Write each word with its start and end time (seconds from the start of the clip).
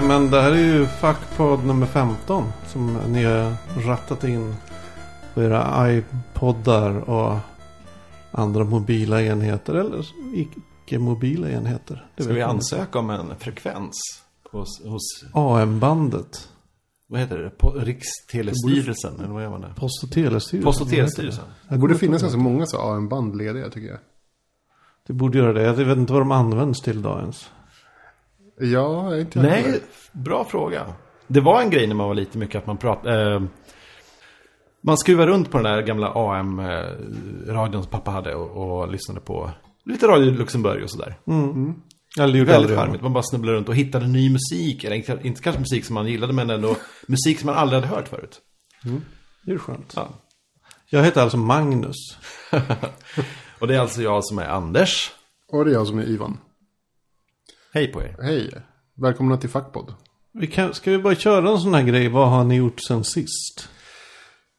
Nej, 0.00 0.08
men 0.08 0.30
det 0.30 0.42
här 0.42 0.52
är 0.52 0.56
ju 0.56 0.86
Fuckpod 0.86 1.64
nummer 1.64 1.86
15 1.86 2.44
som 2.66 2.98
ni 3.08 3.24
har 3.24 3.54
rattat 3.86 4.24
in 4.24 4.54
på 5.34 5.42
era 5.42 5.92
iPoddar 5.92 7.10
och 7.10 7.38
andra 8.30 8.64
mobila 8.64 9.22
enheter 9.22 9.74
eller 9.74 10.06
icke-mobila 10.34 11.50
enheter. 11.50 12.06
Det 12.16 12.22
Ska 12.22 12.32
vi 12.32 12.42
ansöka 12.42 12.98
om 12.98 13.10
en 13.10 13.36
frekvens 13.38 13.96
hos, 14.50 14.84
hos 14.84 15.24
AM-bandet. 15.32 16.48
vad 17.06 17.20
heter 17.20 17.38
det, 17.38 17.50
på 17.50 17.70
Rikstelestyrelsen? 17.70 19.20
Eller 19.20 19.34
vad 19.34 19.42
gör 19.42 19.50
man 19.50 19.60
det? 19.60 19.74
Post 19.76 20.04
och 20.04 20.10
telestyrelsen. 20.10 20.64
Post 20.64 20.80
och 20.80 20.88
telestyrelsen. 20.88 21.44
Det 21.68 21.78
borde 21.78 21.94
finnas 21.94 22.22
ganska 22.22 22.38
många 22.38 22.66
så 22.66 22.78
AM-band 22.78 23.36
lediga 23.36 23.70
tycker 23.70 23.88
jag. 23.88 23.98
Det 25.06 25.12
borde 25.12 25.38
göra 25.38 25.52
det. 25.52 25.62
Jag 25.62 25.74
vet 25.74 25.98
inte 25.98 26.12
vad 26.12 26.22
de 26.22 26.32
används 26.32 26.80
till 26.80 26.98
idag 26.98 27.20
ens. 27.20 27.50
Ja, 28.60 29.16
inte 29.16 29.42
Nej, 29.42 29.80
bra 30.12 30.44
fråga. 30.44 30.86
Det 31.26 31.40
var 31.40 31.62
en 31.62 31.70
grej 31.70 31.86
när 31.86 31.94
man 31.94 32.06
var 32.06 32.14
lite 32.14 32.38
mycket 32.38 32.56
att 32.56 32.66
man 32.66 32.76
pratade... 32.76 33.34
Eh, 33.34 33.42
man 34.82 34.98
skruvade 34.98 35.30
runt 35.30 35.50
på 35.50 35.58
den 35.58 35.64
där 35.64 35.82
gamla 35.82 36.12
AM-radion 36.14 37.82
som 37.82 37.90
pappa 37.90 38.10
hade 38.10 38.34
och, 38.34 38.80
och 38.80 38.92
lyssnade 38.92 39.20
på 39.20 39.50
lite 39.84 40.06
Radio 40.06 40.32
Luxemburg 40.32 40.82
och 40.82 40.90
sådär. 40.90 41.18
Det 42.16 42.38
gjorde 42.38 42.52
Väldigt 42.52 42.76
charmigt. 42.78 43.02
Man 43.02 43.12
bara 43.12 43.22
snubblade 43.22 43.56
runt 43.56 43.68
och 43.68 43.74
hittade 43.74 44.06
ny 44.06 44.30
musik. 44.30 44.84
Eller 44.84 44.96
inte, 44.96 45.18
inte 45.22 45.42
kanske 45.42 45.60
musik 45.60 45.84
som 45.84 45.94
man 45.94 46.06
gillade, 46.06 46.32
men 46.32 46.50
ändå 46.50 46.76
musik 47.06 47.38
som 47.38 47.46
man 47.46 47.54
aldrig 47.54 47.82
hade 47.82 47.94
hört 47.94 48.08
förut. 48.08 48.40
Det 49.42 49.52
är 49.52 49.58
skönt. 49.58 49.92
Ja. 49.96 50.08
Jag 50.90 51.04
heter 51.04 51.22
alltså 51.22 51.36
Magnus. 51.36 51.96
Och 53.60 53.68
det 53.68 53.74
är 53.74 53.80
alltså 53.80 54.02
jag 54.02 54.24
som 54.24 54.38
är 54.38 54.48
Anders. 54.48 55.10
Och 55.52 55.64
det 55.64 55.70
är 55.70 55.74
jag 55.74 55.86
som 55.86 55.98
är 55.98 56.04
Ivan. 56.04 56.38
Hej 57.72 57.92
på 57.92 58.02
er. 58.02 58.16
Hej, 58.22 58.50
välkomna 58.94 59.36
till 59.36 59.48
Fackpodd. 59.50 59.94
Vi 60.32 60.46
kan, 60.46 60.74
ska 60.74 60.90
vi 60.90 60.98
bara 60.98 61.14
köra 61.14 61.50
en 61.50 61.58
sån 61.58 61.74
här 61.74 61.82
grej? 61.82 62.08
Vad 62.08 62.30
har 62.30 62.44
ni 62.44 62.56
gjort 62.56 62.80
sen 62.80 63.04
sist? 63.04 63.68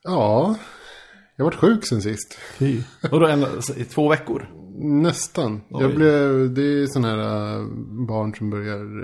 Ja, 0.03 0.55
jag 1.35 1.45
har 1.45 1.51
varit 1.51 1.59
sjuk 1.59 1.85
sen 1.87 2.01
sist. 2.01 2.37
Fy. 2.57 2.81
Och 3.11 3.19
då 3.19 3.27
en, 3.27 3.45
i 3.77 3.83
två 3.85 4.09
veckor. 4.09 4.49
Nästan. 4.83 5.61
Jag 5.69 5.95
blev, 5.95 6.53
det 6.53 6.61
är 6.61 6.87
sådana 6.87 7.07
här 7.07 7.53
äh, 7.59 7.65
barn 8.07 8.35
som 8.35 8.49
börjar 8.49 9.03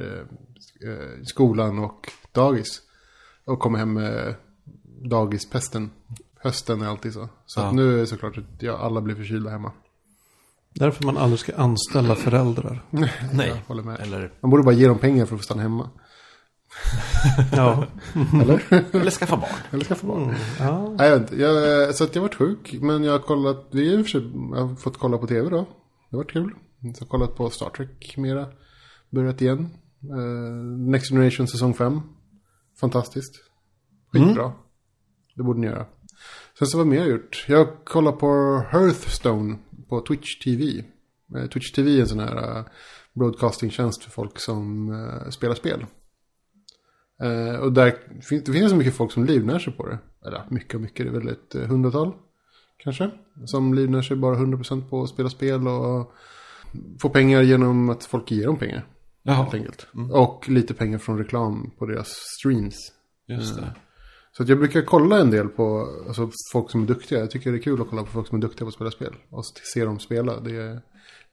äh, 0.88 1.24
skolan 1.24 1.80
och 1.80 2.12
dagis. 2.32 2.82
Och 3.46 3.60
kommer 3.60 3.80
hem 3.80 3.94
med 3.94 4.36
dagispesten. 5.10 5.92
Hösten 6.40 6.82
är 6.82 6.88
alltid 6.88 7.14
så. 7.14 7.30
Så 7.46 7.60
Ja. 7.60 7.68
att 7.68 7.76
nu 7.76 7.94
är 7.94 7.98
det 7.98 8.08
såklart 8.08 8.38
att 8.38 8.44
ja, 8.62 8.78
alla 8.78 9.02
blir 9.02 9.16
förkylda 9.16 9.50
hemma. 9.50 9.72
Därför 10.80 11.06
man 11.06 11.18
aldrig 11.18 11.40
ska 11.40 11.56
anställa 11.56 12.16
föräldrar. 12.16 12.86
Nej. 12.92 13.48
Jag 13.48 13.56
håller 13.68 13.84
med. 13.84 14.00
Eller, 14.00 14.32
Man 14.42 14.52
borde 14.52 14.64
bara 14.64 14.76
ge 14.76 14.88
dem 14.88 14.98
pengar 14.98 15.26
för 15.26 15.36
att 15.36 15.42
få 15.42 15.46
stanna 15.46 15.62
hemma. 15.62 15.90
Ja. 17.52 17.86
Eller? 18.42 18.64
eller 18.96 19.12
skaffa 19.12 19.38
barn. 19.38 19.50
Eller 19.72 19.86
skaffa 19.86 20.08
barn. 20.08 20.36
ja. 20.60 20.96
Nej, 20.98 21.10
jag 21.10 21.20
vet 21.20 21.32
inte. 21.32 21.44
Jag, 21.44 21.96
så 21.96 22.04
att 22.04 22.16
jag 22.16 22.22
har 22.22 22.28
varit 22.28 22.36
sjuk. 22.36 22.78
Men 22.82 23.04
jag 23.04 23.12
har 23.12 23.20
kollat, 23.20 23.68
vi 23.72 23.96
har, 23.96 24.76
fått 24.76 24.98
kolla 24.98 25.18
på 25.18 25.28
tv 25.28 25.50
då. 25.50 25.58
Det 25.58 26.16
har 26.16 26.18
varit 26.18 26.32
kul. 26.32 26.54
Så 26.82 26.88
jag 26.88 27.00
har 27.00 27.08
kollat 27.08 27.36
på 27.36 27.50
Star 27.50 27.70
Trek 27.70 28.18
mera. 28.18 28.48
Börjat 29.10 29.42
igen. 29.42 29.70
Eh, 30.04 30.88
Next 30.92 31.10
Generation 31.10 31.48
säsong 31.48 31.74
5. 31.74 32.02
Fantastiskt. 32.80 33.34
Skitbra. 34.12 34.52
Det 35.36 35.44
borde 35.44 35.60
ni 35.60 35.68
göra. 35.68 35.86
Sen 36.60 36.68
så 36.68 36.78
vad 36.78 36.88
mer 36.88 36.98
jag 36.98 37.08
gjort? 37.10 37.46
Jag 37.48 37.58
har 37.58 37.86
kollat 37.86 38.20
på 38.20 38.64
Hearthstone 38.72 39.58
på 39.90 40.02
Twitch 40.02 40.40
TV. 40.44 40.84
Eh, 41.36 41.48
Twitch 41.50 41.72
TV 41.72 41.98
är 41.98 42.02
en 42.02 42.08
sån 42.08 42.20
här 42.20 42.58
uh, 42.60 42.66
broadcastingtjänst 43.14 44.04
för 44.04 44.12
folk 44.12 44.40
som 44.40 44.90
eh, 44.92 45.30
spelar 45.30 45.56
spel. 45.56 45.86
Eh, 47.24 47.56
och 47.60 47.74
där 47.74 47.96
fin- 48.22 48.44
det 48.46 48.52
finns 48.52 48.70
så 48.72 48.76
mycket 48.76 48.96
folk 48.96 49.12
som 49.12 49.26
livnär 49.26 49.60
sig 49.60 49.74
på 49.74 49.88
det. 49.88 50.00
Eller 50.26 50.44
mycket 50.50 50.76
och 50.76 50.82
mycket, 50.82 51.06
det 51.06 51.10
är 51.18 51.20
väl 51.20 51.28
ett 51.28 51.56
eh, 51.56 51.62
hundratal 51.62 52.14
kanske. 52.78 53.12
Som 53.46 53.74
livnär 53.74 54.02
sig 54.02 54.18
bara 54.18 54.36
100% 54.36 54.90
på 54.90 55.04
att 55.04 55.10
spela 55.10 55.30
spel 55.30 55.68
och 55.68 56.14
få 57.02 57.10
pengar 57.10 57.42
genom 57.42 57.90
att 57.90 58.06
folk 58.06 58.32
ger 58.32 58.46
dem 58.46 58.58
pengar. 58.58 58.88
Helt 59.34 59.54
enkelt. 59.54 59.88
Och 60.12 60.50
lite 60.50 60.74
pengar 60.74 60.98
från 60.98 61.18
reklam 61.18 61.72
på 61.78 61.86
deras 61.86 62.08
streams. 62.40 62.76
Just 63.28 63.56
det. 63.56 63.76
Så 64.38 64.44
att 64.44 64.50
jag 64.50 64.58
brukar 64.58 64.82
kolla 64.82 65.20
en 65.20 65.32
del 65.32 65.48
på 65.48 65.94
alltså, 66.08 66.32
folk 66.52 66.72
som 66.72 66.84
är 66.84 66.88
duktiga. 66.88 67.20
Jag 67.20 67.32
tycker 67.32 67.52
det 67.52 67.58
är 67.58 67.62
kul 67.62 67.82
att 67.82 67.90
kolla 67.90 68.04
på 68.04 68.12
folk 68.12 68.28
som 68.28 68.38
är 68.38 68.42
duktiga 68.42 68.66
på 68.66 68.68
att 68.68 68.74
spela 68.74 68.92
spel. 68.92 69.16
Och 69.30 69.46
se 69.46 69.86
dem 69.86 70.00
spela. 70.00 70.40
Det 70.40 70.56
är 70.56 70.82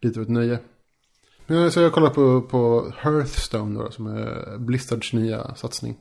lite 0.01 0.21
av 0.21 0.23
ett 0.23 0.31
nöje. 0.31 0.59
Men, 1.47 1.65
eh, 1.65 1.71
Så 1.71 1.81
jag 1.81 1.93
kollar 1.93 2.11
på, 2.11 2.43
på 2.43 2.93
Hearthstone 2.97 3.81
då, 3.81 3.91
som 3.91 4.07
är 4.07 4.59
Blizzards 4.59 5.13
nya 5.13 5.55
satsning. 5.55 5.97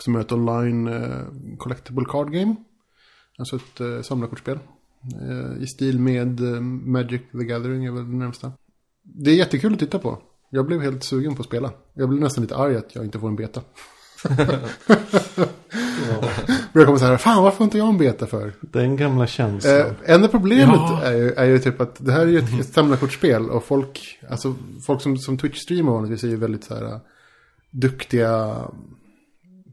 Som 0.00 0.14
är 0.14 0.20
ett 0.20 0.32
online 0.32 0.88
uh, 0.88 1.26
collectible 1.58 2.04
card 2.08 2.32
game. 2.32 2.56
Alltså 3.38 3.56
ett 3.56 3.80
uh, 3.80 4.02
samlarkortspel. 4.02 4.58
Uh, 5.22 5.62
I 5.62 5.66
stil 5.66 6.00
med 6.00 6.40
uh, 6.40 6.60
Magic 6.60 7.22
the 7.32 7.44
Gathering 7.44 7.84
är 7.84 7.92
väl 7.92 8.10
det 8.10 8.16
närmsta. 8.16 8.52
Det 9.02 9.30
är 9.30 9.34
jättekul 9.34 9.72
att 9.72 9.78
titta 9.78 9.98
på. 9.98 10.22
Jag 10.50 10.66
blev 10.66 10.80
helt 10.80 11.04
sugen 11.04 11.34
på 11.34 11.42
att 11.42 11.46
spela. 11.46 11.72
Jag 11.94 12.08
blev 12.08 12.20
nästan 12.20 12.42
lite 12.42 12.56
arg 12.56 12.76
att 12.76 12.94
jag 12.94 13.04
inte 13.04 13.18
får 13.18 13.28
en 13.28 13.36
beta. 13.36 13.62
Jag 16.72 16.86
kommer 16.86 16.98
så 16.98 17.04
här, 17.04 17.16
fan 17.16 17.42
varför 17.42 17.64
inte 17.64 17.78
jag 17.78 17.88
en 17.88 17.98
beta 17.98 18.26
för? 18.26 18.52
Den 18.60 18.96
gamla 18.96 19.26
känslan. 19.26 19.76
Eh, 19.76 19.86
enda 20.04 20.28
problemet 20.28 20.76
Ja. 20.76 21.02
är, 21.02 21.16
ju, 21.16 21.32
är 21.32 21.44
ju 21.44 21.58
typ 21.58 21.80
att 21.80 22.04
det 22.04 22.12
här 22.12 22.20
är 22.20 22.26
ju 22.26 22.38
ett, 22.38 22.60
ett 22.60 22.72
samlarkortspel 22.72 23.50
och 23.50 23.64
folk, 23.64 24.18
alltså 24.30 24.54
folk 24.86 25.02
som, 25.02 25.16
som 25.16 25.38
Twitch-streamar 25.38 25.92
vanligtvis 25.92 26.24
är 26.24 26.28
ju 26.28 26.36
väldigt 26.36 26.64
så 26.64 26.74
här 26.74 26.84
uh, 26.84 26.98
duktiga 27.70 28.54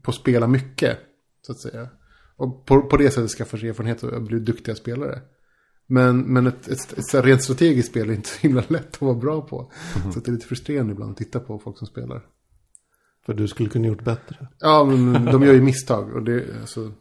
på 0.02 0.10
att 0.10 0.14
spela 0.14 0.46
mycket, 0.46 0.98
så 1.46 1.52
att 1.52 1.58
säga. 1.58 1.88
Och 2.36 2.66
på, 2.66 2.82
på 2.82 2.96
det 2.96 3.10
sättet 3.10 3.30
skaffar 3.30 3.58
sig 3.58 3.68
erfarenhet 3.68 4.02
och 4.02 4.22
blir 4.22 4.40
duktiga 4.40 4.74
spelare. 4.74 5.20
Men, 5.86 6.20
men 6.20 6.46
ett, 6.46 6.68
ett, 6.68 6.98
ett 6.98 7.06
så 7.06 7.16
här 7.16 7.24
rent 7.24 7.42
strategiskt 7.42 7.88
spel 7.88 8.10
är 8.10 8.14
inte 8.14 8.28
så 8.28 8.38
himla 8.40 8.62
lätt 8.68 8.94
att 8.94 9.00
vara 9.02 9.14
bra 9.14 9.40
på. 9.40 9.72
Så 10.12 10.18
att 10.18 10.24
det 10.24 10.30
är 10.30 10.32
lite 10.32 10.46
frustrerande 10.46 10.92
ibland 10.92 11.10
att 11.10 11.16
titta 11.16 11.40
på 11.40 11.58
folk 11.58 11.78
som 11.78 11.86
spelar. 11.86 12.22
För 13.26 13.34
du 13.34 13.48
skulle 13.48 13.68
kunna 13.68 13.86
gjort 13.86 14.04
bättre. 14.04 14.48
Ja, 14.58 14.84
men 14.84 15.24
de 15.24 15.42
gör 15.42 15.52
ju 15.52 15.60
misstag 15.62 16.14
och 16.14 16.22
det, 16.22 16.44
alltså, 16.60 16.92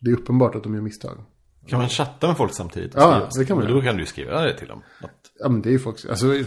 det 0.00 0.10
är 0.10 0.14
uppenbart 0.14 0.54
att 0.54 0.62
de 0.62 0.74
gör 0.74 0.80
misstag. 0.82 1.18
Kan 1.66 1.78
man 1.80 1.88
chatta 1.88 2.26
med 2.26 2.36
folk 2.36 2.54
samtidigt? 2.54 2.92
Ja, 2.94 3.28
det 3.38 3.44
kan 3.44 3.56
man. 3.58 3.66
Då 3.68 3.82
kan 3.82 3.96
du 3.96 4.06
skriva 4.06 4.40
det 4.42 4.58
till 4.58 4.68
dem. 4.68 4.82
Att, 5.00 5.10
Ja 5.40 5.48
men 5.48 5.62
det 5.62 5.68
är 5.68 5.72
ju 5.72 5.78
folk, 5.78 5.96
alltså, 6.10 6.26
gud, 6.26 6.46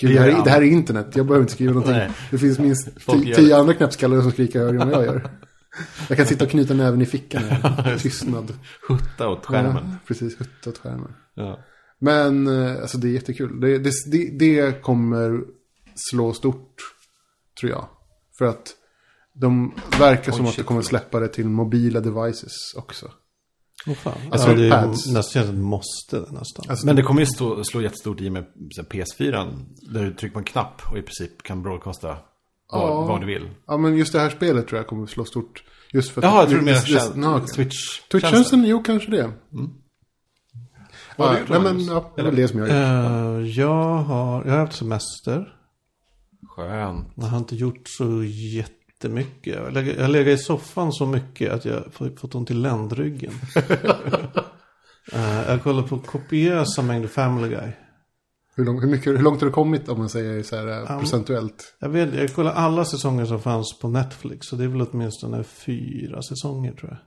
Det 0.00 0.18
här, 0.20 0.28
är- 0.28 0.44
det 0.44 0.50
här 0.50 0.62
är 0.62 0.66
internet, 0.66 1.06
jag 1.14 1.26
behöver 1.26 1.42
inte 1.42 1.52
skriva 1.52 1.72
någonting. 1.74 1.94
Nej. 1.96 2.10
Det 2.30 2.38
finns 2.38 2.58
minst 2.58 2.88
tio 3.36 3.56
andra 3.56 3.74
knäppskallar 3.74 4.20
som 4.22 4.30
skriker 4.30 4.58
högre 4.60 4.82
än 4.82 4.88
vad 4.90 4.98
jag 4.98 5.04
gör. 5.14 5.30
Jag 6.08 6.16
kan 6.18 6.26
sitta 6.26 6.44
och 6.44 6.50
knyta 6.50 6.74
näven 6.74 7.02
i 7.02 7.06
fickan, 7.06 7.42
tystnad. 7.98 8.52
hutta 8.88 9.28
åt 9.28 9.46
skärmen. 9.46 9.84
Ja, 9.90 9.96
precis, 10.06 10.40
hutta 10.40 10.70
åt 10.70 10.78
skärmen. 10.78 11.12
Ja. 11.34 11.58
Men 11.98 12.46
eh, 12.46 12.80
alltså 12.82 12.98
det 12.98 13.08
är 13.08 13.12
jättekul. 13.12 13.60
Det, 13.60 13.78
det, 13.78 13.90
det, 14.12 14.38
det 14.38 14.82
kommer 14.82 15.40
slå 16.10 16.32
stort, 16.32 16.74
tror 17.60 17.72
jag. 17.72 17.88
För 18.38 18.44
att 18.44 18.74
de 19.32 19.74
verkar 19.98 20.32
som 20.32 20.46
att 20.46 20.56
de 20.56 20.62
kommer 20.62 20.82
släppa 20.82 21.20
det 21.20 21.28
till 21.28 21.48
mobila 21.48 22.00
devices 22.00 22.74
också. 22.76 23.10
Åh 23.86 23.94
fan. 23.94 24.12
Alltså, 24.12 24.30
Alltså, 24.32 24.54
det 24.54 24.66
är 24.66 24.70
pads. 24.70 25.06
nästan 25.06 25.42
ett 25.42 25.54
måste 25.54 26.16
nästan. 26.18 26.64
Alltså, 26.68 26.86
Men 26.86 26.96
det 26.96 27.02
kommer 27.02 27.20
ju 27.20 27.26
stå, 27.26 27.64
slå 27.64 27.80
jättestort 27.82 28.20
i 28.20 28.30
med 28.30 28.44
så 28.70 28.82
här 28.82 28.88
PS4. 28.88 29.52
Där 29.92 30.04
du 30.04 30.14
trycker 30.14 30.32
på 30.32 30.38
en 30.38 30.44
knapp 30.44 30.82
och 30.90 30.98
i 30.98 31.02
princip 31.02 31.42
kan 31.42 31.62
broadcasta 31.62 32.08
vad, 32.08 32.18
Ja. 32.90 33.00
vad 33.06 33.20
du 33.20 33.26
vill. 33.26 33.50
Ja 33.66 33.76
men 33.76 33.96
just 33.96 34.12
det 34.12 34.20
här 34.20 34.30
spelet 34.30 34.68
tror 34.68 34.78
jag 34.78 34.86
kommer 34.86 35.06
slå 35.06 35.24
stort. 35.24 35.64
Just 35.92 36.10
för 36.10 36.20
att 36.20 36.24
Jaha, 36.24 36.40
jag 36.40 36.48
tror 36.48 36.58
du 36.58 36.64
menar 36.64 36.80
det- 36.86 36.92
det- 36.94 37.00
tjän- 37.00 37.22
ja, 37.22 37.46
Twitch. 37.56 38.00
Twitch-tjänsten, 38.12 38.64
jo 38.66 38.82
kanske 38.82 39.10
det. 39.10 39.22
Har 41.16 41.26
Ja, 41.34 41.38
gjort, 41.38 41.48
nej, 41.48 41.60
men, 41.60 41.84
ja, 41.84 42.12
det 42.16 42.20
är 42.22 42.26
väl 42.26 42.36
det 42.36 42.48
som 42.48 42.58
jag 42.58 42.68
gör. 42.68 43.38
Eh, 43.40 43.46
jag, 43.48 43.94
har, 43.96 44.44
jag 44.44 44.52
har 44.52 44.58
haft 44.58 44.76
semester. 44.78 45.56
Skönt. 46.56 47.06
Jag 47.14 47.24
har 47.24 47.38
inte 47.38 47.56
gjort 47.56 47.82
så 47.84 48.24
jättemycket. 48.24 49.54
Jag 49.54 49.72
legat- 49.72 49.96
jag 50.16 50.28
i 50.28 50.38
soffan 50.38 50.92
så 50.92 51.06
mycket 51.06 51.52
att 51.52 51.64
jag 51.64 51.74
har 51.74 52.16
fått 52.16 52.34
ont 52.34 52.50
i 52.50 52.54
ländryggen. 52.54 53.32
Eh, 55.12 55.50
jag 55.50 55.62
kollar 55.62 55.82
på 55.82 55.98
kopiösa 55.98 56.82
mängder 56.82 57.08
Family 57.08 57.48
Guy. 57.48 57.72
Hur, 58.56 58.64
lång, 58.64 58.80
hur, 58.80 58.88
mycket, 58.88 59.06
hur 59.12 59.22
långt 59.22 59.40
har 59.40 59.46
du 59.46 59.52
kommit 59.52 59.88
om 59.88 59.98
man 59.98 60.08
säger 60.08 60.42
så 60.42 60.56
här 60.56 60.80
eh, 60.90 60.98
procentuellt? 60.98 61.74
Jag, 61.78 61.88
vet, 61.88 62.14
jag 62.14 62.34
kollar 62.34 62.52
alla 62.52 62.84
säsonger 62.84 63.24
som 63.24 63.40
fanns 63.40 63.78
på 63.80 63.88
Netflix. 63.88 64.46
Så 64.46 64.56
det 64.56 64.64
är 64.64 64.68
väl 64.68 64.82
åtminstone 64.90 65.44
fyra 65.44 66.22
säsonger 66.22 66.72
tror 66.72 66.90
jag. 66.90 66.98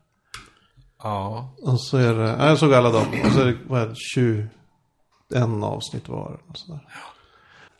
Ja. 1.03 1.55
Och 1.61 1.81
så 1.81 1.97
är 1.97 2.13
det, 2.13 2.29
ja, 2.39 2.47
jag 2.47 2.57
såg 2.57 2.73
alla 2.73 2.91
dem. 2.91 3.05
Och 3.25 3.31
så 3.31 3.41
är 3.41 3.45
det, 3.45 3.57
vad 3.67 3.81
är 3.81 3.87
det 3.87 3.95
21 3.95 5.63
avsnitt 5.63 6.09
var. 6.09 6.39
Och 6.47 6.57
sådär. 6.57 6.79
Ja, 6.87 6.99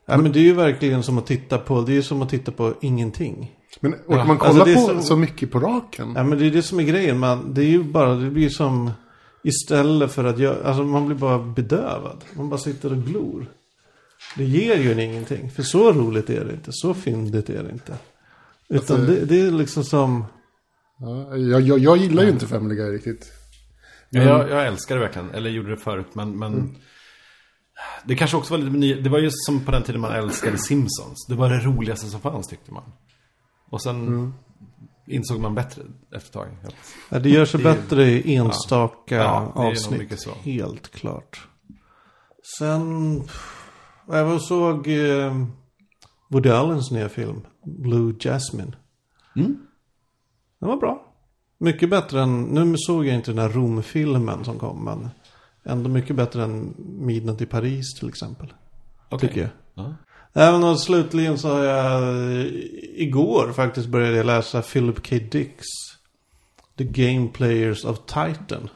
men 0.07 0.31
det 0.31 0.39
är 0.39 0.43
ju 0.43 0.53
verkligen 0.53 1.03
som 1.03 1.17
att 1.17 1.27
titta 1.27 1.57
på, 1.57 1.81
det 1.81 1.97
är 1.97 2.01
som 2.01 2.21
att 2.21 2.29
titta 2.29 2.51
på 2.51 2.73
ingenting. 2.81 3.51
Men 3.79 3.93
orkar 3.93 4.25
man 4.25 4.29
alltså 4.29 4.47
kolla 4.51 4.65
det 4.65 4.71
är 4.71 4.75
på 4.75 5.01
så- 5.01 5.07
så... 5.07 5.15
mycket 5.15 5.51
på 5.51 5.59
raken? 5.59 6.13
Ja 6.15 6.23
men 6.23 6.39
det 6.39 6.45
är 6.45 6.51
det 6.51 6.61
som 6.63 6.79
är 6.79 6.83
grejen. 6.83 7.19
Man, 7.19 7.53
det 7.53 7.61
är 7.61 7.65
ju 7.69 7.83
bara, 7.83 8.15
det 8.15 8.29
blir 8.29 8.49
som 8.49 8.91
istället 9.43 10.11
för 10.11 10.23
att 10.23 10.39
göra, 10.39 10.67
alltså 10.67 10.83
man 10.83 11.05
blir 11.07 11.17
bara 11.17 11.39
bedövad. 11.39 12.23
Man 12.33 12.49
bara 12.49 12.57
sitter 12.59 12.91
och 12.91 12.97
glor. 12.97 13.45
Det 14.37 14.43
ger 14.43 14.75
ju 14.77 14.91
en 14.91 14.99
ingenting. 14.99 15.51
För 15.51 15.63
så 15.63 15.91
roligt 15.91 16.29
är 16.29 16.45
det 16.45 16.51
inte. 16.53 16.69
Så 16.73 16.93
fyndigt 16.93 17.49
är 17.49 17.63
det 17.63 17.71
inte. 17.71 17.93
Utan 18.69 18.97
Alltså- 18.97 19.11
det, 19.13 19.25
det 19.25 19.41
är 19.41 19.51
liksom 19.51 19.83
som... 19.83 20.25
Ja, 20.99 21.35
jag, 21.37 21.61
jag, 21.61 21.79
jag 21.79 21.97
gillar 21.97 22.23
ju 22.23 22.29
inte 22.29 22.47
Family 22.47 22.75
Guy 22.75 22.89
riktigt. 22.95 23.31
Ja, 24.09 24.21
jag, 24.23 24.49
jag 24.49 24.67
älskar 24.67 24.95
det 24.95 25.01
verkligen, 25.01 25.29
eller 25.29 25.49
gjorde 25.49 25.69
det 25.69 25.77
förut, 25.77 26.07
men, 26.13 26.39
men 26.39 26.75
Det 28.05 28.15
kanske 28.15 28.37
också 28.37 28.53
var 28.53 28.57
lite 28.57 28.77
ny, 28.77 29.01
det 29.01 29.09
var 29.09 29.19
just 29.19 29.45
som 29.45 29.65
på 29.65 29.71
den 29.71 29.83
tiden 29.83 30.01
man 30.01 30.11
älskade 30.11 30.57
Simpsons. 30.57 31.25
Det 31.29 31.35
var 31.35 31.49
det 31.49 31.59
roligaste 31.59 32.07
som 32.07 32.21
fanns 32.21 32.47
tyckte 32.47 32.71
man. 32.73 32.83
Och 33.69 33.81
sen 33.81 34.33
insåg 35.07 35.39
man 35.39 35.55
bättre 35.55 35.81
efter 36.15 36.27
ett 36.27 36.31
tag. 36.33 36.47
Ja, 37.09 37.19
det 37.19 37.29
gör 37.29 37.45
sig 37.45 37.61
Det 37.63 37.69
är- 37.69 37.75
bättre 37.75 38.03
i 38.05 38.35
enstaka 38.35 39.15
Ja, 39.15 39.51
avsnitt. 39.55 40.27
Helt 40.43 40.91
klart. 40.91 41.47
Sen... 42.59 43.23
Jag 44.09 44.25
var 44.25 44.39
såg 44.39 44.87
eh, 44.87 45.45
Woody 46.29 46.49
Allens 46.49 46.91
nya 46.91 47.09
film. 47.09 47.41
Blue 47.65 48.13
Jasmine. 48.19 48.75
Mm. 49.35 49.57
Den 50.59 50.69
var 50.69 50.77
bra. 50.77 51.03
Mycket 51.57 51.89
bättre 51.89 52.21
än... 52.21 52.41
Nu 52.43 52.75
såg 52.77 53.05
jag 53.05 53.15
inte 53.15 53.31
den 53.31 53.39
här 53.39 53.49
Rom-filmen 53.49 54.45
som 54.45 54.59
kom. 54.59 54.83
Men 54.85 55.09
ändå 55.67 55.89
mycket 55.89 56.15
bättre 56.15 56.43
än 56.43 56.73
Midnatt 56.77 57.41
i 57.41 57.45
Paris 57.45 57.93
till 57.99 58.09
exempel. 58.09 58.53
Okej. 59.09 59.29
Tycker 59.29 59.41
jag. 59.41 59.49
Ja. 59.73 59.95
Även 60.33 60.63
och 60.63 60.79
slutligen 60.79 61.37
så 61.37 61.49
har 61.49 61.63
jag 61.63 62.45
igår 62.95 63.51
faktiskt 63.51 63.87
började 63.87 64.17
jag 64.17 64.25
läsa 64.25 64.61
Philip 64.61 65.09
K. 65.09 65.15
Dicks 65.31 65.65
The 66.77 66.83
Game 66.83 67.27
Players 67.27 67.85
of 67.85 67.99
Titan. 68.05 68.69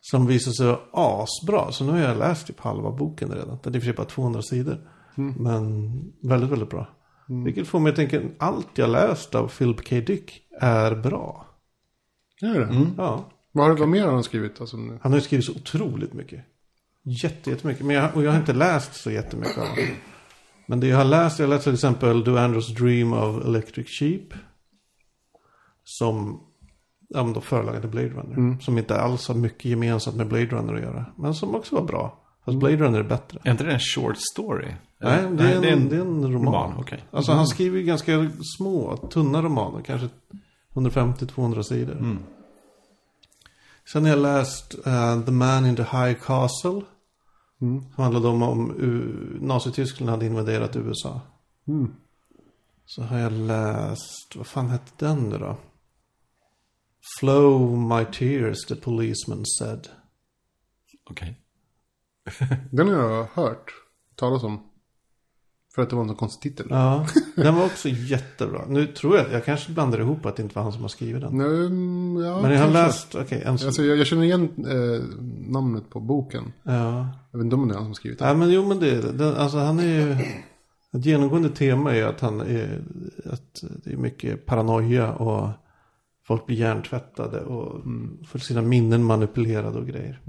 Som 0.00 0.26
visar 0.26 0.52
sig 0.52 0.66
vara 0.66 0.80
asbra. 0.92 1.72
Så 1.72 1.84
nu 1.84 1.92
har 1.92 1.98
jag 1.98 2.18
läst 2.18 2.46
typ 2.46 2.60
halva 2.60 2.90
boken 2.90 3.32
redan. 3.32 3.58
Det 3.62 3.70
är 3.70 3.76
i 3.76 3.78
och 3.78 3.82
för 3.82 3.86
sig 3.86 3.94
bara 3.94 4.06
200 4.06 4.42
sidor. 4.42 4.78
Men 5.14 5.92
väldigt, 6.22 6.50
väldigt 6.50 6.70
bra. 6.70 6.88
Vilket 7.44 7.68
får 7.68 7.80
mig 7.80 7.90
att 7.90 7.96
tänka, 7.96 8.22
allt 8.38 8.78
jag 8.78 8.90
läst 8.90 9.34
av 9.34 9.48
Philip 9.48 9.88
K. 9.88 9.96
Dick 9.96 10.42
är 10.60 10.94
bra. 10.94 11.46
Gör 12.42 12.60
det? 12.60 12.66
Mm. 12.66 12.88
Ja. 12.96 13.30
Vad, 13.52 13.66
har, 13.66 13.76
vad 13.76 13.88
mer 13.88 14.04
har 14.04 14.12
han 14.12 14.22
skrivit? 14.24 14.60
Alltså, 14.60 14.76
nu? 14.76 14.98
Han 15.02 15.12
har 15.12 15.18
ju 15.18 15.24
skrivit 15.24 15.46
så 15.46 15.52
otroligt 15.52 16.12
mycket. 16.12 16.44
Jätte, 17.22 17.50
jättemycket. 17.50 17.86
Men 17.86 17.96
jag, 17.96 18.16
och 18.16 18.22
jag 18.22 18.30
har 18.30 18.38
inte 18.38 18.52
läst 18.52 18.94
så 18.94 19.10
jättemycket 19.10 19.58
av 19.58 19.66
honom. 19.66 19.84
Men 20.66 20.80
det 20.80 20.86
jag 20.86 20.96
har 20.96 21.04
läst, 21.04 21.38
jag 21.38 21.46
har 21.46 21.54
läst 21.54 21.64
till 21.64 21.74
exempel 21.74 22.24
Do 22.24 22.36
Andros 22.36 22.74
Dream 22.74 23.12
of 23.12 23.44
Electric 23.44 23.88
Sheep. 23.88 24.26
Som, 25.84 26.40
ja 27.08 27.24
men 27.24 27.32
då 27.32 27.40
förlaget 27.40 27.80
till 27.80 27.90
Blade 27.90 28.08
Runner. 28.08 28.60
Som 28.60 28.78
inte 28.78 29.00
alls 29.00 29.28
har 29.28 29.34
mycket 29.34 29.64
gemensamt 29.64 30.16
med 30.16 30.28
Blade 30.28 30.46
Runner 30.46 30.74
att 30.74 30.80
göra. 30.80 31.06
Men 31.18 31.34
som 31.34 31.54
också 31.54 31.74
var 31.74 31.82
bra. 31.82 32.20
Fast 32.44 32.58
Blade 32.58 32.76
Runner 32.76 32.98
är 32.98 33.04
bättre. 33.04 33.38
Är 33.44 33.50
inte 33.50 33.64
det 33.64 33.72
en 33.72 33.80
short 33.80 34.16
story? 34.32 34.68
Nej, 35.00 35.22
det 35.30 35.44
är, 35.44 35.72
en, 35.72 35.88
det 35.88 35.96
är 35.96 36.00
en 36.00 36.32
roman. 36.32 36.32
roman, 36.32 36.74
okej. 36.78 37.04
Alltså 37.10 37.32
han 37.32 37.46
skriver 37.46 37.78
ju 37.78 37.84
ganska 37.84 38.30
små, 38.58 38.96
tunna 38.96 39.42
romaner. 39.42 39.82
Kanske 39.82 40.08
150-200 40.74 41.62
sidor. 41.62 41.96
Mm. 41.96 42.18
Sen 43.92 44.04
har 44.04 44.10
jag 44.10 44.18
läst 44.18 44.74
eh, 44.86 45.24
The 45.24 45.32
Man 45.32 45.66
in 45.66 45.76
the 45.76 45.82
High 45.82 46.14
Castle. 46.20 46.82
Mm. 47.60 47.82
Som 47.94 48.02
handlade 48.04 48.28
om 48.28 48.42
om 48.42 48.70
U- 48.78 49.38
Nazityskland 49.40 50.10
hade 50.10 50.26
invaderat 50.26 50.76
USA. 50.76 51.20
Mm. 51.68 51.94
Så 52.86 53.02
har 53.02 53.18
jag 53.18 53.32
läst, 53.32 54.36
vad 54.36 54.46
fan 54.46 54.68
hette 54.68 55.06
den 55.06 55.18
nu 55.28 55.38
då? 55.38 55.56
Flow 57.18 57.78
My 57.78 58.04
Tears, 58.04 58.64
The 58.66 58.76
Policeman 58.76 59.42
Said. 59.46 59.88
Okej. 61.10 61.40
Den 62.70 62.88
har 62.88 62.94
jag 62.94 63.24
hört 63.32 63.72
talas 64.14 64.42
om. 64.42 64.69
För 65.74 65.82
att 65.82 65.90
det 65.90 65.96
var 65.96 66.02
en 66.02 66.14
konstig 66.14 66.56
titel. 66.56 66.66
Ja, 66.70 67.06
den 67.36 67.54
var 67.54 67.64
också 67.64 67.88
jättebra. 67.88 68.64
Nu 68.68 68.86
tror 68.86 69.16
jag, 69.16 69.32
jag 69.32 69.44
kanske 69.44 69.72
blandar 69.72 70.00
ihop 70.00 70.26
att 70.26 70.36
det 70.36 70.42
inte 70.42 70.54
var 70.54 70.62
han 70.62 70.72
som 70.72 70.82
har 70.82 70.88
skrivit 70.88 71.22
den. 71.22 71.40
Mm, 71.40 72.24
ja, 72.24 72.42
Men 72.42 72.50
jag 72.52 72.60
har 72.60 72.70
läst, 72.70 73.14
okej, 73.14 73.42
en 73.42 73.48
Alltså, 73.52 73.82
jag, 73.82 73.96
jag 73.98 74.06
känner 74.06 74.22
igen 74.24 74.48
eh, 74.68 75.04
namnet 75.52 75.90
på 75.90 76.00
boken. 76.00 76.52
Ja. 76.62 77.08
Jag 77.32 77.38
vet 77.38 77.44
inte 77.44 77.56
om 77.56 77.68
det 77.68 77.74
är 77.74 77.76
han 77.76 77.84
som 77.86 77.94
skrivit 77.94 78.18
den. 78.18 78.28
ja, 78.28 78.34
men 78.34 78.50
jo 78.50 78.68
men 78.68 78.78
det. 78.80 79.12
Den- 79.18 79.34
Alltså 79.36 79.58
han 79.58 79.78
är 79.78 79.84
ju, 79.84 80.12
ett 80.92 81.06
genomgående 81.06 81.48
tema 81.50 81.94
är 81.96 82.04
att 82.04 82.20
han 82.20 82.40
är, 82.40 82.82
att 83.26 83.64
det 83.84 83.92
är 83.92 83.96
mycket 83.96 84.46
paranoia 84.46 85.12
och 85.12 85.48
folk 86.26 86.46
blir 86.46 86.56
hjärntvättade 86.56 87.40
och 87.40 87.82
får 88.28 88.38
sina 88.38 88.62
minnen 88.62 89.04
manipulerade 89.04 89.78
och 89.78 89.86
grejer. 89.86 90.20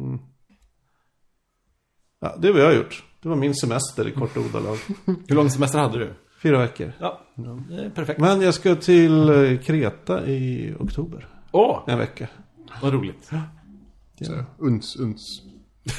Ja, 2.19 2.35
det 2.39 2.51
vad 2.51 2.61
jag 2.61 2.65
har 2.65 2.73
gjort. 2.73 3.03
Det 3.23 3.29
var 3.29 3.35
min 3.35 3.55
semester 3.55 4.07
i 4.07 4.11
korta 4.11 4.39
ordalag. 4.39 4.77
Hur 5.27 5.35
lång 5.35 5.49
semester 5.49 5.79
hade 5.79 5.99
du? 5.99 6.13
Fyra 6.43 6.59
veckor. 6.59 6.93
Ja, 6.99 7.21
det 7.69 7.85
är 7.85 7.89
perfekt. 7.89 8.19
Men 8.19 8.41
jag 8.41 8.53
ska 8.53 8.75
till 8.75 9.29
eh, 9.29 9.59
Kreta 9.59 10.25
i 10.27 10.73
oktober. 10.79 11.27
Åh, 11.51 11.83
En 11.87 11.97
vecka. 11.97 12.27
vad 12.81 12.93
roligt. 12.93 13.31
Så, 14.21 14.43
uns, 14.57 14.95
uns. 14.95 15.41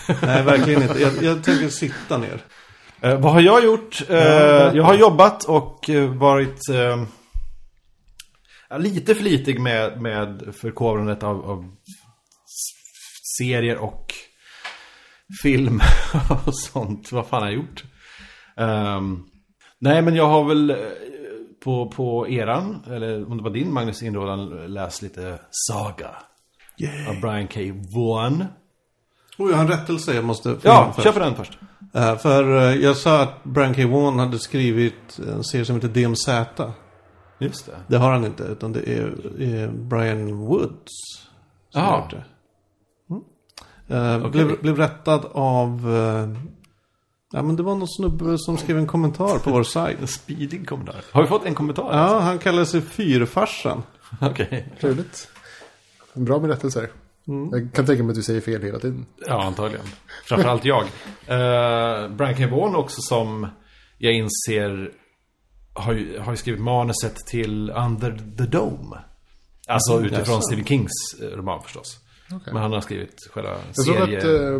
Nej, 0.22 0.42
verkligen 0.42 0.82
inte. 0.82 1.00
Jag, 1.00 1.22
jag 1.22 1.44
tänker 1.44 1.68
sitta 1.68 2.18
ner. 2.18 2.42
Eh, 3.00 3.20
vad 3.20 3.32
har 3.32 3.40
jag 3.40 3.64
gjort? 3.64 4.02
Eh, 4.08 4.16
jag 4.76 4.82
har 4.82 4.94
jobbat 4.94 5.44
och 5.44 5.90
eh, 5.90 6.10
varit 6.14 6.68
eh, 6.68 7.04
ja, 8.70 8.78
lite 8.78 9.14
flitig 9.14 9.60
med, 9.60 10.00
med 10.00 10.54
förkovrandet 10.60 11.22
av, 11.22 11.50
av 11.50 11.76
serier 13.38 13.76
och 13.78 14.14
film 15.42 15.80
och 16.46 16.56
sånt. 16.58 17.12
Vad 17.12 17.26
fan 17.26 17.42
har 17.42 17.48
jag 17.50 17.56
gjort? 17.58 17.84
Ehm, 18.56 19.22
nej, 19.78 20.02
men 20.02 20.14
jag 20.14 20.26
har 20.28 20.44
väl 20.44 20.70
eh, 20.70 20.76
på, 21.64 21.88
på 21.88 22.28
eran, 22.28 22.82
eller 22.86 23.30
om 23.30 23.36
det 23.36 23.42
var 23.42 23.50
din 23.50 23.72
Magnus 23.72 24.02
inrådan, 24.02 24.48
läst 24.74 25.02
lite 25.02 25.38
Saga 25.50 26.08
av 27.08 27.20
Brian 27.20 27.48
K. 27.48 27.60
Vaughan. 27.94 28.44
Oh, 29.38 29.50
jag 29.50 29.56
har 29.56 29.64
en 29.64 29.70
rättelse 29.70 30.14
jag 30.14 30.24
måste 30.24 30.56
Ja, 30.62 30.92
först. 30.94 31.04
kör 31.04 31.12
på 31.12 31.18
den 31.18 31.34
först. 31.34 31.58
Eh, 31.94 32.16
för 32.16 32.56
eh, 32.56 32.74
jag 32.76 32.96
sa 32.96 33.22
att 33.22 33.44
Brian 33.44 33.74
K. 33.74 33.88
Vaughan 33.88 34.18
hade 34.18 34.38
skrivit 34.38 35.18
en 35.28 35.44
serie 35.44 35.64
som 35.64 35.74
heter 35.76 35.88
DMZ. 35.88 36.28
Just 37.38 37.66
det. 37.66 37.72
Det 37.88 37.96
har 37.96 38.12
han 38.12 38.24
inte, 38.24 38.42
utan 38.42 38.72
det 38.72 38.80
är, 38.80 39.40
är 39.42 39.68
Brian 39.68 40.36
Woods 40.38 40.92
som 41.70 41.80
Jaha. 41.82 41.90
har 41.90 41.98
gjort 42.02 42.10
det. 42.10 42.24
Mm. 43.92 44.22
Eh, 44.22 44.30
blev, 44.30 44.60
blev 44.60 44.76
rättad 44.76 45.24
av... 45.32 45.68
eh, 45.96 46.40
ja, 47.32 47.42
men 47.42 47.56
det 47.56 47.62
var 47.62 47.74
någon 47.74 47.88
snubbe 47.88 48.38
som 48.38 48.58
skrev 48.58 48.78
en 48.78 48.86
kommentar 48.86 49.38
på 49.38 49.50
vår 49.50 49.62
sajt. 49.62 50.00
En 50.00 50.06
speedig 50.06 50.68
kommentar. 50.68 51.04
Har 51.12 51.22
vi 51.22 51.28
fått 51.28 51.44
en 51.44 51.54
kommentar? 51.54 51.90
Ja, 51.92 52.18
han 52.20 52.38
kallar 52.38 52.64
sig 52.64 52.80
Fyrfarsan. 52.80 53.82
Okej. 54.20 54.72
Trevligt. 54.80 55.28
Bra 56.14 56.38
med 56.38 56.50
rättelser. 56.50 56.90
Jag 57.24 57.72
kan 57.74 57.86
tänka 57.86 58.02
mig 58.02 58.10
att 58.10 58.16
du 58.16 58.22
säger 58.22 58.40
fel 58.40 58.62
hela 58.62 58.78
tiden. 58.78 59.06
Ja, 59.26 59.42
antagligen. 59.42 59.86
Framförallt 60.24 60.64
jag. 60.64 60.82
Uh, 60.82 62.16
Brian 62.16 62.36
K. 62.36 62.56
Vaughan 62.56 62.76
också 62.76 63.00
som 63.00 63.46
jag 63.98 64.12
inser 64.14 64.90
har 65.74 65.92
ju, 65.92 66.18
har 66.18 66.32
ju 66.32 66.36
skrivit 66.36 66.60
manuset 66.60 67.16
till 67.16 67.70
Under 67.70 68.36
the 68.38 68.44
Dome. 68.44 68.96
Alltså 69.68 70.00
utifrån 70.00 70.18
jaså. 70.18 70.40
Stephen 70.40 70.64
Kings 70.64 70.92
roman 71.20 71.62
förstås. 71.62 72.01
Okej. 72.36 72.52
Men 72.52 72.62
han 72.62 72.72
har 72.72 72.80
skrivit 72.80 73.16
själva 73.32 73.50
Jag 73.50 73.58
såg 73.72 73.94
serie... 73.96 74.18
att 74.18 74.24
eh, 74.24 74.58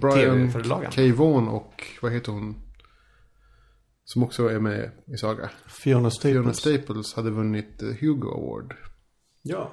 Brian. 0.00 0.52
K. 0.94 1.02
Vaughan 1.24 1.48
och 1.48 1.82
vad 2.02 2.12
heter 2.12 2.32
hon? 2.32 2.56
Som 4.04 4.22
också 4.22 4.48
är 4.50 4.58
med 4.60 4.90
i 5.06 5.16
Saga. 5.16 5.50
Fiona 5.66 6.10
Staples. 6.10 6.32
Fiona 6.32 6.52
Staples 6.52 7.14
hade 7.14 7.30
vunnit 7.30 7.82
eh, 7.82 7.88
Hugo 8.00 8.28
Award. 8.28 8.74
Ja. 9.42 9.72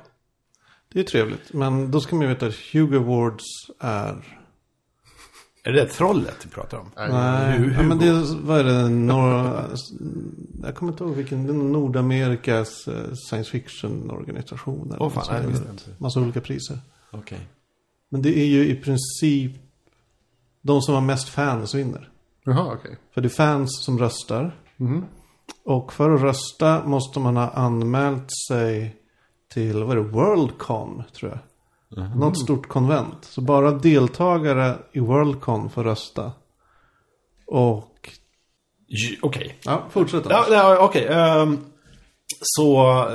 Det 0.93 0.99
är 0.99 1.03
trevligt. 1.03 1.53
Men 1.53 1.91
då 1.91 1.99
ska 1.99 2.15
man 2.15 2.27
ju 2.27 2.33
veta 2.33 2.45
att 2.47 2.55
Hugo 2.73 2.97
Awards 2.97 3.43
är... 3.79 4.37
Är 5.63 5.71
det 5.71 5.85
trollet 5.85 6.45
vi 6.45 6.49
pratar 6.49 6.77
om? 6.77 6.91
Nej, 6.95 7.59
Hu- 7.59 7.73
ja, 7.73 7.81
men 7.83 7.97
det 7.97 8.07
är, 8.07 8.45
vad 8.45 8.59
är 8.59 8.63
det, 8.63 8.89
norra, 8.89 9.65
jag 10.63 10.75
kommer 10.75 10.91
inte 10.91 11.03
ihåg 11.03 11.15
vilken, 11.15 11.47
det 11.47 11.53
är 11.53 11.57
Nordamerikas 11.57 12.87
eh, 12.87 13.13
science 13.13 13.51
fiction-organisation. 13.51 14.87
Åh, 14.91 14.97
något 14.99 15.13
fan, 15.13 15.25
nej, 15.31 15.41
det 15.41 15.47
visste 15.47 15.65
jag 15.65 15.73
inte. 15.73 15.89
Massa 15.97 16.19
olika 16.21 16.41
priser. 16.41 16.79
Okej. 17.11 17.39
Men 18.09 18.21
det 18.21 18.39
är 18.39 18.45
ju 18.45 18.67
i 18.69 18.75
princip 18.75 19.51
de 20.61 20.81
som 20.81 20.93
har 20.93 21.01
mest 21.01 21.29
fans 21.29 21.75
vinner. 21.75 22.09
Jaha, 22.43 22.73
okej. 22.73 22.97
För 23.13 23.21
det 23.21 23.27
är 23.27 23.29
fans 23.29 23.83
som 23.83 23.99
röstar. 23.99 24.55
Mhm. 24.77 25.05
Och 25.65 25.93
för 25.93 26.09
att 26.11 26.21
rösta 26.21 26.83
måste 26.85 27.19
man 27.19 27.37
ha 27.37 27.49
anmält 27.49 28.27
sig 28.47 28.95
till, 29.53 29.83
vad 29.83 29.97
är 29.97 30.01
det, 30.01 30.09
Worldcon 30.09 31.03
tror 31.13 31.31
jag. 31.31 31.39
Något 32.17 32.39
stort 32.39 32.67
konvent. 32.67 33.25
Så 33.25 33.41
bara 33.41 33.71
deltagare 33.71 34.77
i 34.91 34.99
Worldcon 34.99 35.69
får 35.69 35.83
rösta. 35.83 36.31
Och, 37.47 38.09
Okej. 39.21 39.57
ja, 39.63 39.83
fortsätt. 39.89 40.25
Ja, 40.29 40.45
ja, 40.49 40.77
okej. 40.79 41.07
ehm, 41.07 41.57
så 42.41 43.05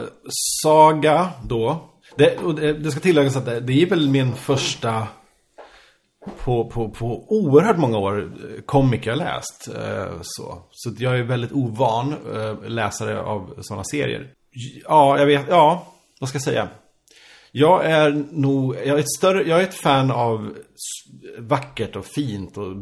Saga 0.62 1.30
då. 1.44 1.80
Det, 2.16 2.36
och 2.36 2.54
det, 2.54 2.72
det 2.72 2.90
ska 2.90 3.00
tilläggas 3.00 3.36
att 3.36 3.44
det, 3.44 3.60
det 3.60 3.82
är 3.82 3.86
väl 3.86 4.08
min 4.08 4.34
första 4.34 5.08
på, 6.38 6.70
på, 6.70 6.90
på 6.90 7.24
oerhört 7.28 7.78
många 7.78 7.98
år 7.98 8.18
eh, 8.20 8.62
komiker 8.62 9.10
jag 9.10 9.18
läst. 9.18 9.68
Eh, 9.68 10.18
så 10.22 10.62
så 10.70 10.94
jag 10.98 11.18
är 11.18 11.22
väldigt 11.22 11.52
ovan 11.52 12.14
eh, 12.34 12.70
läsare 12.70 13.20
av 13.20 13.54
sådana 13.60 13.84
serier. 13.84 14.32
Ja, 14.88 15.18
jag 15.18 15.26
vet. 15.26 15.46
Ja, 15.48 15.92
vad 16.20 16.28
ska 16.28 16.36
jag 16.36 16.42
säga? 16.42 16.68
Jag 17.52 17.84
är 17.84 18.24
nog, 18.30 18.76
jag 18.76 18.86
är 18.86 18.98
ett 18.98 19.14
större, 19.18 19.48
jag 19.48 19.60
är 19.60 19.64
ett 19.64 19.74
fan 19.74 20.10
av 20.10 20.54
vackert 21.38 21.96
och 21.96 22.06
fint 22.06 22.56
och 22.56 22.76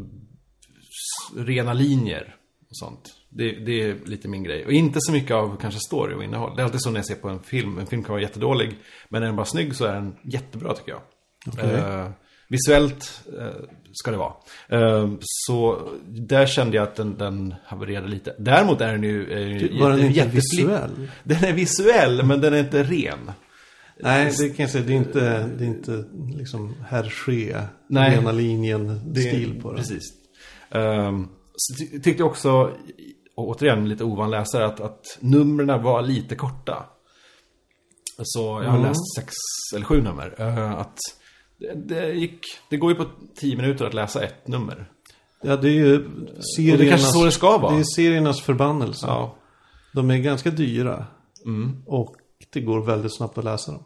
rena 1.36 1.72
linjer 1.72 2.36
och 2.70 2.76
sånt. 2.76 3.14
Det, 3.36 3.50
det 3.52 3.82
är 3.82 3.96
lite 4.04 4.28
min 4.28 4.42
grej. 4.42 4.66
Och 4.66 4.72
inte 4.72 4.98
så 5.00 5.12
mycket 5.12 5.30
av 5.30 5.56
kanske 5.60 5.80
story 5.80 6.14
och 6.14 6.24
innehåll. 6.24 6.56
Det 6.56 6.62
är 6.62 6.64
alltid 6.64 6.82
så 6.82 6.90
när 6.90 6.98
jag 6.98 7.06
ser 7.06 7.14
på 7.14 7.28
en 7.28 7.42
film. 7.42 7.78
En 7.78 7.86
film 7.86 8.02
kan 8.02 8.12
vara 8.12 8.22
jättedålig. 8.22 8.76
Men 9.08 9.22
är 9.22 9.26
den 9.26 9.36
bara 9.36 9.46
snygg 9.46 9.74
så 9.74 9.84
är 9.84 9.94
den 9.94 10.14
jättebra 10.22 10.74
tycker 10.74 10.92
jag. 10.92 11.00
Okej. 11.46 11.74
Eh, 11.74 12.08
visuellt 12.48 13.22
eh, 13.38 13.64
ska 13.92 14.10
det 14.10 14.16
vara. 14.16 14.32
Eh, 14.68 15.10
så 15.20 15.88
där 16.08 16.46
kände 16.46 16.76
jag 16.76 16.82
att 16.82 16.96
den, 16.96 17.18
den 17.18 17.54
havererade 17.64 18.08
lite. 18.08 18.34
Däremot 18.38 18.80
är 18.80 18.92
den 18.92 19.02
ju... 19.02 19.40
Ju 19.58 19.80
Var 19.80 19.90
den 19.90 20.00
inte 20.00 20.26
visuell? 20.28 21.10
Den 21.24 21.44
är 21.44 21.52
visuell, 21.52 22.22
men 22.26 22.40
den 22.40 22.54
är 22.54 22.58
inte 22.58 22.82
ren. 22.82 23.30
Nej, 24.00 24.32
det 24.38 24.48
kan 24.48 24.62
jag 24.62 24.70
säga. 24.70 24.84
Det 24.84 24.92
är 24.92 24.96
inte, 24.96 25.48
det 25.58 25.64
är 25.64 25.68
inte 25.68 26.04
liksom 26.36 26.74
Hergé, 26.88 27.56
rena 27.90 28.32
linjen-stil 28.32 29.60
på 29.62 29.72
det. 29.72 29.78
Precis. 29.78 30.02
Um, 30.70 31.28
så 31.56 31.74
ty- 31.78 32.00
tyckte 32.00 32.22
jag 32.22 32.30
också, 32.30 32.70
och 33.36 33.48
återigen 33.48 33.88
lite 33.88 34.04
ovan 34.04 34.30
läsare, 34.30 34.66
att, 34.66 34.80
att 34.80 35.18
numren 35.20 35.82
var 35.82 36.02
lite 36.02 36.34
korta. 36.36 36.84
Så 38.22 38.40
jag 38.40 38.70
har 38.70 38.78
Mm. 38.78 38.82
läst 38.82 39.14
sex 39.16 39.34
eller 39.74 39.84
sju 39.86 40.02
nummer. 40.02 40.34
Eh, 40.38 40.72
att 40.72 40.98
det, 41.58 41.74
det, 41.74 42.12
gick, 42.12 42.40
det 42.70 42.76
går 42.76 42.90
ju 42.92 42.96
på 42.96 43.04
tio 43.36 43.56
minuter 43.56 43.84
att 43.86 43.94
läsa 43.94 44.22
ett 44.22 44.48
nummer. 44.48 44.90
Ja, 45.42 45.56
det 45.56 45.68
är 45.68 45.72
ju 45.72 45.96
Och 46.04 46.10
det 46.10 46.42
seriernas... 46.56 46.88
kanske 46.88 47.06
så 47.18 47.24
det 47.24 47.32
ska 47.32 47.58
vara. 47.58 47.74
Det 47.74 47.80
är 47.80 47.84
seriernas 47.84 48.40
förbannelse. 48.40 49.06
Ja. 49.06 49.34
De 49.94 50.10
är 50.10 50.18
ganska 50.18 50.50
dyra. 50.50 51.06
Mm. 51.46 51.82
Och 51.86 52.14
det 52.52 52.60
går 52.60 52.80
väldigt 52.82 53.16
snabbt 53.16 53.38
att 53.38 53.44
läsa 53.44 53.72
dem. 53.72 53.82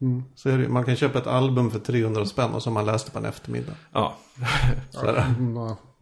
Mm. 0.00 0.22
Så 0.34 0.48
är 0.48 0.58
det, 0.58 0.68
man 0.68 0.84
kan 0.84 0.96
köpa 0.96 1.18
ett 1.18 1.26
album 1.26 1.70
för 1.70 1.78
300 1.78 2.26
spänn 2.26 2.52
och 2.52 2.62
så 2.62 2.70
har 2.70 2.74
man 2.74 2.86
läst 2.86 3.06
det 3.06 3.12
på 3.12 3.18
en 3.18 3.24
eftermiddag. 3.24 3.72
Ja. 3.92 4.14
Så 4.90 5.06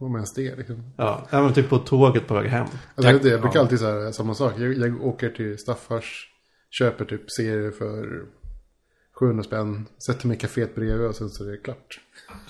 det. 0.03 0.07
Om 0.07 0.15
ens 0.15 0.33
det 0.33 0.55
liksom. 0.55 0.83
Ja, 0.97 1.27
men 1.31 1.53
typ 1.53 1.69
på 1.69 1.77
tåget 1.77 2.27
på 2.27 2.33
väg 2.33 2.49
hem. 2.49 2.67
Alltså, 2.95 3.13
det 3.13 3.19
det. 3.19 3.29
Jag 3.29 3.37
Ja. 3.37 3.41
brukar 3.41 3.59
alltid 3.59 3.79
säga 3.79 4.13
samma 4.13 4.33
sak. 4.35 4.53
Jag, 4.57 4.73
jag 4.77 5.05
åker 5.05 5.29
till 5.29 5.57
Staffars, 5.57 6.29
köper 6.69 7.05
typ 7.05 7.31
serier 7.31 7.71
för 7.71 8.25
700 9.19 9.43
spänn, 9.43 9.85
sätter 10.05 10.27
mig 10.27 10.37
i 10.37 10.39
kaféet 10.39 10.75
bredvid 10.75 11.07
och 11.07 11.15
sen 11.15 11.29
så 11.29 11.43
är 11.43 11.51
det 11.51 11.57
klart. 11.57 11.99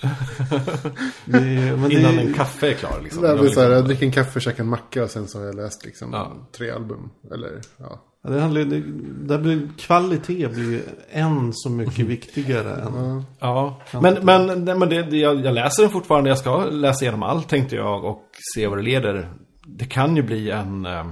Det 1.24 1.38
är, 1.38 1.76
men 1.76 1.88
det 1.88 1.94
Innan 1.94 2.14
är, 2.14 2.20
en 2.20 2.34
kaffe 2.34 2.68
är 2.70 2.74
klar 2.74 3.00
liksom. 3.02 3.22
Det 3.22 3.28
är 3.28 3.36
Det 3.36 3.50
så 3.50 3.60
här, 3.60 3.70
jag 3.70 3.84
dricker 3.84 4.06
en 4.06 4.12
kaffe, 4.12 4.40
käkar 4.40 4.64
en 4.64 4.70
macka 4.70 5.02
och 5.04 5.10
sen 5.10 5.28
så 5.28 5.38
har 5.38 5.46
jag 5.46 5.54
läst 5.54 5.84
liksom 5.84 6.12
Ja. 6.12 6.48
tre 6.52 6.70
album. 6.70 7.10
Eller 7.32 7.60
ja. 7.76 8.02
Ja, 8.24 8.30
det 8.30 8.40
handlar 8.40 8.60
det, 8.64 8.82
där 9.28 9.38
blir, 9.38 9.68
kvalitet 9.78 10.48
blir 10.48 10.64
ju 10.72 10.82
än 11.10 11.50
så 11.54 11.70
mycket 11.70 12.06
viktigare 12.06 12.74
än... 12.82 13.24
Ja, 13.40 13.80
men, 14.02 14.14
men, 14.22 14.64
nej, 14.64 14.74
men 14.78 14.88
det, 14.88 15.02
det, 15.02 15.16
jag, 15.16 15.44
jag 15.44 15.54
läser 15.54 15.82
den 15.82 15.92
fortfarande. 15.92 16.30
Jag 16.30 16.38
ska 16.38 16.64
läsa 16.64 17.04
igenom 17.04 17.22
allt 17.22 17.48
tänkte 17.48 17.76
jag 17.76 18.04
och 18.04 18.22
se 18.54 18.66
vad 18.66 18.78
det 18.78 18.82
leder. 18.82 19.28
Det 19.66 19.84
kan 19.84 20.16
ju 20.16 20.22
bli 20.22 20.50
en... 20.50 20.86
eh, 20.86 21.06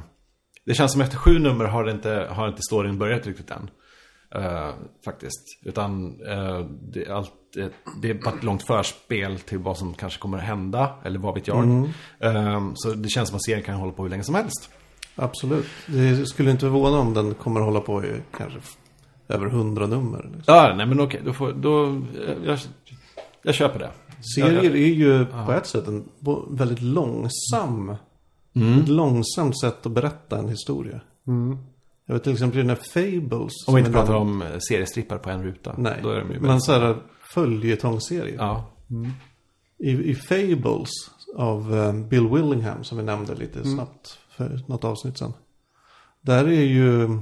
Det 0.66 0.74
känns 0.74 0.92
som 0.92 1.00
efter 1.00 1.16
sju 1.16 1.38
nummer 1.38 1.64
har, 1.64 1.84
det 1.84 1.92
inte, 1.92 2.26
har 2.30 2.48
inte 2.48 2.62
storyn 2.62 2.98
börjat 2.98 3.26
riktigt 3.26 3.50
än. 3.50 3.70
Eh, 4.34 4.70
faktiskt. 5.04 5.42
Utan 5.64 6.06
eh, 6.28 6.58
det, 6.92 7.04
är 7.04 7.12
allt, 7.12 7.32
det, 7.54 7.72
det 8.02 8.10
är 8.10 8.14
bara 8.14 8.34
ett 8.34 8.44
långt 8.44 8.66
förspel 8.66 9.38
till 9.38 9.58
vad 9.58 9.78
som 9.78 9.94
kanske 9.94 10.20
kommer 10.20 10.38
att 10.38 10.44
hända. 10.44 10.90
Eller 11.04 11.18
vad 11.18 11.34
vet 11.34 11.48
jag. 11.48 11.64
Eh, 12.20 12.60
så 12.74 12.90
det 12.90 13.08
känns 13.08 13.28
som 13.28 13.36
att 13.36 13.44
serien 13.44 13.62
kan 13.62 13.74
hålla 13.74 13.92
på 13.92 14.02
hur 14.02 14.10
länge 14.10 14.22
som 14.24 14.34
helst. 14.34 14.70
Absolut. 15.16 15.66
Det 15.86 16.26
skulle 16.26 16.50
inte 16.50 16.60
förvåna 16.60 16.98
om 16.98 17.14
den 17.14 17.34
kommer 17.34 17.60
att 17.60 17.66
hålla 17.66 17.80
på 17.80 18.04
i 18.04 18.12
kanske 18.36 18.58
över 19.28 19.46
100 19.46 19.86
nummer. 19.86 20.30
Liksom. 20.36 20.54
Ja, 20.54 20.74
nej 20.76 20.86
men 20.86 21.00
okej. 21.00 21.20
Då 21.24 21.32
får, 21.32 21.52
då, 21.52 21.84
eh, 21.86 21.92
jag, 22.44 22.58
jag 23.42 23.54
köper 23.54 23.78
det. 23.78 23.90
Serier 24.36 24.70
är 24.72 24.86
ju 24.86 25.26
på 25.46 25.52
ett 25.52 25.66
sätt 25.66 25.88
en 25.88 26.04
väldigt 26.50 26.80
långsam... 26.82 27.96
Ett 28.82 28.88
långsamt 28.88 29.60
sätt 29.60 29.86
att 29.86 29.92
berätta 29.92 30.38
en 30.38 30.48
historia. 30.48 31.00
Jag 32.06 32.14
vet 32.14 32.22
till 32.22 32.32
exempel 32.32 32.58
den 32.58 32.68
här 32.68 32.76
Fables. 32.76 33.52
Om 33.66 33.74
vi 33.74 33.80
inte 33.80 33.92
pratar 33.92 34.12
den- 34.12 34.22
om 34.22 34.42
eh, 34.42 34.48
seriestrippar 34.58 35.18
på 35.18 35.30
en 35.30 35.42
ruta. 35.44 35.74
Nej, 35.78 36.00
Då 36.02 36.10
är 36.10 36.18
de 36.20 36.32
ju 36.32 36.40
men 36.40 36.60
så 36.60 36.72
här 36.72 36.96
följetongsserier. 37.34 38.36
Ja. 38.38 38.64
I, 39.78 39.90
I 39.90 40.14
Fables 40.14 40.90
av 41.36 41.74
eh, 41.76 41.92
Bill 41.92 42.28
Willingham 42.28 42.84
som 42.84 42.98
vi 42.98 43.04
nämnde 43.04 43.34
lite 43.34 43.58
Mm. 43.60 43.74
snabbt 43.74 44.18
för 44.36 44.60
något 44.66 44.84
avsnitt 44.84 45.18
sedan. 45.18 45.32
Där 46.20 46.44
är 46.44 46.64
ju 46.64 47.18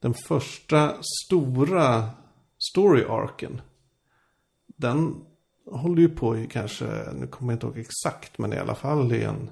den 0.00 0.14
första 0.14 0.94
stora 1.02 2.10
story-arken. 2.58 3.60
Den 4.66 5.24
håller 5.70 6.02
ju 6.02 6.08
på 6.08 6.38
i 6.38 6.46
kanske, 6.46 7.12
nu 7.14 7.26
kommer 7.26 7.52
jag 7.52 7.56
inte 7.56 7.66
ihåg 7.66 7.78
exakt, 7.78 8.38
men 8.38 8.52
i 8.52 8.58
alla 8.58 8.74
fall 8.74 9.12
i 9.12 9.22
en 9.22 9.50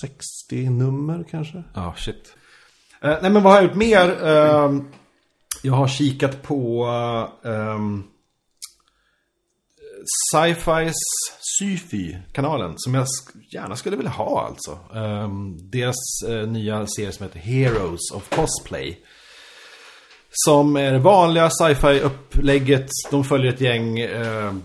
60 0.00 0.70
nummer 0.70 1.24
kanske. 1.30 1.62
Ja, 1.74 1.94
shit. 1.96 2.36
Eh, 3.00 3.18
nej, 3.22 3.30
men 3.30 3.42
vad 3.42 3.52
har 3.52 3.54
jag 3.54 3.64
gjort 3.64 3.76
mer? 3.76 4.24
Ehm, 4.26 4.88
jag 5.62 5.74
har 5.74 5.88
kikat 5.88 6.42
på 6.42 6.86
um, 7.42 8.04
Sci-Fis 10.04 10.94
Syfy-kanalen. 11.58 12.74
Som 12.76 12.94
jag 12.94 13.06
gärna 13.50 13.76
skulle 13.76 13.96
vilja 13.96 14.10
ha 14.10 14.46
alltså. 14.46 14.78
Um, 14.98 15.70
deras 15.70 15.96
uh, 16.28 16.46
nya 16.46 16.86
serie 16.86 17.12
som 17.12 17.26
heter 17.26 17.38
Heroes 17.38 18.10
of 18.14 18.28
Cosplay. 18.28 18.98
Som 20.30 20.76
är 20.76 20.92
det 20.92 20.98
vanliga 20.98 21.50
sci-fi-upplägget. 21.50 22.88
De 23.10 23.24
följer 23.24 23.52
ett 23.52 23.60
gäng 23.60 23.98
ehm, 23.98 24.62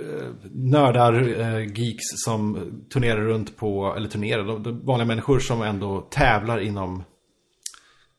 eh, 0.00 0.28
nördar, 0.52 1.40
eh, 1.40 1.66
geeks 1.78 2.04
som 2.24 2.70
turnerar 2.92 3.20
runt 3.20 3.56
på, 3.56 3.94
eller 3.96 4.08
turnerar, 4.08 4.44
de, 4.44 4.62
de 4.62 4.86
vanliga 4.86 5.06
människor 5.06 5.38
som 5.38 5.62
ändå 5.62 6.00
tävlar 6.00 6.58
inom 6.58 7.04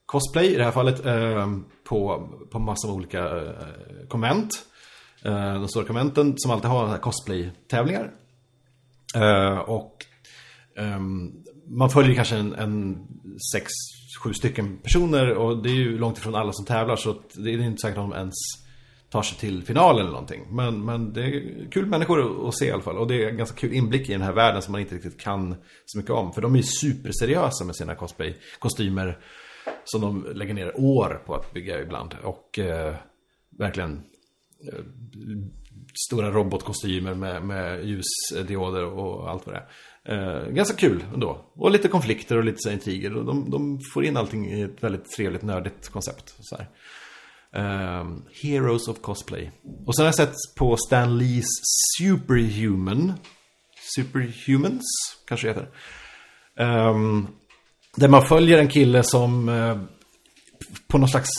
cosplay 0.06 0.54
i 0.54 0.56
det 0.56 0.64
här 0.64 0.72
fallet 0.72 1.06
eh, 1.06 1.50
på, 1.84 2.30
på 2.52 2.75
av 2.88 2.96
olika 2.96 3.20
eh, 3.20 4.08
konvent. 4.08 4.52
Eh, 5.25 5.53
de 5.53 5.67
stora 5.67 5.86
konventen 5.86 6.34
som 6.38 6.51
alltid 6.51 6.70
har 6.70 6.98
cosplay-tävlingar. 6.98 8.12
Eh, 9.15 9.58
och 9.58 10.05
ehm, 10.77 11.34
man 11.67 11.89
följer 11.89 12.15
kanske 12.15 12.36
en, 12.36 12.53
en 12.53 13.08
sex, 13.53 13.72
sju 14.24 14.34
stycken 14.34 14.77
personer 14.77 15.34
och 15.34 15.63
det 15.63 15.70
är 15.70 15.75
ju 15.75 15.98
långt 15.98 16.17
ifrån 16.17 16.36
alla 16.36 16.53
som 16.53 16.65
tävlar 16.65 16.96
så 16.96 17.15
det 17.34 17.50
är 17.50 17.60
inte 17.60 17.82
säkert 17.82 17.98
att 17.98 18.10
de 18.10 18.13
ens 18.13 18.34
tar 19.10 19.22
sig 19.22 19.38
till 19.38 19.63
finalen 19.63 20.01
eller 20.01 20.12
någonting. 20.12 20.48
Men, 20.51 20.86
men 20.86 21.13
det 21.13 21.22
är 21.22 21.72
kul 21.72 21.86
människor 21.86 22.48
att, 22.48 22.58
se 22.58 22.65
i 22.65 22.72
alla 22.72 22.82
fall. 22.82 22.98
Och 22.98 23.08
det 23.08 23.24
är 23.24 23.29
en 23.29 23.38
ganska 23.38 23.58
kul 23.58 23.74
inblick 23.74 24.10
i 24.10 24.12
den 24.12 24.22
här 24.22 24.34
världen 24.34 24.62
som 24.62 24.72
man 24.72 24.82
inte 24.82 24.96
riktigt 24.96 25.20
kan 25.20 25.55
så 25.86 25.98
mycket 25.98 26.12
om. 26.12 26.34
För 26.34 26.41
de 26.41 26.53
är 26.53 26.58
ju 26.58 26.63
superseriösa 26.63 27.65
med 27.65 27.75
sina 27.75 27.96
cosplay-kostymer. 27.96 29.20
Som 29.84 30.01
de 30.01 30.25
lägger 30.34 30.53
ner 30.53 30.79
år 30.79 31.22
på 31.25 31.36
att 31.36 31.53
bygga 31.53 31.82
ibland. 31.82 32.15
Och 32.24 32.60
eh, 32.60 32.96
verkligen 33.58 34.03
Eh, 34.64 34.80
stora 36.08 36.32
robotkostymer 36.32 37.14
med, 37.14 37.44
med 37.44 37.86
ljusdioder 37.86 38.86
och 38.86 39.30
allt 39.30 39.46
vad 39.46 39.56
det 39.56 39.62
är. 39.62 39.68
Eh, 40.06 40.50
ganska 40.50 40.78
kul 40.78 41.04
ändå. 41.14 41.46
Och 41.56 41.72
lite 41.72 41.88
konflikter 41.88 42.38
och 42.38 42.44
lite 42.44 42.58
så 42.60 42.72
intriger. 42.72 43.18
Och 43.18 43.26
de, 43.26 43.50
de 43.50 43.80
får 43.94 44.06
in 44.06 44.18
allting 44.18 44.52
i 44.52 44.62
ett 44.62 44.84
väldigt 44.84 45.12
trevligt 45.12 45.42
nördigt 45.42 45.90
koncept. 45.90 46.36
Så 46.40 46.58
här. 46.58 46.70
Ehm, 47.56 48.24
Heroes 48.42 48.88
of 48.88 49.02
Cosplay. 49.02 49.52
Och 49.86 49.96
sen 49.96 50.04
har 50.04 50.08
jag 50.08 50.16
sett 50.16 50.36
på 50.58 50.78
Stan 50.88 51.18
Lees 51.18 51.48
Superhuman. 51.98 53.14
Superhumans, 53.96 54.84
kanske 55.28 55.48
det 55.48 55.54
heter. 55.54 55.70
Eh, 56.60 56.96
där 57.96 58.08
man 58.08 58.26
följer 58.26 58.58
en 58.58 58.68
kille 58.68 59.04
som 59.04 59.50
eh, 59.50 59.78
på 60.88 60.98
något 60.98 61.12
slags 61.12 61.29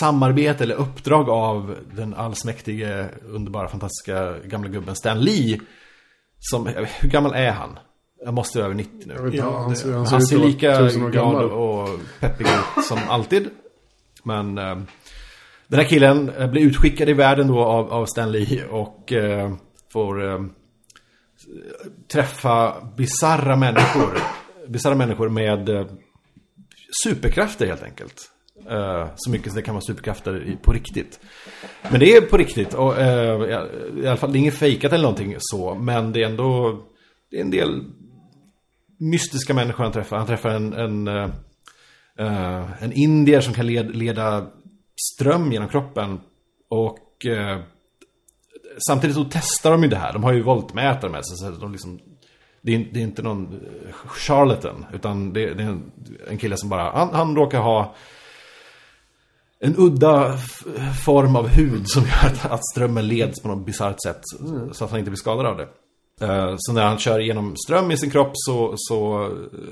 samarbete 0.00 0.64
eller 0.64 0.74
uppdrag 0.74 1.28
av 1.30 1.76
den 1.92 2.14
allsmäktige, 2.14 3.08
underbara, 3.28 3.68
fantastiska 3.68 4.38
gamla 4.44 4.68
gubben 4.68 4.96
Stan 4.96 5.20
Lee. 5.20 5.60
Som, 6.38 6.66
hur 7.00 7.08
gammal 7.10 7.34
är 7.34 7.50
han? 7.50 7.78
Jag 8.24 8.34
måste 8.34 8.58
vara 8.58 8.66
över 8.66 8.74
90 8.76 8.92
nu. 9.06 9.14
Inte, 9.26 9.36
Ja, 9.36 9.58
han, 9.58 9.76
ser- 9.76 9.92
Han, 9.92 10.06
han 10.06 10.22
ser 10.22 10.36
att 10.36 10.40
vara 10.40 10.48
lika 10.48 10.88
glad 11.10 11.44
och 11.44 11.88
peppig 12.20 12.44
ut 12.46 12.84
som 12.84 12.98
alltid. 13.08 13.48
Men 14.24 14.58
eh, 14.58 14.78
den 15.66 15.80
här 15.80 15.84
killen 15.88 16.28
eh, 16.28 16.50
blir 16.50 16.62
utskickad 16.62 17.08
i 17.08 17.12
världen 17.12 17.46
då 17.48 17.64
av, 17.64 17.92
av 17.92 18.06
Stan 18.06 18.32
Lee 18.32 18.64
och 18.66 19.12
eh, 19.12 19.54
får 19.92 20.32
eh, 20.32 20.40
träffa 22.12 22.74
bizarra 22.96 23.56
människor. 23.56 24.18
Bizarra 24.68 24.94
människor 24.94 25.28
med 25.28 25.68
eh, 25.68 25.86
superkrafter 27.04 27.66
helt 27.66 27.82
enkelt. 27.82 28.30
Uh, 28.70 29.06
så 29.16 29.30
mycket 29.30 29.48
så 29.52 29.56
det 29.56 29.62
kan 29.62 29.74
vara 29.74 29.84
superkrafter 29.84 30.42
i, 30.42 30.56
på 30.56 30.72
riktigt. 30.72 31.20
Men 31.90 32.00
det 32.00 32.16
är 32.16 32.20
på 32.20 32.36
riktigt. 32.36 32.74
Och, 32.74 32.92
uh, 32.98 33.04
i- 33.04 34.06
alla 34.06 34.16
fall, 34.16 34.32
det 34.32 34.38
är 34.38 34.40
inget 34.40 34.54
fejkat 34.58 34.92
eller 34.92 35.02
någonting 35.02 35.34
så. 35.38 35.74
Men 35.74 36.12
det 36.12 36.22
är 36.22 36.26
ändå 36.26 36.78
det 37.30 37.36
är 37.36 37.40
en 37.40 37.50
del 37.50 37.84
mystiska 38.98 39.54
människor 39.54 39.84
han 39.84 39.92
träffar. 39.92 40.16
Han 40.16 40.26
träffar 40.26 40.50
en, 40.50 40.72
en, 40.72 41.08
uh, 41.08 42.82
en 42.82 42.92
indier 42.92 43.40
som 43.40 43.54
kan 43.54 43.66
led, 43.66 43.96
leda 43.96 44.46
ström 45.14 45.52
genom 45.52 45.68
kroppen. 45.68 46.20
Och 46.68 46.98
samtidigt 48.88 49.16
så 49.16 49.24
testar 49.30 49.70
de 49.70 49.82
ju 49.82 49.88
det 49.88 49.96
här. 49.96 50.12
De 50.12 50.24
har 50.24 50.32
ju 50.32 50.42
voltmätare 50.42 51.10
med 51.10 51.26
sig. 51.26 51.36
Så 51.36 51.50
de 51.50 51.72
liksom, 51.72 52.00
det, 52.62 52.74
är, 52.74 52.88
det 52.92 53.00
är 53.00 53.02
inte 53.04 53.22
någon 53.22 53.60
charlatan. 54.06 54.86
Utan 54.94 55.32
det, 55.32 55.54
det 55.54 55.62
är 55.62 55.66
en, 55.68 55.92
en 56.28 56.38
kille 56.38 56.56
som 56.56 56.68
bara, 56.68 56.90
han, 56.90 57.08
han 57.12 57.36
råkar 57.36 57.60
ha 57.60 57.94
en 59.64 59.74
udda 59.78 60.36
form 61.04 61.36
av 61.36 61.48
hud 61.48 61.88
som 61.88 62.02
gör 62.02 62.26
att, 62.30 62.44
att 62.50 62.66
strömmen 62.72 63.08
leds 63.08 63.42
på 63.42 63.48
något 63.48 63.66
bisarrt 63.66 64.02
sätt. 64.02 64.20
Så 64.72 64.84
att 64.84 64.90
han 64.90 64.98
inte 64.98 65.10
blir 65.10 65.18
skadad 65.18 65.46
av 65.46 65.56
det. 65.56 65.68
Eh, 66.26 66.54
Så 66.58 66.72
när 66.72 66.84
han 66.84 66.98
kör 66.98 67.20
igenom 67.20 67.56
ström 67.66 67.90
i 67.90 67.96
sin 67.96 68.10
kropp 68.10 68.30
så... 68.34 68.74
så 68.76 69.24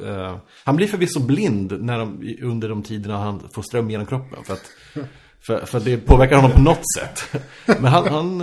eh, 0.06 0.36
han 0.64 0.76
blir 0.76 0.86
förvisso 0.86 1.20
blind 1.20 1.82
när 1.82 1.98
de, 1.98 2.36
under 2.42 2.68
de 2.68 2.82
tiderna 2.82 3.16
han 3.18 3.42
får 3.54 3.62
ström 3.62 3.90
genom 3.90 4.06
kroppen. 4.06 4.44
För 4.44 4.52
att, 4.54 4.70
för, 5.46 5.66
för 5.66 5.80
det 5.80 5.96
påverkar 5.96 6.36
honom 6.36 6.50
på 6.50 6.60
något 6.60 6.92
sätt. 6.98 7.42
Men 7.80 7.84
han... 7.92 8.08
han 8.08 8.42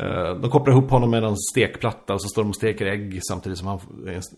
Eh, 0.00 0.34
De 0.40 0.50
kopplar 0.50 0.72
ihop 0.74 0.90
honom 0.90 1.10
med 1.10 1.24
en 1.24 1.36
stekplatta 1.36 2.14
och 2.14 2.22
så 2.22 2.28
står 2.28 2.42
de 2.42 2.48
och 2.48 2.56
steker 2.56 2.86
ägg 2.86 3.20
samtidigt 3.28 3.58
som 3.58 3.68
han, 3.68 3.80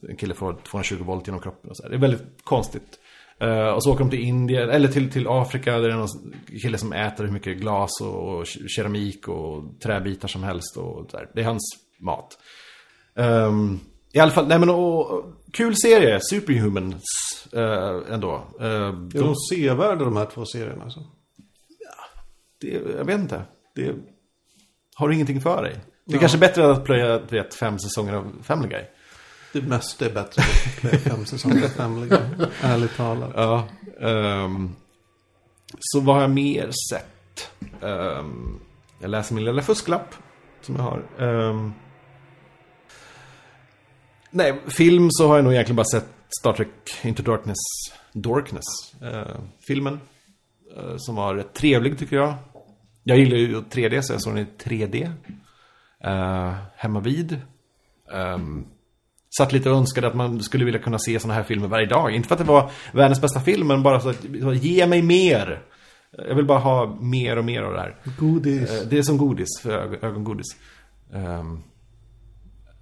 en 0.09 0.17
kille 0.17 0.35
får 0.35 0.57
220 0.71 1.03
volt 1.05 1.27
genom 1.27 1.41
kroppen. 1.41 1.71
Och 1.71 1.77
så 1.77 1.83
här. 1.83 1.91
Det 1.91 1.97
är 1.97 2.01
väldigt 2.01 2.45
konstigt. 2.45 2.99
Eh, 3.41 3.69
och 3.69 3.85
så 3.85 3.93
åker 3.93 4.05
de 4.05 4.11
till 4.11 4.21
Indien, 4.21 4.71
eller 4.71 4.89
till, 4.89 5.11
till 5.11 5.29
Afrika 5.29 5.73
där 5.73 5.89
det 5.89 5.95
är 5.95 5.99
någon 5.99 6.35
kille 6.63 6.79
som 6.79 6.93
äter 6.93 7.25
hur 7.25 7.33
mycket 7.33 7.59
glas 7.59 7.91
och, 8.01 8.39
och 8.39 8.47
keramik 8.47 9.29
och 9.29 9.81
träbitar 9.81 10.29
som 10.29 10.43
helst. 10.43 10.77
Och 10.77 11.09
där. 11.13 11.31
Det 11.35 11.41
är 11.41 11.45
hans 11.45 11.63
mat. 12.01 12.39
Ehm, 13.17 13.81
I 14.13 14.19
alla 14.19 14.31
fall, 14.31 14.49
nej 14.49 14.59
men 14.59 14.71
och, 14.71 15.11
och, 15.11 15.25
kul 15.53 15.75
serie, 15.77 16.21
Superhumans 16.21 17.03
uh, 17.57 18.15
ändå. 18.15 18.45
Uh, 18.61 18.67
Är 18.67 19.23
de 19.23 19.35
sevärda 19.51 20.05
de 20.05 20.17
här 20.17 20.27
två 20.27 20.45
serierna? 20.45 20.85
Alltså? 20.85 21.01
det, 22.61 22.69
jag 22.97 23.05
vet 23.05 23.21
inte. 23.21 23.43
Det 23.75 23.95
har 24.95 25.09
du 25.09 25.15
ingenting 25.15 25.41
för 25.41 25.63
dig. 25.63 25.77
Det 26.05 26.15
är 26.15 26.19
kanske 26.19 26.39
bättre 26.39 26.71
att 26.71 26.85
plöja 26.85 27.19
vet, 27.19 27.55
fem 27.55 27.79
säsonger 27.79 28.13
av 28.13 28.33
Family 28.43 28.69
Guy. 28.69 28.83
Det 29.53 29.63
mesta 29.63 30.07
är 30.07 30.11
bättre 30.15 30.43
än 30.93 30.99
fem 30.99 31.27
säsonger 31.27 31.69
Family 31.69 32.09
Guy. 32.09 32.47
Ärligt 32.63 32.97
talat. 32.97 33.33
Ja. 33.35 33.69
ehm, 34.01 34.75
så 35.81 36.01
vad 36.01 36.15
har 36.15 36.23
jag 36.23 36.31
mer 36.31 36.71
sett? 36.91 37.51
Ehm, 37.83 38.61
jag 39.01 39.11
läser 39.11 39.35
min 39.35 39.45
lilla 39.45 39.63
fusklapp 39.63 40.15
som 40.61 40.77
jag 40.77 40.83
har. 40.83 41.03
Ehm, 41.19 41.73
nej, 44.31 44.61
film 44.67 45.09
så 45.11 45.29
har 45.29 45.37
jag 45.37 45.45
nog 45.45 45.53
egentligen 45.53 45.77
bara 45.77 45.85
sett 45.93 46.09
Star 46.41 46.53
Trek 46.53 46.69
Into 47.03 47.23
Darkness, 47.23 47.57
Dorkness. 48.13 48.65
eh, 49.03 49.37
filmen. 49.67 50.01
eh, 50.77 50.95
som 50.97 51.15
var 51.15 51.35
rätt 51.35 51.55
trevlig 51.55 51.99
tycker 51.99 52.17
jag. 52.17 52.35
Jag 53.05 53.19
gillar 53.19 53.37
ju 53.37 53.61
3D 53.61 54.01
så 54.03 54.13
jag 54.13 54.23
såg 54.23 54.35
den 54.35 54.45
i 54.45 54.49
3D. 54.65 55.13
Uh, 56.07 56.55
hemma 56.77 57.01
vid. 57.01 57.41
Ehm, 58.13 58.67
Satt 59.39 59.53
lite 59.53 59.71
och 59.71 59.77
önskade 59.77 60.07
att 60.07 60.15
man 60.15 60.41
skulle 60.43 60.65
vilja 60.65 60.81
kunna 60.81 60.99
se 60.99 61.21
såna 61.21 61.35
här 61.35 61.43
filmer 61.43 61.69
varje 61.69 61.87
dag. 61.87 62.11
Inte 62.15 62.29
för 62.29 62.35
att 62.35 62.39
det 62.39 62.45
var 62.47 62.71
världens 62.93 63.21
bästa 63.21 63.41
film, 63.41 63.67
men 63.67 63.83
bara 63.83 64.01
så 64.01 64.09
att 64.09 64.25
ge 64.65 64.87
mig 64.87 65.03
mer. 65.03 65.63
Jag 66.29 66.35
vill 66.35 66.45
bara 66.47 66.59
ha 66.59 66.99
mer 67.01 67.37
och 67.39 67.45
mer 67.45 67.63
av 67.63 67.73
det 67.73 67.81
här. 67.81 67.97
Godis. 68.19 68.71
Eh, 68.71 68.89
Det 68.89 68.99
är 68.99 69.03
som 69.03 69.19
godis 69.19 69.49
för 69.63 69.71
ög- 69.71 70.05
ögongodis. 70.05 70.47
Um, 71.13 71.63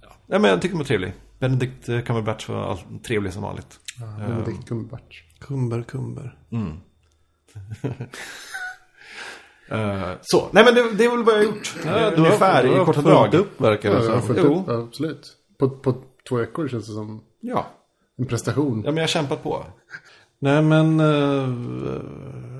ja. 0.01 0.09
Nej, 0.27 0.39
men 0.39 0.51
jag 0.51 0.61
tycker 0.61 0.73
den 0.73 0.77
var 0.77 0.85
trevlig. 0.85 1.13
Benedict 1.39 1.89
eh, 1.89 2.01
Cumberbatch 2.01 2.49
var 2.49 2.63
all, 2.71 2.77
trevlig 3.07 3.33
som 3.33 3.41
vanligt. 3.41 3.79
Ja, 3.99 4.27
Benedict 4.27 4.67
Cumberbatch. 4.67 5.21
Kumber, 5.39 5.83
kumber. 5.83 6.35
Eh, 9.71 10.11
så, 10.21 10.47
nej 10.51 10.65
men 10.65 10.75
det, 10.75 10.91
det 10.93 11.05
är 11.05 11.09
väl 11.09 11.23
vad 11.23 11.33
jag 11.33 11.39
har 11.39 11.45
gjort. 11.45 11.75
Ja, 11.85 12.09
du 12.09 12.15
Ungefär 12.15 12.55
har, 12.55 12.63
du 12.63 12.69
i 12.69 12.77
har 12.77 12.85
korta 12.85 13.01
fullt 13.01 13.15
drag. 13.15 13.33
upp 13.33 13.61
verkar 13.61 13.89
Ja, 13.91 13.99
det 13.99 14.11
har 14.11 14.21
som. 14.21 14.35
Jo. 14.37 14.43
upp, 14.59 14.63
ja, 14.67 14.73
absolut. 14.77 15.35
På, 15.59 15.69
på 15.69 16.03
två 16.27 16.35
veckor 16.35 16.67
känns 16.67 16.87
det 16.87 16.93
som 16.93 17.21
Ja. 17.41 17.65
en 18.17 18.25
prestation. 18.25 18.81
ja, 18.85 18.91
men 18.91 18.97
jag 18.97 19.03
har 19.03 19.07
kämpat 19.07 19.43
på. 19.43 19.65
Nej 20.39 20.61
men, 20.61 20.99
eh, 20.99 21.49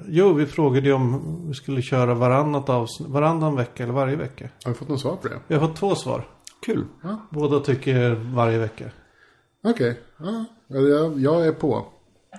jo 0.08 0.34
vi 0.34 0.46
frågade 0.46 0.88
ju 0.88 0.94
om 0.94 1.42
vi 1.48 1.54
skulle 1.54 1.82
köra 1.82 2.14
varannat 2.14 2.70
avsnitt, 2.70 3.10
varannan 3.10 3.56
vecka 3.56 3.84
eller 3.84 3.94
varje 3.94 4.16
vecka. 4.16 4.50
Har 4.64 4.72
vi 4.72 4.78
fått 4.78 4.88
något 4.90 5.00
svar 5.02 5.16
på 5.16 5.28
det? 5.28 5.40
Vi 5.48 5.56
har 5.56 5.68
fått 5.68 5.76
två 5.78 5.96
svar. 5.96 6.28
Kul. 6.66 6.86
Båda 7.30 7.60
tycker 7.60 8.12
varje 8.36 8.58
vecka. 8.58 8.86
Okej, 9.64 10.00
ja, 10.20 10.46
jag, 10.68 11.20
jag 11.20 11.48
är 11.48 11.52
på. 11.52 11.86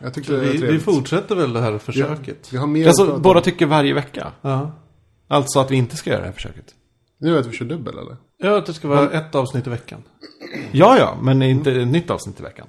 Jag 0.02 0.14
tyckte 0.14 0.32
det 0.32 0.38
var 0.38 0.44
Vi, 0.44 0.52
vi 0.52 0.58
trevligt. 0.58 0.82
fortsätter 0.82 1.34
väl 1.36 1.52
det 1.52 1.60
här 1.60 1.78
försöket. 1.78 2.52
Vi 2.52 2.56
har 2.58 2.86
Alltså, 2.86 3.18
båda 3.18 3.40
tycker 3.40 3.66
varje 3.66 3.94
vecka. 3.94 4.32
Ja. 4.40 4.70
Alltså 5.28 5.60
att 5.60 5.70
vi 5.70 5.76
inte 5.76 5.96
ska 5.96 6.10
göra 6.10 6.20
det 6.20 6.26
här 6.26 6.32
försöket. 6.32 6.74
Nu 7.18 7.32
vi 7.32 7.38
att 7.38 7.46
vi 7.46 7.52
kör 7.52 7.64
dubbel 7.66 7.98
eller? 7.98 8.16
Ja, 8.38 8.58
att 8.58 8.66
det 8.66 8.74
ska 8.74 8.88
vara 8.88 9.10
ett 9.10 9.34
avsnitt 9.34 9.66
i 9.66 9.70
veckan. 9.70 10.02
Ja, 10.72 10.98
ja, 10.98 11.16
men 11.22 11.42
inte 11.42 11.72
ett 11.72 11.88
nytt 11.88 12.10
avsnitt 12.10 12.40
i 12.40 12.42
veckan. 12.42 12.66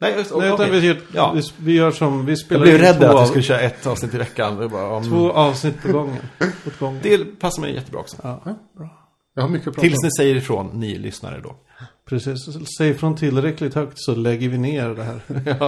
Nej, 0.00 0.14
just, 0.18 0.30
Nej, 0.36 0.46
utan 0.46 0.54
okej. 0.66 0.80
vi, 0.80 0.86
gör, 0.86 1.00
Ja. 1.14 1.32
vi, 1.32 1.42
vi 1.58 1.72
gör 1.72 1.90
som, 1.90 2.26
vi 2.26 2.32
Jag 2.32 2.38
spelar 2.38 2.62
blev 2.62 2.74
in 2.74 2.80
rädd 2.80 2.96
två, 3.00 3.06
att 3.06 3.22
vi 3.24 3.26
skulle 3.28 3.42
köra 3.42 3.60
ett 3.60 3.86
avsnitt 3.86 4.14
i 4.14 4.18
veckan. 4.18 4.56
Det, 4.56 4.68
bara, 4.68 4.90
om... 4.96 5.04
två 5.04 5.32
avsnitt 5.32 5.82
på 5.82 5.92
gången. 5.92 6.16
Åt 6.66 6.78
gången. 6.78 7.00
det 7.02 7.40
passar 7.40 7.62
mig 7.62 7.74
jättebra 7.74 8.00
också. 8.00 8.16
Ja, 8.22 8.40
bra. 8.76 9.08
Jag 9.34 9.42
har 9.42 9.48
mycket 9.48 9.68
att 9.68 9.74
prata 9.74 9.80
Tills 9.88 9.98
om. 10.02 10.06
ni 10.06 10.10
säger 10.18 10.34
ifrån, 10.36 10.70
ni 10.80 10.98
lyssnare 10.98 11.40
då. 11.40 11.56
Precis, 12.08 12.38
säg 12.78 12.94
från 12.94 13.16
tillräckligt 13.16 13.74
högt 13.74 13.94
så 13.98 14.14
lägger 14.14 14.48
vi 14.48 14.58
ner 14.58 14.88
det 14.88 15.02
här. 15.02 15.20
ja. 15.60 15.66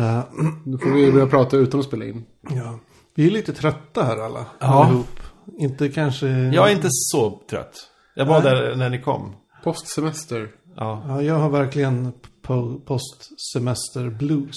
Eh, 0.00 0.24
Nu 0.64 0.78
får 0.78 0.90
vi 0.90 1.12
börja 1.12 1.26
prata 1.26 1.56
utan 1.56 1.80
att 1.80 1.86
spela 1.86 2.04
in. 2.04 2.24
ja. 2.50 2.78
Vi 3.14 3.26
är 3.26 3.30
lite 3.30 3.52
trötta 3.52 4.04
här 4.04 4.16
alla. 4.18 4.46
Ja. 4.58 4.66
Allihop. 4.84 5.20
Inte 5.58 5.88
kanske... 5.88 6.26
Jag 6.28 6.68
är 6.70 6.72
inte 6.72 6.88
så 6.90 7.40
trött. 7.50 7.90
Jag 8.14 8.26
var 8.26 8.42
där 8.42 8.74
när 8.76 8.90
ni 8.90 9.02
kom. 9.02 9.36
Postsemester. 9.64 10.48
Ja. 10.76 11.04
Ja, 11.08 11.22
jag 11.22 11.34
har 11.34 11.50
verkligen 11.50 12.12
po- 12.42 12.80
postsemester 12.84 14.10
blues. 14.10 14.56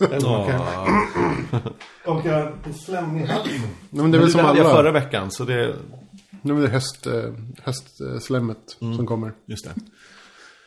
Eller 0.00 0.20
vad 0.28 0.38
man 0.38 0.50
kan... 0.50 0.60
Och 2.14 2.26
jag 2.26 2.38
är 2.40 2.72
slemmig 2.84 3.22
i 3.22 3.26
halsen. 3.26 3.52
Nej, 3.90 4.02
men 4.02 4.10
det 4.10 4.16
är 4.16 4.18
väl 4.18 4.26
det 4.28 4.32
som 4.32 4.40
hade 4.44 4.58
jag 4.58 4.66
alla. 4.66 4.76
förra 4.76 4.90
veckan, 4.92 5.30
så 5.30 5.44
det... 5.44 5.76
Nu 6.42 6.56
är 6.58 6.62
det 6.62 6.68
höst, 6.68 7.06
eh, 7.06 7.32
höstslemmet 7.62 8.76
Mm. 8.80 8.96
som 8.96 9.06
kommer. 9.06 9.32
Just 9.46 9.64
det. 9.64 9.74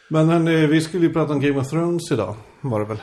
Men 0.10 0.30
hörni, 0.30 0.68
vi 0.68 0.82
skulle 0.82 1.06
ju 1.08 1.14
prata 1.14 1.34
om 1.34 1.40
Game 1.42 1.60
of 1.60 1.68
Thrones 1.70 2.12
idag. 2.12 2.36
Var 2.62 2.80
det 2.80 2.86
väl? 2.86 2.98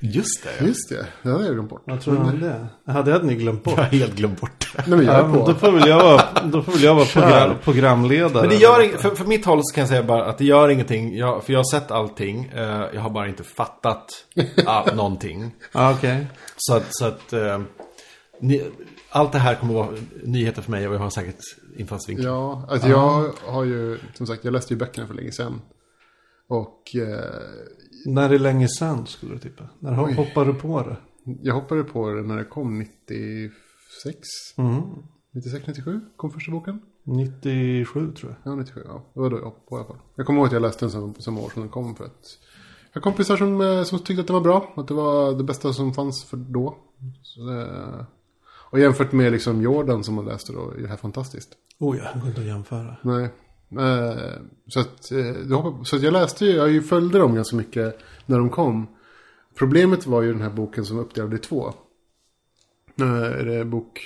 Just 0.00 0.44
det. 0.44 0.66
Just 0.66 0.88
det, 0.88 1.06
det 1.22 1.30
hade 1.30 1.44
jag 1.44 1.54
glömt 1.54 1.70
bort. 1.70 1.82
Vad 1.84 2.00
tror 2.00 2.14
du 2.14 2.20
om 2.20 2.40
det? 2.40 2.66
Ja, 2.84 3.02
det 3.02 3.12
hade 3.12 3.26
ni 3.26 3.34
glömt 3.34 3.64
bort. 3.64 3.74
Jag 3.76 3.84
har 3.84 3.90
helt 3.90 4.14
glömt 4.14 4.40
bort 4.40 4.66
det. 4.76 4.84
Nej 4.86 4.98
men 4.98 5.06
jag 5.06 5.14
Ja, 5.14 5.40
är 5.40 5.46
då 5.46 5.54
får 5.54 5.72
väl 5.72 5.88
jag 5.88 6.02
vara, 6.02 6.22
då 6.44 6.62
får 6.62 6.72
väl 6.72 6.82
jag 6.82 6.94
vara 6.94 7.06
program, 7.06 7.56
programledare. 7.64 8.42
Men 8.42 8.50
det 8.50 8.62
gör 8.62 8.82
inget, 8.82 9.00
för, 9.00 9.10
för 9.10 9.24
mitt 9.24 9.44
håll 9.44 9.60
så 9.62 9.74
kan 9.74 9.82
jag 9.82 9.88
säga 9.88 10.02
bara 10.02 10.24
att 10.24 10.38
det 10.38 10.44
gör 10.44 10.68
ingenting. 10.68 11.16
Jag, 11.16 11.44
för 11.44 11.52
jag 11.52 11.60
har 11.60 11.80
sett 11.80 11.90
allting. 11.90 12.44
Eh, 12.54 12.84
jag 12.94 13.00
har 13.00 13.10
bara 13.10 13.28
inte 13.28 13.44
fattat 13.44 14.24
ah, 14.66 14.94
någonting. 14.94 15.54
Ja, 15.72 15.92
okej. 15.92 16.26
Så 16.56 16.74
att, 16.74 16.86
så 16.88 17.04
att 17.04 17.32
eh, 17.32 17.60
ni, 18.40 18.62
allt 19.10 19.32
det 19.32 19.38
här 19.38 19.54
kommer 19.54 19.74
vara 19.74 19.88
nyheter 20.24 20.62
för 20.62 20.70
mig 20.70 20.88
och 20.88 20.94
jag 20.94 21.00
har 21.00 21.10
säkert 21.10 21.40
infallsvinkel. 21.76 22.24
Ja, 22.24 22.66
alltså 22.68 22.88
jag 22.88 23.32
har 23.46 23.64
ju, 23.64 23.98
som 24.14 24.26
sagt, 24.26 24.44
jag 24.44 24.52
läste 24.52 24.74
ju 24.74 24.78
böckerna 24.78 25.06
för 25.06 25.14
länge 25.14 25.32
sedan. 25.32 25.60
Och 26.48 26.96
eh, 26.96 27.18
När 28.06 28.28
det 28.28 28.34
är 28.34 28.38
länge 28.38 28.68
sedan 28.68 29.06
skulle 29.06 29.34
du 29.34 29.38
tippa? 29.38 29.64
När 29.78 30.04
Oj. 30.04 30.14
hoppar 30.14 30.44
du 30.44 30.54
på 30.54 30.82
det? 30.82 30.96
jag 31.42 31.54
hoppade 31.54 31.84
på 31.84 32.10
det 32.10 32.22
när 32.22 32.36
det 32.36 32.44
kom 32.44 32.78
96. 32.78 34.18
Mm. 34.56 34.82
96, 35.30 35.66
97 35.66 36.00
kom 36.16 36.30
första 36.30 36.52
boken. 36.52 36.80
97 37.04 38.12
tror 38.12 38.36
jag. 38.44 38.52
Ja, 38.52 38.56
97, 38.56 38.82
ja. 38.86 39.04
Det 39.14 39.20
var 39.20 39.30
då 39.30 39.36
jag 39.36 39.44
hoppade 39.44 39.66
på 39.68 39.76
i 39.76 39.78
alla 39.78 39.86
fall. 39.88 39.96
Jag 40.14 40.26
kommer 40.26 40.38
ihåg 40.38 40.46
att 40.46 40.52
jag 40.52 40.62
läste 40.62 40.84
den 40.84 40.90
som, 40.90 41.14
som 41.14 41.38
år 41.38 41.50
som 41.50 41.62
den 41.62 41.70
kom 41.70 41.96
för 41.96 42.04
att 42.04 42.38
jag 42.92 43.00
har 43.00 43.02
kompisar 43.02 43.36
som, 43.36 43.60
eh, 43.60 43.82
som 43.82 43.98
tyckte 43.98 44.20
att 44.20 44.26
den 44.26 44.34
var 44.34 44.40
bra. 44.40 44.72
Att 44.76 44.88
det 44.88 44.94
var 44.94 45.32
det 45.32 45.44
bästa 45.44 45.72
som 45.72 45.94
fanns 45.94 46.24
för 46.24 46.36
då. 46.36 46.76
Eh, 47.50 48.04
och 48.70 48.80
jämfört 48.80 49.12
med 49.12 49.32
liksom 49.32 49.62
Jordan 49.62 50.04
som 50.04 50.14
man 50.14 50.24
läste 50.24 50.52
då 50.52 50.70
är 50.70 50.82
det 50.82 50.88
här 50.88 50.96
fantastiskt. 50.96 51.50
Oh 51.78 51.96
ja, 51.96 52.04
det 52.14 52.20
går 52.20 52.28
inte 52.28 52.40
att 52.40 52.46
jämföra. 52.46 52.96
Nej. 53.02 53.28
Eh, 53.70 54.42
så, 54.66 54.80
att, 54.80 55.12
eh, 55.12 55.82
så 55.84 55.96
att 55.96 56.02
jag 56.02 56.12
läste 56.12 56.44
ju, 56.44 56.50
jag 56.52 56.86
följde 56.86 57.18
dem 57.18 57.34
ganska 57.34 57.56
mycket 57.56 57.98
när 58.26 58.38
de 58.38 58.50
kom. 58.50 58.86
Problemet 59.58 60.06
var 60.06 60.22
ju 60.22 60.32
den 60.32 60.42
här 60.42 60.50
boken 60.50 60.84
som 60.84 60.96
var 60.96 61.04
uppdelad 61.04 61.34
i 61.34 61.38
två. 61.38 61.72
Eh, 63.00 63.22
är 63.22 63.44
det 63.44 63.64
bok 63.64 64.00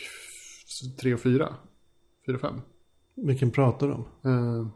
tre 1.01 1.15
och 1.15 1.21
fyra? 1.21 1.55
Fyra 2.27 2.35
och 2.37 2.41
fem? 2.41 2.61
Vilken 3.15 3.51
pratar 3.51 3.87
du 3.89 3.93
om? 3.93 4.73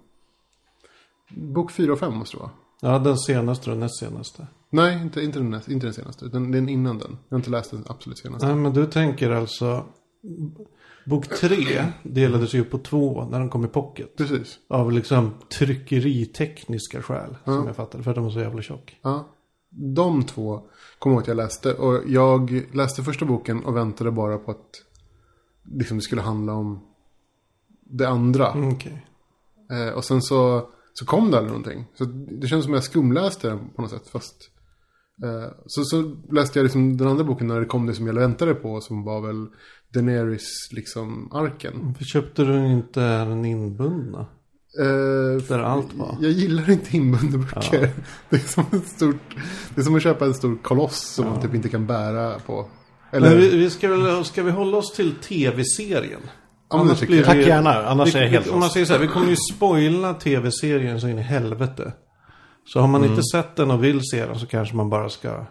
Bok 1.37 1.71
fyra 1.73 1.93
och 1.93 1.99
fem 1.99 2.15
måste 2.15 2.37
det 2.37 2.41
vara. 2.41 2.51
Ja, 2.81 2.99
den 2.99 3.19
senaste 3.19 3.71
och 3.71 3.77
näst 3.77 3.99
senaste. 3.99 4.47
Nej, 4.71 5.03
inte, 5.03 5.21
inte, 5.23 5.39
den, 5.39 5.55
näst- 5.55 5.71
inte 5.71 5.87
den 5.87 5.95
senaste. 5.95 6.25
Utan 6.25 6.51
den 6.51 6.69
innan 6.69 6.99
den. 6.99 7.19
Jag 7.29 7.35
har 7.37 7.39
inte 7.39 7.51
läst 7.51 7.71
den 7.71 7.85
absolut 7.87 8.19
senaste. 8.19 8.47
Nej, 8.47 8.57
men 8.57 8.73
du 8.73 8.87
tänker 8.87 9.31
alltså... 9.31 9.87
Bok 11.07 11.29
tre 11.29 11.85
delades 12.03 12.55
ju 12.55 12.61
upp 12.61 12.71
på 12.71 12.79
två 12.79 13.25
när 13.31 13.39
den 13.39 13.51
kom 13.51 13.65
i 13.65 13.69
pocket. 13.69 14.17
Precis. 14.17 14.59
Av 14.69 14.93
liksom 14.93 15.35
tryckeritekniska 15.59 17.03
skäl. 17.03 17.37
Som 17.45 17.67
jag 17.67 17.77
fattade. 17.77 18.05
För 18.05 18.11
att 18.11 18.15
den 18.15 18.25
var 18.25 18.31
så 18.31 18.41
jävla 18.41 18.63
tjock. 18.63 18.99
Ja. 19.03 19.29
De 19.71 20.23
två 20.23 20.63
jag 21.01 21.13
ihåg 21.13 21.21
att 21.21 21.29
jag 21.29 21.37
läste. 21.37 21.75
Och 21.75 22.03
jag 22.07 22.65
läste 22.73 23.03
första 23.03 23.25
boken 23.25 23.65
och 23.65 23.77
väntade 23.77 24.11
bara 24.11 24.39
på 24.39 24.51
att 24.51 24.71
liksom, 25.73 25.97
det 25.97 26.03
skulle 26.03 26.23
handla 26.23 26.53
om 26.53 26.81
det 27.85 28.09
andra. 28.09 28.53
Mm, 28.53 28.73
Okej. 28.73 29.07
Eh, 29.71 29.95
och 29.95 30.05
sen 30.05 30.23
så, 30.23 30.69
så 30.93 31.07
kom 31.07 31.31
det 31.31 31.37
aldrig 31.37 31.53
någonting. 31.53 31.85
Så 31.95 32.05
det 32.41 32.47
känns 32.47 32.65
som 32.65 32.73
att 32.73 32.77
jag 32.77 32.85
skumläste 32.85 33.49
den 33.49 33.69
på 33.69 33.83
något 33.83 33.91
sätt. 33.91 34.09
Fast, 34.09 34.51
eh, 35.25 35.53
så, 35.67 35.85
så 35.85 36.17
läste 36.31 36.59
jag 36.59 36.65
liksom 36.65 36.97
den 36.97 37.09
andra 37.09 37.25
boken 37.25 37.47
när 37.47 37.61
det 37.61 37.67
kom 37.67 37.87
det 37.87 37.95
som 37.95 38.07
jag 38.07 38.15
väntade 38.15 38.55
på. 38.55 38.81
Som 38.81 39.05
var 39.05 39.21
väl 39.21 39.47
Daenerys 39.95 40.73
liksom 40.73 41.33
arken. 41.33 41.73
Varför 41.83 42.05
köpte 42.05 42.45
du 42.45 42.67
inte 42.67 43.01
den 43.01 43.45
inbundna? 43.45 44.27
Eh, 44.81 45.43
Där 45.49 45.59
allt 45.59 45.95
var. 45.95 46.17
Jag 46.21 46.31
gillar 46.31 46.71
inte 46.71 46.97
inbundna 46.97 47.39
böcker. 47.39 47.91
Det, 48.31 48.37
är 48.37 48.41
som 48.41 48.65
ett 48.73 48.89
stort, 48.89 49.17
det 49.75 49.81
är 49.81 49.85
som 49.85 49.95
att 49.97 50.03
köpa 50.03 50.25
en 50.25 50.35
stor 50.35 50.57
koloss 50.63 51.01
som 51.15 51.25
man 51.27 51.43
typ 51.43 51.55
inte 51.55 51.69
kan 51.69 51.87
bära 51.87 52.39
på. 52.39 52.67
Eller, 53.13 53.29
Men 53.31 53.39
vi, 53.39 53.57
vi 53.57 53.71
ska, 53.71 53.89
väl, 53.89 54.25
ska 54.25 54.43
vi 54.43 54.51
hålla 54.51 54.77
oss 54.77 54.93
till 54.95 55.15
tv-serien? 55.15 56.21
Ja, 56.71 56.85
det 56.85 56.95
tycker 56.95 57.15
jag. 57.15 57.25
Tack 57.25 57.37
gärna, 57.37 57.87
annars 57.87 58.15
vi, 58.15 58.19
är 58.19 58.23
jag 58.23 58.31
helt 58.31 58.47
vi, 58.47 58.51
Om 58.51 58.61
man 58.61 58.71
säger 58.71 58.87
så 58.87 58.93
här, 58.93 59.01
vi 59.01 59.09
kommer 59.09 59.29
ju 59.31 59.37
spoila 59.55 60.15
tv-serien 60.15 61.01
så 61.01 61.09
in 61.09 61.19
i 61.19 61.23
helvete. 61.23 61.93
Så 62.65 62.81
har 62.81 62.89
man 62.89 63.01
Mm. 63.01 63.11
inte 63.13 63.23
sett 63.33 63.57
den 63.57 63.71
och 63.71 63.85
vill 63.85 64.01
se 64.11 64.27
den 64.27 64.39
så 64.39 64.47
kanske 64.47 64.77
man 64.77 64.91
bara 64.91 65.09
ska 65.09 65.47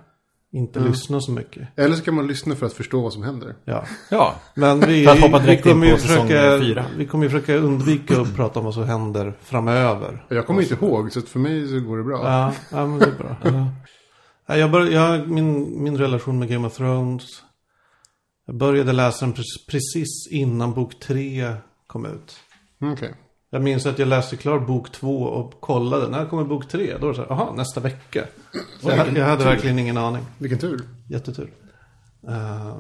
inte 0.56 0.80
Mm. 0.80 0.92
lyssna 0.92 1.22
så 1.22 1.32
mycket. 1.32 1.68
eller 1.76 1.96
så 1.96 2.04
kan 2.04 2.14
man 2.16 2.28
lyssna 2.28 2.56
för 2.56 2.66
att 2.66 2.74
förstå 2.74 3.02
vad 3.02 3.14
som 3.14 3.24
händer. 3.24 3.56
Ja. 3.66 3.86
Ja, 4.12 4.36
Men 4.56 4.80
vi, 4.80 5.00
vi, 5.46 5.58
kommer 5.62 5.88
ju 5.88 5.98
försöka, 5.98 6.58
vi 6.98 7.06
kommer 7.06 7.24
ju 7.26 7.30
försöka 7.30 7.56
undvika 7.56 8.22
att 8.22 8.36
prata 8.36 8.60
om 8.60 8.66
vad 8.66 8.74
som 8.74 8.84
händer 8.84 9.38
framöver. 9.42 10.26
Jag 10.30 10.48
kommer 10.48 10.62
inte 10.62 10.74
ihåg, 10.86 11.12
så 11.12 11.22
för 11.22 11.40
mig 11.40 11.68
så 11.68 11.80
går 11.80 11.98
det 11.98 12.04
bra. 12.04 12.22
Ja, 12.24 12.54
ja 12.72 12.88
men 12.88 13.00
det 13.00 13.06
är 13.06 13.12
bra. 13.18 13.36
Ja, 14.48 14.58
jag 14.58 14.72
bör, 14.72 14.86
jag, 14.86 15.28
min, 15.30 15.84
min 15.84 15.98
relation 15.98 16.40
med 16.40 16.50
Game 16.50 16.68
of 16.68 16.78
Thrones. 16.78 17.24
Jag 18.48 18.58
började 18.58 18.94
läsa 18.94 19.26
den 19.26 19.34
pre- 19.36 19.70
precis 19.72 20.28
innan 20.32 20.74
bok 20.74 21.00
tre 21.00 21.54
kom 21.88 22.06
ut. 22.06 22.36
Mm, 22.82 22.94
Okej. 22.94 23.16
Jag 23.56 23.64
minns 23.64 23.86
att 23.86 24.00
jag 24.00 24.08
läste 24.08 24.38
klart 24.38 24.68
bok 24.68 24.92
två 24.92 25.22
och 25.24 25.62
kollade. 25.62 26.08
När 26.10 26.26
kommer 26.26 26.44
bok 26.44 26.68
tre? 26.68 26.94
Då 26.94 27.00
var 27.00 27.08
det 27.10 27.16
så 27.16 27.22
här, 27.22 27.28
jaha, 27.30 27.54
nästa 27.56 27.80
vecka. 27.80 28.24
Så 28.82 28.90
jag, 28.90 28.98
hade- 28.98 29.20
jag 29.20 29.26
hade 29.28 29.44
verkligen 29.44 29.80
ingen 29.80 29.98
aning. 29.98 30.24
Vilken 30.38 30.60
tur. 30.60 30.82
Jättetur. 31.10 31.52
Uh, 32.28 32.76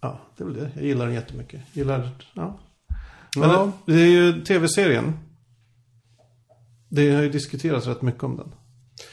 ja, 0.00 0.20
det 0.36 0.42
är 0.42 0.46
väl 0.46 0.54
det. 0.54 0.70
Jag 0.74 0.84
gillar 0.84 1.06
den 1.06 1.14
jättemycket. 1.14 1.60
Gillar, 1.72 2.10
ja. 2.34 2.58
Men 3.36 3.50
Ja. 3.50 3.72
det 3.86 3.92
är 4.02 4.06
ju 4.10 4.44
tv-serien. 4.44 5.18
Det 6.88 7.14
har 7.14 7.22
ju 7.22 7.30
diskuterats 7.30 7.86
rätt 7.86 8.02
mycket 8.02 8.22
om 8.22 8.36
den. 8.36 8.52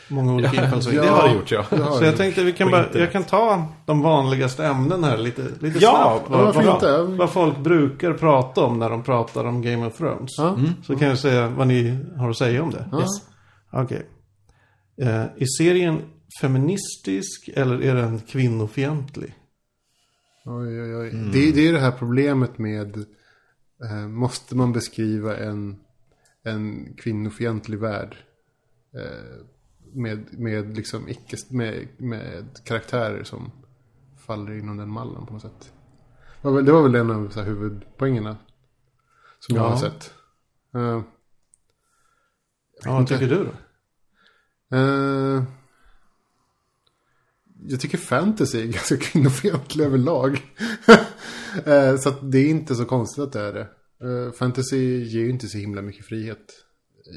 Många 0.08 0.34
olika 0.34 0.63
infallsvinklar. 0.63 1.04
det 1.06 1.10
har 1.12 1.28
det 1.28 1.34
gjort 1.36 1.52
ja. 1.52 1.65
Det 1.70 1.78
Så 1.78 2.04
jag 2.04 2.17
tänkte 2.17 2.44
vi 2.44 2.54
kan 2.54 2.72
bara, 2.72 3.00
jag 3.00 3.12
kan 3.12 3.24
ta 3.24 3.65
de 3.86 4.02
vanligaste 4.02 4.65
ämnen 4.65 5.04
här 5.04 5.17
lite, 5.17 5.41
lite 5.60 5.80
Ja, 5.80 6.20
snabbt. 6.20 6.32
ja, 6.32 6.44
varför 6.46 6.63
vad, 6.63 6.76
inte? 6.76 6.98
vad, 6.98 7.10
vad 7.17 7.32
folk 7.32 7.58
brukar 7.58 8.13
prata 8.13 8.62
om 8.62 8.80
när 8.80 8.89
de 8.89 9.04
pratar 9.04 9.46
om 9.46 9.62
Game 9.62 9.88
of 9.88 9.98
Thrones. 9.98 10.32
Ja. 10.38 10.58
Så 10.84 10.96
kan 10.98 11.08
jag 11.08 11.17
säga 11.20 11.48
vad 11.50 11.67
ni 11.67 12.00
har 12.17 12.30
att 12.30 12.38
säga 12.38 12.63
om 12.63 12.72
det. 12.72 12.89
Ja. 12.91 13.06
Okej. 13.72 14.06
Eh, 15.02 15.22
är 15.22 15.58
serien 15.58 16.02
feministisk 16.41 17.50
eller 17.56 17.82
är 17.82 17.96
den 17.96 18.20
kvinnofientlig? 18.20 19.34
Oj, 20.46 20.82
oj, 20.82 20.96
oj. 20.96 21.12
Det, 21.34 21.52
det 21.52 21.67
är 21.67 21.74
det 21.74 21.80
här 21.80 21.91
problemet 21.91 22.58
med, 22.58 22.98
eh, 23.84 24.08
måste 24.08 24.56
man 24.56 24.74
beskriva 24.74 25.38
en, 25.38 25.76
en 26.44 26.94
kvinnofientlig 26.98 27.80
värld 27.80 28.15
eh, 28.96 29.46
med, 29.93 30.39
med, 30.39 30.75
liksom 30.77 31.10
icke, 31.10 31.38
med, 31.49 31.88
med 31.97 32.45
karaktärer 32.63 33.23
som 33.23 33.51
faller 34.19 34.51
inom 34.51 34.77
den 34.77 34.89
mallen 34.89 35.25
på 35.25 35.34
något 35.34 35.41
sätt. 35.41 35.73
Det 36.41 36.47
var 36.47 36.56
väl, 36.56 36.65
det 36.65 36.71
var 36.71 36.84
väl 36.84 36.95
en 36.95 37.12
av 37.12 37.30
så 37.30 37.39
här, 37.39 37.47
huvudpoängerna 37.47 38.38
som 39.39 39.56
jag 39.56 39.65
Ja. 39.65 39.69
har 39.69 39.77
sett. 39.77 40.13
Eh, 40.75 41.01
Ja, 42.84 42.91
vad 42.93 43.08
tycker 43.08 43.27
du 43.30 43.43
då? 43.43 43.51
Eh, 44.77 45.43
jag 47.67 47.80
tycker 47.80 47.97
fantasy 47.97 48.62
är 48.62 48.65
ganska 48.71 48.97
kvinnofientlig 48.97 49.86
överlag. 49.86 50.41
Eh, 51.65 51.97
så 51.97 52.10
det 52.10 52.38
är 52.38 52.49
inte 52.49 52.75
så 52.75 52.86
konstigt 52.86 53.23
att 53.23 53.32
det 53.32 53.39
är 53.41 53.54
det. 53.54 53.67
Eh, 54.27 54.32
fantasy 54.32 55.04
ger 55.04 55.19
ju 55.21 55.30
inte 55.30 55.47
så 55.47 55.58
himla 55.58 55.82
mycket 55.82 56.06
frihet. 56.06 56.65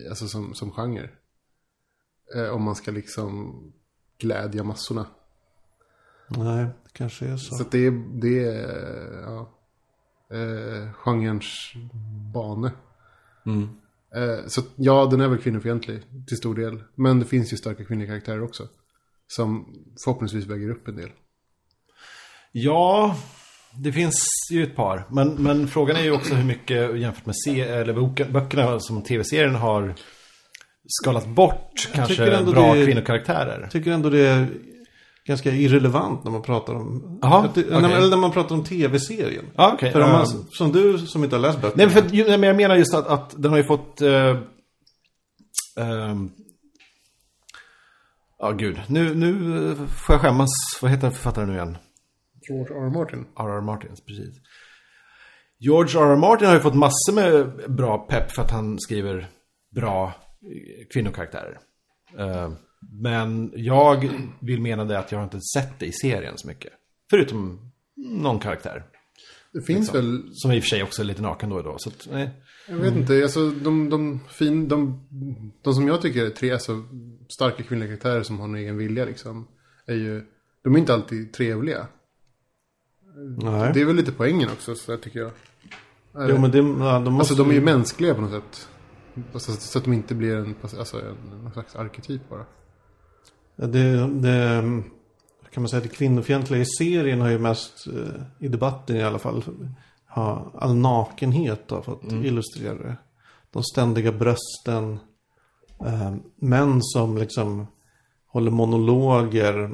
Alltså 0.08 0.28
som, 0.28 0.54
som 0.54 0.70
genre. 0.72 1.10
Eh, 2.36 2.48
om 2.48 2.62
man 2.62 2.74
ska 2.74 2.90
liksom 2.90 3.54
glädja 4.18 4.64
massorna. 4.64 5.06
Nej, 6.28 6.64
det 6.64 6.90
kanske 6.92 7.26
är 7.26 7.36
så. 7.36 7.54
Så 7.54 7.64
det 7.70 7.86
är, 7.86 8.20
det 8.20 8.44
är 8.44 9.22
ja, 9.22 9.50
eh, 10.30 10.92
genrens 10.92 11.72
bane. 12.34 12.72
Mm. 13.46 13.68
Eh, 14.14 14.46
så 14.46 14.62
ja, 14.76 15.06
den 15.10 15.20
är 15.20 15.28
väl 15.28 15.38
kvinnofientlig 15.38 16.02
till 16.26 16.36
stor 16.36 16.54
del. 16.54 16.82
Men 16.94 17.20
det 17.20 17.26
finns 17.26 17.52
ju 17.52 17.56
starka 17.56 17.84
kvinnliga 17.84 18.08
karaktärer 18.08 18.42
också. 18.42 18.68
Som 19.26 19.74
förhoppningsvis 20.04 20.46
väger 20.46 20.70
upp 20.70 20.88
en 20.88 20.96
del. 20.96 21.10
Ja, 22.52 23.16
det 23.74 23.92
finns 23.92 24.14
ju 24.50 24.62
ett 24.62 24.76
par. 24.76 25.06
Men, 25.10 25.42
men 25.42 25.68
frågan 25.68 25.96
är 25.96 26.02
ju 26.02 26.10
också 26.10 26.34
hur 26.34 26.44
mycket 26.44 27.00
jämfört 27.00 27.26
med 27.26 27.36
se, 27.36 27.60
eller 27.60 28.32
böckerna 28.32 28.80
som 28.80 29.02
tv-serien 29.02 29.54
har 29.54 29.94
skalat 30.86 31.26
bort 31.26 31.88
kanske 31.94 32.42
bra 32.44 32.74
det 32.74 32.80
är- 32.80 32.86
kvinnokaraktärer. 32.86 33.60
Jag 33.60 33.70
tycker 33.70 33.90
ändå 33.90 34.10
det 34.10 34.26
är 34.26 34.46
ganska 35.26 35.50
irrelevant 35.50 36.24
när 36.24 36.30
man 36.30 36.42
pratar 36.42 36.74
om... 36.74 37.18
Att 37.22 37.54
det, 37.54 37.60
okej. 37.60 37.82
när, 37.82 37.96
eller 37.96 38.10
när 38.10 38.16
man 38.16 38.32
pratar 38.32 38.54
om 38.54 38.64
tv-serien. 38.64 39.44
Ja, 39.56 39.72
okej. 39.74 39.92
För 39.92 40.00
om 40.00 40.10
man, 40.10 40.20
Ehm, 40.26 40.46
som 40.50 40.72
du 40.72 40.98
som 40.98 41.24
inte 41.24 41.36
har 41.36 41.40
läst 41.40 41.60
böckerna. 41.60 41.86
Nej, 41.86 41.94
men, 41.94 42.10
för, 42.10 42.16
nej, 42.16 42.38
men 42.38 42.42
jag 42.42 42.56
menar 42.56 42.76
just 42.76 42.94
att, 42.94 43.06
att 43.06 43.42
den 43.42 43.50
har 43.50 43.58
ju 43.58 43.64
fått... 43.64 44.02
Uh, 44.02 44.36
Ja, 48.38 48.50
gud. 48.50 48.80
Nu, 48.88 49.14
nu 49.14 49.56
eh, 49.70 49.76
får 49.86 50.14
jag 50.14 50.20
skämmas. 50.20 50.50
Vad 50.82 50.90
heter 50.90 51.10
författaren 51.10 51.48
nu 51.48 51.54
igen? 51.54 51.78
George 52.48 52.76
R. 52.76 52.86
R. 52.86 52.90
Martin. 52.90 53.26
R.R. 53.38 53.60
Martins, 53.60 54.00
precis. 54.00 54.34
George 55.58 56.00
R.R. 56.00 56.16
Martin 56.16 56.46
har 56.46 56.54
ju 56.54 56.60
fått 56.60 56.74
massor 56.74 57.12
med 57.12 57.52
bra 57.72 57.98
pepp 57.98 58.30
för 58.32 58.42
att 58.42 58.50
han 58.50 58.78
skriver 58.80 59.26
bra 59.74 60.06
eh, 60.06 60.12
kvinnokaraktärer. 60.92 61.58
Eh, 62.18 62.52
Men 63.02 63.52
jag 63.56 64.10
vill 64.40 64.60
mena 64.60 64.84
det 64.84 64.98
att 64.98 65.12
jag 65.12 65.18
har 65.18 65.24
inte 65.24 65.40
sett 65.40 65.78
det 65.78 65.86
i 65.86 65.92
serien 65.92 66.38
så 66.38 66.46
mycket. 66.48 66.72
Förutom 67.10 67.70
någon 67.96 68.38
karaktär. 68.38 68.84
Det 69.52 69.62
finns 69.62 69.94
väl, 69.94 70.22
Som 70.32 70.52
i 70.52 70.58
och 70.58 70.62
för 70.62 70.68
sig 70.68 70.82
också 70.82 71.02
är 71.02 71.06
lite 71.06 71.22
naken 71.22 71.50
då 71.50 71.56
och 71.56 71.64
då. 71.64 71.78
Så 71.78 71.88
att, 71.88 72.08
nej. 72.12 72.30
jag 72.68 72.76
vet 72.76 72.96
inte, 72.96 73.22
alltså 73.22 73.50
de, 73.50 73.90
de, 73.90 74.20
fin, 74.28 74.68
de, 74.68 75.06
de 75.62 75.74
som 75.74 75.88
jag 75.88 76.02
tycker 76.02 76.26
är 76.26 76.30
tre 76.30 76.52
alltså, 76.52 76.84
starka 77.28 77.62
kvinnliga 77.62 77.88
karaktärer 77.88 78.22
som 78.22 78.38
har 78.38 78.48
en 78.48 78.54
egen 78.54 78.76
vilja 78.76 79.04
liksom. 79.04 79.48
Är 79.86 79.94
ju, 79.94 80.22
de 80.62 80.74
är 80.74 80.78
inte 80.78 80.94
alltid 80.94 81.32
trevliga. 81.32 81.86
Nej. 83.42 83.70
Det 83.74 83.80
är 83.80 83.84
väl 83.84 83.96
lite 83.96 84.12
poängen 84.12 84.48
också, 84.48 84.74
så 84.74 84.92
där, 84.92 84.98
tycker 84.98 85.20
jag. 85.20 85.30
Jo 86.28 86.38
men 86.38 86.50
det, 86.50 86.58
ja, 86.58 86.98
de 86.98 87.12
måste 87.12 87.32
Alltså 87.32 87.34
de 87.34 87.50
är 87.50 87.54
ju 87.54 87.60
mänskliga 87.60 88.14
på 88.14 88.20
något 88.20 88.30
sätt. 88.30 88.68
Alltså, 89.32 89.52
så 89.52 89.78
att 89.78 89.84
de 89.84 89.92
inte 89.92 90.14
blir 90.14 90.36
en, 90.36 90.54
alltså, 90.62 91.00
en, 91.00 91.40
någon 91.42 91.52
slags 91.52 91.76
arketyp 91.76 92.28
bara. 92.30 92.44
Ja, 93.56 93.66
Det, 93.66 94.06
det, 94.08 94.62
kan 95.50 95.62
man 95.62 95.68
säga, 95.68 95.82
det 95.82 95.88
kvinnofientliga 95.88 96.60
i 96.60 96.66
serien 96.78 97.20
har 97.20 97.28
ju 97.28 97.38
mest, 97.38 97.86
eh, 97.86 98.22
i 98.38 98.48
debatten 98.48 98.96
i 98.96 99.02
alla 99.02 99.18
fall, 99.18 99.44
ha, 100.08 100.52
all 100.58 100.76
nakenhet 100.76 101.70
har 101.70 101.82
fått 101.82 102.12
illustrera 102.12 102.74
det. 102.74 102.96
De 103.50 103.62
ständiga 103.62 104.12
brösten, 104.12 104.98
eh, 105.86 106.14
män 106.36 106.78
som 106.82 107.18
liksom 107.18 107.66
håller 108.26 108.50
monologer 108.50 109.62
eh, 109.62 109.70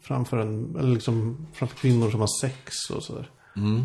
framför, 0.00 0.38
en, 0.38 0.76
eller 0.76 0.94
liksom 0.94 1.46
framför 1.52 1.76
kvinnor 1.76 2.10
som 2.10 2.20
har 2.20 2.40
sex 2.40 2.74
och 2.90 3.02
sådär. 3.02 3.30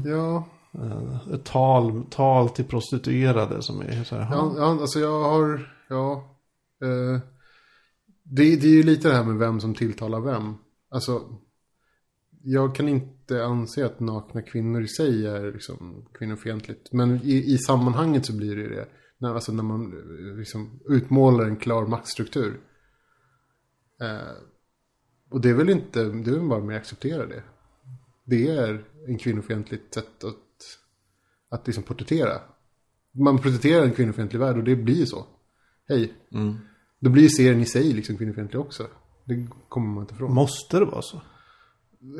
Ja, 0.05 0.35
Eh, 0.35 0.43
Eh, 0.73 1.33
ett 1.33 1.43
tal, 1.43 2.03
tal 2.09 2.49
till 2.49 2.65
prostituerade 2.65 3.61
som 3.61 3.81
är 3.81 4.03
så 4.03 4.15
här, 4.15 4.35
ja, 4.35 4.53
ja 4.57 4.81
alltså 4.81 4.99
jag 4.99 5.23
har, 5.23 5.75
ja. 5.89 6.37
Eh, 6.81 7.19
det, 8.23 8.55
det 8.55 8.67
är 8.67 8.75
ju 8.75 8.83
lite 8.83 9.07
det 9.07 9.15
här 9.15 9.23
med 9.23 9.37
vem 9.37 9.59
som 9.59 9.75
tilltalar 9.75 10.19
vem. 10.19 10.55
Alltså, 10.89 11.39
jag 12.43 12.75
kan 12.75 12.87
inte 12.87 13.45
anse 13.45 13.85
att 13.85 13.99
nakna 13.99 14.41
kvinnor 14.41 14.81
i 14.81 14.87
sig 14.87 15.27
är 15.27 15.53
liksom 15.53 16.05
kvinnofientligt. 16.13 16.91
Men 16.91 17.19
i, 17.23 17.53
i 17.53 17.57
sammanhanget 17.57 18.25
så 18.25 18.37
blir 18.37 18.55
det 18.55 18.61
ju 18.61 18.69
det. 18.69 18.87
När, 19.17 19.33
alltså 19.33 19.51
när 19.51 19.63
man 19.63 19.81
eh, 19.81 20.37
liksom 20.37 20.79
utmålar 20.89 21.45
en 21.45 21.57
klar 21.57 21.85
maktstruktur. 21.85 22.59
Eh, 24.01 24.35
och 25.29 25.41
det 25.41 25.49
är 25.49 25.53
väl 25.53 25.69
inte, 25.69 26.03
det 26.03 26.31
är 26.31 26.35
väl 26.35 26.49
bara 26.49 26.63
mer 26.63 26.75
acceptera 26.75 27.25
det. 27.25 27.43
Det 28.23 28.47
är 28.47 28.85
en 29.07 29.17
kvinnofientligt 29.17 29.93
sätt 29.93 30.23
att, 30.23 30.35
att 31.51 31.67
liksom 31.67 31.83
porträttera. 31.83 32.39
Man 33.11 33.37
porträtterar 33.37 33.83
en 33.83 33.91
kvinnofientlig 33.93 34.39
värld 34.39 34.57
och 34.57 34.63
det 34.63 34.75
blir 34.75 35.05
så. 35.05 35.25
Hej. 35.89 36.13
Då 36.99 37.09
blir 37.09 37.29
serien 37.29 37.61
i 37.61 37.65
sig 37.65 37.93
liksom 37.93 38.17
kvinnofientlig 38.17 38.61
också. 38.61 38.87
Det 39.25 39.47
kommer 39.69 39.87
man 39.87 40.03
inte 40.03 40.13
ifrån. 40.13 40.33
Måste 40.33 40.79
det 40.79 40.85
vara 40.85 41.01
så? 41.01 41.21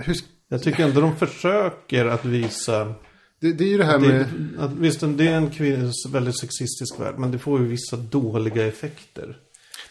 Hur, 0.01 0.15
Jag 0.47 0.63
tycker 0.63 0.83
ändå 0.87 1.01
de 1.01 1.15
försöker 1.15 2.05
att 2.05 2.25
visa. 2.25 2.93
det, 3.39 3.53
det 3.53 3.63
är 3.63 3.67
ju 3.69 3.77
det 3.77 3.85
här 3.85 3.99
Det, 3.99 4.07
med... 4.07 4.59
att, 4.59 4.71
visst, 4.71 4.99
det 4.99 5.27
är 5.27 5.37
en 5.37 5.91
väldigt 6.11 6.39
sexistisk 6.39 6.99
värld. 6.99 7.15
Men 7.17 7.31
det 7.31 7.39
får 7.39 7.59
ju 7.59 7.65
vissa 7.67 7.97
dåliga 7.97 8.67
effekter. 8.67 9.37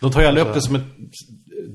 De 0.00 0.12
tar 0.12 0.20
ju 0.20 0.26
aldrig 0.26 0.46
upp 0.46 0.54
det 0.54 0.62
som 0.62 0.74
ett 0.76 0.82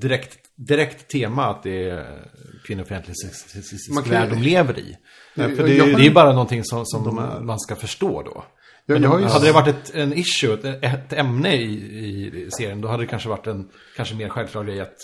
direkt, 0.02 0.40
direkt 0.56 1.08
tema 1.08 1.46
att 1.46 1.64
det 1.64 1.90
är 1.90 2.28
kvinnofientlig 2.66 3.18
sexistisk 3.18 4.08
värld 4.08 4.30
de 4.30 4.42
lever 4.42 4.80
i. 4.80 4.98
Nej, 5.36 5.56
för 5.56 5.62
Jag- 5.64 5.70
det, 5.70 5.76
jag- 5.76 6.02
är- 6.02 6.06
är 6.06 6.12
bara 6.14 6.30
någonting 6.32 6.64
som, 6.64 6.86
som 6.86 7.04
De 7.04 7.46
man 7.46 7.60
ska 7.60 7.76
förstå 7.76 8.22
då. 8.24 8.46
Jag, 8.86 9.02
Men 9.02 9.12
jag 9.12 9.22
ju, 9.22 9.28
hade 9.28 9.46
det 9.46 9.52
varit 9.52 9.68
ett, 9.68 9.96
en 9.96 10.14
issue, 10.14 10.54
ett, 10.54 10.84
ett 10.84 11.14
ämne 11.14 11.56
i, 11.56 11.64
i 12.46 12.48
serien, 12.58 12.82
då 12.82 12.88
hade 12.88 13.04
det 13.04 13.08
kanske 13.08 13.30
varit 13.30 13.48
en 13.48 13.70
kanske 13.96 14.16
mer 14.16 14.30
självklar 14.30 14.64
grej 14.64 14.82
att 14.82 14.96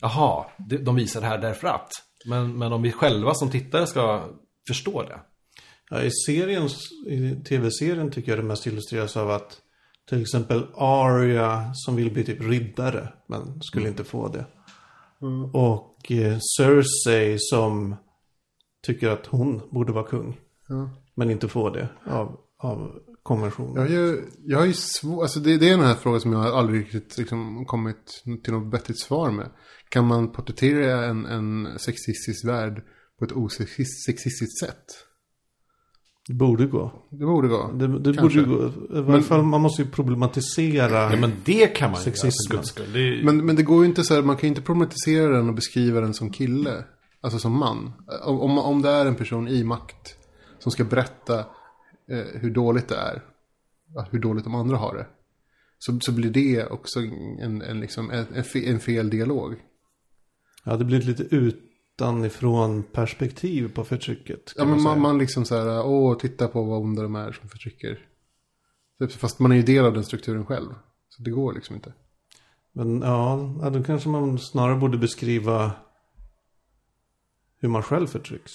jaha, 0.00 0.44
de, 0.58 0.76
de 0.76 0.96
visar 0.96 1.20
det 1.20 1.26
här 1.26 1.38
därför 1.38 1.68
att. 1.68 1.88
Men, 2.26 2.58
men 2.58 2.72
om 2.72 2.82
vi 2.82 2.92
själva 2.92 3.34
som 3.34 3.50
tittare 3.50 3.86
ska 3.86 4.28
förstå 4.68 5.02
det. 5.02 5.18
Ja, 5.90 6.02
i, 6.02 6.10
serien, 6.26 6.68
I 7.06 7.44
tv-serien 7.44 8.10
tycker 8.10 8.32
jag 8.32 8.38
det 8.38 8.42
mest 8.42 8.66
illustreras 8.66 9.16
av 9.16 9.30
att 9.30 9.58
till 10.08 10.22
exempel 10.22 10.66
Arya 10.74 11.70
som 11.74 11.96
vill 11.96 12.12
bli 12.12 12.24
typ 12.24 12.40
riddare 12.40 13.12
men 13.26 13.62
skulle 13.62 13.88
inte 13.88 14.04
få 14.04 14.28
det. 14.28 14.44
Och 15.52 16.12
eh, 16.12 16.38
Cersei 16.58 17.36
som 17.38 17.96
tycker 18.86 19.08
att 19.08 19.26
hon 19.26 19.60
borde 19.70 19.92
vara 19.92 20.06
kung. 20.06 20.40
Ja. 20.68 20.90
Men 21.14 21.30
inte 21.30 21.48
får 21.48 21.70
det 21.70 21.88
av, 22.06 22.40
av 22.58 22.98
konventionen. 23.22 23.74
jag 23.74 23.82
har 23.82 23.88
ju, 23.88 24.22
jag 24.44 24.58
har 24.58 24.66
ju 24.66 24.72
svårt, 24.72 25.22
alltså 25.22 25.40
det, 25.40 25.56
det 25.56 25.66
är 25.66 25.76
den 25.76 25.86
här 25.86 25.94
frågan 25.94 26.20
som 26.20 26.32
jag 26.32 26.46
aldrig 26.46 26.80
riktigt 26.80 27.18
liksom 27.18 27.64
kommit 27.66 28.22
till 28.44 28.52
något 28.52 28.74
vettigt 28.74 29.00
svar 29.00 29.30
med. 29.30 29.50
Kan 29.88 30.06
man 30.06 30.32
porträttera 30.32 31.04
en, 31.04 31.26
en 31.26 31.78
sexistisk 31.78 32.44
värld 32.44 32.82
på 33.18 33.24
ett 33.24 33.32
osexistiskt 33.32 34.58
sätt? 34.60 34.84
Det 36.28 36.34
borde 36.34 36.66
gå. 36.66 36.92
Det 37.10 37.26
borde 37.26 37.48
gå. 37.48 37.72
Det, 37.72 37.98
det 37.98 38.12
borde 38.12 38.42
gå. 38.42 38.66
I 38.66 39.00
varje 39.00 39.22
fall 39.22 39.42
man 39.42 39.60
måste 39.60 39.82
ju 39.82 39.88
problematisera. 39.88 41.10
Ja, 41.10 41.16
men 41.16 41.32
det 41.44 41.66
kan 41.66 41.90
man 41.90 42.00
göra 42.00 42.04
Sexismen. 42.04 42.58
för 42.58 42.66
skull. 42.66 42.92
Det 42.92 42.98
är, 42.98 43.24
Men, 43.24 43.46
men 43.46 43.56
det 43.56 43.62
går 43.62 43.82
ju 43.82 43.88
inte 43.88 44.04
så 44.04 44.14
här, 44.14 44.22
man 44.22 44.36
kan 44.36 44.42
ju 44.42 44.48
inte 44.48 44.62
problematisera 44.62 45.36
den 45.36 45.48
och 45.48 45.54
beskriva 45.54 46.00
den 46.00 46.14
som 46.14 46.30
kille. 46.30 46.84
Alltså 47.20 47.38
som 47.38 47.58
man. 47.58 47.92
Om, 48.22 48.58
om, 48.58 48.82
det 48.82 48.90
är 48.90 49.06
en 49.06 49.14
person 49.14 49.48
i 49.48 49.64
makt 49.64 50.16
som 50.58 50.72
ska 50.72 50.84
berätta 50.84 51.38
eh, 52.10 52.40
hur 52.40 52.50
dåligt 52.50 52.88
det 52.88 52.96
är. 52.96 53.22
Hur 54.10 54.18
dåligt 54.18 54.44
de 54.44 54.54
andra 54.54 54.76
har 54.76 54.94
det. 54.94 55.06
Så, 55.78 56.00
så 56.00 56.12
blir 56.12 56.30
det 56.30 56.66
också 56.66 57.00
en, 57.40 57.62
en, 57.62 57.80
liksom, 57.80 58.10
en, 58.10 58.26
en, 58.34 58.44
fe, 58.44 58.70
en 58.70 58.80
fel 58.80 59.10
dialog. 59.10 59.54
Ja, 60.64 60.76
det 60.76 60.84
blir 60.84 60.98
ett 60.98 61.04
lite 61.04 61.36
utanifrån 61.96 62.82
perspektiv 62.82 63.74
på 63.74 63.84
förtrycket. 63.84 64.52
Ja, 64.56 64.64
men 64.64 64.82
man, 64.82 65.00
man 65.00 65.18
liksom 65.18 65.44
så 65.44 65.56
här, 65.56 65.86
åh, 65.86 66.16
titta 66.18 66.48
på 66.48 66.62
vad 66.62 66.80
onda 66.80 67.02
de 67.02 67.14
är 67.14 67.32
som 67.32 67.48
förtrycker. 67.48 67.98
Typ, 69.00 69.12
Fast 69.12 69.38
man 69.38 69.52
är 69.52 69.56
ju 69.56 69.62
del 69.62 69.84
av 69.84 69.94
den 69.94 70.04
strukturen 70.04 70.46
själv. 70.46 70.68
Så 71.08 71.22
det 71.22 71.30
går 71.30 71.52
liksom 71.52 71.74
inte. 71.76 71.92
Men 72.72 73.00
ja, 73.00 73.70
då 73.72 73.82
kanske 73.84 74.08
man 74.08 74.38
snarare 74.38 74.76
borde 74.76 74.98
beskriva 74.98 75.72
hur 77.60 77.68
man 77.68 77.82
själv 77.82 78.06
förtrycks. 78.06 78.52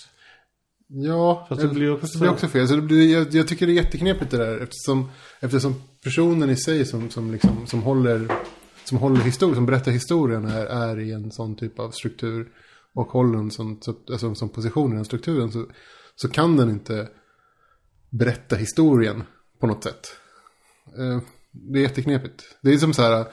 Ja, 0.88 1.46
Fast 1.50 1.62
det 1.62 1.68
blir 1.68 1.82
ju 1.82 1.92
också- 1.92 2.08
det 2.14 2.20
blir 2.20 2.32
också 2.32 2.48
fel. 2.48 2.68
Så 2.68 2.76
det 2.76 2.82
blir, 2.82 3.14
jag, 3.14 3.34
jag 3.34 3.48
tycker 3.48 3.68
det 3.68 3.72
är 3.74 3.84
jätteknepigt 3.84 4.32
det 4.32 4.38
där. 4.38 4.58
Eftersom, 4.60 5.10
eftersom 5.40 5.76
personen 6.04 6.50
i 6.50 6.56
sig 6.56 6.86
som, 6.86 7.10
som, 7.10 7.32
liksom, 7.32 7.68
som 7.68 7.82
håller, 7.84 8.32
som 8.86 8.98
håller 8.98 9.22
historien, 9.22 9.56
som 9.56 9.66
berättar 9.66 9.92
historien 9.92 10.46
är, 10.46 10.66
är 10.66 11.00
i 11.00 11.12
en 11.12 11.32
sån 11.32 11.56
typ 11.56 11.80
av 11.80 11.92
struktur. 11.92 12.52
Och 12.94 13.08
håller 13.08 13.40
en 13.40 13.52
sån, 13.52 13.82
så, 13.82 13.96
alltså, 14.12 14.36
som 14.36 14.50
position 14.50 14.92
i 14.94 14.96
den 14.96 15.06
strukturen. 15.06 15.52
Så, 15.52 15.66
så 16.16 16.30
kan 16.30 16.58
den 16.58 16.70
inte 16.70 17.10
berätta 18.10 18.56
historien 18.56 19.24
på 19.60 19.68
något 19.68 19.84
sätt. 19.84 20.08
Eh, 20.98 21.22
Det 21.52 21.80
är 21.80 21.84
jätteknepigt. 21.84 22.44
Det 22.62 22.74
är 22.74 22.78
som 22.78 22.94
så 22.94 23.02
här, 23.02 23.26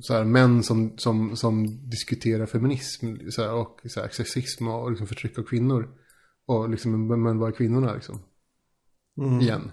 så 0.00 0.14
här 0.14 0.24
män 0.24 0.62
som, 0.62 0.98
som, 0.98 1.36
som 1.36 1.88
diskuterar 1.90 2.46
feminism 2.46 3.16
så 3.30 3.42
här, 3.42 3.52
och 3.52 3.80
så 3.84 4.00
här, 4.00 4.08
sexism 4.08 4.68
och 4.68 4.90
liksom 4.90 5.06
förtryck 5.06 5.38
av 5.38 5.42
kvinnor. 5.42 5.88
Och 6.46 6.70
liksom, 6.70 7.06
men, 7.22 7.38
vad 7.38 7.48
är 7.48 7.56
kvinnorna 7.56 7.94
liksom? 7.94 8.20
Mm. 9.20 9.40
Igen. 9.40 9.70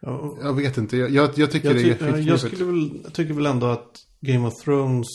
Ja, 0.00 0.10
och- 0.18 0.38
Jag 0.42 0.52
vet 0.54 0.78
inte, 0.78 0.96
jag, 0.96 1.10
jag, 1.10 1.30
jag 1.38 1.50
tycker 1.50 1.68
jag, 1.68 1.76
det 1.76 1.82
ty- 1.82 1.90
är 1.90 1.96
ja, 2.00 2.06
jag, 2.06 2.18
jätteknepigt. 2.18 2.56
skulle 2.56 2.64
väl, 2.72 3.00
jag 3.04 3.14
tycker 3.14 3.34
väl 3.34 3.46
ändå 3.46 3.66
att 3.66 3.96
Game 4.20 4.48
of 4.48 4.54
Thrones 4.64 5.06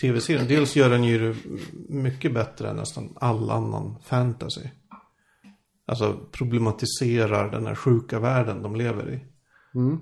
tv-serien, 0.00 0.48
dels 0.48 0.76
gör 0.76 0.90
den 0.90 1.04
ju 1.04 1.34
mycket 1.88 2.34
bättre 2.34 2.70
än 2.70 2.76
nästan 2.76 3.16
all 3.20 3.50
annan 3.50 3.96
fantasy. 4.04 4.68
Alltså 5.86 6.18
problematiserar 6.32 7.50
den 7.50 7.66
här 7.66 7.74
sjuka 7.74 8.20
världen 8.20 8.62
de 8.62 8.76
lever 8.76 9.10
i. 9.10 9.20
Mm. 9.74 9.98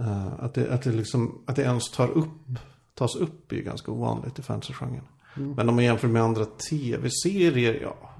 Eh, 0.00 0.44
att, 0.44 0.54
det, 0.54 0.72
att, 0.72 0.82
det 0.82 0.92
liksom, 0.92 1.44
att 1.46 1.56
det 1.56 1.62
ens 1.62 1.90
tar 1.90 2.08
upp, 2.08 2.58
tas 2.94 3.16
upp 3.16 3.52
är 3.52 3.56
ju 3.56 3.62
ganska 3.62 3.92
ovanligt 3.92 4.38
i 4.38 4.42
fantasygenren. 4.42 5.04
Mm. 5.36 5.50
Men 5.50 5.68
om 5.68 5.74
man 5.74 5.84
jämför 5.84 6.08
med 6.08 6.22
andra 6.22 6.44
tv-serier, 6.44 7.78
ja. 7.82 8.10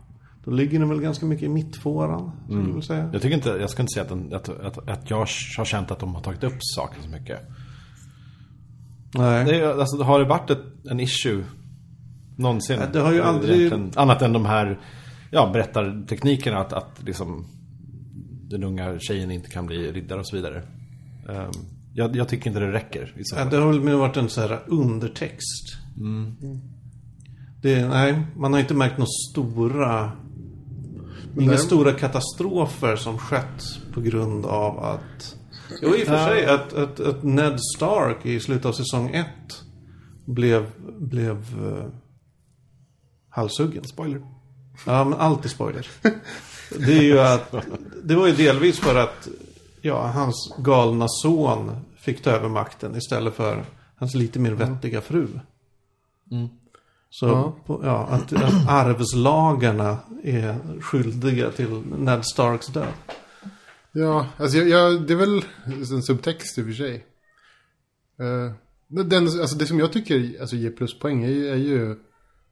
Då 0.44 0.50
ligger 0.50 0.79
den 0.79 0.88
väl 0.88 1.00
ganska 1.00 1.26
mycket 1.26 1.42
i 1.42 1.48
mittfåran, 1.48 2.33
skulle 2.44 2.70
jag 2.70 2.85
säga. 2.85 3.11
jag 3.12 3.22
tycker 3.22 3.37
inte, 3.37 3.48
jag 3.48 3.70
ska 3.70 3.83
inte 3.83 3.92
säga 3.92 4.02
att, 4.02 4.09
den, 4.09 4.35
att, 4.35 4.48
att, 4.48 4.88
att 4.88 5.11
jag 5.11 5.16
har 5.16 5.64
känt 5.64 5.90
att 5.90 5.98
de 5.98 6.14
har 6.14 6.22
tagit 6.22 6.44
upp 6.44 6.57
saker 6.61 7.02
så 7.02 7.09
mycket. 7.09 7.40
Nej. 9.14 9.45
Det 9.45 9.61
är, 9.61 9.81
alltså, 9.81 10.03
har 10.03 10.19
det 10.19 10.25
varit 10.25 10.51
ett, 10.51 10.62
en 10.90 11.01
issue 11.01 11.45
någonsin? 12.37 12.77
Ja, 12.81 12.87
det 12.92 13.01
har 13.01 13.12
ju 13.12 13.23
aldrig- 13.23 13.57
Egentligen, 13.57 13.90
Annat 13.97 14.23
än 14.23 14.33
de 14.33 14.47
här 14.47 14.79
ja, 15.31 15.51
berättarteknikerna 15.53 16.59
att, 16.59 16.73
att 16.73 17.03
liksom, 17.07 17.47
den 18.51 18.64
unga 18.64 18.99
tjejen 18.99 19.31
inte 19.31 19.51
kan 19.51 19.66
bli 19.66 19.92
riddare 19.92 20.19
och 20.21 20.27
så 20.29 20.37
vidare. 20.37 20.62
Ehm, 21.29 21.51
jag, 21.95 22.16
jag 22.16 22.29
tycker 22.29 22.47
inte 22.51 22.61
det 22.61 22.73
räcker. 22.73 23.14
I 23.16 23.25
så 23.25 23.37
Ja, 23.37 23.40
fall. 23.42 23.51
det 23.51 23.57
har 23.57 23.66
väl 23.73 23.81
mer 23.81 23.95
varit 23.95 24.16
en 24.16 24.29
så 24.29 24.40
här 24.40 24.61
undertext. 24.66 25.77
Det, 27.62 27.88
nej, 27.88 28.23
man 28.37 28.53
har 28.53 28.61
inte 28.61 28.75
märkt 28.75 28.99
några 28.99 29.09
stora... 29.33 30.12
Inga 31.40 31.57
stora 31.57 31.92
katastrofer 31.92 32.97
som 32.97 33.19
skett 33.19 33.64
på 33.95 34.01
grund 34.01 34.47
av 34.47 34.79
att... 34.85 35.36
Jo, 35.83 35.94
i 35.94 36.02
och 36.02 36.07
för 36.07 36.26
sig 36.26 36.46
att, 36.46 36.72
att, 36.72 37.00
att 37.00 37.22
Ned 37.22 37.61
Stark 37.76 38.26
i 38.26 38.40
slutet 38.40 38.66
av 38.66 38.72
säsong 38.72 39.14
ett 39.14 39.62
blev, 40.24 40.70
blev 40.98 41.37
uh, 41.64 41.85
halshuggen. 43.29 43.85
Spoiler. 43.85 44.26
Ja, 44.87 45.05
men 45.05 45.18
alltid 45.18 45.50
spoiler. 45.50 45.87
Det 46.79 46.98
är 46.98 47.02
ju 47.02 47.20
att... 47.20 47.55
Det 48.05 48.14
var 48.14 48.26
ju 48.26 48.33
delvis 48.33 48.79
för 48.79 48.94
att 48.94 49.29
ja, 49.81 50.07
hans 50.07 50.55
galna 50.59 51.07
son 51.09 51.76
fick 51.98 52.22
ta 52.22 52.31
över 52.31 52.48
makten 52.48 52.96
istället 52.96 53.35
för 53.35 53.64
hans 53.96 54.14
lite 54.14 54.38
mer 54.38 54.52
vettiga 54.52 55.00
fru. 55.00 55.29
Så 57.11 57.26
Ja. 57.26 57.57
På, 57.66 57.81
ja, 57.85 58.07
att, 58.07 58.33
att 58.33 58.68
arvslagarna 58.68 59.98
är 60.24 60.81
skyldiga 60.81 61.50
till 61.50 61.83
Ned 61.98 62.24
Starks 62.24 62.66
död. 62.66 62.92
Ja, 63.99 64.27
alltså 64.37 64.59
jag, 64.59 64.69
jag, 64.69 65.07
det 65.07 65.13
är 65.13 65.17
väl 65.17 65.45
en 65.93 66.03
subtext 66.03 66.59
i 66.59 66.63
och 66.63 66.67
för 66.67 66.73
sig. 66.73 66.95
Eh, 68.19 68.53
men 68.87 69.09
den, 69.09 69.23
alltså 69.25 69.57
det 69.59 69.67
som 69.67 69.79
jag 69.79 69.93
tycker 69.93 70.41
alltså, 70.41 70.57
ger 70.57 70.71
pluspoäng 70.71 71.25
är, 71.25 71.29
ju- 71.29 71.49
är 71.49 71.57
ju 71.57 71.97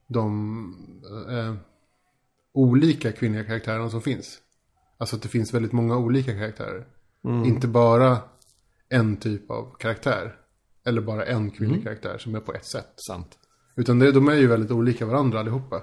de 0.07 0.75
eh, 1.29 1.55
olika 2.53 3.11
kvinnliga 3.11 3.43
karaktärerna 3.43 3.89
som 3.89 4.01
finns. 4.01 4.37
Alltså 4.97 5.15
att 5.15 5.21
det 5.21 5.27
finns 5.29 5.53
väldigt 5.53 5.71
många 5.71 5.97
olika 5.97 6.33
karaktärer. 6.33 6.87
Inte 7.45 7.67
bara 7.67 8.17
en 8.89 9.17
typ 9.17 9.51
av 9.51 9.75
karaktär. 9.79 10.35
Eller 10.85 11.01
bara 11.01 11.25
en 11.25 11.51
kvinnlig 11.51 11.83
karaktär 11.83 12.17
som 12.17 12.35
är 12.35 12.39
på 12.39 12.53
ett 12.53 12.65
sätt. 12.65 12.93
Sant. 12.95 13.37
Utan 13.75 13.99
det, 13.99 14.11
de 14.11 14.27
är 14.27 14.33
ju 14.35 14.47
väldigt 14.47 14.71
olika 14.71 15.05
varandra 15.05 15.39
allihopa. 15.39 15.81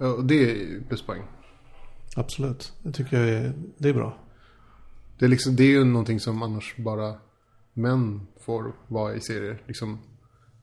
Ja, 0.00 0.06
Och 0.08 0.24
det 0.24 0.34
är 0.50 0.80
pluspoäng. 0.88 1.22
Absolut. 2.16 2.72
Det 2.82 2.92
tycker 2.92 3.20
jag 3.20 3.28
är, 3.28 3.52
det 3.78 3.88
är 3.88 3.94
bra. 3.94 4.18
Det 5.18 5.24
är, 5.24 5.28
liksom, 5.28 5.56
det 5.56 5.62
är 5.62 5.68
ju 5.68 5.84
någonting 5.84 6.20
som 6.20 6.42
annars 6.42 6.74
bara 6.76 7.14
män 7.72 8.26
får 8.40 8.72
vara 8.88 9.14
i 9.14 9.20
serier. 9.20 9.62
Liksom 9.66 9.98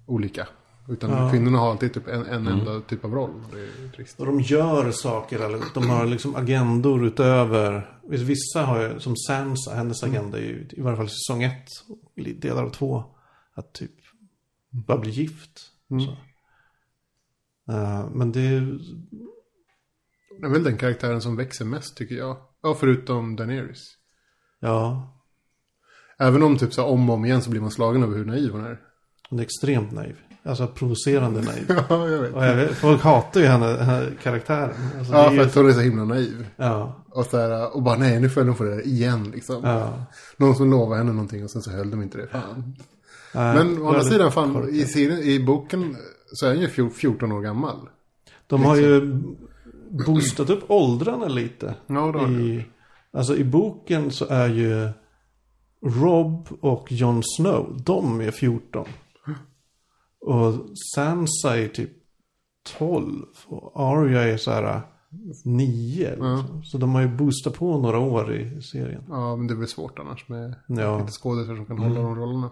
olika. 0.06 0.48
Utan 0.90 1.10
Ja. 1.10 1.32
kvinnorna 1.32 1.58
har 1.58 1.72
alltid 1.72 1.94
typ 1.94 2.08
en, 2.08 2.26
en 2.26 2.48
enda 2.48 2.82
typ 2.82 3.06
av 3.06 3.14
roll. 3.14 3.44
Det 3.52 3.60
är 3.60 3.92
trist. 3.96 4.20
Och 4.20 4.26
de 4.26 4.40
gör 4.40 4.92
saker, 4.92 5.40
eller 5.40 5.60
de 5.74 5.90
har 5.90 6.06
liksom 6.06 6.36
agendor 6.36 7.06
utöver. 7.06 8.00
Vissa 8.10 8.62
har 8.66 8.82
ju, 8.82 9.00
som 9.00 9.16
Sansa, 9.16 9.76
hennes 9.76 10.04
agenda 10.04 10.38
är 10.38 10.42
ju 10.42 10.68
i 10.72 10.82
varje 10.82 10.98
fall 10.98 11.10
säsong 11.10 11.44
ett, 11.44 11.68
delar 12.42 12.64
av 12.64 12.70
två, 12.70 13.04
att 13.54 13.74
typ 13.74 13.92
bara 14.70 14.98
bli 14.98 15.12
gift. 15.12 15.72
Så. 15.90 16.12
Eh, 17.74 18.10
men 18.10 18.32
det 18.32 18.42
är 18.42 18.80
Det 20.40 20.46
är 20.46 20.50
väl 20.50 20.64
den 20.64 20.78
karaktären 20.78 21.22
som 21.22 21.36
växer 21.36 21.66
mest 21.66 21.98
tycker 21.98 22.16
jag. 22.16 22.38
Ja, 22.62 22.74
förutom 22.80 23.36
Daenerys. 23.36 23.98
Ja, 24.64 25.10
Även 26.20 26.44
om 26.44 26.58
typ 26.58 26.74
så 26.74 26.82
här, 26.82 26.90
om 26.90 27.10
och 27.10 27.16
om 27.16 27.26
igen 27.26 27.42
så 27.42 27.50
blir 27.50 27.62
man 27.62 27.72
slagen 27.72 28.04
över 28.04 28.18
hur 28.18 28.26
naiv 28.26 28.52
hon 28.52 28.66
är. 28.66 28.80
Hon 29.30 29.40
är 29.40 29.44
extremt 29.44 29.92
naiv. 29.92 30.16
Alltså 30.44 30.68
provocerande 30.68 31.42
naiv. 31.42 31.66
Ja, 31.90 32.08
jag 32.10 32.22
vet. 32.22 32.34
Och 32.34 32.46
jag 32.46 32.56
vet, 32.56 32.72
folk 32.78 33.02
hatar 33.02 33.40
ju 33.42 33.46
henne, 33.46 33.66
här 33.66 34.14
karaktären. 34.24 34.76
Alltså, 34.98 35.14
det 35.14 35.20
Ja, 35.20 35.28
för 35.30 35.34
ju- 35.36 35.42
att 35.42 35.56
hon 35.56 35.70
är 35.70 35.74
så 35.74 35.80
himla 35.80 36.06
naiv. 36.06 36.48
ja, 36.56 37.04
Och, 37.10 37.26
så 37.26 37.38
här, 37.38 37.76
och 37.76 37.84
bara 37.84 37.98
nej, 37.98 38.20
nu 38.20 38.30
föll 38.30 38.48
hon 38.48 38.56
för 38.56 38.66
det 38.66 38.76
där 38.76 38.88
igen 38.88 39.32
liksom. 39.36 39.62
ja. 39.64 39.94
Någon 40.38 40.56
som 40.56 40.72
lovade 40.72 40.98
henne 40.98 41.12
någonting 41.14 41.44
och 41.44 41.52
sen 41.52 41.62
så 41.62 41.72
höll 41.72 41.92
de 41.92 42.02
inte 42.02 42.18
det. 42.18 42.28
Fan. 42.28 42.76
Nej, 43.36 43.56
Men 43.56 43.82
å 43.82 43.88
andra 43.88 44.04
sidan, 44.04 44.32
fan, 44.32 44.54
korkat. 44.54 44.70
i, 44.70 44.86
serien, 44.86 45.20
i 45.20 45.40
boken 45.40 45.98
så 46.34 46.46
är 46.46 46.50
han 46.50 46.60
ju 46.60 46.68
fjol- 46.68 46.90
14 46.94 47.32
år 47.32 47.42
gammal. 47.42 47.78
De 48.48 48.64
har 48.64 48.76
ju 48.76 49.20
boostat 50.06 50.50
upp 50.50 50.64
åldrarna 50.72 51.28
lite. 51.28 51.76
Ja, 51.88 52.12
det 52.12 52.20
har 52.20 52.28
I, 52.28 52.66
alltså 53.14 53.36
i 53.38 53.44
boken 53.44 54.12
så 54.12 54.26
är 54.26 54.48
ju 54.50 54.90
Rob 55.82 56.48
och 56.62 56.92
Jon 56.92 57.22
Snow, 57.24 57.82
de 57.86 58.22
är 58.22 58.32
14. 58.32 58.88
Och 60.20 60.54
Sansa 60.96 61.60
är 61.60 61.68
typ 61.68 61.92
12. 62.78 63.26
Och 63.46 63.72
Arya 63.76 64.24
är 64.24 64.38
så 64.38 64.52
här 64.52 64.82
9. 65.46 66.10
Liksom. 66.10 66.62
Så 66.64 66.78
de 66.78 66.96
har 66.96 67.02
ju 67.02 67.08
boostat 67.08 67.54
på 67.54 67.78
några 67.78 68.00
år 68.00 68.36
i 68.36 68.62
serien. 68.62 69.04
Ja, 69.10 69.36
men 69.36 69.48
det 69.48 69.56
blir 69.56 69.68
svårt 69.68 70.00
annars 70.00 70.30
med 70.30 70.56
Ja. 70.68 71.00
lite 71.00 71.12
skådespelare 71.12 71.58
som 71.58 71.66
kan 71.66 71.78
hålla 71.80 72.02
de 72.02 72.16
rollerna. 72.16 72.50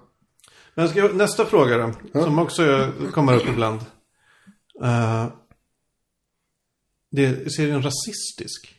Men 0.76 0.90
ska 0.90 1.08
nästa 1.14 1.46
fråga 1.46 1.78
då. 2.14 2.22
Som 2.24 2.40
också 2.40 2.92
kommer 3.14 3.36
upp 3.36 3.48
ibland. 3.48 3.80
Uh, 4.82 5.26
det 7.12 7.26
är 7.26 7.50
serien 7.50 7.82
rasistisk. 7.82 8.76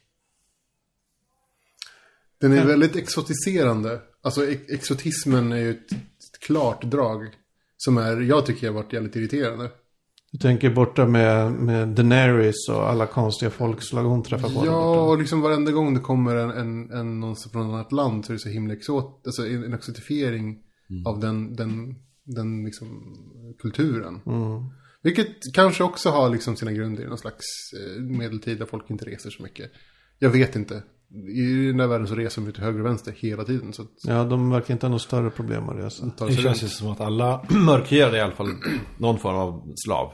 Den 2.42 2.52
är 2.52 2.66
väldigt 2.66 2.96
exotiserande. 2.96 4.00
Alltså 4.22 4.46
ex- 4.46 4.70
exotismen 4.70 5.52
är 5.52 5.56
ju 5.56 5.70
ett, 5.70 5.92
ett 5.92 6.40
klart 6.46 6.82
drag. 6.82 7.28
Som 7.76 7.98
är, 7.98 8.20
jag 8.20 8.46
tycker 8.46 8.66
har 8.66 8.74
varit 8.74 8.92
jävligt 8.92 9.16
irriterande. 9.16 9.70
Du 10.32 10.38
tänker 10.38 10.70
borta 10.70 11.06
med, 11.06 11.52
med 11.52 11.88
Daenerys 11.88 12.68
och 12.68 12.88
alla 12.90 13.06
konstiga 13.06 13.50
folkslag 13.50 14.04
hon 14.04 14.22
träffar 14.22 14.48
på. 14.48 14.66
Ja, 14.66 15.00
och 15.00 15.18
liksom 15.18 15.40
varenda 15.40 15.72
gång 15.72 15.94
det 15.94 16.00
kommer 16.00 16.36
en, 16.36 16.50
en, 16.50 16.90
en 16.90 17.20
någon 17.20 17.36
från 17.36 17.62
ett 17.62 17.74
annat 17.74 17.92
land 17.92 18.24
så 18.24 18.32
är 18.32 18.34
det 18.34 18.40
så 18.40 18.48
himla 18.48 18.74
exot, 18.74 19.22
alltså 19.26 19.46
en, 19.46 19.64
en 19.64 19.74
exotifiering 19.74 20.58
av 21.06 21.20
den, 21.20 21.56
den, 21.56 21.94
den 22.24 22.64
liksom 22.64 23.16
kulturen. 23.58 24.20
Vilket 25.02 25.54
kanske 25.54 25.84
också 25.84 26.10
har 26.10 26.30
liksom 26.30 26.56
sina 26.56 26.72
grunder 26.72 27.02
i 27.04 27.06
någon 27.06 27.18
slags 27.18 27.44
eh, 27.80 28.02
medeltid 28.02 28.58
där 28.58 28.66
folk 28.66 28.90
inte 28.90 29.04
reser 29.04 29.30
så 29.30 29.42
mycket. 29.42 29.70
Jag 30.18 30.30
vet 30.30 30.56
inte. 30.56 30.82
I 31.14 31.66
den 31.66 31.76
där 31.76 31.86
världen 31.86 32.06
så 32.06 32.14
reser 32.14 32.42
de 32.42 32.48
ut 32.48 32.54
till 32.54 32.64
höger 32.64 32.80
och 32.80 32.86
vänster 32.86 33.12
hela 33.12 33.44
tiden. 33.44 33.72
Så 33.72 33.82
att 33.82 33.88
Ja, 34.02 34.24
de 34.24 34.50
verkar 34.50 34.74
inte 34.74 34.86
ha 34.86 34.90
något 34.90 35.02
större 35.02 35.30
problem 35.30 35.68
att 35.68 35.76
resa. 35.76 36.12
Det 36.18 36.34
känns 36.34 36.62
ju 36.62 36.68
som 36.68 36.88
att 36.88 37.00
alla 37.00 37.46
mörkhyade 37.50 38.16
i 38.16 38.20
alla 38.20 38.32
fall 38.32 38.48
någon 38.98 39.18
form 39.18 39.36
av 39.36 39.72
slav. 39.76 40.12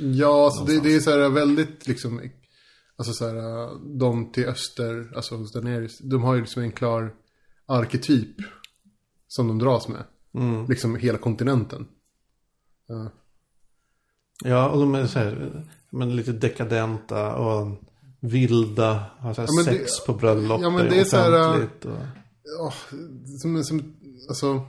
Ja, 0.00 0.44
alltså 0.44 0.64
det, 0.64 0.80
det 0.80 0.94
är 0.94 1.00
så 1.00 1.10
här 1.10 1.28
väldigt 1.28 1.86
liksom, 1.86 2.30
alltså 2.96 3.12
så 3.12 3.26
här, 3.26 3.98
de 3.98 4.32
till 4.32 4.46
öster, 4.46 5.12
alltså 5.16 5.36
hos 5.36 5.52
Daenerys, 5.52 5.98
de 5.98 6.22
har 6.22 6.34
ju 6.34 6.40
liksom 6.40 6.62
en 6.62 6.72
klar 6.72 7.14
arketyp 7.66 8.36
som 9.28 9.48
de 9.48 9.58
dras 9.58 9.88
med. 9.88 10.04
Liksom 10.68 10.96
hela 10.96 11.18
kontinenten. 11.18 11.88
Ja. 12.86 13.10
Ja, 14.44 14.68
och 14.68 14.78
de 14.78 14.94
är 14.94 15.06
så 15.06 15.18
här, 15.18 15.64
men 15.90 16.16
lite 16.16 16.32
dekadenta 16.32 17.36
och 17.36 17.82
vilda. 18.20 19.06
Så 19.20 19.40
här 19.40 19.48
Ja, 19.56 19.64
sex 19.64 19.92
det- 20.00 20.06
på 20.06 20.18
bröllop. 20.18 20.60
ja, 20.62 20.70
men 20.70 20.88
det 20.88 21.00
är 21.00 21.04
så 21.04 21.16
här, 21.16 21.62
och, 21.62 21.86
Åh, 22.60 22.74
som, 23.42 23.64
som, 23.64 23.94
alltså, 24.28 24.66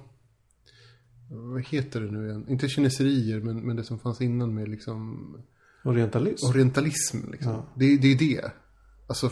vad 1.29 1.61
heter 1.65 2.01
det 2.01 2.11
nu 2.11 2.27
igen? 2.29 2.45
Inte 2.49 2.67
kineserier, 2.67 3.39
men, 3.39 3.59
men 3.67 3.75
det 3.75 3.83
som 3.83 3.99
fanns 3.99 4.21
innan 4.21 4.53
med 4.55 4.69
liksom 4.69 5.35
orientalism. 5.83 6.45
orientalism. 6.49 7.31
Liksom. 7.31 7.51
Ja. 7.51 7.65
Det, 7.75 7.97
det 7.97 8.07
är 8.07 8.17
det. 8.17 8.51
Alltså, 9.07 9.29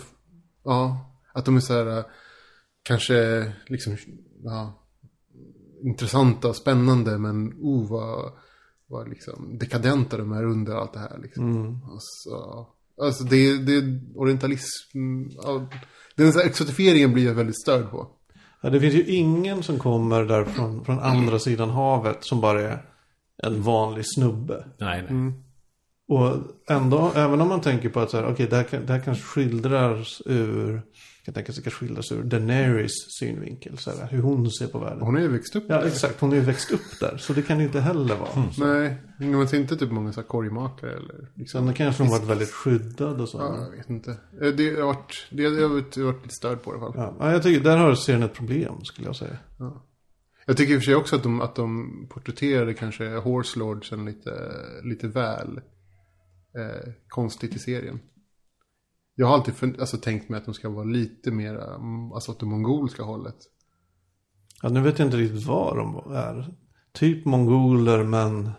ja, 0.64 1.12
att 1.34 1.46
de 1.46 1.56
är 1.56 1.60
så 1.60 1.74
här, 1.74 1.98
äh, 1.98 2.06
kanske 2.84 3.52
liksom, 3.68 3.98
ja, 4.44 4.84
intressanta 5.84 6.48
och 6.48 6.56
spännande, 6.56 7.18
men 7.18 7.54
oh, 7.62 7.90
vad, 7.90 8.32
vad 8.88 9.10
liksom 9.10 9.58
dekadenta 9.58 10.18
de 10.18 10.32
är 10.32 10.44
under 10.44 10.74
allt 10.76 10.94
det 10.94 11.00
här. 11.00 11.20
Liksom. 11.22 11.80
Alltså, 11.92 12.68
alltså 13.02 13.24
det, 13.24 13.58
det 13.58 14.00
orientalism, 14.16 14.98
ja, 15.44 15.70
den 16.16 16.32
här 16.32 16.46
exotifieringen 16.46 17.14
blir 17.14 17.26
jag 17.26 17.34
väldigt 17.34 17.62
störd 17.62 17.90
på. 17.92 18.08
Ja, 18.62 18.70
det 18.70 18.80
finns 18.80 18.94
ju 18.96 19.06
ingen 19.06 19.64
som 19.64 19.80
kommer 19.80 20.24
där 20.26 20.46
från, 20.46 20.86
från 20.86 21.00
andra 21.00 21.40
sidan 21.40 21.70
havet 21.70 22.18
som 22.22 22.42
bara 22.42 22.62
är 22.62 22.82
en 23.44 23.62
vanlig 23.62 24.06
snubbe. 24.08 24.66
Nej, 24.80 25.02
nej. 25.02 25.10
Mm. 25.12 25.34
Och 26.10 26.36
ändå, 26.70 27.12
även 27.16 27.42
om 27.42 27.48
man 27.48 27.62
tänker 27.62 27.90
på 27.90 28.00
att 28.00 28.12
så 28.12 28.18
här, 28.18 28.26
okej, 28.32 28.48
det, 28.50 28.56
här 28.56 28.64
kan- 28.64 28.86
det 28.86 28.94
här 28.94 29.00
kanske 29.00 29.24
skildras 29.24 30.22
ur, 30.26 30.82
kan 31.28 31.34
tänka 31.34 31.52
sig 31.54 31.64
det 31.64 31.70
kan 31.70 31.78
skildras 31.78 32.12
ur 32.12 32.24
Daenerys 32.24 32.92
synvinkel, 33.20 33.78
så 33.78 33.92
här, 33.92 34.08
hur 34.12 34.22
hon 34.22 34.52
ser 34.52 34.68
på 34.68 34.80
världen. 34.80 35.02
Hon 35.02 35.16
har 35.16 35.22
ju 35.22 35.28
växt 35.28 35.56
upp 35.56 35.64
Ja, 35.68 35.78
där. 35.80 35.88
exakt. 35.88 36.20
Hon 36.22 36.32
är 36.32 36.36
ju 36.36 36.42
växt 36.42 36.72
upp 36.72 37.00
där, 37.00 37.18
så 37.18 37.34
det 37.34 37.42
kan 37.42 37.60
ju 37.60 37.66
inte 37.66 37.80
heller 37.80 38.16
vara. 38.16 38.30
Nej, 38.58 38.98
men 39.20 39.56
inte 39.56 39.78
typ 39.78 39.92
många 39.92 40.14
så 40.14 40.22
här 40.22 40.28
korgmakare 40.28 40.92
eller 40.92 41.32
liksom. 41.36 41.66
Sen 41.66 41.74
kanske 41.74 42.04
hon 42.04 42.12
varit 42.12 42.28
väldigt 42.30 42.52
skyddad 42.52 43.22
och 43.22 43.30
så. 43.30 43.38
Ja, 43.38 43.64
jag 43.72 43.78
vet 43.78 43.90
inte. 43.90 44.12
Eh, 44.12 44.48
Det 44.54 44.76
har 44.80 44.86
varit, 44.86 45.28
det 45.32 45.46
har 45.46 45.70
varit, 45.70 45.98
varit 45.98 46.24
lite 46.24 46.36
störd 46.36 46.62
på 46.64 46.72
i 46.72 46.74
alla 46.78 46.80
fall. 46.94 46.94
Ja, 46.96 47.16
ja, 47.20 47.32
jag 47.32 47.44
tycker 47.44 47.64
där 47.64 47.78
har 47.78 47.96
serien 47.96 48.24
ett 48.24 48.34
problem, 48.34 48.84
skulle 48.84 49.08
jag 49.08 49.16
säga. 49.16 49.38
Jag 50.46 50.58
tycker 50.58 50.74
i 50.74 50.78
och 50.78 50.82
för 50.82 50.86
sig 50.86 50.96
också 50.96 51.16
att 51.16 51.24
de, 51.24 51.42
att 51.42 51.56
de 51.56 51.92
porträtterade 52.10 52.74
kanske 52.74 53.10
Horse 53.10 53.60
Lordsen 53.60 54.06
lite, 54.06 54.52
lite 54.84 55.08
väl 55.08 55.58
eh, 56.58 56.94
konstigt 57.08 57.56
i 57.56 57.60
serien. 57.60 58.00
Jag 59.20 59.28
har 59.28 59.34
alltid 59.34 59.54
fun- 59.54 59.80
alltså, 59.80 59.98
tänkt 59.98 60.30
mig 60.30 60.38
att 60.38 60.46
de 60.46 60.54
ska 60.54 60.70
vara 60.70 60.84
lite 60.86 61.32
mer, 61.32 61.76
mm, 61.76 62.12
alltså 62.12 62.32
åt 62.32 62.40
det 62.40 62.46
mongolska 62.46 63.04
hållet. 63.04 63.36
Ja, 64.62 64.70
nu 64.70 64.82
vet 64.82 65.00
jag 65.00 65.08
inte 65.08 65.18
riktigt 65.18 65.46
vad 65.46 65.78
de 65.78 66.12
är. 66.14 66.54
Typ 66.94 67.26
mongoler, 67.26 68.04
men 68.04 68.52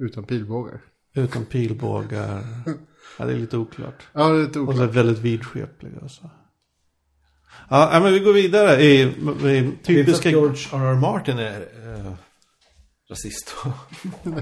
Utan 0.00 0.24
pilbågar. 0.24 0.80
utan 1.14 1.44
pilbågar. 1.44 2.44
Ja, 3.18 3.24
det 3.24 3.32
är 3.32 3.36
lite 3.38 3.56
oklart. 3.56 4.08
Ja, 4.12 4.28
det 4.28 4.38
är 4.42 4.46
lite 4.46 4.60
Och 4.60 4.66
så 4.66 4.72
oklart. 4.82 4.96
väldigt 4.96 5.18
vidskepliga. 5.18 6.08
Så. 6.08 6.30
Ja, 7.70 8.00
men 8.02 8.12
vi 8.12 8.18
går 8.20 8.32
vidare 8.32 8.82
i, 8.82 9.02
i 9.02 9.72
Typiska... 9.84 10.30
George 10.30 10.68
R.R. 10.72 10.94
Martin 10.94 11.38
är 11.38 11.60
eh, 11.60 12.12
rasist. 13.10 13.54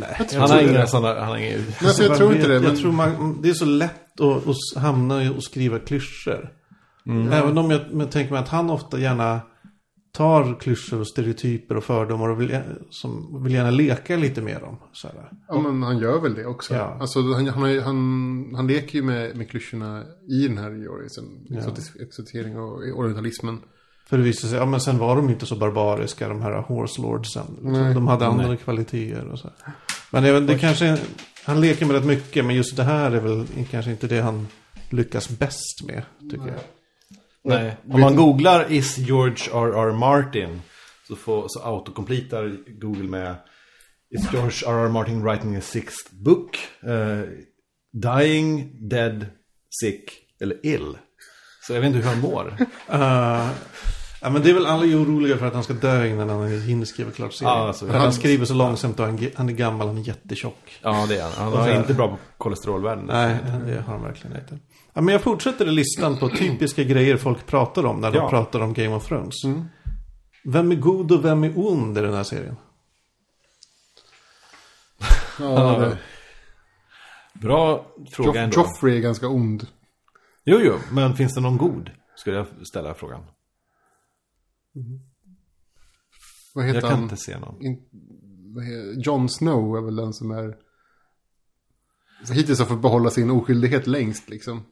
Nej, 0.00 0.28
han 0.38 0.50
har 0.50 0.60
inga 0.60 0.86
sådana, 0.86 1.20
han 1.20 1.28
har 1.28 1.36
inga... 1.36 1.56
Nej, 1.56 1.66
alltså, 1.84 2.02
jag 2.02 2.16
tror 2.16 2.34
inte 2.34 2.48
det. 2.48 2.54
Jag 2.54 2.62
Men, 2.62 2.76
tror 2.76 2.92
man, 2.92 3.42
det 3.42 3.48
är 3.48 3.54
så 3.54 3.64
lätt 3.64 4.20
att, 4.20 4.48
att 4.48 4.82
hamna 4.82 5.30
och 5.30 5.44
skriva 5.44 5.78
klyschor. 5.78 6.50
Mm. 7.06 7.32
Även 7.32 7.58
om 7.58 7.70
jag, 7.70 7.80
jag 7.92 8.10
tänker 8.10 8.32
mig 8.32 8.42
att 8.42 8.48
han 8.48 8.70
ofta 8.70 8.98
gärna 8.98 9.40
tar 10.12 10.60
klyschor 10.60 11.00
och 11.00 11.08
stereotyper 11.08 11.76
och 11.76 11.84
fördomar 11.84 12.28
och 12.28 12.40
vill, 12.40 12.60
som, 12.90 13.42
vill 13.42 13.52
gärna 13.52 13.70
leka 13.70 14.16
lite 14.16 14.42
med 14.42 14.60
dem. 14.60 14.76
Så 14.92 15.08
här. 15.08 15.30
ja, 15.48 15.60
men 15.60 15.82
han 15.82 15.98
gör 15.98 16.20
väl 16.20 16.34
det 16.34 16.46
också. 16.46 16.74
Ja. 16.74 16.96
Alltså, 17.00 17.20
han, 17.20 17.46
han, 17.46 17.78
han, 17.80 18.54
han 18.54 18.66
leker 18.66 18.98
ju 18.98 19.04
med, 19.04 19.36
med 19.36 19.50
klyschorna 19.50 20.02
i 20.28 20.48
den 20.48 20.58
här 20.58 20.70
Jorisen. 20.70 21.24
Ja. 21.48 22.60
Och 22.60 22.98
orientalismen. 22.98 23.60
För 24.06 24.16
det 24.16 24.22
visade 24.22 24.50
sig, 24.50 24.58
ja 24.58 24.66
men 24.66 24.80
sen 24.80 24.98
var 24.98 25.16
de 25.16 25.30
inte 25.30 25.46
så 25.46 25.56
barbariska 25.56 26.28
de 26.28 26.42
här 26.42 26.52
horse 26.52 27.02
lordsen. 27.02 27.46
Liksom. 27.50 27.72
Nej. 27.72 27.94
De 27.94 28.08
hade 28.08 28.26
andra 28.26 28.56
kvaliteter 28.56 29.28
och 29.28 29.38
så. 29.38 29.50
Men 30.10 30.22
väl- 30.22 30.46
det 30.46 30.58
kanske, 30.58 30.98
han 31.44 31.60
leker 31.60 31.86
med 31.86 31.96
rätt 31.96 32.04
mycket 32.04 32.44
men 32.44 32.56
just 32.56 32.76
det 32.76 32.82
här 32.82 33.10
är 33.10 33.20
väl 33.20 33.46
kanske 33.70 33.90
inte 33.90 34.06
det 34.06 34.20
han 34.20 34.48
lyckas 34.90 35.28
bäst 35.28 35.82
med, 35.86 36.02
tycker 36.30 36.46
jag. 36.46 36.60
Nej. 37.44 37.76
Om 37.90 38.00
man 38.00 38.16
googlar 38.16 38.72
is 38.72 38.98
George 38.98 39.50
R.R. 39.52 39.92
Martin 39.92 40.62
så, 41.08 41.16
får, 41.16 41.44
så 41.48 41.60
autocompletar 41.60 42.56
Google 42.80 43.08
med 43.08 43.34
Is 44.10 44.32
George 44.32 44.66
R.R. 44.66 44.88
Martin 44.88 45.22
writing 45.22 45.56
a 45.56 45.60
sixth 45.60 46.14
book? 46.14 46.58
Eh, 46.82 47.20
dying, 47.92 48.70
dead, 48.88 49.26
sick 49.80 50.10
eller 50.40 50.66
ill? 50.66 50.98
Så 51.66 51.72
jag 51.72 51.80
vet 51.80 51.86
inte 51.86 51.98
hur 51.98 52.14
han 52.14 52.20
mår. 52.20 52.56
Uh, 52.60 52.66
ja 54.20 54.30
men 54.30 54.42
det 54.42 54.50
är 54.50 54.54
väl 54.54 54.66
alla 54.66 54.84
är 54.84 55.02
oroliga 55.02 55.36
för 55.36 55.46
att 55.46 55.54
han 55.54 55.64
ska 55.64 55.72
dö 55.72 56.06
innan 56.06 56.28
han 56.28 56.60
hinner 56.60 56.84
skriva 56.86 57.10
klart 57.10 57.32
serien. 57.32 57.54
Ja, 57.58 57.66
alltså, 57.68 57.86
för 57.86 57.92
han 57.92 58.02
han- 58.02 58.12
skriver 58.12 58.44
så 58.46 58.54
långsamt 58.54 59.00
och 59.00 59.06
han, 59.06 59.28
han 59.36 59.48
är 59.48 59.52
gammal, 59.52 59.86
han 59.86 59.98
är 59.98 60.02
jättetjock. 60.02 60.78
Ja, 60.82 61.06
det 61.08 61.18
är 61.18 61.22
han. 61.22 61.52
Han 61.52 61.68
är 61.68 61.78
inte 61.78 61.94
bra 61.94 62.08
på 62.08 62.16
kolesterolvärden. 62.38 63.04
Nej, 63.04 63.36
det 63.66 63.80
har 63.80 63.92
han 63.92 64.02
verkligen 64.02 64.36
inte. 64.36 64.58
Ja, 64.92 65.00
men 65.00 65.12
jag 65.12 65.22
fortsätter 65.22 65.66
i 65.68 65.70
listan 65.70 66.16
på 66.16 66.28
typiska 66.28 66.84
grejer 66.84 67.16
folk 67.16 67.46
pratar 67.46 67.86
om 67.86 68.00
när 68.00 68.10
de 68.10 68.18
Ja. 68.18 68.30
pratar 68.30 68.60
om 68.60 68.72
Game 68.74 68.94
of 68.94 69.06
Thrones. 69.08 69.34
Vem 70.44 70.70
är 70.70 70.76
god 70.76 71.12
och 71.12 71.24
vem 71.24 71.44
är 71.44 71.52
ond 71.58 71.98
i 71.98 72.00
den 72.00 72.14
här 72.14 72.24
serien? 72.24 72.56
Ja, 75.40 75.78
det, 75.78 75.98
Bra 77.32 77.86
fråga 78.12 78.28
Joff, 78.28 78.36
ändå. 78.36 78.60
Joffrey 78.60 78.96
är 78.96 79.00
ganska 79.00 79.28
ond. 79.28 79.66
Jo, 80.44 80.58
jo, 80.62 80.78
men 80.92 81.14
finns 81.16 81.34
det 81.34 81.40
någon 81.40 81.56
god? 81.58 81.90
Skulle 82.16 82.36
jag 82.36 82.46
ställa 82.66 82.94
frågan. 82.94 83.22
Vad 86.54 86.64
heter 86.64 86.74
Jag 86.80 86.82
kan 86.90 86.92
han? 86.94 87.02
inte 87.02 87.16
se 87.16 87.38
någon. 87.38 87.62
In, 87.62 87.82
Jon 88.96 89.28
Snow 89.28 89.76
är 89.76 89.80
väl 89.80 89.96
den 89.96 90.12
som 90.12 90.30
är... 90.30 90.56
Hittills 92.32 92.58
har 92.58 92.66
fått 92.66 92.82
behålla 92.82 93.10
sin 93.10 93.30
oskyldighet 93.30 93.86
längst 93.86 94.28
liksom. 94.28 94.62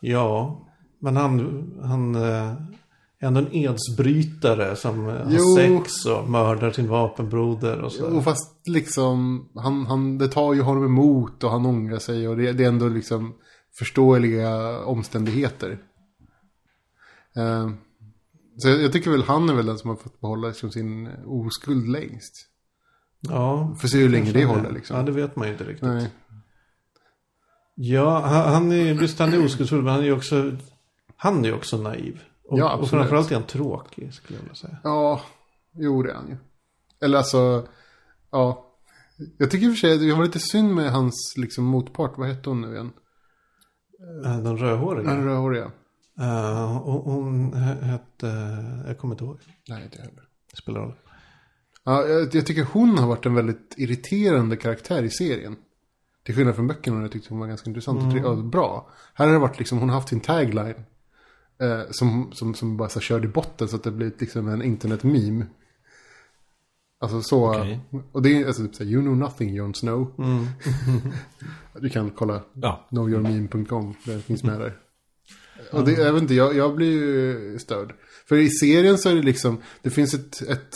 Ja, 0.00 0.62
men 0.98 1.16
han, 1.16 1.40
han 1.82 2.14
eh, 2.14 2.22
är 3.18 3.26
ändå 3.26 3.40
en 3.40 3.54
edsbrytare 3.54 4.76
som 4.76 4.98
har 5.04 5.26
Jo. 5.30 5.56
sex 5.56 6.06
och 6.06 6.30
mördar 6.30 6.70
sin 6.70 6.88
vapenbroder 6.88 7.80
och 7.80 7.92
så. 7.92 8.16
Och 8.16 8.24
fast 8.24 8.68
liksom, 8.68 9.48
han, 9.54 9.86
han, 9.86 10.18
det 10.18 10.28
tar 10.28 10.54
ju 10.54 10.62
honom 10.62 10.84
emot 10.84 11.44
och 11.44 11.50
han 11.50 11.66
ångrar 11.66 11.98
sig 11.98 12.28
och 12.28 12.36
det, 12.36 12.52
det 12.52 12.64
är 12.64 12.68
ändå 12.68 12.88
liksom 12.88 13.34
förståeliga 13.78 14.78
omständigheter. 14.84 15.78
Eh, 17.36 17.70
så 18.56 18.68
jag, 18.68 18.82
jag 18.82 18.92
tycker 18.92 19.10
väl 19.10 19.22
han 19.22 19.48
är 19.48 19.54
väl 19.54 19.66
den 19.66 19.78
som 19.78 19.90
har 19.90 19.96
fått 19.96 20.20
behålla 20.20 20.48
liksom 20.48 20.70
sin 20.70 21.08
oskuld 21.26 21.88
längst. 21.88 22.48
Ja, 23.20 23.76
Får 23.80 23.88
se 23.88 23.98
hur 23.98 24.08
länge 24.08 24.32
det 24.32 24.44
håller 24.44 24.70
liksom. 24.72 24.96
Ja, 24.96 25.02
det 25.02 25.12
vet 25.12 25.36
man 25.36 25.46
ju 25.46 25.52
inte 25.52 25.64
riktigt. 25.64 25.88
Nej. 25.88 26.10
Ja, 27.74 28.20
han, 28.20 28.52
han 28.54 28.72
är, 28.72 28.94
visst 28.94 29.18
han 29.18 29.32
är 29.34 29.44
oskuldsfull, 29.44 29.82
men 29.82 29.92
han 29.94 30.04
är 30.04 30.12
också, 30.12 30.56
han 31.16 31.44
är 31.44 31.54
också 31.54 31.76
naiv. 31.76 32.20
Och, 32.44 32.58
Ja, 32.58 32.64
och 32.64 32.70
absolut. 32.72 32.90
framförallt 32.90 33.30
är 33.30 33.34
han 33.34 33.46
tråkig, 33.46 34.14
skulle 34.14 34.38
jag 34.38 34.42
vilja 34.42 34.54
säga. 34.54 34.76
Ja, 34.84 35.20
jo 35.72 36.02
det 36.02 36.10
är 36.10 36.14
han 36.14 36.28
ju. 36.28 36.36
Eller 37.00 37.18
alltså, 37.18 37.66
ja. 38.30 38.66
Jag 39.38 39.50
tycker 39.50 39.66
i 39.66 39.68
och 39.68 39.72
för 39.72 39.78
sig 39.80 39.98
det 39.98 40.14
var 40.14 40.24
lite 40.24 40.38
synd 40.38 40.74
med 40.74 40.92
hans 40.92 41.34
liksom 41.36 41.64
motpart. 41.64 42.18
Vad 42.18 42.28
hette 42.28 42.48
hon 42.48 42.60
nu 42.60 42.72
igen? 42.74 42.92
Eh, 44.24 44.38
Den 44.42 44.56
rödhåriga. 44.58 45.10
Den 45.10 45.24
rödhåriga. 45.24 45.70
Och 46.84 47.02
hon 47.12 47.54
he- 47.54 47.82
hette, 47.82 48.26
jag 48.86 48.98
kommer 48.98 49.14
inte 49.14 49.24
ihåg. 49.24 49.38
Nej, 49.68 49.84
inte 49.84 49.98
heller. 49.98 50.22
Det 50.50 50.56
spelar 50.56 50.80
roll. 50.80 50.94
Ja, 51.84 52.06
jag, 52.06 52.34
jag 52.34 52.46
tycker 52.46 52.64
hon 52.72 52.98
har 52.98 53.08
varit 53.08 53.26
en 53.26 53.34
väldigt 53.34 53.74
irriterande 53.76 54.56
karaktär 54.56 55.02
i 55.02 55.10
serien. 55.10 55.56
Till 56.24 56.34
skillnad 56.34 56.54
från 56.54 56.66
böckerna, 56.66 57.02
jag 57.02 57.12
tyckte 57.12 57.28
hon 57.30 57.38
var 57.40 57.46
ganska 57.46 57.70
intressant 57.70 58.02
och 58.02 58.10
tre- 58.12 58.24
och 58.24 58.44
bra. 58.44 58.90
Här 59.14 59.26
har 59.26 59.32
det 59.32 59.38
varit 59.38 59.58
liksom, 59.58 59.78
hon 59.78 59.88
har 59.88 59.96
haft 59.96 60.08
sin 60.08 60.20
tagline. 60.20 60.84
Eh, 61.60 61.80
som, 61.90 62.32
som, 62.32 62.54
som 62.54 62.76
bara 62.76 62.88
så 62.88 62.98
här 62.98 63.02
körde 63.04 63.24
i 63.28 63.30
botten 63.30 63.68
så 63.68 63.76
att 63.76 63.84
det 63.84 63.90
blivit 63.90 64.20
liksom 64.20 64.48
en 64.48 64.62
internet-meme. 64.62 65.46
Alltså 67.02 67.22
så. 67.22 67.50
Okej. 67.50 67.80
Och 68.12 68.22
det 68.22 68.36
är 68.42 68.46
alltså 68.46 68.62
typ 68.62 68.74
så 68.74 68.84
här, 68.84 68.90
you 68.90 69.02
know 69.02 69.16
nothing 69.16 69.54
Jon 69.54 69.74
Snow. 69.74 70.12
du 71.80 71.88
kan 71.90 72.10
kolla 72.10 72.42
Ja. 72.54 72.86
knowyourmeme.com, 72.90 73.94
det 74.04 74.20
finns 74.20 74.44
med 74.44 74.60
där. 74.60 74.76
Och 75.72 75.84
det, 75.84 75.92
jag 75.92 76.12
vet 76.12 76.22
inte, 76.22 76.34
jag, 76.34 76.56
jag 76.56 76.76
blir 76.76 76.90
ju 76.92 77.58
störd. 77.58 77.94
För 78.28 78.36
i 78.36 78.50
serien 78.50 78.98
så 78.98 79.08
är 79.08 79.14
det 79.14 79.22
liksom, 79.22 79.58
det 79.82 79.90
finns 79.90 80.14
ett, 80.14 80.42
ett 80.42 80.74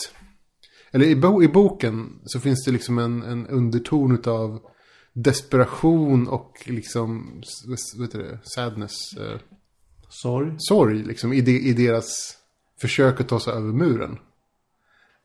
eller 0.91 1.07
i, 1.07 1.17
bo, 1.17 1.43
i 1.43 1.49
boken 1.49 2.21
så 2.25 2.41
finns 2.41 2.65
det 2.65 2.71
liksom 2.73 2.99
en, 2.99 3.23
en 3.23 3.47
underton 3.47 4.15
utav 4.15 4.61
desperation 5.13 6.29
och 6.29 6.53
liksom, 6.67 7.41
vad 7.97 8.07
heter 8.07 8.19
det, 8.19 8.39
sadness, 8.43 8.97
eh, 9.21 9.41
Sorg. 10.09 10.55
sorg 10.59 11.03
liksom 11.05 11.33
i, 11.33 11.41
de, 11.41 11.53
i 11.59 11.73
deras 11.73 12.37
försök 12.81 13.21
att 13.21 13.29
ta 13.29 13.41
sig 13.41 13.53
över 13.53 13.73
muren. 13.73 14.19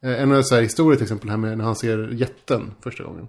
Eh, 0.06 0.22
En 0.22 0.32
av 0.32 0.42
så 0.42 0.56
här 0.56 0.62
historier 0.62 0.96
till 0.96 1.04
exempel 1.04 1.30
här 1.30 1.38
med 1.38 1.58
när 1.58 1.66
han 1.66 1.76
ser 1.76 2.10
jätten 2.14 2.72
första 2.84 3.04
gången. 3.04 3.28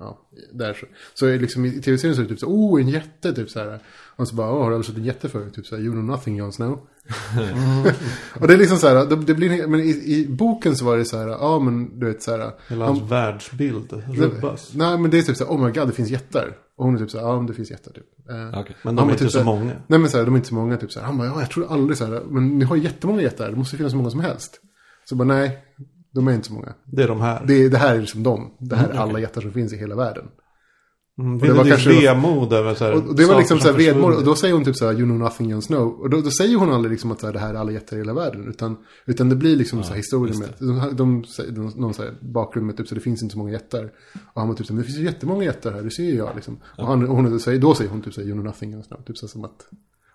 Ja, 0.00 0.18
där 0.52 0.74
så. 0.74 0.86
Så 1.14 1.26
liksom 1.36 1.64
i 1.64 1.70
tv-serien 1.80 2.14
så 2.16 2.20
är 2.20 2.24
det 2.24 2.28
typ 2.30 2.38
så 2.40 2.46
oh 2.46 2.80
en 2.80 2.88
jätte 2.88 3.32
typ 3.34 3.50
så 3.50 3.58
här. 3.58 3.78
Och 4.16 4.28
så 4.28 4.34
bara, 4.34 4.52
åh 4.52 4.62
har 4.62 4.70
du 4.70 4.74
aldrig 4.76 4.86
sett 4.86 4.96
en 4.96 5.04
jätte 5.04 5.28
förut? 5.28 5.54
Typ 5.54 5.66
så 5.66 5.76
här, 5.76 5.82
you 5.82 5.92
know 5.92 6.04
nothing 6.04 6.36
Jon 6.36 6.52
Snow. 6.52 6.72
och 8.40 8.48
det 8.48 8.54
är 8.54 8.58
liksom 8.58 8.78
så 8.78 8.88
här, 8.88 9.06
det, 9.06 9.16
det 9.16 9.34
blir, 9.34 9.66
men 9.66 9.80
i, 9.80 9.90
i 9.90 10.26
boken 10.28 10.76
så 10.76 10.84
var 10.84 10.96
det 10.96 11.04
så 11.04 11.18
här, 11.18 11.28
ja 11.28 11.58
men 11.58 11.98
du 12.00 12.06
vet 12.06 12.22
så 12.22 12.30
här. 12.30 12.52
Hela 12.68 12.84
han- 12.86 12.96
hans 12.98 13.10
världsbild 13.10 14.02
rubbas. 14.08 14.74
Nej 14.74 14.98
men 14.98 15.10
det 15.10 15.18
är 15.18 15.22
typ 15.22 15.36
så 15.36 15.44
här, 15.44 15.52
oh 15.52 15.64
my 15.66 15.72
god 15.72 15.88
det 15.88 15.92
finns 15.92 16.10
jättar. 16.10 16.56
Och 16.76 16.84
hon 16.84 16.94
är 16.94 16.98
typ 16.98 17.10
så 17.10 17.18
här, 17.18 17.26
ja 17.26 17.36
men 17.36 17.46
det 17.46 17.54
finns 17.54 17.70
jättar 17.70 17.92
typ. 17.92 18.06
Eh, 18.30 18.60
Okej. 18.60 18.76
Men 18.82 18.96
de 18.96 19.08
är 19.08 19.12
inte 19.12 19.24
typ 19.24 19.32
så 19.32 19.38
så- 19.38 19.44
många. 19.44 19.72
Nej 19.86 19.98
men 19.98 20.10
så 20.10 20.18
här, 20.18 20.24
de 20.24 20.34
är 20.34 20.38
inte 20.38 20.48
så 20.48 20.54
många 20.54 20.76
typ 20.76 20.92
så 20.92 21.00
här. 21.00 21.06
Han 21.06 21.18
bara, 21.18 21.26
ja 21.28 21.40
jag 21.40 21.50
tror 21.50 21.72
aldrig 21.72 21.98
så 21.98 22.04
här. 22.04 22.22
Men 22.30 22.58
ni 22.58 22.64
har 22.64 22.76
jättemånga 22.76 23.22
jättar, 23.22 23.50
det 23.50 23.56
måste 23.56 23.76
finnas 23.76 23.92
så 23.92 23.96
många 23.98 24.10
som 24.10 24.20
helst. 24.20 24.60
Så 25.08 25.16
bara, 25.16 25.24
nej, 25.28 25.58
de 26.14 26.28
är 26.28 26.32
inte 26.32 26.46
så 26.48 26.52
många. 26.54 26.74
Det 26.84 27.02
är 27.02 27.08
de 27.08 27.20
här. 27.20 27.44
Det, 27.46 27.68
det 27.68 27.78
här 27.78 27.94
är 27.94 28.00
liksom 28.00 28.22
de. 28.22 28.50
Det 28.58 28.76
här 28.76 28.88
är 28.88 28.94
alla 28.98 29.20
jättar 29.20 29.40
som 29.40 29.52
finns 29.52 29.72
i 29.72 29.76
hela 29.76 29.94
världen. 29.96 30.24
Mm, 31.18 31.38
det 31.38 31.46
det 31.46 31.52
var 31.52 31.64
var 31.64 31.70
kanske- 31.70 31.90
vemod 32.00 32.52
över 32.52 32.74
så 32.74 32.84
här, 32.84 32.92
Och 32.94 33.16
det 33.16 33.24
var 33.26 33.38
liksom 33.38 33.58
som 33.58 33.66
så 33.66 33.72
här 33.72 33.78
försvunnit. 33.78 34.18
Och 34.18 34.24
då 34.24 34.34
säger 34.34 34.54
hon 34.54 34.64
typ 34.64 34.76
så 34.76 34.86
här, 34.86 34.92
you 34.92 35.02
know 35.04 35.18
nothing 35.18 35.50
Jon 35.50 35.62
Snow. 35.62 35.88
Och 36.00 36.10
då, 36.10 36.20
då 36.20 36.30
säger 36.30 36.56
hon 36.56 36.72
aldrig 36.72 36.90
liksom 36.92 37.12
att 37.12 37.20
så 37.20 37.26
här, 37.26 37.32
det 37.32 37.38
här 37.38 37.54
är 37.54 37.58
alla 37.58 37.72
jättar 37.72 37.96
i 37.96 38.00
hela 38.00 38.12
världen. 38.14 38.48
Utan, 38.48 38.76
utan 39.06 39.28
det 39.28 39.36
blir 39.36 39.56
liksom 39.56 39.82
så 39.82 39.88
här 39.88 39.96
historier 39.96 40.38
med, 40.38 40.48
de, 40.58 40.96
de, 40.96 41.24
säger- 41.24 41.52
de, 41.52 41.72
någon 41.76 41.94
så 41.94 42.02
här 42.02 42.14
bakgrund 42.20 42.66
med 42.66 42.76
typ 42.76 42.88
så 42.88 42.94
det 42.94 43.00
finns 43.00 43.22
inte 43.22 43.32
så 43.32 43.38
många 43.38 43.52
jättar. 43.52 43.84
Och 44.34 44.40
han 44.40 44.48
var 44.48 44.54
typ 44.54 44.66
så 44.66 44.72
här, 44.72 44.74
men 44.74 44.82
det 44.82 44.86
finns 44.86 44.98
ju 44.98 45.04
jättemånga 45.04 45.44
jättar 45.44 45.72
här, 45.72 45.82
det 45.82 45.90
ser 45.90 46.02
ju 46.02 46.14
jag 46.16 46.30
liksom. 46.34 46.58
Och, 46.78 46.86
han, 46.86 47.08
och 47.08 47.16
hon, 47.16 47.30
då, 47.30 47.38
säger, 47.38 47.58
då 47.60 47.74
säger 47.74 47.90
hon 47.90 48.02
typ 48.02 48.14
så 48.14 48.20
här, 48.20 48.28
you 48.28 48.34
know 48.34 48.44
nothing 48.44 48.72
Jon 48.72 48.82
Snow. 48.84 49.00
Typ 49.06 49.18
så 49.18 49.26
här, 49.26 49.30
som 49.30 49.44
att, 49.44 49.66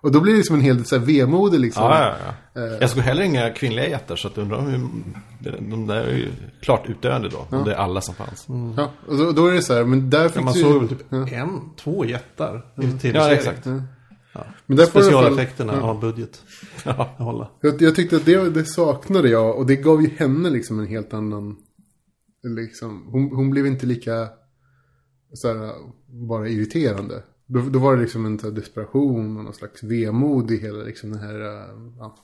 och 0.04 0.12
då 0.12 0.22
blir 0.22 0.32
det 0.34 0.38
liksom 0.38 0.56
en 0.56 0.62
hel 0.62 0.86
så 0.86 0.98
här 0.98 1.06
vemodig 1.06 1.60
liksom. 1.60 1.84
Ja, 1.84 2.16
ja, 2.26 2.34
ja. 2.54 2.62
Jag 2.82 2.90
såg 2.90 3.00
heller 3.00 3.24
inga 3.24 3.50
kvinnliga 3.50 3.88
jättar 3.90 4.16
så 4.16 4.28
att 4.28 4.38
undrar 4.38 4.58
om 4.58 4.66
hur, 4.66 5.52
de 5.70 5.88
där 5.88 5.96
är 6.02 6.16
ju 6.18 6.32
klart 6.62 6.90
utdöende 6.90 7.30
då. 7.30 7.58
Om 7.58 7.64
det 7.64 7.72
är 7.74 7.78
alla 7.78 8.02
som 8.02 8.16
fanns. 8.16 8.46
Ja, 8.78 8.92
och 9.08 9.18
då, 9.18 9.32
då 9.32 9.48
är 9.48 9.54
det 9.54 9.62
så 9.62 9.74
här, 9.74 9.84
men 9.84 10.10
där 10.10 10.30
fick 10.30 10.38
Ja, 10.38 10.42
man 10.42 10.54
såg 10.54 10.80
väl 10.80 10.90
typ 10.90 11.06
Ja. 11.10 11.28
en, 11.28 11.76
två 11.76 12.06
jättar 12.06 12.66
i 13.04 13.08
Ja, 13.14 13.32
exakt. 13.32 13.66
Men 13.66 14.78
där 14.78 14.86
får 14.86 15.00
du 15.00 15.06
i 15.06 15.10
alla 15.10 15.22
fall- 15.22 15.24
Specialeffekterna 15.24 15.74
har 15.74 15.96
budget. 16.02 16.42
Ja. 16.86 17.16
hålla. 17.18 17.50
Jag, 17.62 17.82
jag 17.82 17.96
tyckte 17.96 18.16
att 18.16 18.26
det, 18.26 18.50
det 18.50 18.66
saknade 18.66 19.30
jag 19.30 19.58
och 19.58 19.66
det 19.66 19.76
gav 19.76 20.02
ju 20.02 20.10
henne 20.18 20.50
liksom 20.50 20.80
en 20.80 20.88
helt 20.88 21.14
annan... 21.14 21.56
Liksom, 22.56 23.08
hon, 23.12 23.36
hon 23.36 23.50
blev 23.50 23.68
inte 23.68 23.86
lika 23.86 24.28
så 25.34 25.48
här, 25.48 25.72
bara 26.30 26.48
irriterande. 26.48 27.24
Då, 27.46 27.62
då 27.62 27.80
var 27.80 27.96
det 27.96 28.02
liksom 28.02 28.26
en 28.26 28.38
desperation 28.38 29.38
och 29.38 29.44
någon 29.44 29.54
slags 29.54 29.84
vemod 29.84 30.52
i 30.52 30.58
hela 30.58 30.84
liksom 30.84 31.12
den 31.12 31.20
här... 31.20 31.40
äh, 31.42 31.70
Ja, 32.00 32.16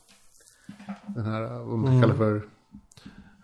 den 1.16 1.26
här, 1.26 1.44
äh, 1.44 1.64
vad 1.64 1.80
man 1.80 2.02
kallar 2.02 2.16
för... 2.16 2.42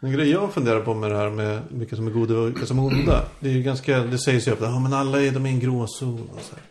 En 0.02 0.12
grej 0.12 0.30
jag 0.30 0.54
funderar 0.54 0.82
på 0.82 0.94
med 0.94 1.12
det 1.12 1.18
här 1.18 1.30
med 1.30 1.62
vilka 1.72 1.96
som 1.96 2.08
är 2.08 2.12
goda 2.12 2.40
och 2.40 2.48
vilka 2.48 2.66
som 2.66 2.80
är 2.80 2.84
onda. 2.84 3.26
Det 3.40 3.50
är 3.50 3.54
ju 3.54 3.64
ganska, 3.64 4.00
det 4.00 4.18
sägs 4.18 4.48
ju 4.48 4.52
ofta, 4.52 4.66
ja 4.66 4.80
men 4.80 4.94
alla 4.94 5.22
är, 5.22 5.32
de 5.32 5.46
är 5.46 5.50
en 5.50 5.60
gråzon 5.60 6.30
och 6.34 6.40
så 6.42 6.56
här. 6.56 6.64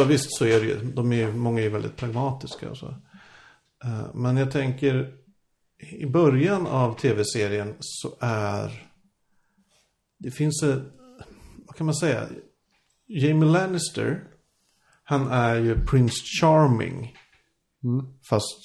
Och 0.00 0.10
visst 0.10 0.36
så 0.38 0.44
är 0.44 0.60
det 0.60 0.66
ju, 0.66 0.78
de 0.94 1.12
är, 1.12 1.32
många 1.32 1.62
är 1.62 1.68
väldigt 1.70 1.96
pragmatiska 1.96 2.70
och 2.70 2.76
så. 2.76 2.86
Eh, 3.84 4.14
Men 4.14 4.36
jag 4.36 4.50
tänker, 4.52 5.12
i 5.78 6.06
början 6.06 6.66
av 6.66 6.98
tv-serien 6.98 7.74
så 7.80 8.14
är, 8.20 8.82
det 10.18 10.30
finns 10.30 10.62
ett, 10.62 10.82
vad 11.66 11.76
kan 11.76 11.86
man 11.86 11.94
säga? 11.94 12.28
Jamie 13.06 13.48
Lannister, 13.48 14.24
han 15.08 15.30
är 15.30 15.56
ju 15.56 15.84
Prince 15.84 16.16
Charming. 16.40 17.16
Fast 18.28 18.58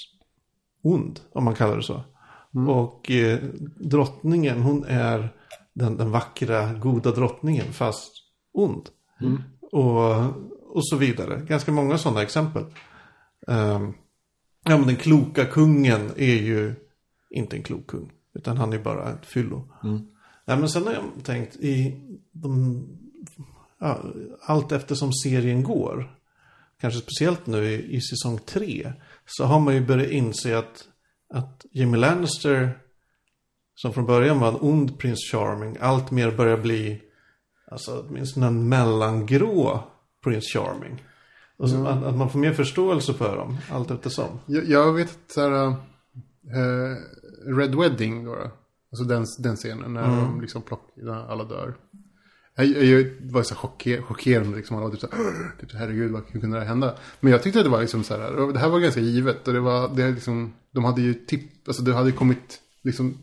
ond, 0.83 1.19
om 1.31 1.43
man 1.43 1.55
kallar 1.55 1.75
det 1.75 1.83
så. 1.83 2.03
Och 2.67 3.11
eh, 3.11 3.39
drottningen, 3.79 4.61
hon 4.61 4.83
är 4.83 5.35
den, 5.73 5.97
den 5.97 6.11
vackra, 6.11 6.73
goda 6.73 7.11
drottningen, 7.11 7.73
fast 7.73 8.11
ond. 8.53 8.89
Och, 9.71 10.25
och 10.75 10.87
så 10.87 10.95
vidare. 10.97 11.45
Ganska 11.47 11.71
många 11.71 11.97
sådana 11.97 12.21
exempel. 12.21 12.63
Ehm, 13.47 13.93
ja, 14.63 14.77
men 14.77 14.87
den 14.87 14.95
kloka 14.95 15.45
kungen 15.45 16.11
är 16.17 16.41
ju 16.41 16.75
inte 17.29 17.55
en 17.55 17.63
klok 17.63 17.87
kung. 17.87 18.11
Utan 18.33 18.57
han 18.57 18.73
är 18.73 18.79
bara 18.79 19.13
ett 19.13 19.25
fyllo. 19.25 19.73
Ja, 20.45 20.55
men 20.55 20.69
sen 20.69 20.83
har 20.87 20.93
jag 20.93 21.03
tänkt 21.23 21.55
i 21.55 22.01
de, 22.31 22.83
ja, 23.79 23.99
allt 24.41 24.71
eftersom 24.71 25.13
serien 25.13 25.63
går. 25.63 26.20
Kanske 26.81 26.99
speciellt 26.99 27.47
nu 27.47 27.65
i, 27.65 27.95
i 27.95 28.01
säsong 28.01 28.39
tre. 28.45 28.93
Så 29.25 29.45
har 29.45 29.59
man 29.59 29.73
ju 29.73 29.85
börjat 29.85 30.11
inse 30.11 30.57
att, 30.57 30.87
att 31.33 31.65
Jimmy 31.71 31.97
Lannister. 31.97 32.77
Som 33.75 33.93
från 33.93 34.05
början 34.05 34.39
var 34.39 34.47
en 34.47 34.57
ond 34.61 34.99
prins 34.99 35.31
Charming. 35.31 35.77
Allt 35.79 36.11
mer 36.11 36.31
börjar 36.31 36.57
bli. 36.57 37.01
Alltså 37.71 38.05
åtminstone 38.07 38.47
en 38.47 38.69
mellangrå 38.69 39.83
prins 40.23 40.53
Charming. 40.53 41.03
Och 41.57 41.69
så, 41.69 41.85
att, 41.85 42.03
att 42.03 42.15
man 42.17 42.29
får 42.29 42.39
mer 42.39 42.53
förståelse 42.53 43.13
för 43.13 43.37
dem. 43.37 43.57
Allt 43.71 43.91
eftersom. 43.91 44.39
Jag, 44.45 44.69
jag 44.69 44.93
vet 44.93 45.09
att 45.09 45.31
så 45.31 45.41
här, 45.41 45.67
äh, 45.67 46.95
Red 47.57 47.75
Wedding 47.75 48.25
då. 48.25 48.51
Alltså 48.91 49.03
den, 49.03 49.25
den 49.39 49.55
scenen 49.55 49.93
när 49.93 50.07
de 50.07 50.41
liksom 50.41 50.61
plock, 50.61 50.89
när 50.95 51.31
alla 51.31 51.43
dör. 51.43 51.75
Jag, 52.55 52.67
jag, 52.67 53.05
var 53.21 53.43
så 53.43 53.55
chocker, 53.55 54.01
chockerande 54.01 54.57
liksom. 54.57 54.77
Alla 54.77 54.85
var 54.85 54.91
typ 54.91 54.99
så 54.99 55.07
här, 55.11 55.51
typ 55.59 55.71
herregud, 55.73 56.11
vad 56.11 56.23
hur 56.27 56.39
kunde 56.39 56.57
det 56.57 56.61
här 56.61 56.67
hända? 56.67 56.95
Men 57.19 57.31
jag 57.31 57.43
tyckte 57.43 57.59
att 57.59 57.65
det 57.65 57.71
var 57.71 57.81
liksom 57.81 58.03
så 58.03 58.17
här, 58.17 58.53
det 58.53 58.59
här 58.59 58.69
var 58.69 58.79
ganska 58.79 59.01
givet. 59.01 59.47
Och 59.47 59.53
det 59.53 59.59
var, 59.59 59.95
det 59.95 60.11
liksom, 60.11 60.53
de 60.71 60.83
hade 60.83 61.01
ju 61.01 61.13
tipp, 61.13 61.67
alltså 61.67 61.83
det 61.83 61.93
hade 61.93 62.11
kommit 62.11 62.59
liksom 62.83 63.17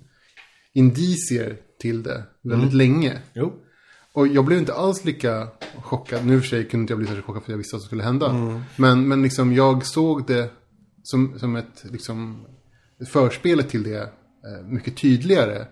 indicier 0.73 1.57
till 1.81 2.03
det 2.03 2.23
väldigt 2.43 2.75
länge. 2.75 3.19
Jo. 3.33 3.53
Och 4.13 4.27
jag 4.27 4.45
blev 4.45 4.59
inte 4.59 4.75
alls 4.75 5.05
lika 5.05 5.49
chockad. 5.83 6.27
Nu 6.27 6.41
för 6.41 6.49
sig 6.49 6.65
kunde 6.65 6.83
inte 6.83 6.93
jag 6.93 6.99
bli 6.99 7.07
särskilt 7.07 7.27
chockad 7.27 7.43
för 7.43 7.53
jag 7.53 7.59
visste 7.59 7.77
att 7.77 7.83
det 7.83 7.87
skulle 7.87 8.03
hända. 8.03 8.33
Men, 8.77 9.09
men 9.09 9.23
liksom 9.23 9.53
jag 9.53 9.87
såg 9.87 10.27
det 10.27 10.51
som, 11.03 11.39
som 11.39 11.57
ett 11.57 11.85
liksom, 11.91 12.47
förspelet 13.13 13.69
till 13.69 13.83
det 13.83 14.01
eh, 14.01 14.67
mycket 14.67 14.97
tydligare. 14.97 15.67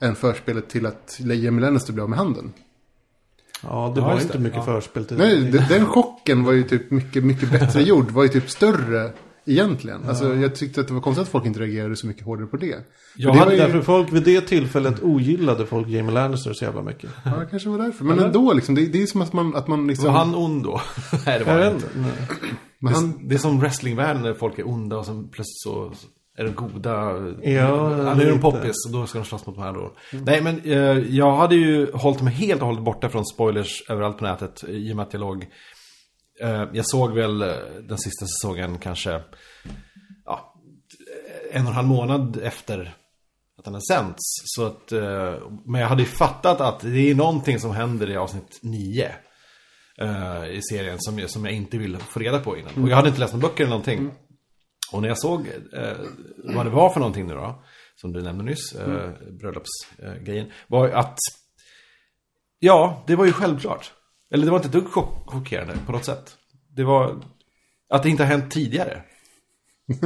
än 0.00 0.14
förspelet 0.14 0.68
till 0.68 0.86
att 0.86 1.20
Jamie 1.20 1.60
Lannister 1.60 1.92
blev 1.92 2.02
av 2.02 2.10
med 2.10 2.18
handen. 2.18 2.52
Ja, 3.68 3.92
det 3.94 4.00
Ja, 4.00 4.06
var 4.06 4.20
inte 4.20 4.32
det. 4.32 4.38
mycket 4.38 4.56
Ja. 4.58 4.64
förspel 4.64 5.04
till 5.04 5.16
Nej, 5.16 5.40
de- 5.50 5.58
den 5.58 5.86
chocken 5.86 6.44
var 6.44 6.52
ju 6.52 6.62
typ 6.62 6.90
mycket, 6.90 7.24
mycket 7.24 7.50
bättre 7.50 7.82
gjord. 7.90 8.10
Var 8.10 8.22
ju 8.22 8.28
typ 8.28 8.50
större 8.50 9.12
egentligen. 9.46 10.00
Alltså 10.08 10.34
jag 10.34 10.54
tyckte 10.54 10.80
att 10.80 10.88
det 10.88 10.94
var 10.94 11.00
konstigt 11.00 11.22
att 11.22 11.28
folk 11.28 11.46
inte 11.46 11.60
reagerade 11.60 11.96
så 11.96 12.06
mycket 12.06 12.24
hårdare 12.24 12.46
på 12.46 12.56
det. 12.56 12.66
Jag 12.66 12.78
För 13.16 13.32
det 13.32 13.38
hade 13.38 13.52
ju, 13.56 13.58
Därför 13.60 13.80
folk 13.82 14.12
vid 14.12 14.22
det 14.22 14.40
tillfället 14.40 15.02
ogillade 15.02 15.66
folk 15.66 15.88
Jamie 15.88 16.10
Lannister 16.12 16.52
så 16.52 16.64
jävla 16.64 16.82
mycket. 16.82 17.10
Ja, 17.24 17.30
det 17.30 17.46
kanske 17.50 17.68
var 17.68 17.78
därför. 17.78 18.04
Men 18.04 18.18
ändå 18.18 18.52
liksom, 18.52 18.74
det, 18.74 18.86
det 18.86 19.02
är 19.02 19.06
som 19.06 19.22
att 19.22 19.32
man, 19.32 19.56
att 19.56 19.68
man 19.68 19.86
liksom... 19.86 20.04
Var 20.06 20.12
han 20.12 20.34
ond 20.34 20.64
då? 20.64 20.80
Nej, 21.26 21.38
det 21.38 21.44
var 21.44 21.62
han 21.62 21.74
inte. 21.74 21.86
Nej. 21.94 22.10
men 22.78 22.92
Det, 22.92 22.98
han, 22.98 23.08
är- 23.08 23.28
det 23.28 23.34
är 23.34 23.38
som 23.38 23.60
wrestlingvärlden 23.60 24.22
när 24.22 24.34
folk 24.34 24.58
är 24.58 24.68
onda 24.68 24.96
och 24.96 25.06
sen 25.06 25.22
plötsligt 25.28 25.60
så 25.62 25.92
är 26.36 26.44
de 26.44 26.54
goda. 26.54 26.90
Ja, 27.42 28.14
nu 28.14 28.22
är 28.22 28.30
de 28.30 28.40
poppis 28.40 28.86
och 28.86 28.92
då 28.92 29.06
ska 29.06 29.18
de 29.18 29.24
slåss 29.24 29.46
mot 29.46 29.56
de 29.56 29.62
här 29.62 29.72
då. 29.72 29.96
Nej 30.12 30.42
men 30.42 30.60
eh, 30.60 30.98
jag 31.16 31.36
hade 31.36 31.54
ju 31.54 31.92
hållit 31.92 32.22
mig 32.22 32.34
helt 32.34 32.60
och 32.60 32.66
hållet 32.66 32.84
borta 32.84 33.08
från 33.08 33.26
spoilers 33.26 33.82
överallt 33.88 34.18
på 34.18 34.24
nätet. 34.24 34.64
I 34.68 34.92
och 34.92 34.96
med 34.96 35.06
att 35.06 35.12
jag 35.12 35.20
låg... 35.20 35.46
Eh, 36.40 36.64
jag 36.72 36.86
såg 36.86 37.12
väl 37.12 37.42
eh, 37.42 37.48
den 37.88 37.98
sista 37.98 38.26
säsongen 38.26 38.78
kanske... 38.78 39.20
Ja, 40.24 40.54
en 41.52 41.62
och 41.62 41.68
en 41.68 41.74
halv 41.74 41.88
månad 41.88 42.36
efter 42.42 42.94
att 43.58 43.64
den 43.64 43.74
har 43.74 43.94
sänts. 43.94 44.22
Så 44.44 44.66
att, 44.66 44.92
eh, 44.92 45.34
men 45.64 45.80
jag 45.80 45.88
hade 45.88 46.02
ju 46.02 46.08
fattat 46.08 46.60
att 46.60 46.80
det 46.80 47.10
är 47.10 47.14
någonting 47.14 47.60
som 47.60 47.70
händer 47.70 48.10
i 48.10 48.16
avsnitt 48.16 48.58
9 48.62 49.12
eh, 50.00 50.46
i 50.50 50.60
serien 50.70 50.96
som, 51.00 51.28
som 51.28 51.44
jag 51.44 51.54
inte 51.54 51.78
vill 51.78 51.96
få 51.96 52.20
reda 52.20 52.38
på 52.38 52.56
innan. 52.58 52.82
Och 52.82 52.88
jag 52.88 52.96
hade 52.96 53.08
inte 53.08 53.20
läst 53.20 53.34
några 53.34 53.48
böcker 53.48 53.64
eller 53.64 53.70
någonting. 53.70 54.10
Och 54.94 55.02
när 55.02 55.08
jag 55.08 55.18
såg 55.18 55.40
eh, 55.72 55.92
vad 56.54 56.66
det 56.66 56.70
var 56.70 56.90
för 56.90 57.00
någonting 57.00 57.26
nu 57.26 57.34
då, 57.34 57.62
som 57.96 58.12
du 58.12 58.22
nämnde 58.22 58.44
nyss, 58.44 58.72
eh, 58.74 59.10
bröllopsgrejen, 59.30 60.50
var 60.66 60.88
att 60.88 61.18
ja, 62.58 63.04
det 63.06 63.16
var 63.16 63.24
ju 63.24 63.32
självklart. 63.32 63.92
Eller 64.30 64.44
det 64.44 64.50
var 64.50 64.58
inte 64.58 64.68
ett 64.68 64.72
dugg 64.72 64.86
chock- 64.86 65.26
chockerande 65.26 65.74
på 65.86 65.92
något 65.92 66.04
sätt. 66.04 66.36
Det 66.76 66.84
var 66.84 67.22
att 67.88 68.02
det 68.02 68.08
inte 68.10 68.22
har 68.22 68.30
hänt 68.30 68.50
tidigare. 68.50 69.02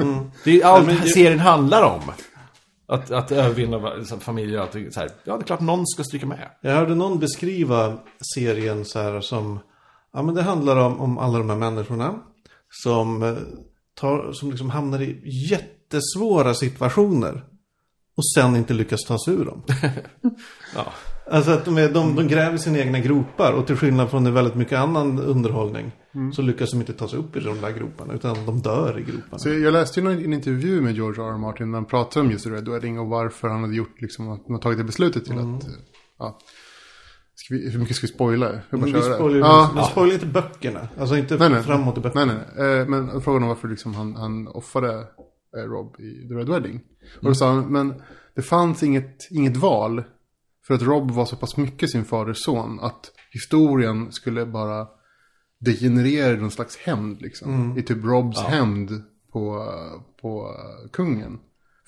Det 0.45 0.51
är 0.51 0.55
ju 0.55 0.63
allt 0.63 0.87
det- 0.89 1.09
serien 1.09 1.39
handlar 1.39 1.83
om. 1.83 2.01
Att, 2.91 3.11
att 3.11 3.33
övervinna 3.33 4.05
familjer 4.21 4.59
allt. 4.61 4.73
Så 4.95 5.01
här. 5.01 5.11
Ja, 5.25 5.37
det 5.37 5.43
är 5.43 5.47
klart 5.47 5.61
någon 5.61 5.87
ska 5.87 6.05
stryka 6.05 6.27
med. 6.27 6.51
Jag 6.61 6.73
hörde 6.75 6.95
någon 6.95 7.19
beskriva 7.19 7.99
serien 8.35 8.85
så 8.85 8.99
här 8.99 9.21
som, 9.21 9.59
ja 10.13 10.23
men 10.23 10.35
det 10.35 10.43
handlar 10.43 10.77
om, 10.77 11.01
om 11.01 11.19
alla 11.19 11.39
de 11.39 11.51
här 11.51 11.57
människorna 11.57 12.21
som, 12.85 13.23
eh, 13.23 13.37
tar, 14.01 14.33
som 14.33 14.51
liksom 14.51 14.71
hamnar 14.71 15.03
i 15.03 15.21
jättesvåra 15.25 16.55
situationer 16.55 17.45
och 18.17 18.31
sen 18.35 18.57
inte 18.57 18.75
lyckas 18.75 19.05
ta 19.05 19.19
sig 19.19 19.35
ur 19.35 19.45
dem. 19.45 19.63
Ja. 20.75 20.93
Alltså 21.31 21.51
att 21.51 21.65
de, 21.65 21.79
är, 21.79 21.89
de, 21.89 22.17
de 22.17 22.29
gräver 22.29 22.57
sina 22.57 22.79
egna 22.79 22.99
gropar 23.01 23.53
och 23.53 23.67
till 23.67 23.77
skillnad 23.77 24.11
från 24.11 24.35
väldigt 24.35 24.55
mycket 24.55 24.79
annan 24.79 25.19
underhållning 25.19 25.93
så 26.35 26.43
lyckas 26.43 26.71
de 26.71 26.81
inte 26.81 26.93
ta 26.93 27.09
sig 27.09 27.19
upp 27.19 27.37
i 27.37 27.41
de 27.41 27.61
där 27.61 27.71
groparna 27.71 28.15
utan 28.15 28.47
de 28.47 28.61
dör 28.61 28.99
i 28.99 29.03
groparna. 29.03 29.39
så 29.39 29.49
jag 29.49 29.73
läste 29.73 30.01
ju 30.01 30.05
någon, 30.05 30.25
en 30.25 30.33
intervju 30.33 30.81
med 30.81 30.95
George 30.95 31.23
R. 31.23 31.29
R. 31.29 31.39
Martin 31.39 31.71
när 31.71 31.79
han 31.79 31.85
pratade 31.85 32.27
om 32.27 32.33
just 32.33 32.47
Red 32.47 32.69
Wedding 32.69 32.99
och 32.99 33.07
varför 33.07 33.49
han 33.49 33.61
hade 33.61 33.75
gjort 33.75 34.01
liksom, 34.01 34.31
att 34.31 34.49
har 34.49 34.59
tagit 34.59 34.79
det 34.79 34.85
beslutet 34.85 35.25
till 35.25 35.39
att, 35.39 35.65
eh, 35.65 35.71
ja. 36.19 36.39
Vi, 37.51 37.71
hur 37.71 37.79
mycket 37.79 37.97
ska 37.97 38.07
vi 38.07 38.13
spoila? 38.13 38.61
Men 38.71 38.85
vi 38.85 39.03
spoilar, 39.03 39.39
ja. 39.39 39.89
spoilar 39.91 40.15
inte 40.15 40.27
böckerna. 40.27 40.89
Alltså 40.99 41.17
inte 41.17 41.37
Nej, 41.37 41.51
nej. 41.51 41.63
framåt 41.63 41.99
i 41.99 42.01
böckerna. 42.01 42.25
Nej, 42.25 42.37
nej. 42.57 42.81
Eh, 42.81 42.89
men 42.89 43.21
frågan 43.21 43.43
om 43.43 43.49
varför 43.49 43.69
liksom 43.69 43.95
han, 43.95 44.17
han 44.17 44.49
offrade 44.49 45.07
eh, 45.57 45.61
Rob 45.61 45.97
i 46.01 46.29
The 46.29 46.35
Red 46.35 46.49
Wedding. 46.49 46.81
Och 47.21 47.25
då 47.25 47.35
sa 47.35 47.53
han, 47.53 47.73
men 47.73 48.03
det 48.35 48.43
fanns 48.43 48.83
inget, 48.83 49.29
inget 49.31 49.57
val. 49.57 50.05
För 50.67 50.75
att 50.75 50.83
Rob 50.83 51.11
var 51.11 51.25
så 51.25 51.37
pass 51.37 51.57
mycket 51.57 51.91
sin 51.91 52.05
faders 52.05 52.45
son 52.45 52.81
att 52.81 53.11
historien 53.31 54.13
skulle 54.13 54.47
bara 54.47 54.87
degenerera 55.59 56.33
i 56.33 56.37
någon 56.37 56.51
slags 56.51 56.77
hämnd 56.77 57.23
liksom. 57.23 57.79
I 57.79 57.83
typ 57.83 58.05
Robs 58.05 58.41
hämnd 58.41 58.91
på, 59.33 59.73
på 60.21 60.55
eh, 60.59 60.91
kungen. 60.91 61.39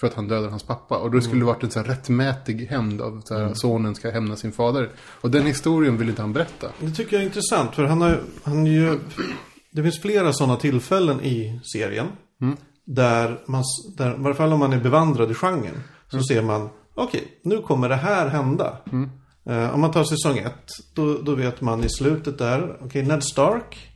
För 0.00 0.06
att 0.06 0.14
han 0.14 0.28
dödade 0.28 0.50
hans 0.50 0.62
pappa. 0.62 0.98
Och 0.98 1.10
då 1.10 1.20
skulle 1.20 1.40
det 1.40 1.46
varit 1.46 1.62
en 1.62 1.70
så 1.70 1.78
här 1.80 1.86
rättmätig 1.86 2.66
hämnd 2.66 3.00
av 3.00 3.22
så 3.24 3.38
här, 3.38 3.54
sonen 3.54 3.94
ska 3.94 4.10
hämna 4.10 4.36
sin 4.36 4.52
fader. 4.52 4.90
Och 5.20 5.30
den 5.30 5.46
historien 5.46 5.96
vill 5.96 6.08
inte 6.08 6.22
han 6.22 6.32
berätta. 6.32 6.66
Det 6.80 6.90
tycker 6.90 7.16
jag 7.16 7.22
är 7.22 7.26
intressant 7.26 7.74
för 7.74 7.84
han 7.84 8.00
har, 8.00 8.20
han 8.42 8.66
ju... 8.66 8.98
Det 9.72 9.82
finns 9.82 10.00
flera 10.00 10.32
sådana 10.32 10.56
tillfällen 10.56 11.20
i 11.20 11.60
serien. 11.72 12.06
Där 12.86 13.40
man, 13.46 13.62
där, 13.96 14.14
i 14.14 14.16
varje 14.18 14.36
fall 14.36 14.52
om 14.52 14.58
man 14.58 14.72
är 14.72 14.80
bevandrad 14.80 15.30
i 15.30 15.34
genren. 15.34 15.82
Så 16.08 16.22
ser 16.22 16.42
man, 16.42 16.68
okej, 16.94 17.40
nu 17.44 17.62
kommer 17.62 17.88
det 17.88 17.96
här 17.96 18.28
hända. 18.28 18.76
Eh, 19.48 19.74
om 19.74 19.80
man 19.80 19.90
tar 19.90 20.04
säsong 20.04 20.38
ett, 20.38 20.68
då, 20.94 21.18
då 21.18 21.34
vet 21.34 21.60
man 21.60 21.84
i 21.84 21.88
slutet 21.88 22.38
där, 22.38 22.76
okej, 22.80 23.02
Ned 23.02 23.24
Stark. 23.24 23.90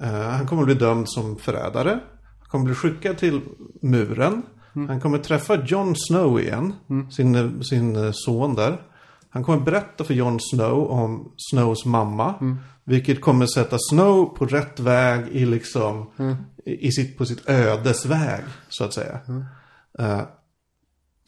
eh, 0.00 0.08
han 0.10 0.46
kommer 0.46 0.64
bli 0.64 0.74
dömd 0.74 1.08
som 1.08 1.36
förrädare. 1.36 2.00
Han 2.40 2.48
kommer 2.48 2.64
bli 2.64 2.74
skickad 2.74 3.18
till 3.18 3.40
muren. 3.82 4.42
Han 4.74 5.00
kommer 5.00 5.18
träffa 5.18 5.64
Jon 5.64 5.94
Snow 5.96 6.40
igen, 6.40 6.74
sin, 7.10 7.34
eh, 7.34 7.60
sin 7.60 7.96
eh, 7.96 8.10
son 8.12 8.54
där. 8.54 8.82
Han 9.30 9.44
kommer 9.44 9.60
berätta 9.60 10.04
för 10.04 10.14
Jon 10.14 10.38
Snow 10.40 10.90
om 10.90 11.32
Snows 11.36 11.84
mamma. 11.84 12.58
Vilket 12.84 13.20
kommer 13.20 13.46
sätta 13.46 13.76
Snow 13.78 14.24
på 14.24 14.46
rätt 14.46 14.80
väg 14.80 15.28
i 15.28 15.46
liksom, 15.46 16.10
i, 16.64 16.86
i 16.86 16.92
sitt, 16.92 17.18
på 17.18 17.26
sitt 17.26 17.48
ödesväg, 17.48 18.44
så 18.68 18.84
att 18.84 18.94
säga. 18.94 19.20
Eh, 19.98 20.22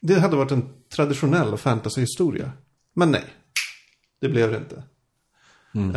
det 0.03 0.21
hade 0.21 0.37
varit 0.37 0.53
en 0.53 0.69
traditionell 0.97 1.57
fantasyhistoria. 1.57 2.51
Men 2.95 3.11
nej, 3.11 3.25
det 4.21 4.29
blev 4.29 4.51
det 4.51 4.57
inte. 4.57 4.83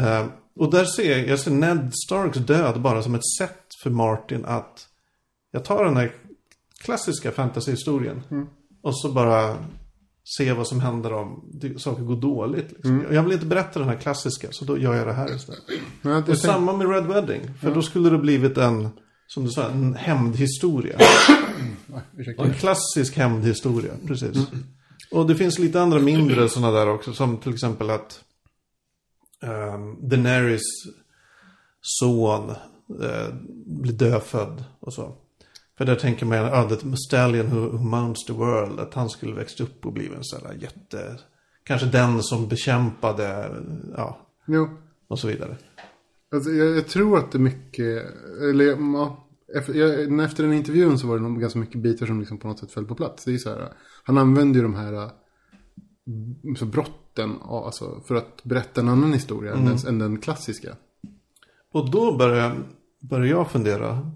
Eh, 0.02 0.26
och 0.56 0.72
där 0.72 0.86
ser 0.86 1.18
jag, 1.18 1.28
jag 1.28 1.40
ser 1.40 1.52
Ned 1.52 1.92
Starks 2.06 2.38
död 2.38 2.82
bara 2.82 3.04
som 3.04 3.16
ett 3.16 3.28
sätt 3.40 3.68
för 3.84 3.90
Martin 3.90 4.46
att 4.46 4.88
jag 5.52 5.66
tar 5.66 5.86
den 5.86 5.98
här 5.98 6.16
klassiska 6.84 7.32
fantasyhistorien 7.32 8.22
och 8.84 9.00
så 9.00 9.12
bara 9.12 9.58
se 10.24 10.54
vad 10.54 10.68
som 10.68 10.80
händer 10.80 11.14
om 11.14 11.50
det, 11.54 11.82
saker 11.82 12.04
går 12.04 12.16
dåligt. 12.22 12.72
Liksom. 12.72 13.06
Jag 13.12 13.24
vill 13.24 13.34
inte 13.34 13.46
berätta 13.46 13.80
den 13.80 13.90
här 13.90 13.98
klassiska, 13.98 14.48
så 14.52 14.66
då 14.66 14.78
gör 14.78 14.96
jag 14.96 15.08
det 15.08 15.14
här 15.14 15.36
istället. 15.36 15.62
Men 16.02 16.12
jag 16.14 16.20
Och 16.22 16.26
tänkte- 16.26 16.48
samma 16.48 16.74
med 16.74 16.90
Red 16.90 17.06
Wedding, 17.06 17.54
för 17.62 17.76
då 17.76 17.82
skulle 17.82 18.10
det 18.10 18.18
blivit 18.18 18.58
en, 18.58 18.90
som 19.28 19.46
du 19.46 19.50
sa, 19.52 19.70
en 19.70 19.96
hämndhistoria. 19.96 21.00
En 22.38 22.54
klassisk 22.54 23.18
hämndhistoria, 23.18 23.94
precis. 24.08 24.38
Och 25.12 25.28
det 25.28 25.36
finns 25.36 25.60
lite 25.60 25.82
andra 25.82 26.00
mindre 26.00 26.50
sådana 26.50 26.72
där 26.80 26.90
också, 26.90 27.14
som 27.14 27.38
till 27.38 27.54
exempel 27.54 27.90
att 27.90 28.22
um, 29.44 30.10
Daenerys 30.10 30.62
son 31.82 32.50
eh, 32.50 33.34
blir 33.66 33.94
dödfödd 33.94 34.64
och 34.80 34.94
så. 34.94 35.16
För 35.78 35.86
där 35.86 35.96
tänker 35.96 36.26
man, 36.26 36.38
ja, 36.38 36.70
the 36.70 36.98
stallion 36.98 37.48
who, 37.48 37.60
who 37.60 37.84
mounts 37.84 38.26
the 38.26 38.34
world, 38.34 38.80
att 38.80 38.94
han 38.94 39.10
skulle 39.10 39.36
växt 39.36 39.62
upp 39.62 39.86
och 39.86 39.94
bli 39.94 40.08
en 40.08 40.24
sån 40.24 40.44
där 40.44 40.58
jätte... 40.62 41.20
Kanske 41.64 41.88
den 41.88 42.24
som 42.24 42.48
bekämpade, 42.48 43.56
ja, 43.98 44.20
Jo. 44.46 44.70
och 45.08 45.20
så 45.20 45.28
vidare. 45.28 45.58
Alltså, 46.32 46.50
jag, 46.50 46.78
jag 46.78 46.88
tror 46.88 47.18
att 47.18 47.32
det 47.32 47.38
är 47.38 47.40
mycket, 47.40 48.06
eller 48.42 48.66
ja, 48.66 49.28
efter, 49.56 49.74
jag, 49.74 50.24
efter 50.24 50.44
den 50.44 50.54
intervjun 50.54 51.00
så 51.00 51.08
var 51.08 51.16
det 51.16 51.24
nog 51.24 51.42
ganska 51.42 51.60
mycket 51.60 51.82
bitar 51.82 52.06
som 52.06 52.20
liksom 52.20 52.38
på 52.38 52.48
något 52.48 52.60
sätt 52.60 52.72
föll 52.72 52.86
på 52.86 52.96
plats. 52.96 53.26
Det 53.26 53.34
är 53.34 53.38
så 53.38 53.50
här, 53.50 53.74
han 54.04 54.18
använder 54.18 54.56
ju 54.56 54.64
de 54.64 54.76
här 54.76 55.10
så 56.58 56.66
brotten 56.66 57.36
alltså, 57.42 58.02
för 58.08 58.16
att 58.16 58.44
berätta 58.44 58.82
en 58.82 58.90
annan 58.90 59.14
historia 59.14 59.54
än, 59.54 59.66
den, 59.66 59.78
än 59.88 60.00
den 60.00 60.20
klassiska. 60.20 60.76
Och 61.72 61.92
då 61.92 62.18
börjar, 62.18 62.56
börjar 63.00 63.26
jag 63.26 63.52
fundera. 63.52 64.12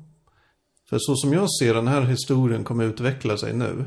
För 0.92 0.98
så 1.00 1.16
som 1.16 1.34
jag 1.34 1.48
ser 1.52 1.74
den 1.74 1.88
här 1.88 2.02
historien 2.02 2.64
kommer 2.64 2.84
utveckla 2.84 3.38
sig 3.38 3.54
nu. 3.54 3.86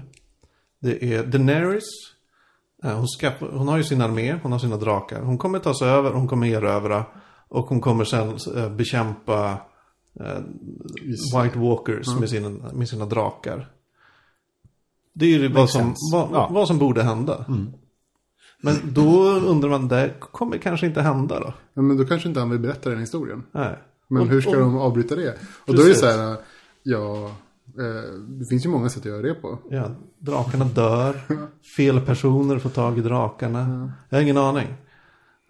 Det 0.80 1.14
är 1.14 1.24
Daenerys. 1.26 1.84
eh, 2.84 2.96
Hon, 2.96 3.08
ska, 3.08 3.30
hon 3.40 3.68
har 3.68 3.76
ju 3.76 3.84
sin 3.84 4.00
armé, 4.00 4.38
hon 4.42 4.52
har 4.52 4.58
sina 4.58 4.76
drakar. 4.76 5.20
Hon 5.22 5.38
kommer 5.38 5.58
ta 5.58 5.74
sig 5.74 5.88
över, 5.88 6.10
hon 6.10 6.28
kommer 6.28 6.46
erövra. 6.46 7.04
Och 7.48 7.66
hon 7.66 7.80
kommer 7.80 8.04
sen 8.04 8.38
eh, 8.56 8.70
bekämpa 8.70 9.58
eh, 10.20 10.38
White 11.42 11.58
Walkers 11.58 12.08
med, 12.20 12.30
sina, 12.30 12.72
med 12.72 12.88
sina 12.88 13.06
drakar. 13.06 13.70
Det 15.12 15.24
är 15.26 15.28
ju 15.38 15.48
vad 15.52 15.70
som, 15.70 15.94
vad, 16.12 16.28
Ja. 16.32 16.48
vad 16.52 16.66
som 16.68 16.78
borde 16.78 17.02
hända. 17.02 17.44
Men 18.62 18.74
då 18.92 19.22
undrar 19.30 19.68
man, 19.70 19.88
det 19.88 20.14
kommer 20.20 20.58
kanske 20.58 20.86
inte 20.86 21.02
hända 21.02 21.40
då. 21.40 21.54
Ja, 21.74 21.82
Men 21.82 21.96
då 21.96 22.04
kanske 22.04 22.28
inte 22.28 22.40
han 22.40 22.50
vill 22.50 22.58
berätta 22.60 22.90
den 22.90 23.00
historien. 23.00 23.42
Nej. 23.52 23.78
Men 24.08 24.22
Och- 24.22 24.28
hur 24.28 24.40
ska 24.40 24.50
och- 24.50 24.56
de 24.56 24.78
avbryta 24.78 25.16
det? 25.16 25.38
Och 25.66 25.74
då 25.74 25.82
är 25.82 25.86
det 25.86 25.94
Precis. 25.94 26.00
så 26.00 26.06
här, 26.06 26.36
ja, 26.84 27.26
eh, 27.78 28.12
det 28.28 28.46
finns 28.46 28.64
ju 28.66 28.68
många 28.68 28.88
sätt 28.88 28.98
att 28.98 29.04
göra 29.04 29.22
det 29.22 29.34
på. 29.34 29.58
Ja, 29.70 29.90
drakarna 30.18 30.64
dör. 30.64 31.20
Fel 31.76 32.00
personer 32.00 32.58
får 32.58 32.70
tag 32.70 32.98
i 32.98 33.00
drakarna. 33.00 33.92
Jag 34.08 34.18
har 34.18 34.22
ingen 34.22 34.38
aning. 34.38 34.68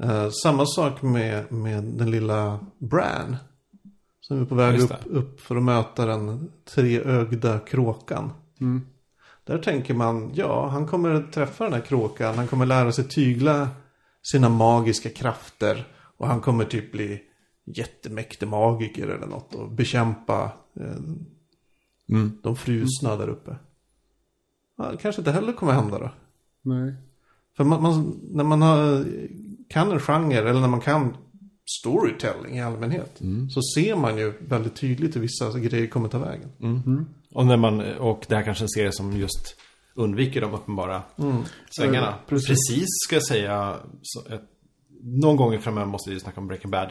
Eh, 0.03 0.31
samma 0.31 0.67
sak 0.67 1.03
med, 1.03 1.53
med 1.53 1.85
den 1.85 2.11
lilla 2.11 2.59
Bran. 2.79 3.37
Som 4.21 4.41
är 4.41 4.45
på 4.45 4.55
väg 4.55 4.81
upp, 4.81 4.93
upp 5.05 5.41
för 5.41 5.57
att 5.57 5.63
möta 5.63 6.07
den 6.07 6.51
treögda 6.75 7.59
kråkan. 7.59 8.31
Där 9.45 9.59
tänker 9.59 9.95
man, 9.95 10.31
ja, 10.35 10.69
han 10.69 10.87
kommer 10.87 11.23
träffa 11.33 11.65
den 11.65 11.73
här 11.73 11.81
kråkan. 11.81 12.35
Han 12.35 12.47
kommer 12.47 12.67
lära 12.67 12.93
sig 12.93 13.09
tygla 13.09 13.69
sina 14.23 14.49
magiska 14.49 15.11
krafter. 15.11 15.87
Och 16.17 16.29
han 16.29 16.41
kommer 16.41 16.65
typ 16.65 16.93
bli 16.93 17.23
jättemäktig 17.65 18.49
magiker 18.49 19.09
eller 19.09 19.27
något. 19.27 19.55
Och 19.55 19.71
bekämpa 19.71 20.51
Mm. 22.09 22.39
de 22.43 22.57
frusna 22.57 23.17
där 23.17 23.29
uppe. 23.29 23.57
Ja, 24.79 24.91
det 24.91 24.97
kanske 24.97 25.21
inte 25.21 25.33
heller 25.33 25.53
kommer 25.53 25.73
hända 25.73 25.99
då. 25.99 26.11
Nej. 26.63 26.95
För 27.57 27.65
man, 27.65 27.83
man, 27.83 28.21
när 28.23 28.45
man 28.45 28.63
har, 28.63 29.05
kan 29.69 29.93
en 29.93 30.01
genre 30.01 30.51
eller 30.51 30.61
när 30.61 30.69
man 30.69 30.81
kan 30.81 31.17
storytelling 31.81 32.57
i 32.57 32.63
allmänhet. 32.63 33.21
Så 33.51 33.61
ser 33.75 33.97
man 33.97 34.19
ju 34.19 34.33
väldigt 34.49 34.77
tydligt 34.77 35.17
hur 35.17 35.21
vissa 35.21 35.59
grejer 35.59 35.87
kommer 35.87 36.09
ta 36.09 36.19
vägen. 36.19 36.49
Och, 37.31 37.47
när 37.47 37.57
man, 37.57 37.81
och 37.95 38.25
det 38.29 38.37
här 38.37 38.43
kanske 38.43 38.65
en 38.65 38.69
serie 38.69 38.93
som 38.93 39.17
just 39.17 39.57
undviker 39.95 40.41
de 40.41 40.55
uppenbara 40.55 41.03
svängarna. 41.71 42.07
Ja, 42.07 42.19
precis. 42.29 42.49
precis. 42.49 42.87
ska 43.07 43.17
jag 43.17 43.27
säga. 43.27 43.77
Så 44.03 44.35
ett, 44.35 44.43
någon 45.03 45.37
gång 45.37 45.59
framöver 45.59 45.87
måste 45.87 46.11
vi 46.11 46.21
snacka 46.21 46.41
om 46.41 46.47
Breaking 46.47 46.71
Bad. 46.71 46.91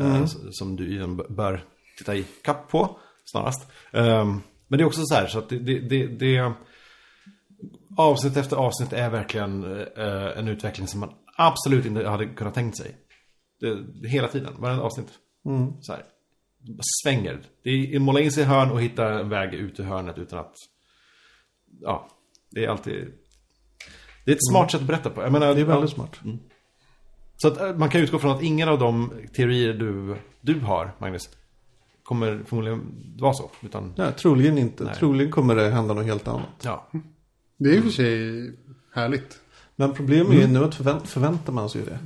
Eh, 0.00 0.22
s- 0.22 0.36
som 0.50 0.76
du 0.76 1.16
bör 1.28 1.64
titta 1.98 2.16
i 2.16 2.24
kapp 2.42 2.68
på 2.70 2.96
snarast. 3.24 3.72
Ehm, 3.92 4.40
men 4.68 4.78
det 4.78 4.82
är 4.82 4.86
också 4.86 5.02
så 5.04 5.14
här 5.14 5.26
så 5.26 5.38
att 5.38 5.48
det, 5.48 5.58
det, 5.58 6.06
det, 6.06 6.52
avsnitt 7.96 8.36
efter 8.36 8.56
avsnitt 8.56 8.92
är 8.92 9.10
verkligen 9.10 9.64
eh, 9.96 10.38
en 10.38 10.48
utveckling 10.48 10.86
som 10.86 11.00
man 11.00 11.12
absolut 11.36 11.86
inte 11.86 12.08
hade 12.08 12.26
kunnat 12.26 12.54
tänkt 12.54 12.76
sig. 12.76 12.96
Det, 13.60 14.08
hela 14.08 14.28
tiden, 14.28 14.52
varenda 14.58 14.82
avsnitt. 14.82 15.08
Så 15.80 15.92
här. 15.92 16.02
Svänger. 17.02 17.40
Det 17.62 17.70
är 17.70 17.98
måla 17.98 18.20
in 18.20 18.32
sig 18.32 18.42
i 18.42 18.46
hörn 18.46 18.70
och 18.70 18.82
hitta 18.82 19.20
en 19.20 19.28
väg 19.28 19.54
ut 19.54 19.80
ur 19.80 19.84
hörnet 19.84 20.18
utan 20.18 20.38
att... 20.38 20.54
Ja, 21.80 22.08
det 22.50 22.64
är 22.64 22.68
alltid... 22.68 23.12
Det 24.24 24.30
är 24.30 24.34
ett 24.34 24.48
smart 24.50 24.70
sätt 24.70 24.80
att 24.80 24.86
berätta 24.86 25.10
på. 25.10 25.22
Jag 25.22 25.32
menar, 25.32 25.54
Det 25.54 25.60
är 25.60 25.64
väldigt 25.64 25.90
smart. 25.90 26.20
Så 27.36 27.48
att 27.48 27.60
eh, 27.60 27.74
man 27.74 27.90
kan 27.90 28.00
utgå 28.00 28.18
från 28.18 28.30
att 28.30 28.42
ingen 28.42 28.68
av 28.68 28.78
de 28.78 29.12
teorier 29.36 29.72
du, 29.72 30.16
du 30.40 30.60
har, 30.60 30.92
Magnus, 30.98 31.30
kommer 32.04 32.42
förmodligen 32.46 32.80
vara 33.20 33.34
så. 33.34 33.50
Utan, 33.62 33.92
Nej, 33.96 34.12
troligen 34.12 34.58
inte. 34.58 34.84
Nej. 34.84 34.94
Troligen 34.94 35.32
kommer 35.32 35.56
det 35.56 35.70
hända 35.70 35.94
något 35.94 36.04
helt 36.04 36.28
annat. 36.28 36.46
ja. 36.62 36.88
Det 37.58 37.70
är 37.70 37.74
i 37.74 37.78
och 37.78 37.82
för 37.84 37.90
sig 37.90 38.52
härligt. 38.94 39.38
Men 39.76 39.92
problemet 39.92 40.32
är 40.32 40.40
ju 40.40 40.46
nu 40.46 40.64
att 40.64 40.74
förvänt, 40.74 41.08
förväntar 41.08 41.52
man 41.52 41.70
sig 41.70 41.80
ju 41.80 41.86
det. 41.86 41.98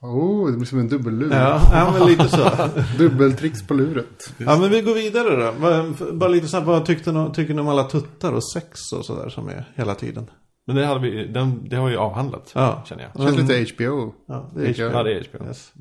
Oh, 0.00 0.50
det 0.50 0.56
blir 0.56 0.66
som 0.66 0.78
en 0.78 0.88
dubbellur. 0.88 1.30
Ja, 1.32 1.60
ja 1.72 1.94
men 1.98 2.08
lite 2.08 2.28
så. 2.28 2.50
Dubbeltricks 2.98 3.66
på 3.66 3.74
luret. 3.74 4.32
Ja, 4.38 4.58
men 4.58 4.70
vi 4.70 4.82
går 4.82 4.94
vidare 4.94 5.36
då. 5.46 5.52
Vad- 5.60 6.18
Bara 6.18 6.28
lite 6.28 6.48
snabbt, 6.48 6.66
vad 6.66 6.86
tyckte 6.86 7.12
ni, 7.12 7.30
tycker 7.34 7.54
ni 7.54 7.60
om 7.60 7.68
alla 7.68 7.84
tuttar 7.84 8.32
och 8.32 8.44
sex 8.52 8.80
och 8.92 9.04
sådär 9.04 9.28
som 9.28 9.48
är 9.48 9.72
hela 9.74 9.94
tiden? 9.94 10.30
Men 10.66 10.76
det, 10.76 10.86
hade 10.86 11.00
vi, 11.00 11.24
den, 11.26 11.68
det 11.68 11.76
har 11.76 11.90
vi 11.90 11.96
avhandlat, 11.96 12.52
Ja. 12.54 12.82
känner 12.86 13.02
jag. 13.02 13.12
Det 13.26 13.36
känns 13.36 13.50
lite 13.50 13.74
HBO. 13.74 14.14
Ja, 14.26 14.50
det 14.56 14.60
är 14.66 14.80
Ja, 14.80 14.90
Ja, 14.92 15.02
det 15.02 15.12
är 15.12 15.26
HBO. 15.32 15.46
Yes. 15.46 15.72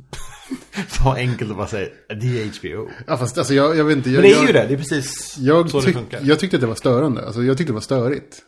Så 0.87 1.11
enkelt 1.13 1.51
att 1.51 1.57
bara 1.57 1.67
säga, 1.67 1.89
det 2.07 2.41
är 2.43 2.59
HBO. 2.59 2.89
Ja, 3.07 3.17
fast 3.17 3.37
alltså 3.37 3.53
jag, 3.53 3.77
jag 3.77 3.83
vet 3.85 3.97
inte. 3.97 4.09
Jag, 4.09 4.21
Men 4.21 4.29
det 4.31 4.35
är 4.35 4.39
jag, 4.39 4.47
ju 4.47 4.53
det, 4.53 4.65
det 4.67 4.73
är 4.73 4.77
precis 4.77 5.37
Jag, 5.39 5.69
så 5.69 5.79
det 5.79 5.93
funkar. 5.93 6.19
jag 6.23 6.39
tyckte 6.39 6.57
att 6.57 6.61
det 6.61 6.67
var 6.67 6.75
störande. 6.75 7.25
Alltså 7.25 7.43
jag 7.43 7.57
tyckte 7.57 7.71
det 7.71 7.75
var 7.75 7.81
störigt. 7.81 8.41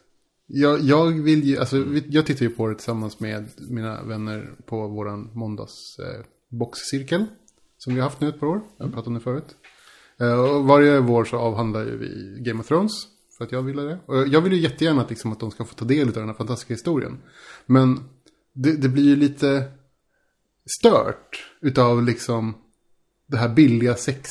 Jag, 0.48 0.82
jag 0.82 1.24
vill 1.24 1.44
ju, 1.44 1.58
alltså 1.60 1.78
jag 2.10 2.26
tittar 2.26 2.42
ju 2.46 2.50
på 2.50 2.68
det 2.68 2.76
tillsammans 2.76 3.20
med 3.20 3.50
mina 3.70 4.04
vänner 4.04 4.50
på 4.66 4.88
våran 4.88 5.30
måndags 5.34 6.00
eh, 6.00 6.26
boxcirkel. 6.60 7.26
Som 7.78 7.94
vi 7.96 8.00
har 8.00 8.10
haft 8.10 8.22
nu 8.22 8.30
ett 8.30 8.40
par 8.40 8.48
år. 8.48 8.62
Jag 8.78 8.86
har 8.86 8.92
pratat 8.92 9.08
om 9.08 9.14
det 9.14 9.20
förut. 9.20 9.46
Eh, 10.22 10.34
och 10.40 10.64
varje 10.66 11.00
vår 11.00 11.26
så 11.26 11.38
avhandlar 11.38 11.82
ju 11.86 11.98
vi 11.98 12.38
Game 12.44 12.60
of 12.60 12.68
Thrones. 12.68 12.92
För 13.44 13.48
att 13.48 13.52
jag 13.52 13.62
ville 13.62 13.82
det. 13.82 14.00
Och 14.06 14.28
jag 14.28 14.42
vill 14.42 14.54
ju 14.54 14.60
jättegärna 14.60 15.02
att, 15.02 15.10
liksom, 15.10 15.32
att 15.32 15.40
de 15.40 15.52
ska 15.52 15.66
få 15.66 15.76
ta 15.76 15.86
del 15.86 16.08
av 16.08 16.14
den 16.14 16.28
här 16.28 16.34
fantastiska 16.34 16.74
historien. 16.74 17.18
Men 17.66 18.00
det, 18.54 18.72
det 18.72 18.90
blir 18.90 19.04
ju 19.04 19.16
lite 19.16 19.72
stört 20.80 21.46
utav 21.62 22.04
liksom 22.04 22.54
det 23.28 23.38
här 23.38 23.50
billiga 23.50 23.96
sex. 23.96 24.30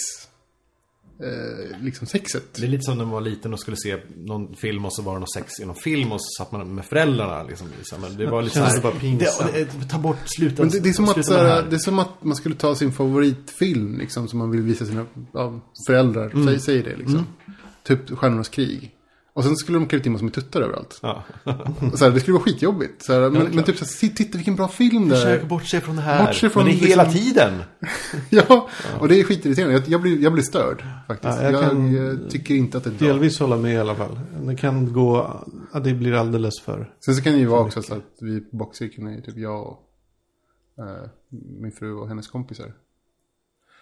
Eh, 1.20 1.80
liksom 1.82 2.06
sexet. 2.06 2.54
Det 2.54 2.62
är 2.62 2.68
lite 2.68 2.82
som 2.82 2.98
när 2.98 3.04
man 3.04 3.12
var 3.12 3.20
liten 3.20 3.52
och 3.52 3.60
skulle 3.60 3.76
se 3.76 3.98
någon 4.16 4.56
film 4.56 4.84
och 4.84 4.94
så 4.94 5.02
var 5.02 5.12
det 5.12 5.18
någon 5.18 5.28
sex 5.28 5.60
i 5.60 5.64
någon 5.64 5.76
film 5.76 6.12
och 6.12 6.20
så 6.20 6.44
satt 6.44 6.52
man 6.52 6.74
med 6.74 6.84
föräldrarna 6.84 7.42
liksom. 7.42 7.68
liksom. 7.78 8.00
Men 8.00 8.16
Det 8.16 8.26
var 8.26 8.42
lite 8.42 8.54
Känns 8.54 8.68
så 8.68 8.74
här- 8.74 8.82
bara 8.82 9.00
pinsamt? 9.00 9.90
Ta 9.90 9.98
bort, 9.98 10.16
sluta. 10.24 10.62
Men 10.62 10.70
det, 10.70 10.80
det, 10.80 10.88
är 10.88 10.92
som 10.92 11.08
att, 11.08 11.26
det 11.26 11.38
här, 11.38 11.66
det 11.70 11.76
är 11.76 11.78
som 11.78 11.98
att 11.98 12.24
man 12.24 12.36
skulle 12.36 12.54
ta 12.54 12.74
sin 12.74 12.92
favoritfilm 12.92 13.98
liksom, 13.98 14.28
som 14.28 14.38
man 14.38 14.50
vill 14.50 14.62
visa 14.62 14.86
sina 14.86 15.06
ja, 15.32 15.60
föräldrar. 15.86 16.30
Mm. 16.30 16.46
Säg, 16.46 16.60
säg 16.60 16.82
det 16.82 16.96
liksom. 16.96 17.26
Typ 17.82 18.18
Stjärnornas 18.18 18.48
krig. 18.48 18.94
Och 19.34 19.44
sen 19.44 19.56
skulle 19.56 19.78
de 19.78 19.86
klippa 19.88 20.06
in 20.06 20.12
massor 20.12 20.24
med 20.24 20.34
tuttar 20.34 20.60
överallt. 20.60 20.98
Ja. 21.02 21.22
Så 21.94 22.04
här, 22.04 22.10
det 22.10 22.20
skulle 22.20 22.32
vara 22.32 22.42
skitjobbigt. 22.44 23.02
Så 23.02 23.12
här, 23.12 23.30
men, 23.30 23.42
men 23.54 23.64
typ 23.64 23.76
så 23.76 23.84
här, 23.84 23.90
"Se, 23.92 24.08
titta 24.08 24.38
vilken 24.38 24.56
bra 24.56 24.68
film 24.68 25.08
det 25.08 25.14
Försök 25.16 25.42
är. 25.42 25.46
bortse 25.46 25.80
från 25.80 25.96
det 25.96 26.02
här. 26.02 26.26
Bortse 26.26 26.50
från 26.50 26.64
men 26.64 26.72
det 26.78 26.84
är 26.84 26.88
hela 26.88 27.02
liksom- 27.02 27.20
tiden. 27.20 27.52
ja, 28.30 28.68
och 29.00 29.08
det 29.08 29.20
är 29.20 29.24
skitirriterande. 29.24 29.74
Jag, 29.74 29.88
jag, 29.88 30.00
blir, 30.02 30.22
jag 30.22 30.32
blir 30.32 30.42
störd 30.42 30.84
faktiskt. 31.06 31.38
Ja, 31.38 31.42
jag 31.42 31.52
jag 31.52 31.62
kan 31.62 32.28
tycker 32.30 32.54
inte 32.54 32.78
att 32.78 32.84
det 32.84 32.90
är 32.90 32.94
bra. 32.98 33.08
Delvis 33.08 33.40
hålla 33.40 33.56
med 33.56 33.74
i 33.74 33.78
alla 33.78 33.94
fall. 33.94 34.20
Det 34.46 34.56
kan 34.56 34.92
gå, 34.92 35.42
ja, 35.72 35.80
det 35.80 35.94
blir 35.94 36.12
alldeles 36.12 36.60
för. 36.64 36.90
Sen 37.04 37.14
så 37.14 37.22
kan 37.22 37.32
det 37.32 37.38
ju 37.38 37.46
vara 37.46 37.60
också 37.60 37.82
så 37.82 37.94
att 37.94 38.16
vi 38.20 38.40
på 38.40 38.56
boxcirkeln 38.56 39.06
är 39.06 39.20
typ 39.20 39.36
jag 39.36 39.66
och 39.66 39.78
eh, 40.78 41.08
min 41.60 41.72
fru 41.72 41.94
och 41.94 42.08
hennes 42.08 42.28
kompisar. 42.28 42.72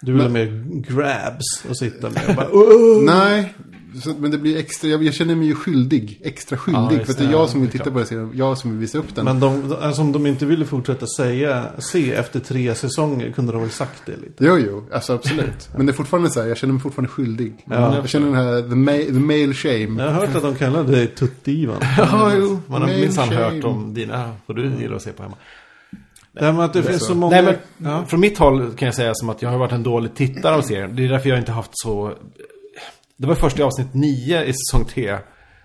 Du 0.02 0.12
vill 0.12 0.22
ha 0.22 0.28
mer 0.28 0.64
grabs 0.80 1.64
och 1.68 1.76
sitta 1.76 2.10
med 2.10 2.22
och 2.28 2.34
bara, 2.36 2.48
"Åh!" 2.52 3.02
Nej, 3.04 3.54
så, 4.02 4.14
men 4.18 4.30
det 4.30 4.38
blir 4.38 4.56
extra, 4.56 4.88
jag, 4.88 5.02
jag 5.02 5.14
känner 5.14 5.34
mig 5.34 5.46
ju 5.46 5.54
skyldig. 5.54 6.20
Extra 6.24 6.56
skyldig. 6.56 6.80
Ja, 6.80 6.92
just 6.92 7.04
för 7.04 7.12
att 7.12 7.18
det 7.18 7.24
är 7.24 7.28
det. 7.28 7.32
jag 7.32 7.42
Ja, 7.42 7.46
som 7.46 7.60
vill 7.60 7.70
det 7.70 7.78
titta 7.78 7.90
på 7.90 7.98
det 7.98 8.06
serien. 8.06 8.30
Jag 8.34 8.58
som 8.58 8.70
vill 8.70 8.80
visa 8.80 8.98
upp 8.98 9.14
den. 9.14 9.24
Men 9.24 9.40
de, 9.40 9.76
alltså 9.80 10.02
om 10.02 10.12
de 10.12 10.26
inte 10.26 10.46
ville 10.46 10.64
fortsätta 10.64 11.06
säga, 11.06 11.66
se 11.78 12.12
efter 12.12 12.40
tre 12.40 12.74
säsonger 12.74 13.32
kunde 13.32 13.52
de 13.52 13.60
väl 13.60 13.70
sagt 13.70 14.02
det 14.06 14.16
lite. 14.16 14.44
Jo, 14.44 14.58
jo, 14.58 14.84
alltså 14.92 15.12
absolut. 15.12 15.68
Men 15.76 15.86
det 15.86 15.92
är 15.92 15.94
fortfarande 15.94 16.30
så 16.30 16.40
här, 16.40 16.48
jag 16.48 16.56
känner 16.56 16.74
mig 16.74 16.82
fortfarande 16.82 17.10
skyldig. 17.10 17.52
Ja. 17.64 17.96
jag 17.96 18.08
känner 18.08 18.26
den 18.26 18.36
här, 18.36 18.62
the, 18.62 18.74
ma 18.74 18.92
the 18.92 19.12
male 19.12 19.54
shame. 19.54 20.02
Jag 20.02 20.10
har 20.10 20.26
hört 20.26 20.34
att 20.36 20.42
de 20.42 20.54
kallar 20.54 20.84
det 20.84 21.06
Tutt-Ivan. 21.06 21.82
Ja, 21.98 22.32
jo. 22.38 22.60
Man 22.66 22.82
har 22.82 22.88
minsann 22.88 23.28
hört 23.28 23.64
om 23.64 23.94
dina, 23.94 24.34
vad 24.46 24.56
du 24.56 24.72
gillar 24.80 24.96
att 24.96 25.02
se 25.02 25.12
på 25.12 25.22
hemma. 25.22 25.36
Det 26.32 26.44
här 26.44 26.52
med 26.52 26.64
att 26.64 26.72
det 26.72 26.82
finns 26.82 27.06
så 27.06 27.14
många... 27.14 27.42
Nej 27.42 27.58
men, 27.76 27.92
ja. 27.92 28.04
från 28.06 28.20
mitt 28.20 28.38
håll 28.38 28.74
kan 28.76 28.86
jag 28.86 28.94
säga 28.94 29.14
som 29.14 29.28
att 29.28 29.42
jag 29.42 29.50
har 29.50 29.58
varit 29.58 29.72
en 29.72 29.82
dålig 29.82 30.14
tittare 30.14 30.54
av 30.54 30.62
serien. 30.62 30.96
Det 30.96 31.04
är 31.04 31.08
därför 31.08 31.28
jag 31.28 31.38
inte 31.38 31.52
haft 31.52 31.70
så... 31.72 32.12
Det 33.20 33.26
var 33.26 33.34
först 33.34 33.58
i 33.58 33.62
avsnitt 33.62 33.94
9 33.94 34.44
i 34.44 34.52
säsong 34.52 34.84
3, 34.84 35.18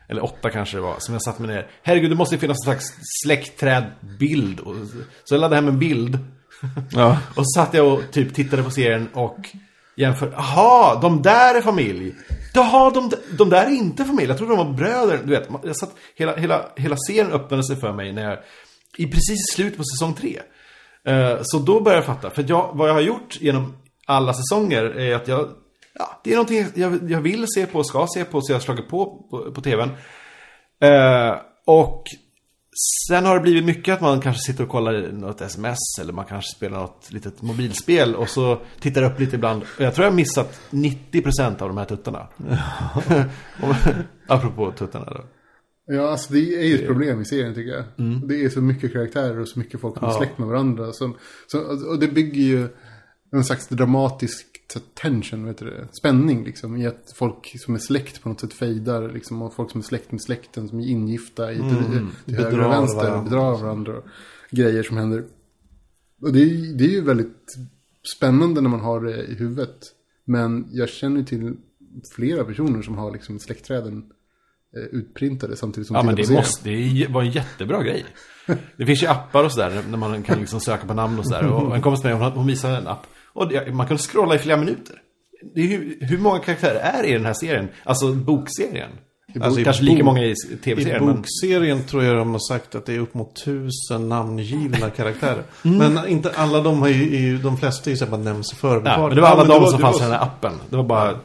eller 0.10 0.24
8 0.24 0.49
kanske 0.49 0.78
det 0.78 0.82
var, 0.82 0.95
som 0.99 1.14
jag 1.14 1.22
satt 1.22 1.39
mig 1.39 1.47
ner. 1.47 1.68
Herregud, 1.84 2.12
det 2.12 2.16
måste 2.16 2.36
ju 2.36 2.39
finnas 2.39 2.58
en 2.58 2.64
slags 2.64 2.93
släktträdbild. 3.24 4.60
Så 5.24 5.36
jag 5.36 5.41
laddade 5.41 5.56
hem 5.56 5.68
en 5.68 5.80
bild. 5.80 6.20
Ja. 6.91 7.18
Och 7.36 7.51
satt 7.53 7.74
jag 7.74 7.93
och 7.93 8.01
typ 8.12 8.34
tittade 8.34 8.64
på 8.64 8.70
serien 8.70 9.10
och 9.14 9.38
jämför. 9.95 10.32
Jaha, 10.32 11.01
de 11.01 11.22
där 11.22 11.56
är 11.56 11.62
familj. 11.62 12.16
Jaha, 12.53 12.89
de, 12.89 13.12
de 13.38 13.49
där 13.49 13.66
är 13.66 13.72
inte 13.72 14.06
familj. 14.06 14.28
Jag 14.28 14.38
trodde 14.38 14.56
de 14.56 14.68
var 14.68 14.74
bröder. 14.74 15.20
Du 15.24 15.30
vet, 15.30 15.49
jag 15.64 15.78
satt, 15.78 15.95
hela, 16.16 16.36
hela, 16.36 16.66
hela 16.76 16.97
serien 17.08 17.32
öppnade 17.32 17.64
sig 17.64 17.76
för 17.76 17.93
mig 17.93 18.14
när 18.14 18.30
jag, 18.30 18.39
i 18.97 19.08
precis 19.08 19.49
i 19.51 19.56
slutet 19.56 19.78
på 19.78 19.84
säsong 19.84 20.14
tre. 20.14 20.39
Eh, 21.08 21.38
så 21.41 21.60
då 21.60 21.82
började 21.82 22.01
jag 22.01 22.16
fatta. 22.16 22.30
För 22.30 22.45
jag, 22.47 22.72
vad 22.74 22.89
jag 22.89 22.93
har 22.93 23.01
gjort 23.01 23.41
genom 23.41 23.78
alla 24.06 24.34
säsonger 24.34 24.84
är 24.84 25.16
att 25.16 25.28
jag, 25.28 25.49
ja, 26.00 26.22
det 26.24 26.30
är 26.30 26.36
någonting 26.36 26.66
jag, 26.76 27.12
jag 27.12 27.22
vill 27.22 27.46
se 27.48 27.66
på 27.66 27.80
och 27.80 27.88
ska 27.88 28.08
se 28.14 28.26
på 28.26 28.41
så 28.41 28.52
jag 28.52 28.56
har 28.56 28.62
slagit 28.62 28.89
på 28.89 29.28
på, 29.30 29.52
på 29.52 29.62
tvn. 29.62 29.89
Eh, 30.82 31.36
och 31.66 32.04
Sen 33.08 33.26
har 33.26 33.36
det 33.36 33.41
blivit 33.41 33.66
mycket 33.66 33.93
att 33.93 34.02
man 34.02 34.22
kanske 34.22 34.52
sitter 34.52 34.64
och 34.64 34.70
kollar 34.70 35.12
något 35.12 35.41
sms 35.41 35.78
eller 36.02 36.14
man 36.14 36.26
kanske 36.26 36.56
spelar 36.56 36.80
något 36.80 37.12
litet 37.12 37.41
mobilspel 37.41 38.16
och 38.16 38.30
så 38.30 38.62
tittar 38.80 39.04
upp 39.04 39.20
lite 39.20 39.36
ibland. 39.36 39.64
Och 39.64 39.84
jag 39.84 39.96
tror 39.96 40.06
jag 40.06 40.12
har 40.12 40.16
missat 40.16 40.62
90% 40.70 41.62
av 41.62 41.68
de 41.68 41.78
här 41.78 41.86
tuttarna. 41.86 42.28
Apropå 44.28 44.72
tuttarna 44.72 45.06
då. 45.06 45.26
Ja, 45.88 46.10
alltså 46.10 46.34
det 46.34 46.39
är 46.39 46.68
ju 46.68 46.76
ett 46.76 46.88
problem 46.88 47.22
i 47.22 47.26
serien 47.26 47.56
tycker 47.56 47.72
jag. 47.72 47.84
Mm. 47.98 48.28
Det 48.28 48.43
är 48.43 48.50
så 48.50 48.62
mycket 48.62 48.93
karaktärer 48.93 49.39
och 49.39 49.48
så 49.48 49.60
mycket 49.60 49.82
folk 49.82 49.98
som 49.98 50.08
är 50.08 50.12
släkt 50.12 50.38
med 50.38 50.48
varandra. 50.48 50.93
Som, 50.93 51.18
så, 51.48 51.60
och 51.89 52.00
det 52.00 52.08
bygger 52.08 52.41
ju 52.41 52.68
en 53.32 53.43
slags 53.43 53.68
dramatisk 53.68 54.46
tension, 54.93 55.45
vet 55.45 55.57
du? 55.57 55.88
Spänning 55.99 56.43
liksom. 56.43 56.78
I 56.78 56.88
att 56.88 57.13
folk 57.16 57.55
som 57.59 57.76
är 57.76 57.80
släkt 57.80 58.22
på 58.22 58.30
något 58.30 58.39
sätt 58.39 58.53
fejdar. 58.53 59.11
Liksom, 59.11 59.41
och 59.41 59.55
folk 59.55 59.72
som 59.72 59.80
är 59.80 59.86
släkt 59.86 60.11
med 60.11 60.22
släkten 60.22 60.70
som 60.70 60.80
är 60.80 60.88
ingifta 60.88 61.53
i 61.53 61.57
till, 61.57 62.07
till 62.26 62.36
höger 62.36 62.66
och 62.66 62.72
vänster. 62.72 62.97
varandra. 62.97 63.30
Bedrar 63.30 63.57
varandra. 63.57 63.97
Och 63.97 64.03
grejer 64.51 64.84
som 64.84 64.97
händer. 64.97 65.24
Och 66.22 66.34
det 66.34 66.41
är, 66.41 66.78
det 66.78 66.84
är 66.84 66.89
ju 66.89 67.01
väldigt 67.01 67.55
spännande 68.18 68.61
när 68.61 68.70
man 68.70 68.80
har 68.80 69.01
det 69.01 69.24
i 69.24 69.36
huvudet. 69.36 69.78
Men 70.26 70.68
jag 70.72 70.89
känner 70.89 71.20
ju 71.20 71.26
till 71.26 71.55
flera 72.16 72.43
personer 72.43 72.82
som 72.82 72.97
har 72.97 73.11
liksom 73.11 73.39
släktträden 73.39 73.97
eh, 74.78 74.84
utprintade 74.84 75.55
samtidigt 75.55 75.88
som 75.88 75.95
Ja 75.95 76.03
men 76.03 76.16
det, 76.16 76.30
måste, 76.30 76.70
det 76.70 77.07
var 77.09 77.22
en 77.22 77.32
jättebra 77.32 77.84
grej. 77.84 78.05
Det 78.78 78.86
finns 78.86 79.03
ju 79.03 79.07
appar 79.07 79.43
och 79.43 79.51
sådär 79.51 79.84
när 79.89 79.97
man 79.97 80.24
kan 80.24 80.39
liksom 80.39 80.59
söka 80.59 80.88
på 80.88 80.93
namn 80.93 81.20
och 81.20 81.28
sådär. 81.28 81.47
Och 81.47 81.76
en 81.76 81.82
kompis 81.82 82.03
med 82.03 82.18
hon, 82.18 82.32
hon 82.32 82.47
visade 82.47 82.78
en 82.78 82.88
app. 82.88 83.07
Och 83.36 83.48
det, 83.48 83.74
man 83.74 83.88
kunde 83.88 84.04
scrolla 84.04 84.36
i 84.36 84.40
flera 84.40 84.58
minuter. 84.58 84.96
Det 85.56 85.62
är 85.62 85.68
hur, 85.68 85.98
hur 86.02 86.18
många 86.18 86.40
karaktärer 86.40 86.80
är 86.80 87.04
i 87.04 87.12
den 87.14 87.26
här 87.26 87.34
serien? 87.34 87.68
Alltså 87.84 88.14
bokserien. 88.14 88.90
Alltså, 89.42 89.60
i 89.60 89.64
Kanske 89.64 89.84
lika 89.84 90.04
många 90.04 90.24
i 90.24 90.32
I 90.32 90.36
tv-serien. 90.64 91.06
Men... 91.06 91.16
bokserien 91.16 91.84
tror 91.84 92.04
jag 92.04 92.18
de 92.18 92.32
har 92.32 92.40
sagt 92.54 92.76
att 92.76 92.86
det 92.86 92.94
är 92.96 93.00
upp 93.00 93.14
mot 93.14 93.36
tusen 93.46 94.10
namngivna 94.10 94.90
karaktärer. 94.98 95.44
Men 95.62 96.08
inte 96.08 96.32
alla 96.36 96.62
de 96.62 96.80
har 96.82 96.88
ju, 96.88 97.38
de 97.38 97.58
flesta 97.58 97.90
är 97.90 97.92
ju 97.92 97.98
så 97.98 98.06
här 98.06 98.12
bara 98.12 98.22
nämns 98.22 98.54
i 98.54 98.56
förbifarten. 98.56 99.02
Ja, 99.02 99.08
men 99.08 99.16
det 99.16 99.22
var 99.22 99.30
alla 99.30 99.44
men 99.44 99.48
de 99.48 99.62
var- 99.62 99.68
som 99.70 99.78
det 99.78 99.82
fanns 99.86 99.98
i 99.98 100.00
var- 100.04 100.10
den 100.10 100.20
här 100.20 100.26
appen. 100.26 100.54
Det 100.70 100.76
var 100.78 100.84
bara... 100.84 101.20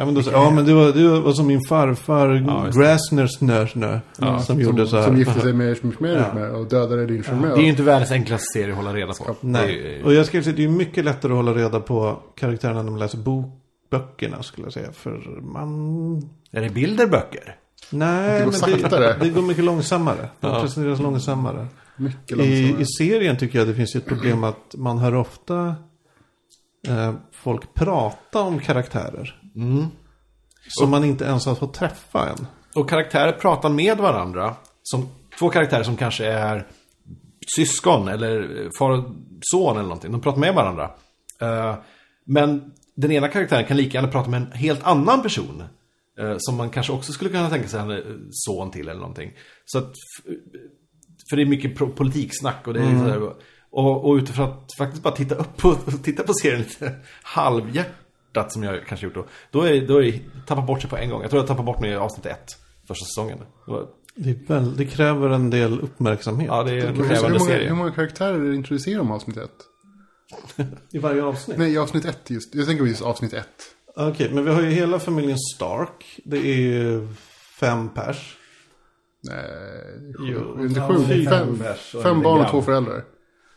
Ja 0.00 0.06
men, 0.06 0.14
då, 0.14 0.22
så- 0.22 0.30
ja, 0.30 0.50
men 0.50 0.64
det, 0.66 0.74
var, 0.74 0.92
det 0.92 1.20
var 1.20 1.32
som 1.32 1.46
min 1.46 1.60
farfar 1.68 2.28
Ja. 2.46 2.80
Grasner 2.80 3.26
Snörsnö. 3.26 4.00
som 4.46 4.60
gjorde 4.60 4.86
så 4.86 4.96
här. 4.96 5.04
Som 5.04 5.16
gifte 5.16 5.40
sig 5.40 5.52
med 5.52 5.78
Schmidt 5.78 5.96
Ja. 6.00 6.34
med 6.34 6.50
och 6.50 6.66
dödade 6.68 7.06
din 7.06 7.22
Schmidt 7.22 7.42
Det 7.42 7.48
är 7.60 7.62
ju 7.62 7.68
inte 7.68 7.82
världens 7.82 8.10
enklaste 8.10 8.44
serie 8.52 8.70
att 8.70 8.76
hålla 8.76 8.94
reda 8.94 9.12
på. 9.12 9.24
Är 9.30 9.34
Nej. 9.40 10.02
Och 10.04 10.14
jag 10.14 10.26
skulle 10.26 10.42
säga 10.42 10.50
att 10.52 10.56
det 10.56 10.64
är 10.64 10.68
mycket 10.68 11.04
lättare 11.04 11.32
att 11.32 11.36
hålla 11.36 11.54
reda 11.54 11.80
på 11.80 12.18
karaktärerna 12.36 12.82
när 12.82 12.90
man 12.90 13.00
läser 13.00 13.18
bok, 13.18 13.46
böckerna 13.90 14.42
skulle 14.42 14.66
jag 14.66 14.72
säga. 14.72 14.92
För 14.92 15.40
man... 15.42 16.16
Är 16.52 16.60
det 16.62 16.68
bilderböcker? 16.70 17.56
Nej, 17.90 18.38
Det 18.40 18.44
går 18.44 18.52
men 18.80 18.90
det, 18.90 19.16
det 19.20 19.28
går 19.30 19.42
mycket 19.42 19.64
långsammare. 19.64 20.28
Det 20.40 20.46
Ja. 20.46 20.60
presenteras 20.62 21.00
långsammare. 21.00 21.66
Mycket 21.96 22.32
I, 22.32 22.34
långsammare. 22.36 22.82
I 22.82 22.86
serien 22.86 23.36
tycker 23.36 23.58
jag 23.58 23.68
det 23.68 23.74
finns 23.74 23.94
ju 23.96 23.98
ett 23.98 24.06
problem 24.06 24.44
att 24.44 24.74
man 24.78 24.98
hör 24.98 25.14
ofta 25.14 25.74
eh, 26.88 27.14
folk 27.32 27.74
prata 27.74 28.40
om 28.40 28.58
karaktärer. 28.60 29.39
Mm. 29.56 29.86
Som 30.68 30.90
man 30.90 31.04
inte 31.04 31.24
ens 31.24 31.46
har 31.46 31.54
fått 31.54 31.74
träffa 31.74 32.28
än. 32.28 32.46
Och 32.74 32.88
karaktärer 32.88 33.32
pratar 33.32 33.68
med 33.68 33.98
varandra. 33.98 34.54
Som 34.82 35.08
två 35.38 35.48
karaktärer 35.50 35.82
som 35.82 35.96
kanske 35.96 36.26
är 36.26 36.66
syskon 37.56 38.08
eller 38.08 38.68
far 38.78 38.90
och 38.90 39.04
son 39.40 39.72
eller 39.76 39.82
någonting. 39.82 40.12
De 40.12 40.20
pratar 40.20 40.40
med 40.40 40.54
varandra. 40.54 40.90
Eh, 41.40 41.74
men 42.24 42.72
den 42.94 43.12
ena 43.12 43.28
karaktären 43.28 43.64
kan 43.64 43.76
lika 43.76 43.98
gärna 43.98 44.12
prata 44.12 44.30
med 44.30 44.42
en 44.42 44.52
helt 44.52 44.82
annan 44.82 45.22
person. 45.22 45.62
eh, 46.20 46.34
som 46.38 46.56
man 46.56 46.70
kanske 46.70 46.92
också 46.92 47.12
skulle 47.12 47.30
kunna 47.30 47.50
tänka 47.50 47.68
sig 47.68 47.80
en 47.80 48.28
son 48.30 48.70
till 48.70 48.88
eller 48.88 49.00
någonting. 49.00 49.32
Så 49.64 49.78
att, 49.78 49.92
för 51.30 51.36
det 51.36 51.42
är 51.42 51.46
mycket 51.46 51.96
politiksnack 51.96 52.66
och 52.66 52.74
det 52.74 52.80
är 52.80 52.98
sådär, 52.98 53.32
och, 53.70 54.04
och 54.04 54.14
utifrån 54.14 54.50
att 54.50 54.74
faktiskt 54.78 55.02
bara 55.02 55.14
titta 55.14 55.34
upp 55.34 55.56
på, 55.56 55.74
titta 56.02 56.22
på 56.22 56.32
serien 56.34 56.60
lite 56.60 56.94
halvhjärtat 57.22 57.94
som 58.52 58.62
jag 58.62 58.86
kanske 58.86 59.06
gjort 59.06 59.14
då. 59.14 59.26
Då 59.50 59.62
är, 59.62 59.86
då 59.86 59.96
är 59.98 60.02
det 60.02 60.20
tappat 60.46 60.66
bort 60.66 60.80
sig 60.80 60.90
på 60.90 60.96
en 60.96 61.10
gång. 61.10 61.20
Jag 61.22 61.30
tror 61.30 61.40
jag 61.40 61.46
tappade 61.48 61.66
bort 61.66 61.80
mig 61.80 61.90
i 61.90 61.94
avsnitt 61.94 62.26
ett. 62.26 62.56
Första 62.88 63.04
säsongen. 63.04 63.38
Det 64.14 64.50
väl, 64.50 64.76
det 64.76 64.84
kräver 64.86 65.30
en 65.30 65.50
del 65.50 65.80
uppmärksamhet. 65.80 66.48
ja, 66.48 66.62
det 66.62 66.70
är 66.72 66.76
en 66.86 66.96
Hur, 66.96 67.02
hur, 67.02 67.08
krävande 67.08 67.38
många, 67.38 67.50
serie. 67.50 67.68
hur 67.68 67.74
många 67.74 67.90
karaktärer 67.90 68.52
introducerar 68.52 68.98
de 68.98 69.08
i 69.08 69.12
avsnitt 69.12 69.36
ett? 69.36 69.50
I 70.92 70.98
varje 70.98 71.22
avsnitt. 71.24 71.58
Nej, 71.58 71.72
i 71.72 71.78
avsnitt 71.78 72.04
ett 72.04 72.30
just. 72.30 72.54
Jag 72.54 72.66
tänker 72.66 72.82
på 72.84 72.88
just 72.88 73.02
avsnitt 73.02 73.32
ett. 73.32 73.46
Okej, 73.96 74.30
men 74.34 74.44
vi 74.44 74.50
har 74.50 74.62
ju 74.62 74.70
hela 74.70 74.98
familjen 74.98 75.38
Stark. 75.38 76.20
Det 76.24 76.36
är 76.38 76.56
ju 76.56 77.08
fem 77.60 77.88
pers. 77.88 78.36
Nej, 79.22 79.44
Jo, 80.18 80.54
sju, 80.56 80.66
inte 80.66 80.80
ja, 80.80 80.88
sju. 80.88 81.24
fem, 81.24 81.58
fem 82.02 82.16
en 82.16 82.22
barn 82.22 82.40
och 82.44 82.50
två 82.50 82.62
föräldrar. 82.62 83.04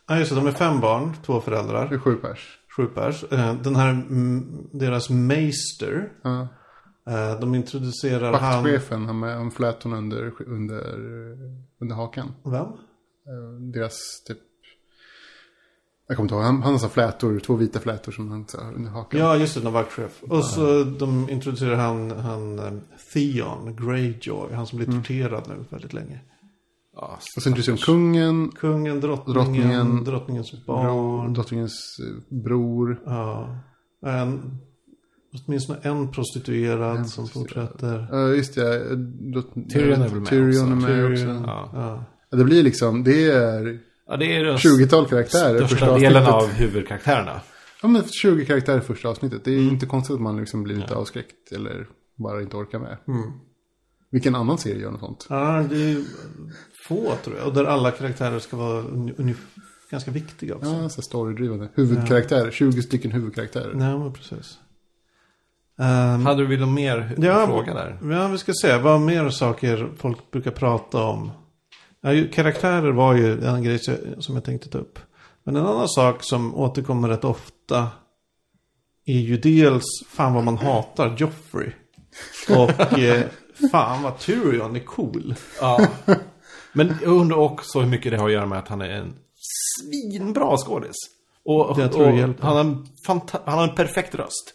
Ja, 0.08 0.18
just 0.20 0.30
det. 0.30 0.36
De 0.36 0.48
är 0.48 0.52
fem 0.52 0.80
barn, 0.80 1.14
två 1.26 1.34
Det 1.34 1.38
är 1.38 1.42
föräldrar, 1.42 1.98
sju 1.98 2.16
pers. 2.16 2.60
Sju 2.76 2.86
pers. 2.86 3.24
Eh, 3.24 3.56
Den 3.62 3.76
här, 3.76 3.90
mm, 3.90 4.68
deras 4.72 5.10
meister. 5.10 6.12
Ja. 6.24 6.48
eh, 7.08 7.40
De 7.40 7.56
introducerar 7.56 8.34
han... 8.34 8.64
Vaktchefen 8.64 9.06
har 9.06 9.14
med 9.14 9.38
en 9.38 9.52
fläton 9.52 9.94
under, 9.94 10.34
under, 10.48 10.84
under 11.82 11.96
hakan. 11.96 12.32
Vem? 12.44 12.54
Eh, 12.66 13.60
Deras 13.74 14.24
typ... 14.28 14.38
Jag 16.08 16.18
kommer 16.18 16.26
inte 16.26 16.36
ihåg. 16.36 16.44
Han, 16.44 16.62
han 16.64 16.72
har 16.72 16.80
så 16.80 16.90
flätor, 16.90 17.40
två 17.40 17.56
vita 17.56 17.80
flätor 17.80 18.12
som 18.12 18.32
han 18.32 18.46
här 18.62 18.74
under 18.74 18.92
hakan. 18.92 19.20
Ja, 19.20 19.36
just 19.38 19.56
det, 19.56 19.62
den 19.62 19.74
vaktchef. 19.74 20.24
Och 20.24 20.46
så 20.46 20.84
de 20.84 21.30
introducerar 21.30 21.76
han, 21.76 22.12
han 22.12 22.82
Theon 23.14 23.76
Greyjoy. 23.76 24.54
Han 24.54 24.68
som 24.68 24.78
blir 24.78 24.88
torterad 24.88 25.44
nu 25.48 25.66
väldigt 25.70 25.94
länge. 25.94 26.20
Ja, 26.96 27.20
Och 27.36 27.42
sen 27.44 27.52
introducerar 27.52 27.78
de 27.78 27.84
kungen, 27.84 28.52
Kungen, 28.52 29.00
drottningen, 29.02 29.34
Drottningen, 29.36 30.04
drottningens 30.04 30.52
bror, 30.52 30.76
barn. 30.76 31.34
drottningens 31.34 31.98
eh, 32.00 32.36
bror. 32.44 33.02
Ja. 33.06 33.58
En, 34.06 34.58
åtminstone 35.48 35.80
en 35.82 36.12
prostituerad 36.12 36.98
En 36.98 37.06
som 37.06 37.28
fortsätter. 37.28 38.08
Ja, 38.12 38.28
just 38.30 38.56
det. 38.56 38.76
eh, 38.76 38.98
Tyrion 39.74 40.02
är 40.02 40.08
väl 40.10 40.20
med 40.20 40.30
Tyrion 40.30 40.50
också. 40.50 40.62
är 40.62 40.76
med 40.76 40.86
Tyrion. 41.16 41.38
också. 41.38 41.50
Ja. 41.50 41.70
Ja. 41.74 42.04
Ja, 42.30 42.38
Det 42.38 42.44
blir 42.44 42.64
liksom, 42.64 43.04
det 43.04 43.32
är 43.32 43.80
ja, 44.08 44.18
det 44.18 44.36
är 44.38 44.44
den 44.44 44.58
20-tal 44.58 45.06
karaktärer 45.06 45.60
första 45.62 45.68
största 45.76 45.98
delen 45.98 46.24
avsnittet. 46.26 46.34
av 46.34 46.50
huvudkaraktärerna. 46.68 47.42
Ja, 47.82 47.88
men 47.88 48.04
20 48.04 48.46
karaktärer 48.46 48.80
första 48.80 49.10
avsnittet. 49.10 49.46
Det 49.46 49.52
är 49.52 49.58
Mm. 49.60 49.74
inte 49.74 49.86
konstigt 49.86 50.14
att 50.16 50.22
man 50.22 50.38
liksom 50.38 50.64
blir 50.64 50.76
lite 50.76 50.96
avskräckt 50.96 51.52
eller 51.52 51.88
bara 52.16 52.42
inte 52.42 52.58
orkar 52.58 52.80
med. 52.80 52.98
Mm. 53.08 53.32
Vilken 54.12 54.36
annan 54.36 54.58
serie 54.58 54.82
gör 54.82 54.92
något 54.92 55.00
sånt? 55.00 55.26
ja, 55.30 55.64
det 55.70 55.76
är 55.92 55.98
få 56.88 57.16
tror 57.24 57.38
jag. 57.38 57.48
Och 57.48 57.54
där 57.54 57.66
alla 57.66 57.92
karaktärer 57.92 58.40
ska 58.40 58.58
vara 58.58 58.84
ganska 59.90 60.12
viktiga 60.12 60.56
också. 60.56 60.70
Ja, 60.70 60.90
så 60.90 61.02
storydrivande. 61.02 61.70
Huvudkaraktärer, 61.74 62.52
20 62.52 62.82
stycken 62.82 63.12
huvudkaraktärer. 63.12 63.74
Nej, 63.74 63.98
men 63.98 64.14
precis. 64.14 64.58
Ehm, 65.80 66.26
Hade 66.26 66.42
du 66.42 66.48
velat 66.48 66.70
mer 66.70 67.16
Ja, 67.18 67.48
fråga 67.48 67.74
där? 67.74 68.00
Ja, 68.12 68.28
vi 68.28 68.38
ska 68.38 68.54
se. 68.62 68.78
Vad 68.78 69.02
mer 69.02 69.30
saker 69.30 69.92
folk 69.98 70.32
brukar 70.32 70.52
prata 70.52 71.04
om? 71.04 71.32
Ja, 72.02 72.14
ju, 72.14 72.28
karaktärer 72.28 72.92
var 72.92 73.14
ju 73.14 73.46
en 73.46 73.64
grej 73.64 73.80
som 74.20 74.36
jag 74.36 74.44
tänkte 74.44 74.70
ta 74.70 74.78
upp. 74.78 75.00
Men 75.44 75.56
en 75.56 75.66
annan 75.66 75.90
sak 75.90 76.18
som 76.24 76.56
återkommer 76.56 77.08
rätt 77.10 77.24
ofta 77.24 77.88
är 79.06 79.20
ju 79.20 79.38
dels 79.38 79.84
fan 80.08 80.34
vad 80.34 80.44
man 80.44 80.58
hatar 80.58 81.16
Joffrey. 81.18 81.72
Och 82.50 83.00
eh, 83.00 83.24
fan 83.72 84.04
vad 84.04 84.20
Tyrion 84.20 84.76
är 84.76 84.80
cool. 84.80 85.36
Ja. 85.62 85.88
Men 86.74 86.96
jag 87.04 87.12
undrar 87.12 87.38
också 87.38 87.80
hur 87.80 87.88
mycket 87.90 88.12
det 88.12 88.18
har 88.18 88.26
att 88.28 88.34
göra 88.34 88.46
med 88.46 88.60
att 88.60 88.68
han 88.68 88.82
är 88.82 88.90
en 88.90 89.14
svinbra 89.82 90.58
skådis. 90.58 90.96
Och, 91.46 91.80
Jag 91.80 91.92
tror 91.92 92.04
det 92.06 92.12
och 92.12 92.18
hjälper. 92.18 92.44
han, 92.48 92.56
har 92.56 92.64
en 92.64 93.22
han 93.46 93.58
har 93.58 93.64
en 93.68 93.76
perfekt 93.76 94.16
röst. 94.16 94.54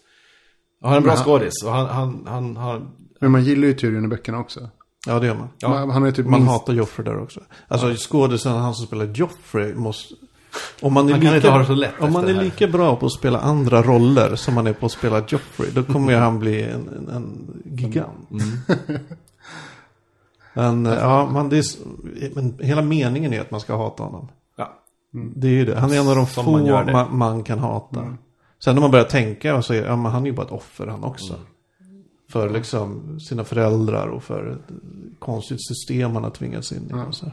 Och 0.83 0.89
han 0.89 0.93
är 0.93 0.97
en 0.97 1.03
bra 1.03 1.13
han- 1.15 1.25
skådis. 1.25 1.53
Och 1.65 1.73
han, 1.73 1.87
han, 1.87 2.25
han 2.29 2.57
har... 2.57 2.87
Men 3.21 3.31
man 3.31 3.45
gillar 3.45 3.69
ju 3.69 3.75
Tyrion 3.75 4.05
i 4.05 4.09
böckerna 4.09 4.39
också. 4.39 4.69
Ja, 5.07 5.19
det 5.19 5.27
gör 5.27 5.35
man. 5.35 5.49
Ja. 5.59 5.69
Man, 5.69 5.91
han 5.91 6.05
är 6.05 6.13
typ 6.13 6.27
Man 6.27 6.41
minst... 6.41 6.53
hatar 6.53 6.73
Joffrey 6.73 7.05
där 7.05 7.23
också. 7.23 7.41
Alltså 7.69 7.95
skådisen, 7.99 8.53
han 8.53 8.75
som 8.75 8.87
spelar 8.87 9.07
Joffrey 9.07 9.75
måste... 9.75 10.15
Om 10.81 10.93
man 10.93 11.09
är, 11.09 11.13
Han 11.13 11.21
kan 11.21 11.35
lika, 11.35 11.37
inte 11.37 11.51
ha 11.51 11.59
det 11.59 11.65
så 11.67 11.75
lätt 11.75 11.95
om 12.01 12.13
man 12.13 12.25
är 12.29 12.35
det 12.35 12.43
lika 12.43 12.67
bra 12.69 12.97
på 12.97 13.07
att 13.07 13.13
spela 13.13 13.39
andra 13.39 13.83
roller 13.83 14.37
som 14.37 14.55
man 14.55 14.67
är 14.67 14.73
på 14.73 14.87
att 14.87 14.93
spela 14.93 15.25
Joffrey, 15.29 15.71
då 15.71 15.83
kommer 15.85 16.17
han 16.17 16.39
bli 16.39 16.63
en, 16.63 16.89
en, 16.89 17.09
en 17.09 17.63
gigant. 17.65 18.31
Mm. 18.31 18.99
Men, 20.55 20.87
eh, 20.87 20.95
ja, 20.95 21.27
man, 21.31 21.49
det 21.49 21.59
är, 21.59 22.35
men 22.35 22.59
hela 22.61 22.83
meningen 22.83 23.33
är 23.33 23.41
att 23.41 23.51
man 23.51 23.61
ska 23.61 23.77
hata 23.77 24.03
honom. 24.03 24.29
Ja. 24.57 24.73
Det 25.11 25.47
är 25.47 25.53
ju 25.53 25.65
det. 25.65 25.79
Han 25.79 25.93
är 25.93 26.01
en 26.01 26.09
av 26.09 26.17
de 26.17 26.27
Som 26.27 26.45
få 26.45 26.51
man 26.51 26.93
man, 26.93 27.17
man, 27.19 27.43
kan 27.43 27.59
hata. 27.59 28.17
Sen 28.65 28.75
när 28.75 28.81
man 28.81 28.91
börjar 28.91 29.05
tänka 29.05 29.57
och 29.57 29.65
så 29.65 29.75
är 29.75 29.85
ja, 29.85 29.97
men 29.97 30.13
han 30.13 30.23
är 30.23 30.27
ju 30.27 30.33
bara 30.33 30.47
ett 30.47 30.53
offer 30.53 30.87
han 30.87 31.05
också. 31.05 31.35
För 32.31 32.51
liksom 32.51 33.21
sina 33.21 33.45
föräldrar 33.45 34.07
och 34.07 34.23
för 34.23 34.53
ett 34.53 34.75
konstigt 35.19 35.67
system 35.67 36.15
han 36.15 36.25
har 36.25 36.31
tvingats 36.31 36.73
in 36.73 36.91
i. 36.91 37.09
Och 37.09 37.15
så. 37.15 37.27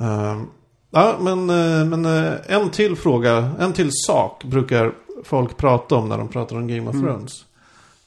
Ehm, 0.00 0.46
ja, 0.90 1.16
men, 1.20 1.50
eh, 1.50 1.84
men 1.84 2.04
eh, 2.04 2.32
en 2.46 2.70
till 2.70 2.96
fråga, 2.96 3.50
en 3.58 3.72
till 3.72 3.90
sak 3.92 4.44
brukar 4.44 4.92
folk 5.24 5.56
prata 5.56 5.94
om 5.96 6.08
när 6.08 6.18
de 6.18 6.28
pratar 6.28 6.56
om 6.56 6.68
Game 6.68 6.90
of 6.90 7.00
Thrones. 7.00 7.44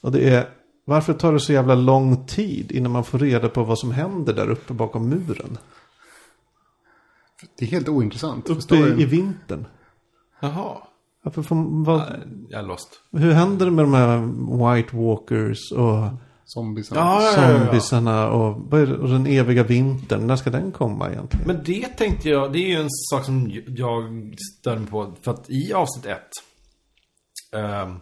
Och 0.00 0.12
det 0.12 0.34
är, 0.34 0.48
varför 0.84 1.12
tar 1.14 1.32
det 1.32 1.40
så 1.40 1.52
jävla 1.52 1.74
lång 1.74 2.26
tid 2.26 2.72
innan 2.72 2.92
man 2.92 3.04
får 3.04 3.18
reda 3.18 3.48
på 3.48 3.64
vad 3.64 3.78
som 3.78 3.90
händer 3.92 4.32
där 4.34 4.50
uppe 4.50 4.72
bakom 4.72 5.08
muren? 5.08 5.58
Det 7.58 7.64
är 7.64 7.68
helt 7.68 7.88
ointressant. 7.88 8.50
Uppe 8.50 8.76
i, 8.76 9.04
vintern. 9.04 9.66
Jaha. 10.40 10.76
Varför 11.22 11.42
får, 11.42 11.84
vad, 11.84 12.02
Jag 12.48 12.60
är 12.60 12.66
lost. 12.66 13.00
hur 13.12 13.32
händer 13.32 13.66
det 13.66 13.72
med 13.72 13.84
de 13.84 13.94
här 13.94 14.74
White 14.74 14.96
Walkers 14.96 15.72
och 15.72 16.08
Zombies. 16.44 16.90
Ja, 16.94 17.22
ja, 17.22 17.42
ja. 17.52 17.58
zombiesarna 17.58 18.30
och, 18.30 18.56
och 19.00 19.08
den 19.08 19.26
eviga 19.26 19.62
vintern? 19.62 20.26
När 20.26 20.36
ska 20.36 20.50
den 20.50 20.72
komma 20.72 21.10
egentligen? 21.10 21.46
Men 21.46 21.62
det 21.64 21.88
tänkte 21.88 22.28
jag, 22.28 22.52
det 22.52 22.58
är 22.58 22.68
ju 22.68 22.80
en 22.82 22.90
sak 22.90 23.24
som 23.24 23.50
jag 23.66 24.02
stör 24.60 24.78
mig 24.78 24.86
på. 24.88 25.12
För 25.22 25.30
att 25.30 25.50
i 25.50 25.72
avsnitt 25.72 26.06
ett. 26.06 26.30
ehm, 27.56 28.00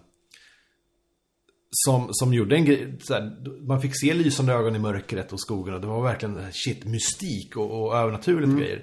som, 1.74 2.08
som 2.10 2.34
gjorde 2.34 2.56
en 2.56 2.64
grej, 2.64 2.98
här, 3.10 3.32
man 3.66 3.80
fick 3.80 4.00
se 4.00 4.14
lysande 4.14 4.52
ögon 4.52 4.76
i 4.76 4.78
mörkret 4.78 5.32
och 5.32 5.40
skogen 5.40 5.74
och 5.74 5.80
det 5.80 5.86
var 5.86 6.02
verkligen 6.02 6.38
shit, 6.52 6.84
mystik 6.84 7.56
och, 7.56 7.82
och 7.82 7.96
övernaturligt 7.96 8.58
grejer. 8.58 8.80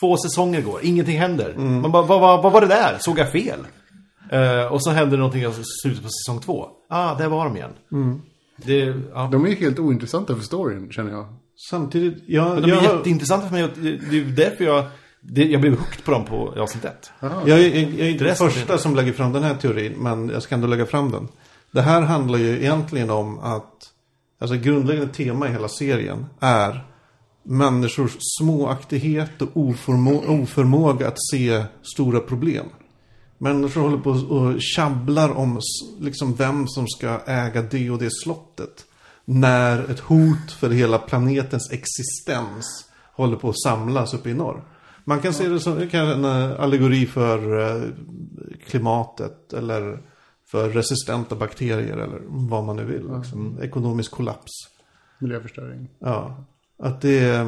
Två 0.00 0.16
säsonger 0.16 0.60
går, 0.62 0.80
ingenting 0.82 1.18
händer. 1.18 1.54
Man 1.56 1.92
bara, 1.92 2.02
vad, 2.02 2.20
vad, 2.20 2.42
vad 2.42 2.52
var 2.52 2.60
det 2.60 2.66
där? 2.66 2.96
Såg 3.00 3.18
jag 3.18 3.32
fel? 3.32 3.58
Eh, 4.30 4.72
och 4.72 4.82
så 4.82 4.90
händer 4.90 5.16
någonting 5.16 5.42
i 5.42 5.52
slutet 5.82 6.02
på 6.02 6.08
säsong 6.08 6.40
två. 6.40 6.68
Ah, 6.88 7.14
där 7.14 7.28
var 7.28 7.44
de 7.44 7.56
igen. 7.56 7.70
Det, 8.56 8.78
ja. 9.14 9.28
De 9.32 9.46
är 9.46 9.56
helt 9.56 9.78
ointressanta 9.78 10.36
för 10.36 10.42
storyn, 10.42 10.90
känner 10.90 11.10
jag. 11.10 11.26
Samtidigt, 11.70 12.22
jag, 12.26 12.52
Men 12.54 12.62
de 12.62 12.68
jag, 12.68 12.84
är 12.84 12.96
jätteintressanta 12.96 13.46
för 13.46 13.52
mig. 13.54 13.64
och 13.64 13.70
Det 13.78 14.18
är 14.18 14.24
därför 14.24 14.64
jag, 14.64 14.84
det, 15.20 15.44
jag 15.44 15.60
blev 15.60 15.72
hooked 15.78 16.04
på 16.04 16.10
dem 16.10 16.24
på 16.24 16.54
avsnitt 16.60 16.84
ett. 16.84 17.10
Aha. 17.22 17.42
jag, 17.46 17.58
är- 17.60 17.62
jag 17.80 18.00
är 18.06 18.10
inte 18.10 18.24
den 18.24 18.36
första 18.36 18.78
som 18.78 18.94
lägger 18.96 19.12
fram 19.12 19.32
den 19.32 19.42
här 19.42 19.54
teorin, 19.54 19.92
men 19.98 20.28
jag 20.28 20.42
ska 20.42 20.54
ändå 20.54 20.66
lägga 20.66 20.86
fram 20.86 21.10
den. 21.10 21.28
Det 21.74 21.82
här 21.82 22.02
handlar 22.02 22.38
ju 22.38 22.56
egentligen 22.56 23.10
om 23.10 23.38
att 23.38 23.90
Alltså 24.38 24.56
grundläggande 24.56 25.14
tema 25.14 25.48
i 25.48 25.52
hela 25.52 25.68
serien 25.68 26.26
är 26.40 26.86
människors 27.42 28.16
småaktighet 28.20 29.42
och 29.42 29.48
oförmå- 29.54 30.42
oförmåga 30.42 31.08
att 31.08 31.16
se 31.30 31.64
stora 31.82 32.20
problem. 32.20 32.66
Människor 33.38 33.80
håller 33.80 33.98
på 33.98 34.10
och 34.10 34.62
tjabblar 34.62 35.30
om 35.30 35.60
liksom 36.00 36.34
vem 36.34 36.68
som 36.68 36.88
ska 36.88 37.20
äga 37.26 37.62
det 37.62 37.90
och 37.90 37.98
det 37.98 38.10
slottet. 38.12 38.84
När 39.24 39.90
ett 39.90 40.00
hot 40.00 40.52
för 40.58 40.70
hela 40.70 40.98
planetens 40.98 41.70
existens 41.72 42.84
håller 43.12 43.36
på 43.36 43.48
att 43.48 43.62
samlas 43.62 44.14
uppe 44.14 44.30
i 44.30 44.34
norr. 44.34 44.64
Man 45.04 45.20
kan 45.20 45.34
se 45.34 45.48
det 45.48 45.60
som 45.60 45.78
en 45.78 46.24
allegori 46.24 47.06
för 47.06 47.60
eh, 47.60 47.88
klimatet 48.66 49.52
eller 49.52 49.98
för 50.54 50.70
resistenta 50.70 51.34
bakterier 51.34 51.96
eller 51.96 52.20
vad 52.26 52.64
man 52.64 52.76
nu 52.76 52.84
vill. 52.84 53.10
Liksom. 53.16 53.58
Ekonomisk 53.62 54.10
kollaps. 54.10 54.52
Miljöförstöring. 55.18 55.88
Ja, 55.98 56.44
att 56.78 57.00
det, 57.00 57.46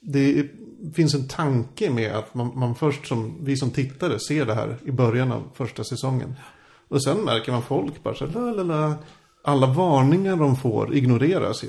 det 0.00 0.48
finns 0.94 1.14
en 1.14 1.28
tanke 1.28 1.90
med 1.90 2.12
att 2.12 2.34
man, 2.34 2.58
man 2.58 2.74
först 2.74 3.06
som, 3.06 3.44
vi 3.44 3.56
som 3.56 3.70
tittare 3.70 4.18
ser 4.18 4.46
det 4.46 4.54
här 4.54 4.78
i 4.84 4.92
början 4.92 5.32
av 5.32 5.42
första 5.54 5.84
säsongen. 5.84 6.34
Och 6.88 7.04
sen 7.04 7.18
märker 7.18 7.52
man 7.52 7.62
folk 7.62 8.02
bara 8.02 8.14
så 8.14 8.26
här, 8.26 8.32
la, 8.32 8.62
la, 8.62 8.62
la. 8.62 8.94
alla 9.44 9.66
varningar 9.66 10.36
de 10.36 10.56
får 10.56 10.94
ignoreras 10.94 11.64
ju. 11.64 11.68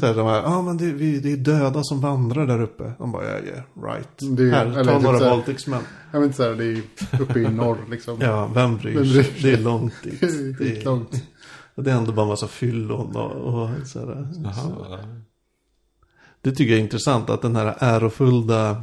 Så 0.00 0.06
här, 0.06 0.14
de 0.14 0.26
här, 0.26 0.42
ah, 0.44 0.62
men 0.62 0.76
det, 0.76 0.92
vi, 0.92 1.20
det 1.20 1.32
är 1.32 1.36
döda 1.36 1.80
som 1.82 2.00
vandrar 2.00 2.46
där 2.46 2.62
uppe. 2.62 2.92
De 2.98 3.12
bara, 3.12 3.24
ja, 3.24 3.38
yeah, 3.44 3.62
right. 3.94 4.08
Det 4.36 4.42
är- 4.42 4.50
här, 4.50 4.66
eller 4.66 4.84
ta 4.84 4.92
typ 4.94 5.02
några 5.02 5.30
våldtäktsmän. 5.30 5.82
Jag 6.12 6.20
vet 6.20 6.26
inte 6.26 6.36
så 6.36 6.42
här, 6.42 6.50
det 6.54 6.64
är 6.64 6.82
uppe 7.22 7.38
i 7.40 7.48
norr 7.48 7.78
liksom. 7.90 8.16
Ja, 8.20 8.50
vem 8.54 8.76
bryr 8.76 8.94
Vem 8.94 9.04
sig? 9.04 9.12
bryr 9.14 9.22
sig? 9.22 9.42
Det 9.42 9.52
är 9.52 9.62
långt 9.62 9.94
dit. 10.02 10.20
Det 10.20 10.26
är 10.26 10.42
Det 10.48 10.54
skitlångt. 10.54 11.22
och 11.74 11.82
det 11.84 11.90
är 11.92 11.96
ändå 11.96 12.12
bara 12.12 12.22
en 12.22 12.28
massa 12.28 12.48
fyllon 12.48 13.16
och, 13.16 13.30
och 13.32 13.86
så 13.86 13.98
här. 13.98 15.22
Det 16.40 16.50
tycker 16.52 16.70
jag 16.72 16.78
är 16.78 16.84
intressant 16.84 17.30
att 17.30 17.42
den 17.42 17.56
här 17.56 17.76
ärofulla 17.78 18.82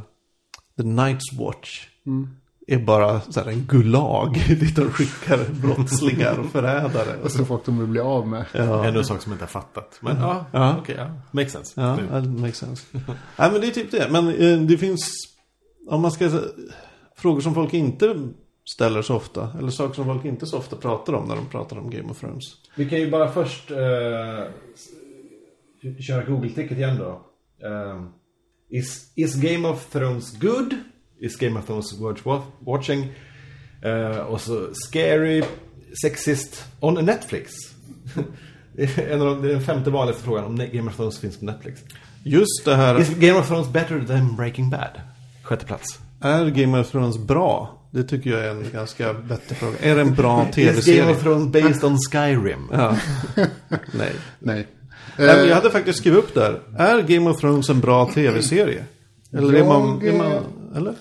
The 0.76 0.82
Night's 0.82 1.38
Watch 1.38 1.86
är 2.74 2.78
bara 2.78 3.20
så 3.20 3.40
här 3.40 3.46
en 3.48 3.64
gulag 3.64 4.34
dit 4.48 4.76
de 4.76 4.90
skickar 4.90 5.38
brottslingar 5.62 6.38
och 6.38 6.46
förrädare. 6.46 7.16
Och 7.24 7.30
så. 7.30 7.44
Folk 7.44 7.64
de 7.64 7.78
vill 7.78 7.86
bli 7.88 8.00
av 8.00 8.28
med. 8.28 8.44
Ja, 8.52 8.84
Ändå 8.84 8.98
en 9.00 9.04
sak 9.06 9.22
som 9.22 9.32
jag 9.32 9.34
inte 9.34 9.44
har 9.44 9.62
fattat. 9.62 9.98
Men 10.00 10.16
ja, 10.16 10.44
Ja. 10.52 10.76
okej, 10.78 10.94
ja. 10.98 11.10
Makes 11.30 11.52
sense. 11.52 11.80
ja, 11.80 11.96
Nu. 11.96 12.20
det 12.20 12.28
makes 12.40 12.56
sense. 12.58 12.86
Nej, 13.36 13.50
men 13.52 13.60
det 13.60 13.66
är 13.66 13.70
typ 13.70 13.90
det. 13.90 14.08
Men 14.10 14.28
eh, 14.28 14.58
det 14.60 14.78
finns, 14.78 15.10
om 15.88 16.02
man 16.02 16.12
ska 16.12 16.30
säga, 16.30 16.42
frågor 17.16 17.40
som 17.40 17.54
folk 17.54 17.74
inte 17.74 18.28
ställer 18.74 19.02
så 19.02 19.16
ofta. 19.16 19.48
Eller 19.58 19.70
saker 19.70 19.94
som 19.94 20.04
folk 20.04 20.24
inte 20.24 20.46
så 20.46 20.58
ofta 20.58 20.76
pratar 20.76 21.12
om 21.12 21.28
när 21.28 21.36
de 21.36 21.46
pratar 21.46 21.78
om 21.78 21.90
Game 21.90 22.10
of 22.10 22.20
Thrones. 22.20 22.44
Vi 22.74 22.88
kan 22.88 22.98
ju 22.98 23.10
bara 23.10 23.30
först 23.32 23.70
eh, 23.70 23.76
köra 26.00 26.24
Google-ticket 26.24 26.78
igen 26.78 26.96
då. 26.98 27.10
Eh, 27.68 28.02
is, 28.70 29.12
is 29.16 29.34
Game 29.34 29.68
of 29.68 29.86
Thrones 29.92 30.38
good? 30.40 30.74
Is 31.20 31.36
Game 31.36 31.58
of 31.60 31.66
Thrones 31.66 31.92
worth 32.00 32.22
wa- 32.26 32.42
watching? 32.58 33.12
Eh, 33.82 34.16
och 34.18 34.40
så 34.40 34.68
scary, 34.72 35.42
sexist 36.02 36.64
on 36.80 36.94
Netflix. 37.04 37.52
Det 38.76 38.82
är 38.98 39.08
en 39.14 39.20
av 39.22 39.26
de- 39.26 39.42
det 39.42 39.48
är 39.48 39.52
den 39.52 39.62
femte 39.62 39.90
vanligaste 39.90 40.24
frågan 40.24 40.44
om 40.44 40.56
Game 40.72 40.90
of 40.90 40.96
Thrones 40.96 41.18
finns 41.18 41.36
på 41.38 41.44
Netflix. 41.44 41.80
Just 42.24 42.64
det 42.64 42.76
här, 42.76 43.00
Is 43.00 43.08
Game 43.08 43.38
of 43.38 43.48
Thrones 43.48 43.68
better 43.68 44.00
than 44.06 44.36
Breaking 44.36 44.70
Bad? 44.70 45.00
Sjätte 45.42 45.66
plats. 45.66 45.98
är 46.20 46.46
Game 46.50 46.80
of 46.80 46.90
Thrones 46.90 47.18
bra? 47.18 47.76
Det 47.92 48.02
tycker 48.02 48.30
jag 48.30 48.40
är 48.44 48.50
en 48.50 48.64
ganska 48.72 49.12
vettig 49.12 49.56
fråga. 49.56 49.78
Är 49.82 49.94
det 49.94 50.00
en 50.00 50.14
bra 50.14 50.46
Is 50.48 50.56
Game 50.56 50.70
tv-serie? 50.72 51.10
of 51.10 51.22
Thrones 51.22 51.52
based 51.52 51.84
on 51.84 51.98
Skyrim? 51.98 52.68
Ja. 52.72 52.96
Nej. 53.36 53.46
Nej. 53.92 54.12
Nej, 54.38 54.66
men 55.16 55.38
Eh, 55.38 55.44
Jag 55.44 55.54
hade 55.54 55.70
faktiskt 55.70 55.98
skrivit 55.98 56.18
upp 56.18 56.34
där. 56.34 56.60
Är 56.78 57.02
Game 57.02 57.30
of 57.30 57.40
Thrones 57.40 57.68
en 57.70 57.80
bra 57.80 58.10
tv-serie? 58.12 58.84
Eller 59.32 59.54
är 59.54 59.64
man, 59.64 60.02
är 60.02 60.12
man... 60.18 60.42
Eller? 60.76 60.94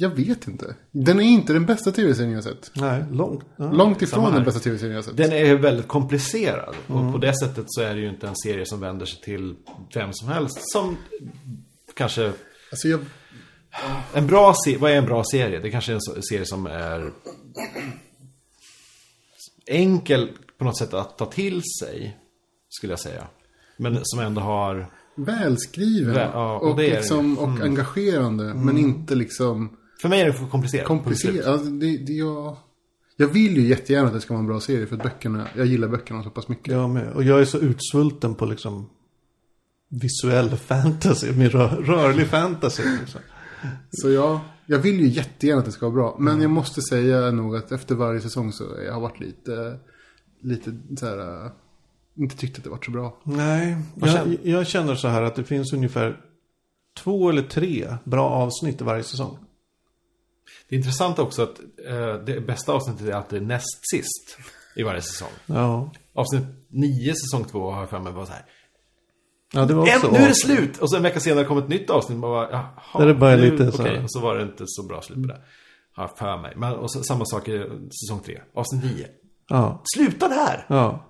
Jag 0.00 0.10
vet 0.10 0.48
inte. 0.48 0.74
Den 0.90 1.20
är 1.20 1.24
inte 1.24 1.52
den 1.52 1.66
bästa 1.66 1.92
tv-serien 1.92 2.32
jag 2.32 2.44
sett. 2.44 2.70
Nej, 2.74 3.04
långt. 3.12 3.44
Ja. 3.56 3.72
Långt 3.72 4.02
ifrån 4.02 4.32
den 4.34 4.44
bästa 4.44 4.60
tv-serien 4.60 4.94
jag 4.94 5.04
sett. 5.04 5.16
Den 5.16 5.32
är 5.32 5.54
väldigt 5.54 5.88
komplicerad. 5.88 6.74
Och 6.86 7.12
på 7.12 7.18
det 7.18 7.38
sättet 7.38 7.64
så 7.68 7.80
är 7.80 7.94
det 7.94 8.00
ju 8.00 8.08
inte 8.08 8.28
en 8.28 8.36
serie 8.36 8.66
som 8.66 8.80
vänder 8.80 9.06
sig 9.06 9.20
till 9.20 9.56
vem 9.94 10.12
som 10.12 10.28
helst. 10.28 10.58
Som 10.72 10.96
kanske... 11.94 12.32
Alltså 12.70 12.88
jag... 12.88 13.00
En 14.14 14.26
bra 14.26 14.54
serie, 14.64 14.78
vad 14.78 14.90
är 14.90 14.96
en 14.96 15.06
bra 15.06 15.24
serie? 15.32 15.58
Det 15.60 15.70
kanske 15.70 15.92
är 15.92 15.94
en 16.16 16.22
serie 16.22 16.46
som 16.46 16.66
är 16.66 17.12
enkel 19.66 20.28
på 20.58 20.64
något 20.64 20.78
sätt 20.78 20.94
att 20.94 21.18
ta 21.18 21.26
till 21.26 21.62
sig. 21.80 22.18
Skulle 22.68 22.92
jag 22.92 23.00
säga. 23.00 23.26
Men 23.76 23.98
som 24.02 24.20
ändå 24.20 24.40
har... 24.40 24.86
Välskriven. 25.16 26.14
Väl- 26.14 26.30
ja, 26.32 26.58
och 26.58 26.70
och, 26.70 26.78
liksom, 26.78 27.38
och 27.38 27.60
engagerande. 27.60 28.54
Men 28.54 28.78
inte 28.78 29.14
liksom 29.14 29.76
För 30.00 30.08
mig 30.08 30.20
är 30.20 30.26
det 30.26 30.32
för 30.32 30.46
komplicerat. 30.46 30.86
komplicerat. 30.86 31.46
Alltså, 31.46 31.70
det, 31.70 31.96
det, 31.98 32.12
jag, 32.12 32.56
jag 33.16 33.28
vill 33.28 33.56
ju 33.56 33.62
jättegärna 33.68 34.06
att 34.08 34.14
det 34.14 34.20
ska 34.20 34.34
vara 34.34 34.40
en 34.40 34.46
bra 34.46 34.60
serie. 34.60 34.86
För 34.86 34.96
att 34.96 35.02
böckerna, 35.02 35.48
jag 35.56 35.66
gillar 35.66 35.88
böckerna 35.88 36.22
så 36.22 36.30
pass 36.30 36.48
mycket. 36.48 36.72
Jag 36.72 36.90
med. 36.90 37.12
Och 37.12 37.24
jag 37.24 37.40
är 37.40 37.44
så 37.44 37.58
utsvulten 37.58 38.34
på 38.34 38.46
liksom 38.46 38.90
visuell 39.88 40.50
fantasy. 40.56 41.32
Min 41.32 41.48
rör, 41.50 41.68
rörlig 41.68 42.26
fantasy. 42.26 42.82
Liksom. 43.00 43.20
Så 43.90 44.10
jag, 44.10 44.40
jag 44.66 44.78
vill 44.78 45.00
ju 45.00 45.06
jättegärna 45.08 45.58
att 45.58 45.64
det 45.64 45.72
ska 45.72 45.86
vara 45.88 45.94
bra. 45.94 46.16
Men 46.18 46.40
jag 46.40 46.50
måste 46.50 46.82
säga 46.82 47.30
nog 47.30 47.56
att 47.56 47.72
efter 47.72 47.94
varje 47.94 48.20
säsong 48.20 48.52
så 48.52 48.64
jag 48.86 48.92
har 48.94 49.00
varit 49.00 49.20
lite, 49.20 49.78
lite 50.42 50.76
så 51.00 51.06
här, 51.06 51.44
äh, 51.46 51.50
inte 52.16 52.36
tyckt 52.36 52.58
att 52.58 52.64
det 52.64 52.70
varit 52.70 52.84
så 52.84 52.90
bra. 52.90 53.18
Nej, 53.24 53.76
jag, 53.94 54.10
känner- 54.10 54.38
jag 54.42 54.66
känner 54.66 54.94
så 54.94 55.08
här 55.08 55.22
att 55.22 55.34
det 55.36 55.44
finns 55.44 55.72
ungefär 55.72 56.20
två 57.02 57.28
eller 57.30 57.42
tre 57.42 57.96
bra 58.04 58.28
avsnitt 58.30 58.80
i 58.80 58.84
varje 58.84 59.02
säsong. 59.02 59.38
Det 60.68 60.74
är 60.74 60.78
intressant 60.78 61.18
också 61.18 61.42
att 61.42 61.60
eh, 61.88 62.14
det 62.26 62.46
bästa 62.46 62.72
avsnittet 62.72 63.06
är 63.08 63.12
alltid 63.12 63.42
näst 63.42 63.90
sist 63.90 64.38
i 64.76 64.82
varje 64.82 65.02
säsong. 65.02 65.28
Ja, 65.46 65.92
Avsnitt 66.14 66.42
9 66.68 67.12
säsong 67.14 67.44
2 67.44 67.70
har 67.70 67.80
jag 67.80 67.90
för 67.90 67.98
mig 67.98 68.12
var 68.12 68.26
så 68.26 68.32
här. 68.32 68.44
ja 69.52 69.64
det 69.64 69.74
var 69.74 69.82
också 69.82 70.06
En, 70.06 70.12
nu 70.12 70.18
är 70.18 70.28
det 70.28 70.34
slut! 70.34 70.78
Och 70.78 70.90
så 70.90 70.96
en 70.96 71.02
vecka 71.02 71.20
senare 71.20 71.44
kom 71.44 71.58
ett 71.58 71.68
nytt 71.68 71.90
avsnitt. 71.90 72.18
Man 72.18 72.30
bara, 72.30 72.50
jaha, 72.50 72.98
Där 72.98 73.06
det 73.06 73.14
bara 73.14 73.36
nu, 73.36 73.50
lite 73.50 73.72
så 73.72 73.82
här- 73.82 74.02
och 74.02 74.10
så 74.12 74.20
var 74.20 74.36
det 74.36 74.42
inte 74.42 74.64
så 74.66 74.82
bra 74.82 75.02
slut 75.02 75.22
på 75.22 75.28
det. 75.32 75.40
Har 75.92 76.04
jag 76.04 76.18
för 76.18 76.42
mig. 76.42 76.52
Men 76.56 76.72
och 76.72 76.92
så, 76.92 77.02
samma 77.02 77.24
sak 77.24 77.48
i 77.48 77.58
säsong 78.06 78.20
3. 78.26 78.40
Avsnitt 78.54 78.84
9. 78.84 79.06
Ja, 79.48 79.82
Sluta 79.94 80.28
där! 80.28 80.66
ja. 80.68 81.04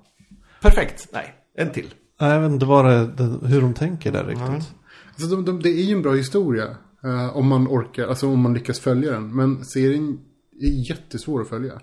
Perfekt. 0.60 1.08
Nej, 1.12 1.34
en 1.54 1.72
till. 1.72 1.94
Nej, 2.20 2.30
Jag 2.30 2.40
vet 2.40 2.50
inte 2.52 2.66
vad 2.66 2.84
det, 2.84 3.06
det, 3.06 3.46
hur 3.48 3.60
de 3.60 3.74
tänker 3.74 4.12
där 4.12 4.24
riktigt. 4.24 4.74
Alltså 5.08 5.36
de, 5.36 5.44
de, 5.44 5.62
det 5.62 5.68
är 5.68 5.82
ju 5.84 5.92
en 5.94 6.02
bra 6.02 6.12
historia. 6.14 6.76
Eh, 7.04 7.36
om 7.36 7.48
man 7.48 7.68
orkar, 7.68 8.06
alltså 8.08 8.28
om 8.28 8.40
man 8.40 8.54
lyckas 8.54 8.80
följa 8.80 9.12
den. 9.12 9.36
Men 9.36 9.64
serien 9.64 10.20
är 10.60 10.90
jättesvår 10.90 11.40
att 11.42 11.48
följa. 11.48 11.80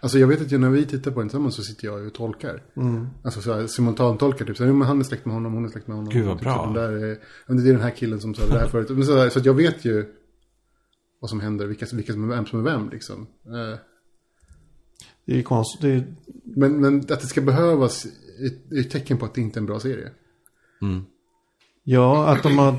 Alltså 0.00 0.18
jag 0.18 0.26
vet 0.26 0.40
att 0.40 0.60
när 0.60 0.70
vi 0.70 0.84
tittar 0.86 1.10
på 1.10 1.20
den 1.20 1.28
tillsammans 1.28 1.54
så 1.56 1.62
sitter 1.62 1.86
jag 1.86 2.06
och 2.06 2.14
tolkar. 2.14 2.62
Alltså 3.24 3.40
så 3.40 3.54
här, 3.54 3.66
simultantolkar 3.66 4.44
typ. 4.46 4.56
Så, 4.56 4.62
här, 4.64 4.70
"Jo, 4.70 4.76
men 4.76 4.88
han 4.88 5.00
är 5.00 5.04
släkt 5.04 5.26
med 5.26 5.34
honom, 5.34 5.52
hon 5.52 5.64
är 5.64 5.68
släkt 5.68 5.86
med 5.86 5.96
honom. 5.96 6.12
Gud, 6.12 6.26
vad 6.26 6.36
typ, 6.36 6.42
bra. 6.44 6.56
Så, 6.56 6.64
den 6.64 6.72
där 6.74 6.92
är, 6.92 7.18
det 7.46 7.68
är 7.68 7.72
den 7.72 7.80
här 7.82 7.90
killen 7.90 8.20
som 8.20 8.34
sa 8.34 8.46
det 8.46 8.58
här 8.58 8.66
förut. 8.68 8.88
Men 8.90 9.04
så, 9.04 9.18
här, 9.18 9.28
så 9.28 9.38
att 9.38 9.44
jag 9.44 9.54
vet 9.54 9.84
ju 9.84 10.14
vad 11.20 11.30
som 11.30 11.40
händer, 11.40 11.66
vilka, 11.66 11.86
vilka 11.92 12.12
som 12.12 12.30
är 12.30 12.34
vem 12.36 12.46
som 12.46 12.58
är 12.66 12.70
vem 12.70 12.88
liksom. 12.90 13.26
Eh, 13.46 13.78
Det 15.26 15.38
är 15.38 15.42
konstigt. 15.42 15.80
Det 15.80 15.88
är, 15.92 16.14
Men, 16.44 16.80
men 16.80 16.98
att 16.98 17.06
det 17.20 17.26
ska 17.26 17.40
behövas 17.40 18.06
är 18.70 18.80
ett 18.80 18.90
tecken 18.90 19.18
på 19.18 19.24
att 19.24 19.34
det 19.34 19.40
inte 19.40 19.58
är 19.58 19.60
en 19.60 19.66
bra 19.66 19.80
serie. 19.80 20.10
ja, 21.84 22.28
att 22.28 22.42
de 22.42 22.58
har... 22.58 22.74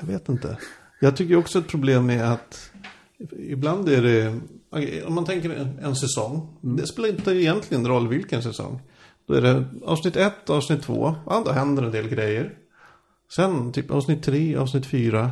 Jag 0.00 0.06
vet 0.06 0.28
inte. 0.28 0.58
Jag 1.00 1.16
tycker 1.16 1.36
också 1.36 1.58
ett 1.58 1.68
problem 1.68 2.10
är 2.10 2.24
att 2.24 2.70
ibland 3.38 3.88
är 3.88 4.02
det... 4.02 4.40
Om 5.06 5.14
man 5.14 5.24
tänker 5.24 5.50
en, 5.82 5.96
säsong. 5.96 6.56
Det 6.60 6.86
spelar 6.86 7.08
inte 7.08 7.30
egentligen 7.30 7.86
roll 7.86 8.08
vilken 8.08 8.42
säsong. 8.42 8.80
Då 9.26 9.34
är 9.34 9.42
det 9.42 9.64
avsnitt 9.84 10.16
1, 10.16 10.50
avsnitt 10.50 10.82
2. 10.82 11.14
Ja, 11.26 11.42
då 11.44 11.52
händer 11.52 11.82
en 11.82 11.92
del 11.92 12.08
grejer. 12.08 12.54
Sen 13.36 13.72
typ 13.72 13.90
avsnitt 13.90 14.22
3, 14.22 14.56
avsnitt 14.56 14.86
4, 14.86 15.30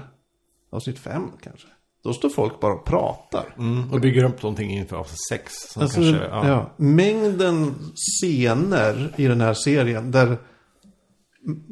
avsnitt 0.70 0.98
5 0.98 1.22
kanske. 1.42 1.68
Då 2.02 2.12
står 2.12 2.28
folk 2.28 2.60
bara 2.60 2.74
och 2.74 2.84
pratar. 2.84 3.54
Mm, 3.58 3.92
och 3.92 4.00
bygger 4.00 4.24
upp 4.24 4.42
någonting 4.42 4.70
inför 4.70 4.96
avsnitt 4.96 5.18
6. 5.28 5.52
Som 5.68 5.82
Alltså, 5.82 6.00
kanske, 6.00 6.24
ja. 6.24 6.48
ja. 6.48 6.70
mängden 6.76 7.74
scener 7.94 9.14
i 9.16 9.26
den 9.26 9.40
här 9.40 9.54
serien 9.54 10.10
där 10.10 10.38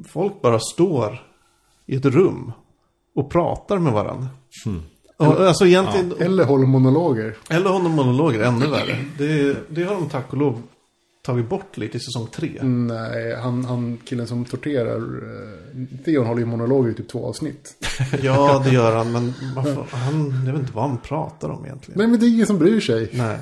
folk 0.06 0.42
bara 0.42 0.58
står 0.60 1.22
i 1.86 1.96
ett 1.96 2.04
rum 2.04 2.52
och 3.14 3.30
pratar 3.30 3.78
med 3.78 3.92
varandra. 3.92 4.28
Och, 5.16 5.26
alltså 5.26 5.66
egentligen, 5.66 6.14
Eller 6.18 6.44
håller 6.44 6.66
monologer. 6.66 7.36
eller 7.48 7.64
de 7.64 7.92
monologer, 7.92 8.40
ännu 8.40 8.66
värre. 8.66 9.04
Det, 9.18 9.56
det 9.68 9.84
har 9.84 9.94
de 9.94 10.08
tack 10.08 10.32
och 10.32 10.38
lov 10.38 10.62
tagit 11.22 11.48
bort 11.48 11.76
lite 11.76 11.96
i 11.96 12.00
säsong 12.00 12.26
tre. 12.26 12.62
Nej, 12.62 13.36
han, 13.36 13.64
han 13.64 13.96
killen 14.04 14.26
som 14.26 14.44
torterar 14.44 14.96
eh, 14.96 15.98
Theon 16.04 16.26
håller 16.26 16.40
ju 16.40 16.46
monologer 16.46 16.90
i 16.90 16.94
typ 16.94 17.08
två 17.08 17.26
avsnitt. 17.28 17.74
Ja, 18.22 18.62
det 18.64 18.70
gör 18.70 18.96
han, 18.96 19.12
men 19.12 19.34
varför, 19.56 19.86
han, 19.96 20.42
jag 20.46 20.52
vet 20.52 20.60
inte 20.60 20.72
vad 20.72 20.88
han 20.88 20.98
pratar 20.98 21.48
om 21.48 21.64
egentligen. 21.64 21.98
Nej, 21.98 22.06
men 22.06 22.20
det 22.20 22.26
är 22.26 22.34
ingen 22.34 22.46
som 22.46 22.58
bryr 22.58 22.80
sig. 22.80 23.10
Nej. 23.12 23.38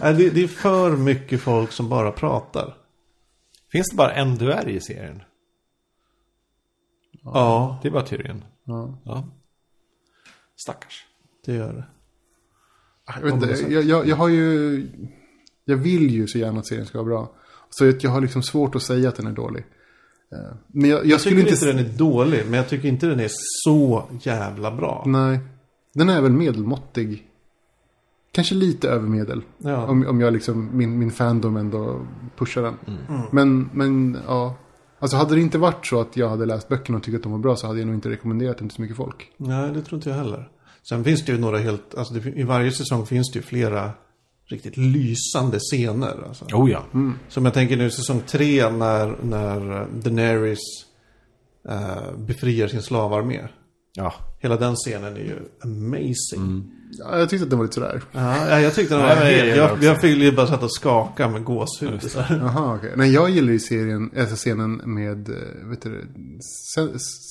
Nej 0.00 0.14
det, 0.14 0.30
det 0.30 0.42
är 0.42 0.48
för 0.48 0.96
mycket 0.96 1.40
folk 1.40 1.72
som 1.72 1.88
bara 1.88 2.12
pratar. 2.12 2.76
Finns 3.72 3.90
det 3.90 3.96
bara 3.96 4.12
en 4.12 4.34
dvärg 4.36 4.74
i 4.76 4.80
serien? 4.80 5.22
Ja, 7.24 7.78
Det 7.82 7.88
är 7.88 7.92
bara 7.92 8.02
Tyrion. 8.06 8.44
Ja. 8.64 8.98
Ja. 9.04 9.24
Stackars. 10.56 11.06
det 11.46 11.54
gör 11.54 11.72
det. 11.72 11.84
Jag, 13.06 13.20
vet 13.22 13.34
inte, 13.34 13.72
jag, 13.72 13.84
jag, 13.84 14.06
jag 14.06 14.16
har 14.16 14.28
ju... 14.28 14.86
Jag 15.64 15.76
vill 15.76 16.10
ju 16.10 16.26
så 16.26 16.38
gärna 16.38 16.58
att 16.58 16.66
serien 16.66 16.86
ska 16.86 16.98
vara 16.98 17.06
bra. 17.06 17.32
Så 17.70 17.92
jag 18.00 18.10
har 18.10 18.20
liksom 18.20 18.42
svårt 18.42 18.74
att 18.74 18.82
säga 18.82 19.08
att 19.08 19.16
den 19.16 19.26
är 19.26 19.32
dålig. 19.32 19.64
Eh, 20.32 20.56
Men 20.66 20.90
jag, 20.90 20.98
jag, 20.98 21.06
Jag 21.06 21.20
skulle 21.20 21.36
tycker 21.36 21.52
inte... 21.52 21.66
inte 21.66 21.82
den 21.82 21.92
är 21.92 21.98
dålig, 21.98 22.42
men 22.44 22.54
jag 22.54 22.68
tycker 22.68 22.88
inte 22.88 23.06
den 23.06 23.20
är 23.20 23.30
så 23.64 24.04
jävla 24.22 24.70
bra. 24.70 25.04
Nej. 25.06 25.38
Den 25.94 26.08
är 26.08 26.20
väl 26.20 26.32
medelmåttig. 26.32 27.26
Kanske 28.32 28.54
lite 28.54 28.88
över 28.88 29.08
medel. 29.08 29.42
Ja. 29.58 29.86
Om, 29.86 30.06
om 30.06 30.20
jag 30.20 30.32
liksom, 30.32 30.70
min, 30.76 30.98
min 30.98 31.10
fandom 31.10 31.56
ändå 31.56 32.06
pushar 32.36 32.62
den. 32.62 32.74
Mm. 33.08 33.22
Men, 33.32 33.70
men 33.72 34.18
ja. 34.26 34.56
Alltså 35.04 35.16
hade 35.16 35.34
det 35.34 35.40
inte 35.40 35.58
varit 35.58 35.86
så 35.86 36.00
att 36.00 36.16
jag 36.16 36.28
hade 36.28 36.46
läst 36.46 36.68
böckerna 36.68 36.98
och 36.98 37.04
tyckt 37.04 37.16
att 37.16 37.22
de 37.22 37.32
var 37.32 37.38
bra 37.38 37.56
så 37.56 37.66
hade 37.66 37.78
jag 37.78 37.86
nog 37.86 37.94
inte 37.94 38.10
rekommenderat 38.10 38.58
den 38.58 38.68
till 38.68 38.76
så 38.76 38.82
mycket 38.82 38.96
folk. 38.96 39.32
Nej, 39.36 39.72
det 39.72 39.82
tror 39.82 39.98
inte 39.98 40.10
jag 40.10 40.16
heller. 40.16 40.48
Sen 40.82 41.04
finns 41.04 41.24
det 41.24 41.32
ju 41.32 41.38
några 41.38 41.58
helt, 41.58 41.94
alltså 41.94 42.14
det, 42.14 42.30
i 42.30 42.42
varje 42.42 42.72
säsong 42.72 43.06
finns 43.06 43.32
det 43.32 43.38
ju 43.38 43.42
flera 43.42 43.90
riktigt 44.46 44.76
lysande 44.76 45.58
scener. 45.58 46.24
Alltså. 46.28 46.44
Oh 46.44 46.70
ja. 46.70 46.84
Som 47.28 47.44
jag 47.44 47.54
tänker 47.54 47.76
nu 47.76 47.90
säsong 47.90 48.22
tre 48.26 48.70
när, 48.70 49.16
när 49.22 49.86
Daenerys 50.02 50.58
eh, 51.68 52.16
befriar 52.18 52.68
sin 52.68 52.82
slavarmé. 52.82 53.40
Ja. 53.96 54.14
Hela 54.38 54.56
den 54.56 54.74
scenen 54.74 55.16
är 55.16 55.20
ju 55.20 55.38
amazing. 55.62 56.72
Ja, 56.98 57.18
jag 57.18 57.30
tyckte 57.30 57.44
att 57.44 57.50
den 57.50 57.58
var 57.58 57.64
lite 57.64 57.74
sådär. 57.74 58.02
Ja, 58.12 58.48
ja, 58.48 58.60
jag 58.60 58.74
tyckte 58.74 58.94
den 58.94 59.02
var 59.02 59.14
Nej, 59.14 59.38
jag 59.38 59.44
helt, 59.44 59.56
jag, 59.56 59.72
också. 59.72 59.84
jag 59.84 60.00
fick 60.00 60.18
ju 60.18 60.32
bara 60.32 60.46
satt 60.46 60.62
och 60.62 60.74
skaka 60.74 61.28
med 61.28 61.44
gåshud. 61.44 62.00
Jaha, 62.14 62.76
okej. 62.76 62.92
Nej, 62.96 63.12
jag 63.12 63.30
gillar 63.30 63.52
ju 63.52 63.58
serien, 63.58 64.10
alltså 64.18 64.36
scenen 64.36 64.80
med, 64.84 65.28
eh, 65.28 65.68
vet 65.68 65.82
du 65.82 66.08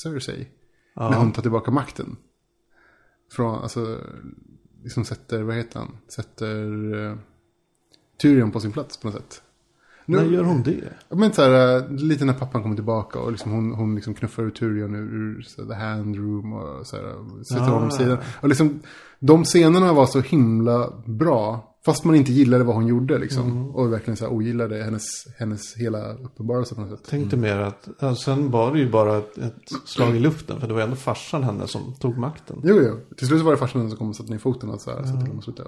Cersei. 0.03 0.47
När 0.95 1.13
hon 1.13 1.31
tar 1.31 1.41
tillbaka 1.41 1.71
makten. 1.71 2.15
Från, 3.31 3.63
alltså, 3.63 3.97
liksom 4.83 5.05
sätter, 5.05 5.41
vad 5.41 5.55
heter 5.55 5.79
han? 5.79 5.97
Sätter 6.15 6.93
uh, 6.95 7.17
Tyrion 8.21 8.51
på 8.51 8.59
sin 8.59 8.71
plats 8.71 8.97
på 8.97 9.07
något 9.07 9.15
sätt. 9.15 9.41
Nu- 10.05 10.17
När 10.17 10.23
gör 10.25 10.43
hon 10.43 10.63
det? 10.63 10.83
Men 11.09 11.33
så 11.33 11.41
här, 11.41 11.77
äh, 11.77 11.89
lite 11.91 12.25
när 12.25 12.33
pappan 12.33 12.61
kommer 12.63 12.75
tillbaka 12.75 13.19
och 13.19 13.31
liksom 13.31 13.51
hon, 13.51 13.71
hon 13.73 13.95
liksom 13.95 14.13
knuffar 14.13 14.43
ut 14.43 14.55
Tyrion 14.55 14.95
ur, 14.95 15.13
ur 15.15 15.41
så 15.41 15.61
här, 15.61 15.69
the 15.69 15.75
hand 15.75 16.15
room 16.15 16.53
och 16.53 16.87
så 16.87 16.95
här, 16.95 17.43
sätter 17.43 17.61
Ah. 17.61 17.65
honom 17.65 17.87
åt 17.87 17.93
sidan. 17.95 18.17
Och 18.41 18.49
liksom, 18.49 18.79
de 19.19 19.43
scenerna 19.43 19.93
var 19.93 20.05
så 20.05 20.19
himla 20.21 20.93
bra. 21.05 21.69
Fast 21.85 22.03
man 22.03 22.15
inte 22.15 22.31
gillade 22.33 22.63
vad 22.63 22.75
hon 22.75 22.87
gjorde 22.87 23.17
liksom. 23.17 23.43
Mm. 23.51 23.69
Och 23.69 23.93
verkligen 23.93 24.17
så 24.17 24.25
här, 24.25 24.33
ogillade 24.33 24.83
hennes, 24.83 25.03
hennes 25.37 25.75
hela 25.77 26.13
uppenbarelse 26.13 26.75
på 26.75 26.81
något 26.81 26.89
sätt. 26.99 27.09
Tänkte 27.09 27.37
mer 27.37 27.57
att, 27.57 28.17
sen 28.19 28.51
var 28.51 28.73
det 28.73 28.79
ju 28.79 28.89
bara 28.91 29.17
ett, 29.17 29.37
ett 29.37 29.71
slag 29.85 30.15
i 30.15 30.19
luften. 30.19 30.59
För 30.59 30.67
det 30.67 30.73
var 30.73 30.81
ändå 30.81 30.95
farsan 30.95 31.43
henne 31.43 31.67
som 31.67 31.93
tog 31.99 32.17
makten. 32.17 32.61
Jo, 32.63 32.79
jo. 32.81 33.15
Till 33.17 33.27
slut 33.27 33.41
var 33.41 33.51
det 33.51 33.57
farsan 33.57 33.89
som 33.89 33.97
kom 33.97 34.09
och 34.09 34.15
satte 34.15 34.31
ner 34.31 34.39
foten 34.39 34.69
och 34.69 34.81
så 34.81 34.91
här, 34.91 35.03
så 35.03 35.21
till 35.25 35.37
och 35.37 35.43
sluta. 35.43 35.63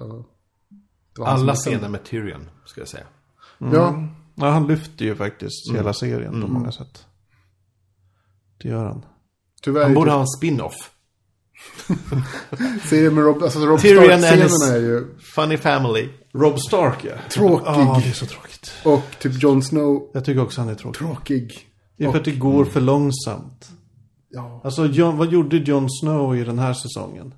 Och 1.18 1.28
Alla 1.28 1.54
scener 1.54 1.88
med 1.88 2.04
Tyrion, 2.04 2.50
ska 2.64 2.80
jag 2.80 2.88
säga. 2.88 3.04
Ja, 3.58 4.02
Ja, 4.36 4.50
han 4.50 4.66
lyfter 4.66 5.04
ju 5.04 5.16
faktiskt 5.16 5.72
hela 5.72 5.92
serien 5.92 6.42
på 6.42 6.48
många 6.48 6.72
sätt. 6.72 7.04
Det 8.62 8.68
gör 8.68 8.84
han. 8.84 9.04
tyvärr. 9.62 9.82
Han 9.82 9.94
borde 9.94 10.06
typ- 10.10 10.14
ha 10.14 10.20
en 10.20 10.26
spin-off. 10.26 10.90
Serien 12.88 13.14
med 13.14 13.24
Rob, 13.24 13.42
alltså 13.42 13.58
Rob 13.58 13.78
Stark-scenerna 13.80 14.74
är 14.76 14.80
ju 14.80 15.18
Funny 15.34 15.56
Family. 15.56 16.08
Rob 16.34 16.58
Stark 16.60 17.04
ja. 17.04 17.12
tråkig. 17.30 17.66
Ja, 17.66 18.00
det 18.04 18.08
är 18.10 18.12
så 18.12 18.26
tråkigt. 18.26 18.72
Och 18.84 19.02
typ 19.18 19.42
Jon 19.42 19.62
Snow, 19.62 20.10
Jag 20.14 20.24
tycker 20.24 20.42
också 20.42 20.60
han 20.60 20.70
är 20.70 20.74
tråkig. 20.74 20.98
tråkig. 20.98 21.58
Det 21.96 22.04
är 22.04 22.10
för 22.10 22.18
att 22.18 22.24
det 22.24 22.32
går 22.32 22.64
för 22.64 22.80
långsamt. 22.80 23.70
Ja. 24.28 24.60
Alltså, 24.64 24.86
Jon, 24.86 25.16
vad 25.16 25.32
gjorde 25.32 25.56
Jon 25.56 25.90
Snow 25.90 26.36
i 26.36 26.44
den 26.44 26.58
här 26.58 26.72
säsongen? 26.74 27.34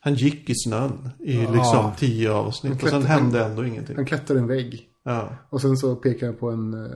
Han 0.00 0.14
gick 0.14 0.50
i 0.50 0.54
snön 0.54 1.10
i 1.18 1.32
liksom 1.36 1.90
tio 1.98 2.32
avsnitt. 2.32 2.82
Och 2.82 2.88
sen 2.88 3.06
hände 3.06 3.44
ändå 3.44 3.66
ingenting. 3.66 3.96
Han 3.96 4.06
klättrar 4.06 4.36
i 4.36 4.38
en 4.38 4.46
vägg. 4.46 4.88
Ja. 5.04 5.32
Och 5.50 5.60
sen 5.60 5.76
så 5.76 5.96
pekar 5.96 6.26
han 6.26 6.36
på 6.36 6.50
en, 6.50 6.74
eh, 6.74 6.90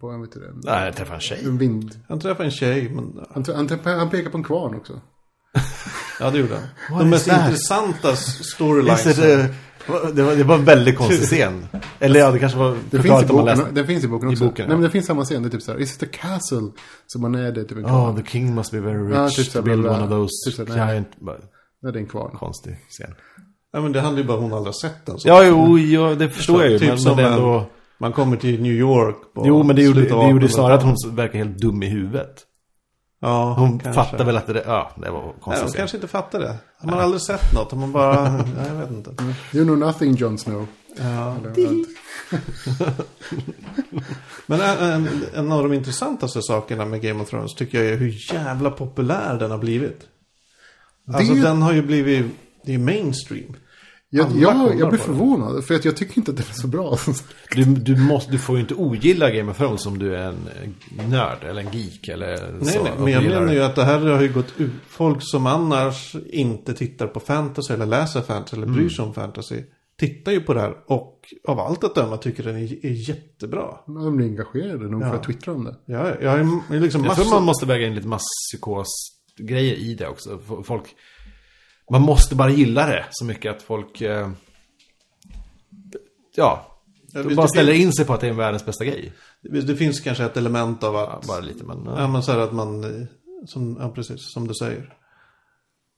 på 0.00 0.10
en, 0.10 0.20
vet 0.20 0.32
du 0.32 0.40
det, 0.40 0.46
en, 0.46 0.60
Nej, 0.64 0.84
jag 0.84 0.96
träffade 0.96 1.14
en 1.16 1.20
tjej. 1.20 1.44
en 1.44 1.58
vind. 1.58 2.00
Han 2.08 2.20
träffade 2.20 2.44
en 2.44 2.50
tjej, 2.50 2.88
men... 2.94 3.20
Han, 3.30 3.44
han, 3.54 3.78
han 3.98 4.10
pekar 4.10 4.30
på 4.30 4.38
en 4.38 4.44
kvarn 4.44 4.74
också. 4.74 5.00
Ja, 6.20 6.30
det 6.30 6.38
gjorde 6.38 6.54
han. 6.54 6.62
What 6.90 7.00
De 7.00 7.10
mest 7.10 7.26
that? 7.28 7.40
intressanta 7.46 8.16
storylines. 8.16 9.04
Det, 9.04 10.22
var, 10.22 10.34
det 10.36 10.44
var 10.44 10.54
en 10.54 10.64
väldigt 10.64 10.98
konstig 10.98 11.26
scen. 11.26 11.66
Eller 11.98 12.20
ja, 12.20 12.30
det 12.30 12.38
kanske 12.38 12.58
var 12.58 12.76
Det 12.90 13.02
finns 13.02 13.22
i 13.22 13.26
boken, 13.26 13.44
läste. 13.44 13.70
den 13.72 13.86
finns 13.86 14.04
i 14.04 14.08
boken 14.08 14.30
I 14.30 14.32
också. 14.32 14.44
boken, 14.44 14.62
ja. 14.62 14.68
Nej 14.68 14.76
men 14.76 14.82
det 14.84 14.90
finns 14.90 15.06
samma 15.06 15.24
scen, 15.24 15.42
det 15.42 15.48
är 15.48 15.50
typ 15.50 15.62
så 15.62 15.72
här, 15.72 15.78
is 15.80 15.96
it 15.96 16.02
a 16.02 16.06
castle? 16.12 16.70
Så 17.06 17.18
man 17.18 17.34
är 17.34 17.52
det 17.52 17.64
typ 17.64 17.78
en 17.78 17.84
kvarn. 17.84 18.10
Oh, 18.18 18.22
the 18.22 18.30
king 18.30 18.54
must 18.54 18.72
be 18.72 18.80
very 18.80 18.98
rich 19.08 19.14
Ja, 19.16 19.28
typ 19.28 19.46
så 19.46 19.58
to 19.58 19.64
build 19.64 19.86
one 19.86 20.04
of 20.04 20.10
those 20.10 20.32
Typ 20.50 20.54
så 20.54 20.64
här, 20.74 20.86
nej. 20.86 20.94
giant... 20.94 21.20
Bara, 21.20 21.36
Nej, 21.82 21.92
det 21.92 21.98
är 21.98 22.00
en 22.00 22.08
kvarn. 22.08 22.36
Konstig 22.36 22.78
scen. 22.88 23.14
Ja, 23.72 23.80
men 23.80 23.92
det 23.92 24.00
handlar 24.00 24.22
ju 24.22 24.28
bara 24.28 24.36
om 24.38 24.42
hon 24.44 24.52
aldrig 24.52 24.66
har 24.74 24.88
sett 24.88 25.06
den. 25.06 25.18
Så. 25.18 25.28
Ja, 25.28 25.44
jo, 25.44 25.78
ja, 25.78 26.14
det 26.14 26.28
förstår 26.30 26.62
jag 26.62 26.72
ju. 26.72 26.78
typ 26.78 26.88
men, 26.88 26.98
som 26.98 27.16
men 27.16 27.32
ändå... 27.32 27.58
en- 27.58 27.64
Man 27.98 28.12
kommer 28.12 28.36
till 28.36 28.62
New 28.62 28.72
York 28.72 29.16
på 29.34 29.42
Jo, 29.46 29.62
men 29.62 29.76
det 29.76 29.82
gjorde, 29.82 30.00
det 30.02 30.08
gjorde 30.08 30.26
ju 30.26 30.32
1800-talet. 30.32 30.52
snarare 30.52 30.74
att 30.74 30.82
hon 30.82 30.96
verkar 31.16 31.38
helt 31.38 31.58
dum 31.58 31.82
i 31.82 31.88
huvudet. 31.88 32.46
Ja, 33.22 33.54
Hon 33.58 33.78
kanske. 33.78 34.02
fattar 34.04 34.24
väl 34.24 34.36
att 34.36 34.46
det... 34.46 34.62
Ja, 34.66 34.90
det 34.96 35.10
var 35.10 35.22
Nej, 35.22 35.32
konstigt. 35.40 35.66
hon 35.68 35.72
kanske 35.76 35.96
inte 35.96 36.08
fattar 36.08 36.38
det. 36.40 36.56
Har 36.78 36.90
man 36.90 37.00
aldrig 37.00 37.20
sett 37.22 37.52
något? 37.54 37.70
Har 37.72 37.78
man 37.78 37.92
bara... 37.92 38.32
Nej, 38.36 38.44
jag 38.68 38.74
vet 38.74 38.90
inte. 38.90 39.10
You 39.54 39.64
know 39.64 39.78
nothing 39.78 40.14
Jon 40.14 40.38
Snow. 40.38 40.66
Ja. 40.98 41.36
Men 44.46 44.60
en, 44.60 44.78
en, 44.92 45.08
en 45.34 45.52
av 45.52 45.62
de 45.62 45.72
intressantaste 45.72 46.42
sakerna 46.42 46.84
med 46.84 47.00
Game 47.02 47.22
of 47.22 47.30
Thrones 47.30 47.54
tycker 47.54 47.78
jag 47.82 47.92
är 47.92 47.96
hur 47.96 48.32
jävla 48.34 48.70
populär 48.70 49.36
den 49.38 49.50
har 49.50 49.58
blivit. 49.58 50.00
Alltså 51.14 51.34
Det- 51.34 51.42
den 51.42 51.62
har 51.62 51.72
ju 51.72 51.82
blivit... 51.82 52.26
Det 52.64 52.74
är 52.74 52.78
mainstream. 52.78 53.56
jag, 54.10 54.26
jag, 54.36 54.78
jag 54.78 54.88
blir 54.88 54.98
förvånad, 54.98 55.64
för 55.64 55.74
att 55.74 55.84
jag 55.84 55.96
tycker 55.96 56.18
inte 56.18 56.30
att 56.30 56.36
den 56.36 56.46
är 56.50 56.60
så 56.60 56.66
bra. 56.68 56.98
Du, 57.54 57.64
du, 57.64 57.96
måste, 57.96 58.32
du 58.32 58.38
får 58.38 58.56
ju 58.56 58.60
inte 58.62 58.74
ogilla 58.74 59.30
Game 59.30 59.50
of 59.50 59.56
Thrones 59.58 59.86
om 59.86 59.98
du 59.98 60.16
är 60.16 60.22
en 60.28 60.48
nörd 61.10 61.44
eller 61.44 61.60
en 61.62 61.72
geek 61.72 62.08
eller 62.08 62.52
Nej, 62.60 62.72
så. 62.74 62.82
nej, 62.84 62.92
men 62.98 63.12
jag 63.12 63.24
menar 63.24 63.52
ju 63.52 63.62
att 63.62 63.76
det 63.76 63.84
här 63.84 63.98
har 64.00 64.22
ju 64.22 64.32
gått 64.32 64.52
ut. 64.56 64.70
Folk 64.88 65.18
som 65.20 65.46
annars 65.46 66.16
inte 66.32 66.74
tittar 66.74 67.06
på 67.06 67.20
fantasy 67.20 67.74
eller 67.74 67.86
läser 67.86 68.20
fantasy 68.20 68.56
eller 68.56 68.66
bryr 68.66 68.88
sig 68.88 69.04
om 69.04 69.14
fantasy. 69.14 69.62
Tittar 69.98 70.32
ju 70.32 70.40
på 70.40 70.54
det 70.54 70.60
här 70.60 70.74
och 70.86 71.20
av 71.48 71.60
allt 71.60 71.84
att 71.84 71.94
döma 71.94 72.16
tycker 72.16 72.42
den 72.42 72.56
är, 72.56 72.86
är 72.86 73.08
jättebra. 73.08 73.66
De 73.86 74.16
blir 74.16 74.26
engagerade 74.26 74.88
nog 74.90 75.00
för 75.02 75.08
Ja. 75.08 75.14
att 75.14 75.22
twittra 75.24 75.52
om 75.52 75.64
det. 75.64 75.76
Jag, 75.86 76.22
jag 76.22 76.40
är 76.40 76.80
liksom 76.80 77.04
Jag 77.04 77.16
tror 77.16 77.30
man 77.30 77.42
måste 77.44 77.66
väga 77.66 77.86
in 77.86 77.94
lite 77.94 78.08
masspsykos-grejer 78.08 79.74
i 79.74 79.94
det 79.94 80.08
också. 80.08 80.38
Folk... 80.64 80.84
Man 81.90 82.02
måste 82.02 82.34
bara 82.34 82.50
gilla 82.50 82.86
det 82.86 83.06
så 83.10 83.24
mycket 83.24 83.56
att 83.56 83.62
folk... 83.62 84.00
Eh, 84.00 84.30
ja. 86.36 86.66
Ja, 87.12 87.22
visst, 87.22 87.36
bara 87.36 87.48
ställer 87.48 87.72
finns- 87.72 87.84
in 87.84 87.92
sig 87.92 88.04
på 88.04 88.14
att 88.14 88.20
det 88.20 88.28
är 88.28 88.32
världens 88.32 88.66
bästa 88.66 88.84
grej. 88.84 89.12
Det, 89.42 89.60
det 89.60 89.76
finns 89.76 90.00
kanske 90.00 90.24
ett 90.24 90.36
element 90.36 90.84
av 90.84 90.96
att... 90.96 91.26
Bara 91.26 91.40
lite, 91.40 91.64
men... 91.64 91.84
Ja, 91.84 92.08
men 92.08 92.22
så 92.22 92.32
här 92.32 92.38
att 92.38 92.52
man, 92.52 92.84
eh, 92.84 93.06
som, 93.46 93.76
ja 93.80 93.90
precis, 93.90 94.32
som 94.32 94.48
du 94.48 94.54
säger. 94.54 94.94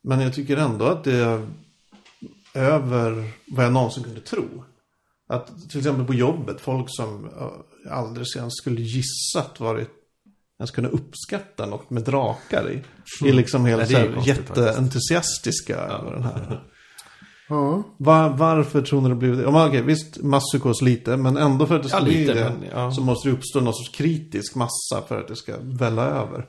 Men 0.02 0.20
jag 0.20 0.34
tycker 0.34 0.56
ändå 0.56 0.84
att 0.84 1.04
det 1.04 1.16
är 1.16 1.46
över 2.54 3.30
vad 3.46 3.64
jag 3.64 3.72
någonsin 3.72 4.04
kunde 4.04 4.20
tro. 4.20 4.64
Att 5.28 5.70
till 5.70 5.78
exempel 5.78 6.06
på 6.06 6.14
jobbet, 6.14 6.60
folk 6.60 6.86
som 6.88 7.30
ja, 7.36 7.64
aldrig 7.90 8.26
ens 8.36 8.54
skulle 8.54 8.80
gissat 8.80 9.60
varit, 9.60 9.90
ens 10.62 10.70
kunna 10.70 10.88
uppskatta 10.88 11.66
något 11.66 11.90
med 11.90 12.02
drakar 12.02 12.70
i. 12.70 12.82
Är 13.28 13.32
liksom 13.32 13.64
helt 13.66 13.90
Ja, 13.90 13.98
det 13.98 14.02
är 14.02 14.06
så 14.06 14.08
här, 14.08 14.14
konstigt 14.14 14.36
faktiskt. 14.36 14.56
jätteentusiastiska 14.66 15.76
över 15.76 16.10
den 16.12 16.22
här. 16.22 16.62
Ja. 17.48 17.82
Var, 17.98 18.28
varför 18.28 18.82
tror 18.82 19.00
ni 19.00 19.08
det 19.08 19.14
blivit 19.14 19.38
det? 19.38 19.44
Ja, 19.44 19.50
men 19.50 19.68
okej, 19.68 19.82
visst, 19.82 20.22
masspsykos 20.22 20.82
lite, 20.82 21.16
men 21.16 21.36
ändå 21.36 21.66
för 21.66 21.76
att 21.76 21.82
det 21.82 21.88
ska 21.88 21.98
Ja, 21.98 22.04
bli 22.04 22.18
lite, 22.18 22.34
det 22.34 22.40
men, 22.60 22.68
ja. 22.72 22.92
så 22.92 23.00
måste 23.00 23.28
det 23.28 23.32
uppstå 23.32 23.60
någon 23.60 23.74
sorts 23.74 23.96
kritisk 23.96 24.54
massa 24.54 25.02
för 25.08 25.20
att 25.20 25.28
det 25.28 25.36
ska 25.36 25.54
välla 25.60 26.04
över. 26.04 26.46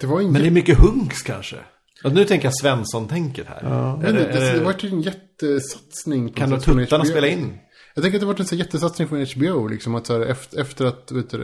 Det 0.00 0.06
var 0.06 0.20
ingen... 0.20 0.32
Men 0.32 0.42
det 0.42 0.48
är 0.48 0.52
mycket 0.52 0.78
hunks 0.78 1.22
kanske. 1.22 1.56
Och 2.04 2.12
nu 2.12 2.24
tänker 2.24 2.46
jag 2.46 2.54
Svensson-tänket 2.56 3.46
här. 3.46 3.60
Jag 3.62 4.04
Är 4.04 4.12
vet 4.12 4.14
det, 4.14 4.32
det, 4.32 4.46
är 4.48 4.52
det 4.52 4.58
det, 4.58 4.64
var 4.64 4.74
ju 4.80 4.88
en 4.88 5.00
jättesatsning. 5.02 6.28
på 6.28 6.34
kan 6.34 6.60
från 6.60 6.60
tuttarna 6.76 7.04
spela 7.04 7.26
in? 7.26 7.58
Jag 7.94 8.02
tänker 8.02 8.16
att 8.16 8.20
det 8.20 8.26
har 8.26 8.32
varit 8.32 8.40
en 8.40 8.46
så 8.46 8.54
jättesatsning 8.54 9.08
från 9.08 9.26
HBO. 9.26 9.68
Liksom, 9.68 9.94
att 9.94 10.06
så 10.06 10.12
här, 10.12 10.20
efter, 10.20 10.60
efter 10.60 10.84
att 10.84 11.12
vet 11.12 11.30
du, 11.30 11.38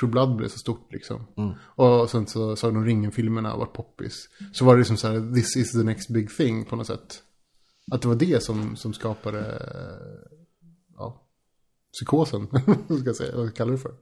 True 0.00 0.10
Blood 0.10 0.36
blev 0.36 0.48
så 0.48 0.58
stort. 0.58 0.92
Liksom. 0.92 1.26
Mm. 1.36 1.54
Och 1.60 2.10
sen 2.10 2.26
så 2.26 2.56
Sagan 2.56 2.76
om 2.76 2.84
ringen-filmerna 2.84 3.56
var 3.56 3.66
poppis. 3.66 4.28
Så 4.52 4.64
var 4.64 4.74
det 4.74 4.78
liksom 4.78 4.96
så 4.96 5.08
här, 5.08 5.34
this 5.34 5.56
is 5.56 5.72
the 5.72 5.82
next 5.82 6.10
big 6.10 6.30
thing 6.36 6.64
på 6.64 6.76
något 6.76 6.86
sätt. 6.86 7.22
Att 7.92 8.02
det 8.02 8.08
var 8.08 8.14
det 8.14 8.42
som, 8.42 8.76
som 8.76 8.92
skapade 8.92 9.62
ja, 10.96 11.28
psykosen. 11.92 12.46
ska 13.00 13.06
jag 13.06 13.16
säga, 13.16 13.36
vad 13.36 13.54
kallar 13.54 13.72
det 13.72 13.78
för. 13.78 13.94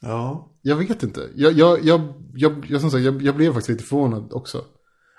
Ja, 0.00 0.52
Jag 0.62 0.76
vet 0.76 1.02
inte. 1.02 1.28
Jag, 1.34 1.52
jag, 1.52 1.84
jag, 1.84 2.12
jag, 2.34 2.66
jag, 2.68 2.80
som 2.80 2.90
sagt, 2.90 3.04
jag, 3.04 3.22
jag 3.22 3.36
blev 3.36 3.52
faktiskt 3.52 3.68
lite 3.68 3.84
förvånad 3.84 4.32
också. 4.32 4.64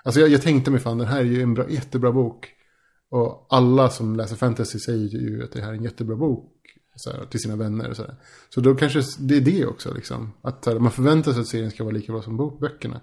Alltså 0.04 0.20
jag, 0.20 0.28
jag 0.28 0.42
tänkte 0.42 0.70
mig 0.70 0.80
fan, 0.80 0.98
den 0.98 1.08
här 1.08 1.20
är 1.20 1.24
ju 1.24 1.42
en 1.42 1.54
bra, 1.54 1.70
jättebra 1.70 2.12
bok. 2.12 2.48
Och 3.12 3.46
alla 3.50 3.90
som 3.90 4.16
läser 4.16 4.36
fantasy 4.36 4.78
säger 4.78 5.08
ju 5.08 5.44
att 5.44 5.52
det 5.52 5.60
här 5.60 5.68
är 5.68 5.74
en 5.74 5.84
jättebra 5.84 6.16
bok. 6.16 6.48
Så 6.96 7.10
här, 7.10 7.26
till 7.26 7.40
sina 7.40 7.56
vänner 7.56 7.90
och 7.90 7.96
sådär. 7.96 8.14
Så 8.48 8.60
då 8.60 8.74
kanske 8.74 9.02
det 9.18 9.36
är 9.36 9.40
det 9.40 9.66
också 9.66 9.94
liksom. 9.94 10.32
Att 10.42 10.66
här, 10.66 10.78
man 10.78 10.92
förväntar 10.92 11.32
sig 11.32 11.40
att 11.40 11.46
serien 11.46 11.70
ska 11.70 11.84
vara 11.84 11.94
lika 11.94 12.12
bra 12.12 12.22
som 12.22 12.36
böckerna. 12.60 13.00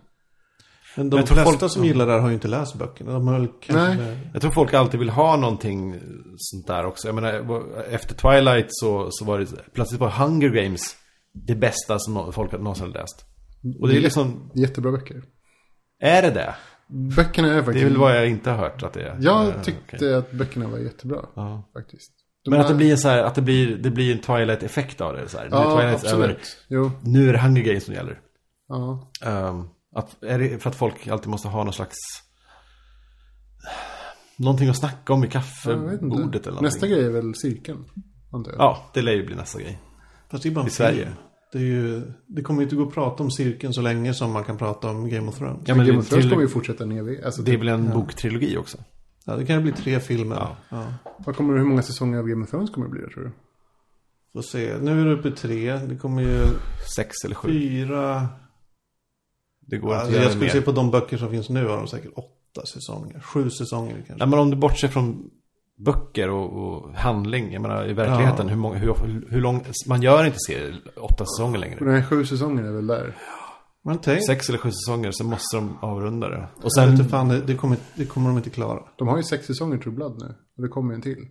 Men 0.98 1.10
de 1.10 1.24
tror 1.24 1.36
flesta 1.36 1.60
folk- 1.60 1.72
som 1.72 1.86
gillar 1.86 2.06
det 2.06 2.12
här 2.12 2.20
har 2.20 2.28
ju 2.28 2.34
inte 2.34 2.48
läst 2.48 2.76
böckerna. 2.76 3.12
De 3.12 3.28
har 3.28 3.52
kanske... 3.62 4.04
Nej. 4.04 4.30
Jag 4.34 4.42
tror 4.42 4.52
folk 4.52 4.74
alltid 4.74 5.00
vill 5.00 5.10
ha 5.10 5.36
någonting 5.38 6.00
sånt 6.38 6.68
där 6.68 6.86
också. 6.86 7.08
Jag 7.08 7.16
menar, 7.16 7.64
efter 7.90 8.16
Twilight 8.16 8.68
så, 8.70 9.08
så 9.12 9.26
var 9.26 9.40
det 9.40 9.74
plötsligt 9.74 10.02
var 10.02 10.10
Hunger 10.10 10.50
Games 10.50 10.96
det 11.34 11.56
bästa 11.56 12.00
som 12.00 12.34
folk 12.34 12.52
någonsin 12.52 12.86
hade 12.86 13.00
läst. 13.00 13.26
Och 13.80 13.88
det 13.88 13.98
är 13.98 14.02
liksom, 14.02 14.52
Jättebra 14.56 14.92
böcker. 14.92 15.24
är 16.00 16.22
det 16.22 16.30
det? 16.32 16.56
Böckerna 16.90 17.48
är 17.48 17.56
Det 17.56 17.64
faktiskt... 17.64 17.84
är 17.86 17.90
väl 17.90 17.98
vad 17.98 18.16
jag 18.18 18.30
inte 18.30 18.50
har 18.50 18.58
hört 18.58 18.84
att 18.84 18.94
det 18.94 19.02
är. 19.04 19.18
Jag 19.20 19.48
Eh, 19.48 19.62
tyckte 19.62 19.96
okej. 19.96 20.14
att 20.16 20.32
böckerna 20.32 20.68
var 20.68 20.78
jättebra. 20.78 21.26
Ja. 21.36 21.70
Faktiskt. 21.74 22.12
De 22.44 22.50
Men 22.52 22.60
att 22.60 22.66
här- 22.66 22.74
det 22.74 22.78
blir 22.78 22.92
en 22.92 22.98
så 22.98 23.10
här, 23.10 23.24
att 23.24 23.36
det 23.36 23.42
blir, 23.42 23.78
det 23.78 23.90
blir 23.92 24.12
en 24.16 24.20
Twilight-effekt 24.20 25.02
av 25.02 25.14
det. 25.14 25.28
Så 25.30 25.38
här. 25.38 25.48
Ja, 25.52 25.64
Twilight 25.78 26.04
över. 26.04 26.24
absolut. 26.24 26.58
Jo. 26.68 26.92
Nu 27.04 27.30
är 27.30 27.34
det 27.34 27.40
Hunger 27.40 27.62
Games 27.64 27.84
som 27.86 27.94
gäller. 27.94 28.20
Ja. 28.68 29.12
Ehm, 29.26 29.64
att, 29.96 30.24
är 30.24 30.40
det 30.40 30.60
för 30.64 30.70
att 30.70 30.76
folk 30.76 31.08
alltid 31.08 31.30
måste 31.30 31.48
ha 31.48 31.64
någon 31.64 31.74
slags... 31.74 31.96
Någonting 34.38 34.70
att 34.70 34.78
snacka 34.78 35.14
om 35.14 35.24
i 35.24 35.28
kaffebordet 35.28 36.02
eller 36.02 36.22
någonting. 36.22 36.62
Nästa 36.64 36.88
grej 36.88 37.06
är 37.06 37.10
väl 37.10 37.36
cirkeln. 37.36 37.86
Ja, 38.58 38.92
det 38.94 39.02
lär 39.02 39.12
ju 39.14 39.26
bli 39.26 39.36
nästa 39.36 39.60
grej. 39.60 39.80
Fast 40.30 40.44
det 40.44 40.50
är 40.50 40.54
bara 40.54 40.62
en 40.62 40.68
I 40.68 40.72
Sverige. 40.72 41.12
Det, 41.52 41.58
är 41.58 41.62
ju, 41.64 42.02
det 42.28 42.42
kommer 42.42 42.62
ju 42.62 42.64
inte 42.64 42.76
gå 42.76 42.84
att 42.88 42.94
prata 42.94 43.24
om 43.24 43.32
cirkeln 43.32 43.74
så 43.74 43.82
länge 43.82 44.14
som 44.14 44.32
man 44.32 44.44
kan 44.44 44.58
prata 44.58 44.90
om 44.90 45.10
Game 45.10 45.28
of 45.30 45.38
Thrones. 45.38 45.62
Ja, 45.66 45.76
men 45.76 45.88
Game 45.88 46.00
of 46.00 46.10
Thrones 46.10 46.30
kommer 46.30 46.42
ju 46.42 46.48
fortsätta 46.48 46.84
en 46.84 46.92
evig. 46.92 47.24
Alltså, 47.24 47.42
Det 47.42 47.54
är 47.54 47.58
väl 47.58 47.68
en 47.68 47.90
boktrilogi 47.94 48.58
också? 48.58 48.78
Ja, 49.26 49.36
det 49.36 49.46
kan 49.46 49.56
ju 49.56 49.62
bli 49.62 49.72
tre 49.72 50.00
filmer. 50.00 50.36
Ja. 50.36 50.58
Ja. 50.70 50.94
vad 51.18 51.36
kommer, 51.36 51.58
hur 51.58 51.66
många 51.66 51.82
säsonger 51.82 52.20
av 52.20 52.28
Game 52.28 52.44
of 52.44 52.50
Thrones 52.50 52.70
kommer 52.70 52.88
det 52.88 52.92
bli 52.92 53.02
tror 53.14 53.24
du? 53.24 53.32
Får 54.34 54.42
se. 54.42 54.78
Nu 54.82 55.02
är 55.02 55.06
det 55.06 55.12
uppe 55.12 55.28
i 55.28 55.32
tre. 55.32 55.78
Det 55.78 55.96
kommer 55.96 56.22
ju 56.22 56.46
Sex 56.96 57.16
eller 57.26 57.36
sju? 57.36 57.48
fyra. 57.50 58.28
Det 59.62 59.78
går 59.78 59.92
inte 59.94 60.02
Alltså, 60.02 60.22
jag 60.22 60.32
skulle 60.32 60.46
mer. 60.46 60.52
se 60.52 60.62
på 60.62 60.72
de 60.72 60.92
böcker 60.92 61.18
som 61.18 61.30
finns 61.30 61.50
nu 61.50 61.68
har 61.68 61.78
de 61.78 61.88
säkert 61.88 62.12
åtta 62.16 62.66
säsonger. 62.66 63.20
Sju 63.20 63.50
säsonger 63.50 63.94
kanske. 63.94 64.16
Nej, 64.18 64.28
men 64.28 64.40
om 64.40 64.50
du 64.50 64.58
bortser 64.58 64.88
från 64.88 65.30
böcker 65.86 66.30
och, 66.30 66.54
och 66.54 66.94
handling. 66.96 67.54
Jag 67.54 67.62
menar 67.62 67.90
i 67.90 67.94
verkligheten, 67.94 68.48
Ja. 68.48 68.54
hur, 68.54 68.60
många, 68.60 68.78
hur, 68.78 68.96
hur 69.30 69.42
lång... 69.42 69.66
Man 69.88 70.02
gör 70.02 70.26
inte 70.26 70.38
serier 70.48 70.82
åtta 70.96 71.26
säsonger 71.26 71.60
längre. 71.60 71.78
Nej, 71.82 72.04
sju 72.04 72.26
säsonger 72.26 72.64
är 72.64 72.72
väl 72.72 72.88
där. 72.88 73.16
Men 73.84 73.98
tänk. 73.98 74.26
Sex 74.26 74.50
eller 74.50 74.60
sju 74.60 74.72
säsonger, 74.72 75.12
så 75.12 75.24
måste 75.24 75.58
de 75.58 75.78
avrunda 75.82 76.30
det. 76.30 76.48
Och 76.64 76.74
Sen, 76.74 76.92
inte 76.92 77.04
fan, 77.04 77.28
det, 77.28 77.42
det, 77.42 77.56
kommer, 77.56 77.78
det 77.96 78.06
kommer 78.06 78.30
de 78.30 78.38
inte 78.38 78.50
klara. 78.50 78.80
De 78.98 79.08
har 79.08 79.18
ju 79.18 79.24
sex 79.24 79.46
säsonger 79.48 79.78
True 79.78 79.94
Blood 79.96 80.18
nu. 80.22 80.36
Och 80.58 80.64
det 80.64 80.68
kommer 80.70 80.90
ju 80.92 80.96
en 80.96 81.02
till. 81.02 81.26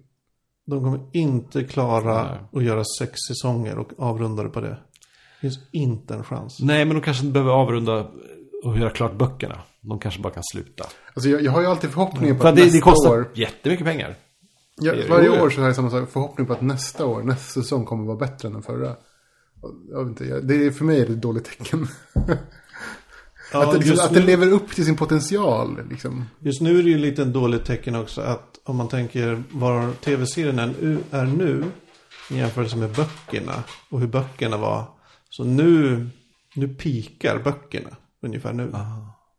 De 0.67 0.83
kommer 0.85 1.01
inte 1.13 1.65
klara 1.65 2.23
Nej. 2.23 2.39
att 2.53 2.63
göra 2.65 2.83
sex 3.01 3.13
säsonger 3.29 3.79
och 3.79 3.91
avrunda 3.99 4.43
det 4.43 4.49
på 4.49 4.61
det. 4.61 4.69
Det 4.69 5.41
finns 5.41 5.59
inte 5.73 6.15
en 6.15 6.25
chans. 6.25 6.59
Nej, 6.63 6.85
men 6.85 6.95
de 6.97 7.01
kanske 7.03 7.23
inte 7.27 7.33
behöver 7.33 7.53
avrunda 7.53 8.07
och 8.65 8.79
göra 8.79 8.91
klart 8.91 9.19
böckerna. 9.19 9.59
De 9.81 9.99
kanske 9.99 10.21
bara 10.23 10.33
kan 10.33 10.43
sluta. 10.53 10.85
Alltså 11.15 11.29
jag, 11.31 11.43
jag 11.43 11.53
har 11.53 11.61
ju 11.61 11.67
alltid 11.67 11.91
förhoppningar 11.91 12.35
på 12.35 12.41
För 12.41 12.49
att 12.49 12.53
att 12.53 12.57
det, 12.57 12.63
nästa 12.63 12.77
det 12.77 12.81
kostar 12.83 13.11
år. 13.11 13.31
jättemycket 13.35 13.87
pengar. 13.87 14.15
Ja, 14.81 14.95
varje 15.09 15.43
år 15.43 15.51
så 15.51 15.61
har 15.61 15.67
jag 15.67 15.77
samma 15.77 15.91
sak. 15.91 16.11
Förhoppning 16.11 16.47
på 16.47 16.53
att 16.53 16.61
nästa 16.61 17.07
år, 17.07 17.23
nästa 17.23 17.63
säsong 17.63 17.85
kommer 17.85 18.05
vara 18.05 18.17
bättre 18.17 18.49
än 18.49 18.53
den 18.55 18.63
förra. 18.63 18.97
Jag 19.91 20.05
vet 20.05 20.09
inte, 20.09 20.41
det 20.41 20.67
är, 20.67 20.71
för 20.71 20.85
mig 20.85 21.01
är 21.01 21.07
det 21.07 21.13
ett 21.13 21.23
dåligt 21.23 21.45
tecken. 21.45 21.89
Ja, 23.53 23.65
att, 23.65 23.73
det, 23.73 23.79
liksom, 23.79 24.07
att 24.07 24.15
det 24.15 24.21
nu, 24.21 24.27
lever 24.27 24.53
upp 24.53 24.75
till 24.75 24.85
sin 24.85 24.97
potential. 24.97 25.79
Liksom. 25.91 26.25
just 26.39 26.61
nu 26.61 26.79
är 26.79 26.83
det 26.83 26.91
ju 26.91 26.99
lite 26.99 27.23
en 27.23 27.33
dåligt 27.33 27.65
tecken 27.65 27.95
också 27.95 28.21
att 28.21 28.61
om 28.65 28.77
man 28.77 28.89
tänker 28.89 29.43
var 29.51 29.93
tv-serien 29.93 30.59
är, 30.59 30.99
är 31.11 31.25
nu 31.25 31.65
i 32.31 32.37
jämförelse 32.37 32.77
med 32.77 32.91
böckerna 32.91 33.63
och 33.91 34.01
hur 34.01 34.07
böckerna 34.07 34.57
var. 34.57 34.85
Så 35.31 35.45
nu, 35.45 36.07
nu 36.55 36.69
pikar 36.69 37.39
böckerna 37.39 37.91
ungefär 38.23 38.53
nu. 38.53 38.73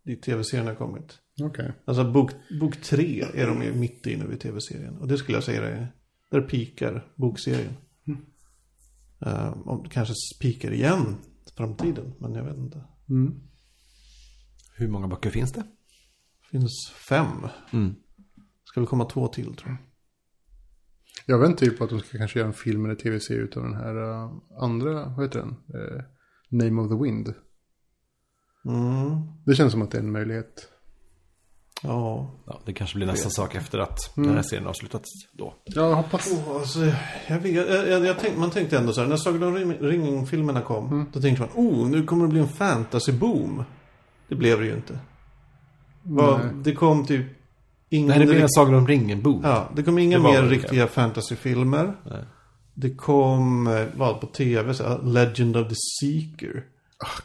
Dit 0.03 0.23
tv-serien 0.23 0.67
har 0.67 0.75
kommit. 0.75 1.17
Okej. 1.41 1.71
Alltså 1.85 2.11
bok, 2.11 2.31
bok 2.59 2.81
tre 2.81 3.25
är 3.33 3.47
de 3.47 3.63
ju 3.63 3.73
mitt 3.73 4.07
i 4.07 4.17
nu 4.17 4.33
i 4.33 4.37
tv-serien. 4.37 4.97
Och 4.97 5.07
det 5.07 5.17
skulle 5.17 5.37
jag 5.37 5.43
säga 5.43 5.67
är, 5.67 5.93
där 6.31 6.41
pikar 6.41 7.13
bokserien. 7.15 7.73
Eh, 9.25 9.67
om 9.67 9.83
det 9.83 9.89
kanske 9.89 10.13
pikar 10.41 10.71
igen 10.71 11.15
i 11.47 11.57
framtiden, 11.57 12.13
men 12.19 12.33
jag 12.33 12.43
vet 12.43 12.57
inte. 12.57 12.83
Mm. 13.09 13.39
Hur 14.75 14.87
många 14.87 15.07
böcker 15.07 15.29
finns 15.29 15.51
det? 15.51 15.63
finns 16.51 16.91
fem. 17.09 17.47
Mm. 17.73 17.95
Ska 18.63 18.79
väl 18.79 18.87
komma 18.87 19.05
två 19.05 19.27
till 19.27 19.55
tror 19.55 19.69
jag. 19.69 19.77
Jag 21.25 21.39
väntar 21.39 21.65
ju 21.65 21.71
på 21.71 21.83
att 21.83 21.89
de 21.89 21.99
ska 21.99 22.17
kanske 22.17 22.39
göra 22.39 22.47
en 22.47 22.53
film 22.53 22.85
eller 22.85 22.95
tv-serie 22.95 23.41
utav 23.41 23.63
den 23.63 23.73
här 23.73 23.95
uh, 23.95 24.31
andra, 24.59 25.09
vad 25.09 25.25
heter 25.25 25.39
den? 25.39 25.49
Eh, 25.49 26.03
Name 26.49 26.81
of 26.81 26.89
the 26.89 27.03
Wind. 27.03 27.33
Mm. 28.69 29.21
Det 29.45 29.55
känns 29.55 29.71
som 29.71 29.81
att 29.81 29.91
det 29.91 29.97
är 29.97 30.01
en 30.01 30.11
möjlighet. 30.11 30.67
Ja. 31.83 32.31
Ja, 32.45 32.59
det 32.65 32.73
kanske 32.73 32.95
blir 32.97 33.07
nästa 33.07 33.29
sak 33.29 33.55
efter 33.55 33.79
att 33.79 33.97
den 34.15 34.33
här 34.35 34.41
serien 34.41 34.67
avslutats 34.67 35.09
då. 35.31 35.53
Ja, 35.65 35.89
jag 35.89 35.95
hoppas. 35.95 36.31
Oh, 36.31 36.55
alltså, 36.55 36.79
jag 37.27 37.39
vet, 37.39 37.55
jag, 37.55 37.87
jag, 37.87 38.05
jag 38.05 38.19
tänk, 38.19 38.37
man 38.37 38.51
tänkte 38.51 38.77
ändå 38.77 38.93
så 38.93 39.01
här, 39.01 39.07
när 39.07 39.17
Sagan 39.17 39.43
om 39.43 39.55
ring- 39.55 39.77
ringen-filmerna 39.81 40.61
kom, 40.61 41.09
då 41.13 41.21
tänkte 41.21 41.41
man, 41.41 41.65
oh, 41.65 41.89
nu 41.89 42.03
kommer 42.03 42.25
det 42.25 42.29
bli 42.31 42.39
en 42.39 42.47
fantasy-boom. 42.47 43.63
Det 44.27 44.35
blev 44.35 44.59
det 44.59 44.65
ju 44.65 44.73
inte. 44.73 44.99
Nej. 46.03 46.39
det 46.63 46.73
kom 46.73 47.05
typ 47.05 47.25
ingen... 47.89 48.07
Nej, 48.07 48.19
det 48.19 48.25
blir 48.25 48.41
en 48.41 48.49
Sagan 48.49 48.75
om 48.75 48.87
ringen-boom. 48.87 49.39
Ja, 49.43 49.69
det 49.75 49.83
kom 49.83 49.97
inga 49.97 50.17
Det 50.17 50.23
mer 50.23 50.43
riktiga 50.43 50.87
fantasyfilmer. 50.87 51.95
Det 52.73 52.95
kom, 52.95 53.67
eh, 53.67 53.85
vad, 53.95 54.21
på 54.21 54.27
tv, 54.27 54.73
så, 54.73 54.83
här, 54.83 54.99
Legend 55.03 55.57
of 55.57 55.67
the 55.67 55.75
Seeker. 55.99 56.63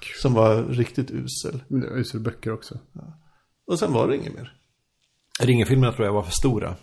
Gud. 0.00 0.16
Som 0.22 0.34
var 0.34 0.64
riktigt 0.64 1.10
usel. 1.10 1.62
Men 1.68 1.80
det 1.80 1.88
är 1.88 1.96
ju 1.96 2.04
så 2.04 2.18
böcker 2.18 2.52
också. 2.52 2.78
Och 3.66 3.78
sen 3.78 3.92
var 3.92 4.08
det 4.08 4.16
inget 4.16 4.34
mer. 4.34 4.56
Ringen-filmerna 5.40 5.92
tror 5.92 6.06
jag 6.06 6.12
var 6.12 6.22
för 6.22 6.32
stora. 6.32 6.76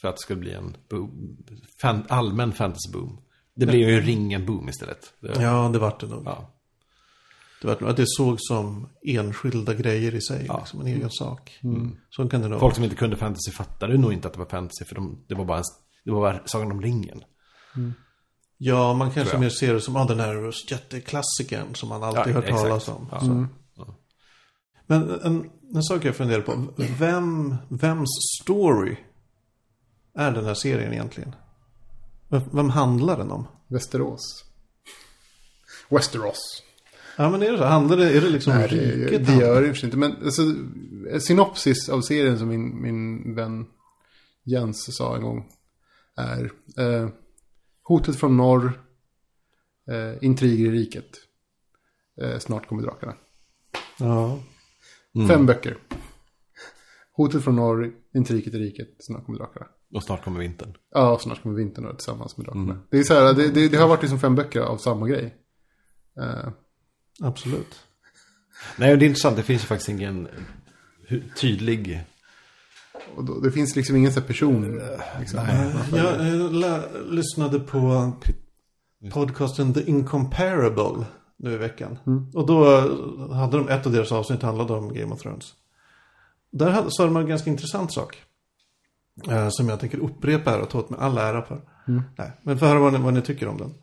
För 0.00 0.08
att 0.08 0.16
det 0.16 0.20
skulle 0.22 0.40
bli 0.40 0.52
en 0.52 0.76
boom, 0.90 1.36
fan, 1.80 2.04
allmän 2.08 2.52
fantasy-boom. 2.52 3.18
Det 3.54 3.66
blev 3.66 3.88
ju 3.88 3.94
en 3.98 4.02
ringen-boom 4.02 4.68
istället. 4.68 5.14
Det, 5.20 5.42
Ja, 5.42 5.70
det 5.72 5.78
vart 5.78 6.00
det 6.00 6.06
nog. 6.06 6.22
ja. 6.26 6.50
Det 7.62 7.68
var 7.68 7.80
nog 7.80 7.90
att 7.90 7.96
det 7.96 8.04
såg 8.06 8.36
som 8.40 8.88
enskilda 9.06 9.74
grejer 9.74 10.14
i 10.14 10.20
sig. 10.20 10.44
Ja. 10.48 10.58
Liksom 10.58 10.80
en 10.80 10.86
egen 10.86 11.10
sak. 11.10 11.58
Så 12.10 12.28
kan 12.28 12.40
det 12.42 12.48
nog 12.48 12.60
Folk 12.60 12.74
som 12.74 12.84
inte 12.84 12.96
kunde 12.96 13.16
fantasy 13.16 13.50
fattade 13.50 13.98
nog 13.98 14.12
inte 14.12 14.28
att 14.28 14.34
det 14.34 14.38
var 14.40 14.46
fantasy. 14.46 14.84
För 14.84 14.94
de, 14.94 15.24
det 15.28 15.34
var 15.34 15.44
bara 15.44 15.58
en, 15.58 15.64
det 16.04 16.10
var 16.10 16.20
bara 16.20 16.40
Sagan 16.46 16.72
om 16.72 16.82
ringen. 16.82 17.24
Ja, 18.58 18.94
man 18.94 19.10
kanske 19.10 19.38
mer 19.38 19.48
ser 19.48 19.74
det 19.74 19.80
som 19.80 19.96
ah, 19.96 20.04
den 20.04 20.20
här 20.20 20.52
jätteklassikern 20.70 21.74
som 21.74 21.88
man 21.88 22.02
alltid 22.02 22.32
Ja, 22.32 22.32
hört 22.32 22.44
exakt. 22.44 22.62
talas 22.62 22.88
om. 22.88 23.08
Ja. 23.10 23.20
Så. 23.20 23.48
Men 24.86 25.20
en, 25.20 25.50
en 25.74 25.82
sak 25.82 26.04
jag 26.04 26.16
funderar 26.16 26.40
på. 26.40 26.64
Vem, 26.98 27.56
vems 27.68 28.08
story 28.42 28.96
är 30.14 30.32
den 30.32 30.44
här 30.44 30.54
serien 30.54 30.92
egentligen? 30.92 31.34
Vem, 32.28 32.42
vem 32.52 32.70
handlar 32.70 33.18
den 33.18 33.30
om? 33.30 33.46
Västerås. 33.68 34.44
Westeros. 35.88 36.62
Ja, 37.16 37.30
men 37.30 37.42
är 37.42 37.52
det 37.52 37.58
så? 37.58 37.64
Handlar 37.64 37.96
det, 37.96 38.16
är 38.16 38.20
det 38.20 38.28
liksom 38.30 38.52
Nej, 38.52 38.68
det, 38.68 38.76
riket? 38.76 39.26
det 39.26 39.34
gör 39.34 39.62
det 39.62 39.74
för 39.74 39.84
inte. 39.84 39.96
Men 39.96 40.16
alltså, 40.24 40.42
synopsis 41.18 41.88
av 41.88 42.00
serien 42.00 42.38
som 42.38 42.48
min, 42.48 42.82
min 42.82 43.34
vän 43.34 43.66
Jens 44.44 44.96
sa 44.96 45.16
en 45.16 45.22
gång 45.22 45.46
är 46.16 46.52
eh, 46.78 47.08
Hotet 47.84 48.16
från 48.16 48.36
norr, 48.36 48.80
eh, 49.90 50.24
intriger 50.24 50.66
i 50.66 50.70
riket. 50.70 51.10
Eh, 52.20 52.38
snart 52.38 52.68
kommer 52.68 52.82
drakarna. 52.82 53.14
Ja. 53.98 54.38
Fem 55.28 55.46
böcker. 55.46 55.78
Hotet 57.12 57.44
från 57.44 57.56
norr, 57.56 57.92
intriget 58.14 58.54
i 58.54 58.58
riket, 58.58 58.88
snart 58.98 59.26
kommer 59.26 59.38
drakarna. 59.38 59.66
Och 59.94 60.02
snart 60.02 60.24
kommer 60.24 60.40
vintern. 60.40 60.76
Ja, 60.90 61.12
och 61.12 61.20
snart 61.20 61.42
kommer 61.42 61.56
vintern 61.56 61.84
då, 61.84 61.92
tillsammans 61.92 62.36
med 62.36 62.46
drakarna. 62.46 62.78
Det, 62.90 62.98
är 62.98 63.02
så 63.02 63.14
här, 63.14 63.34
det, 63.34 63.48
det, 63.48 63.68
det 63.68 63.76
har 63.76 63.88
varit 63.88 64.02
liksom 64.02 64.20
fem 64.20 64.34
böcker 64.34 64.60
av 64.60 64.76
samma 64.76 65.08
grej. 65.08 65.34
Eh, 66.20 66.48
Absolut. 67.20 67.80
Nej, 68.78 68.96
det 68.96 69.04
är 69.04 69.08
intressant. 69.08 69.36
Det 69.36 69.42
finns 69.42 69.62
ju 69.62 69.66
faktiskt 69.66 69.88
ingen 69.88 70.28
tydlig... 71.40 72.04
och 73.16 73.24
då, 73.24 73.40
det 73.40 73.50
finns 73.50 73.76
liksom 73.76 73.96
ingen 73.96 74.12
här 74.12 74.20
person. 74.22 74.80
Liksom, 75.18 75.40
följer. 75.90 76.24
Jag 76.24 76.52
lä- 76.52 76.82
lyssnade 77.10 77.60
på 77.60 78.12
podcasten 79.12 79.74
The 79.74 79.90
Incomparable 79.90 81.04
nu 81.36 81.52
i 81.52 81.56
veckan. 81.56 81.98
Och 82.34 82.46
då 82.46 82.64
hade 83.34 83.56
de, 83.58 83.68
ett 83.68 83.86
av 83.86 83.92
deras 83.92 84.12
avsnitt 84.12 84.42
handlade 84.42 84.72
om 84.72 84.94
Game 84.94 85.12
of 85.14 85.20
Thrones. 85.22 85.54
Där 86.52 86.70
hade- 86.70 86.90
sa 86.90 87.04
de 87.04 87.16
en 87.16 87.26
ganska 87.26 87.50
intressant 87.50 87.92
sak. 87.92 88.22
Eh, 89.30 89.48
som 89.50 89.68
jag 89.68 89.80
tänker 89.80 89.98
upprepa 89.98 90.50
här 90.50 90.60
och 90.60 90.70
ta 90.70 90.78
åt 90.78 90.90
mig 90.90 91.00
all 91.02 91.18
ära 91.18 91.42
för. 91.42 91.60
Nej, 92.18 92.32
men 92.42 92.58
för 92.58 92.66
höra 92.66 92.78
vad 92.78 92.92
ni, 92.92 92.98
vad 92.98 93.14
ni 93.14 93.22
tycker 93.22 93.48
om 93.48 93.58
den. 93.58 93.74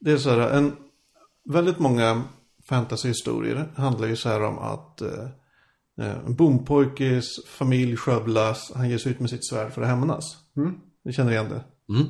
Det 0.00 0.12
är 0.12 0.16
så 0.16 0.30
här, 0.30 0.38
en, 0.38 0.72
väldigt 1.44 1.78
många 1.78 2.22
fantasyhistorier 2.68 3.68
handlar 3.76 4.08
ju 4.08 4.16
så 4.16 4.28
här 4.28 4.42
om 4.42 4.58
att 4.58 5.00
eh, 5.00 5.08
en 5.98 6.34
bompojkes 6.34 7.46
familj 7.46 7.96
skövlas, 7.96 8.72
han 8.74 8.90
ger 8.90 8.98
sig 8.98 9.12
ut 9.12 9.20
med 9.20 9.30
sitt 9.30 9.48
svärd 9.48 9.72
för 9.72 9.82
att 9.82 9.88
hämnas. 9.88 10.36
Ni 11.04 11.12
känner 11.12 11.32
igen 11.32 11.48
det? 11.48 11.64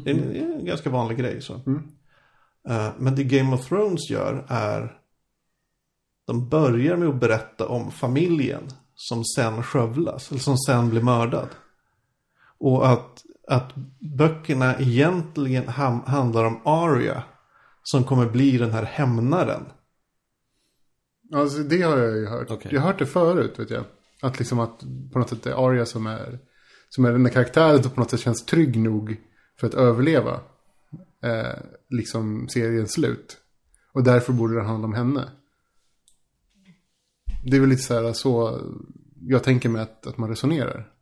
Det 0.05 0.10
är 0.10 0.15
en, 0.15 0.32
det 0.32 0.39
är 0.39 0.59
en 0.59 0.65
ganska 0.65 0.90
vanlig 0.90 1.19
grej. 1.19 1.43
Så. 1.43 1.55
Eh, 2.69 2.89
men 2.98 3.15
det 3.15 3.24
Game 3.24 3.55
of 3.55 3.69
Thrones 3.69 4.10
gör 4.10 4.47
är 4.48 4.98
de 6.27 6.48
börjar 6.48 6.97
med 6.97 7.09
att 7.09 7.20
berätta 7.20 7.69
om 7.69 7.90
familjen 7.90 8.62
som 8.94 9.24
sen 9.24 9.62
skövlas, 9.62 10.31
eller 10.31 10.40
som 10.40 10.59
sen 10.59 10.90
blir 10.90 11.02
mördad. 11.02 11.48
Och 12.59 12.89
att, 12.89 13.24
att 13.48 13.74
böckerna 14.19 14.78
egentligen 14.78 15.65
ham- 15.69 16.06
handlar 16.06 16.44
om 16.44 16.60
Arya 16.65 17.23
som 17.82 18.05
kommer 18.05 18.27
bli 18.27 18.59
den 18.59 18.70
här 18.70 18.82
hämnaren. 18.85 19.62
Alltså 21.33 21.59
det 21.59 21.83
har 21.83 21.99
jag 21.99 22.17
ju 22.17 22.27
hört. 22.27 22.51
Okej. 22.51 22.75
Jag 22.75 22.81
har 22.81 22.87
hört 22.87 22.99
det 22.99 23.07
förut 23.07 23.59
vet 23.59 23.71
jag. 23.71 23.85
Att 24.23 24.39
liksom 24.39 24.61
att 24.61 24.81
på 25.13 25.19
något 25.19 25.29
sätt 25.29 25.43
det 25.43 25.51
är 25.51 25.69
Arya 25.69 25.87
som 25.87 26.07
är, 26.07 26.39
som 26.89 27.05
är 27.05 27.13
den 27.13 27.23
där 27.23 27.31
karaktären 27.31 27.83
som 27.83 27.93
på 27.93 28.01
något 28.01 28.11
sätt 28.11 28.21
känns 28.21 28.45
trygg 28.45 28.79
nog 28.79 29.17
för 29.61 29.67
att 29.67 29.75
överleva. 29.75 30.41
Eh, 31.25 31.59
liksom 31.89 32.49
seriens 32.49 32.93
slut. 32.93 33.37
Och 33.93 34.05
därför 34.05 34.33
borde 34.33 34.55
det 34.55 34.63
handla 34.63 34.87
om 34.87 34.95
henne. 34.95 35.29
Det 37.45 37.57
är 37.57 37.61
väl 37.61 37.69
lite 37.69 37.83
så 37.83 37.95
här 37.95 38.13
så 38.13 38.61
jag 39.21 39.45
tänker 39.45 39.69
mig 39.69 39.83
att, 39.83 40.07
att 40.07 40.19
man 40.19 40.29
resonerar. 40.29 40.93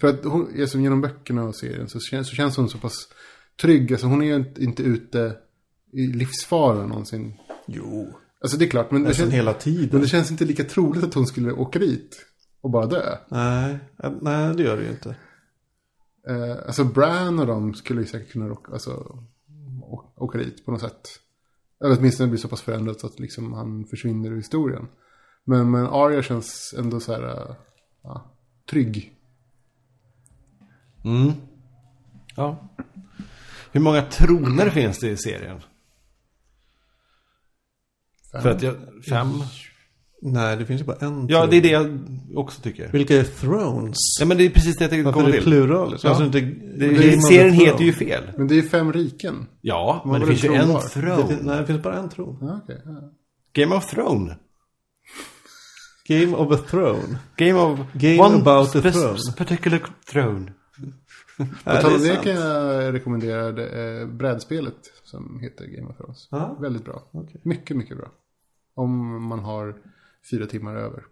För 0.00 0.08
att 0.08 0.24
hon, 0.24 0.60
alltså, 0.60 0.78
genom 0.78 1.00
böckerna 1.00 1.44
och 1.44 1.56
serien 1.56 1.88
så 1.88 2.00
känns, 2.00 2.28
så 2.28 2.34
känns 2.34 2.56
hon 2.56 2.68
så 2.68 2.78
pass 2.78 3.08
trygg. 3.60 3.92
Alltså 3.92 4.06
hon 4.06 4.22
är 4.22 4.26
ju 4.26 4.34
inte, 4.34 4.64
inte 4.64 4.82
ute 4.82 5.36
i 5.92 6.06
livsfara 6.06 6.86
någonsin. 6.86 7.34
Jo. 7.66 8.19
Alltså 8.40 8.56
det 8.58 8.64
är 8.64 8.70
klart, 8.70 8.90
men 8.90 9.04
det, 9.04 9.14
känns, 9.14 9.34
hela 9.34 9.50
men 9.50 9.60
tiden. 9.60 10.00
det 10.00 10.06
känns 10.06 10.30
inte 10.30 10.44
lika 10.44 10.64
troligt 10.64 11.04
att 11.04 11.14
hon 11.14 11.26
skulle 11.26 11.52
åka 11.52 11.78
dit 11.78 12.26
och 12.60 12.70
bara 12.70 12.86
dö. 12.86 13.16
Nej, 13.28 13.78
eh, 14.02 14.12
nej, 14.20 14.54
det 14.56 14.62
gör 14.62 14.76
det 14.76 14.82
ju 14.82 14.90
inte. 14.90 15.16
Eh, 16.28 16.66
alltså 16.66 16.84
Bran 16.84 17.38
och 17.38 17.46
de 17.46 17.74
skulle 17.74 18.00
ju 18.00 18.06
säkert 18.06 18.32
kunna 18.32 18.52
åka, 18.52 18.72
alltså, 18.72 19.24
åka 20.16 20.38
dit 20.38 20.64
på 20.64 20.70
något 20.70 20.80
sätt. 20.80 21.08
Eller 21.84 21.98
åtminstone 21.98 22.28
bli 22.28 22.38
så 22.38 22.48
pass 22.48 22.62
förändrat 22.62 23.00
så 23.00 23.06
att 23.06 23.20
liksom 23.20 23.52
han 23.52 23.84
försvinner 23.84 24.30
ur 24.30 24.36
historien. 24.36 24.88
Men, 25.44 25.70
men 25.70 25.86
Arya 25.86 26.22
känns 26.22 26.74
ändå 26.78 27.00
så 27.00 27.12
här, 27.12 27.22
eh, 27.22 27.56
ja, 28.02 28.36
trygg. 28.70 29.16
Mm. 31.04 31.32
Ja. 32.36 32.68
Hur 33.72 33.80
många 33.80 34.02
troner 34.02 34.70
finns 34.70 34.98
det 34.98 35.08
i 35.08 35.16
serien? 35.16 35.60
Fem. 38.32 38.42
För 38.42 38.50
att 38.50 38.62
jag, 38.62 38.74
fem? 39.08 39.26
Nej, 40.22 40.56
det 40.56 40.66
finns 40.66 40.80
ju 40.80 40.84
bara 40.84 40.96
en. 40.96 41.28
Ja, 41.28 41.46
det 41.46 41.56
är 41.56 41.60
det 41.62 41.68
jag 41.70 41.98
också 42.34 42.62
tycker. 42.62 42.92
Vilka 42.92 43.16
är 43.16 43.24
thrones? 43.24 43.96
Ja, 44.20 44.26
men 44.26 44.36
det 44.38 44.44
är 44.46 44.50
precis 44.50 44.76
det 44.76 44.84
jag 44.84 44.90
tänkte 44.90 45.04
Varför 45.04 45.18
komma 45.20 45.28
är 45.28 45.32
det 45.32 45.38
till. 45.38 45.52
plural? 45.52 45.96
Ja. 46.02 46.08
Alltså 46.08 46.24
inte 46.24 46.40
Det, 46.40 47.16
of 47.18 47.22
serien 47.24 47.52
heter 47.54 47.84
ju 47.84 47.92
fel. 47.92 48.22
Men 48.36 48.48
det 48.48 48.58
är 48.58 48.62
fem 48.62 48.92
riken. 48.92 49.46
Ja, 49.60 50.02
Vad 50.04 50.12
men 50.12 50.20
det 50.20 50.26
var 50.26 50.32
finns 50.32 50.44
ju 50.44 50.48
det 50.48 50.54
en 50.56 50.62
tron 50.64 50.74
var? 50.74 50.82
Det, 50.82 50.88
throne. 50.88 51.28
fin- 51.36 51.46
nej, 51.46 51.58
det 51.60 51.66
finns 51.66 51.82
bara 51.82 51.96
en 51.98 52.08
tron. 52.08 52.38
Ja, 52.40 52.60
okej. 52.64 52.82
ja. 52.84 53.12
Game 53.52 53.76
of 53.76 53.90
Throne. 53.90 54.36
Game 56.08 56.36
of 56.36 56.52
a 56.52 56.62
throne. 56.70 57.18
Game 57.36 57.52
of... 57.60 57.78
Game 57.92 58.18
one 58.22 58.34
about 58.36 58.76
a 58.76 58.80
throne. 58.92 59.18
particular 59.36 59.80
throne. 60.12 60.52
På 61.64 61.70
tal 61.70 61.94
om 61.94 62.00
det 62.02 62.08
det 62.08 62.16
kan 62.16 62.32
jag 62.32 62.94
rekommendera 62.94 63.52
det, 63.52 64.00
eh, 64.00 64.06
brädspelet 64.08 64.74
som 65.04 65.40
heter 65.42 65.66
Game 65.66 65.88
of 65.88 65.96
Thrones. 65.96 66.28
Ja. 66.30 66.56
Väldigt 66.60 66.84
bra. 66.84 67.08
Okej. 67.12 67.40
Mycket, 67.44 67.76
mycket 67.76 67.96
bra. 67.96 68.06
Om 68.80 69.24
man 69.28 69.38
har 69.38 69.76
fyra 70.30 70.46
timmar 70.46 70.74
över. 70.74 71.02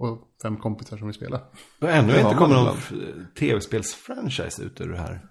Och 0.00 0.28
fem 0.42 0.56
kompisar 0.56 0.96
som 0.96 1.06
vill 1.06 1.14
spela. 1.14 1.40
Det 1.80 1.86
har 1.86 1.92
ännu 1.92 2.12
Det 2.12 2.20
inte 2.20 2.34
man 2.40 2.50
någon 2.50 2.76
tv-spelsfranchise 3.38 4.62
ut 4.62 4.80
ur 4.80 4.88
det 4.88 4.98
här. 4.98 5.26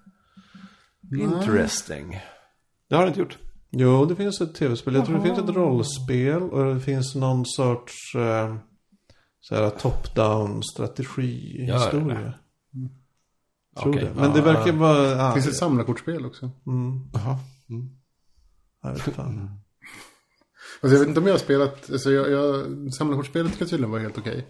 Interesting. 1.20 2.20
Det 2.90 2.96
har 2.96 3.04
det 3.04 3.08
inte 3.08 3.20
gjort. 3.20 3.38
Jo, 3.70 4.06
det 4.06 4.16
finns 4.16 4.42
ett 4.42 4.56
tv-spel. 4.56 4.96
Jag 4.96 5.06
tror 5.06 5.18
det 5.18 5.24
finns 5.24 5.40
ett 5.40 5.56
rollspel 5.56 6.42
och 6.44 6.74
det 6.74 6.80
finns 6.82 7.16
någon 7.16 7.46
sorts 7.46 8.16
eh, 8.16 8.56
så 9.40 9.56
här 9.56 9.70
top-down 9.70 10.62
strategihistoria. 10.64 12.34
Tror 13.82 13.90
Okej. 13.94 14.04
det. 14.06 14.14
Men 14.22 14.32
det 14.32 14.40
Ja, 14.40 14.46
verkar 14.46 14.68
ja. 14.68 14.74
vara... 14.80 15.02
Det 15.02 15.10
Ja, 15.16 15.34
finns 15.34 15.48
ett 15.48 15.56
samlarkortspel 15.56 16.26
också. 16.26 16.52
mm, 16.68 17.10
Jaha. 17.14 17.38
jag 18.82 18.92
vet 18.94 19.02
fan. 19.02 19.61
Alltså 20.82 20.96
jag 20.96 21.00
vet 21.00 21.08
inte 21.08 21.20
om 21.20 21.28
jag 21.28 21.34
har 21.34 21.40
spelat, 21.40 21.92
alltså 21.92 22.12
jag, 22.12 22.32
jag, 22.32 22.66
samlarkortspelet 22.94 23.54
ska 23.56 23.66
tydligen 23.66 23.92
vara 23.92 24.02
helt 24.02 24.18
okej. 24.18 24.48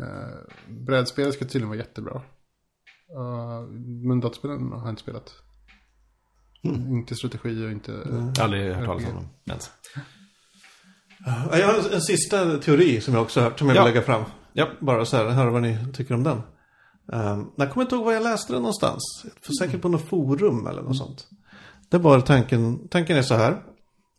Uh, 0.00 0.84
brädspelet 0.86 1.34
ska 1.34 1.44
tydligen 1.44 1.68
vara 1.68 1.78
jättebra. 1.78 2.14
Uh, 3.18 3.68
men 4.08 4.20
dataspelen 4.20 4.72
har 4.72 4.80
jag 4.80 4.88
inte 4.88 5.02
spelat. 5.02 5.32
Inte 6.88 7.14
strategi 7.14 7.66
och 7.66 7.70
inte... 7.70 7.92
Aldrig 8.40 8.74
hört 8.74 8.84
talas 8.86 9.04
om 9.06 9.14
dem 9.14 9.28
ens. 9.46 9.70
Ja, 11.26 11.58
Jag 11.58 11.66
har 11.66 11.94
en, 11.94 12.00
sista 12.00 12.58
teori 12.58 13.00
som 13.00 13.14
jag 13.14 13.22
också 13.22 13.40
har 13.40 13.50
hört, 13.50 13.58
som 13.58 13.68
jag 13.68 13.76
Ja. 13.76 13.84
vill 13.84 13.94
lägga 13.94 14.06
fram. 14.06 14.24
Ja. 14.52 14.68
Bara 14.80 15.04
så 15.04 15.16
här, 15.16 15.28
höra 15.28 15.50
vad 15.50 15.62
ni 15.62 15.78
tycker 15.94 16.14
om 16.14 16.22
den. 16.22 16.42
Um, 17.12 17.52
jag 17.56 17.70
kommer 17.70 17.84
inte 17.84 17.94
ihåg 17.94 18.04
var 18.04 18.12
jag 18.12 18.22
läste 18.22 18.52
den 18.52 18.62
någonstans. 18.62 19.02
För 19.42 19.52
säkert 19.52 19.82
på 19.82 19.88
något 19.88 20.08
forum 20.08 20.66
eller 20.66 20.82
något 20.82 20.96
sånt. 20.96 21.28
Det 21.88 21.98
var 21.98 22.20
tanken, 22.20 22.88
tanken 22.88 23.16
är 23.16 23.22
så 23.22 23.34
här. 23.34 23.62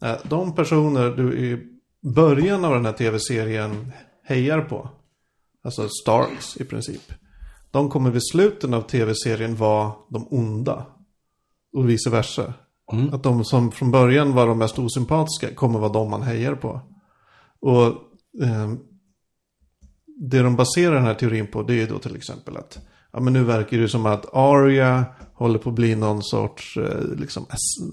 Eh, 0.02 0.16
de 0.24 0.56
personer 0.56 1.10
du 1.10 1.34
i 1.38 1.68
början 2.16 2.66
av 2.66 2.74
den 2.74 2.86
här 2.86 2.94
tv-serien 2.94 3.92
hejar 4.24 4.62
på. 4.62 4.90
Alltså 5.64 5.90
Starks 5.90 6.58
i 6.58 6.66
princip. 6.66 7.14
De 7.72 7.90
kommer 7.90 8.12
vid 8.12 8.22
slutet 8.32 8.74
av 8.74 8.82
tv-serien 8.82 9.56
vara 9.56 9.92
de 10.10 10.28
onda. 10.32 10.86
Och 11.74 11.90
vice 11.90 12.10
versa. 12.10 12.54
Att 13.14 13.24
de 13.24 13.46
som 13.46 13.72
från 13.72 13.92
början 13.92 14.34
var 14.34 14.48
de 14.48 14.58
mest 14.58 14.80
osympatiska 14.80 15.56
kommer 15.56 15.80
vara 15.80 15.92
de 15.94 16.10
man 16.10 16.22
hejar 16.22 16.56
på. 16.56 16.82
Och 17.60 17.86
eh, 18.44 18.72
det 20.30 20.42
de 20.42 20.56
baserar 20.56 20.96
den 20.96 21.04
här 21.04 21.14
teorin 21.14 21.48
på 21.48 21.64
det 21.64 21.74
är 21.74 21.78
ju 21.78 21.88
då 21.88 22.00
till 22.00 22.16
exempel 22.16 22.58
att 22.58 22.80
ja, 23.12 23.20
men 23.20 23.34
nu 23.34 23.44
verkar 23.44 23.78
det 23.78 23.90
som 23.90 24.06
att 24.06 24.26
Arya 24.34 25.06
håller 25.34 25.60
på 25.60 25.70
att 25.70 25.76
bli 25.76 25.96
någon 25.96 26.24
sorts 26.24 26.78
eh, 26.78 27.16
liksom 27.18 27.46
s- 27.50 27.92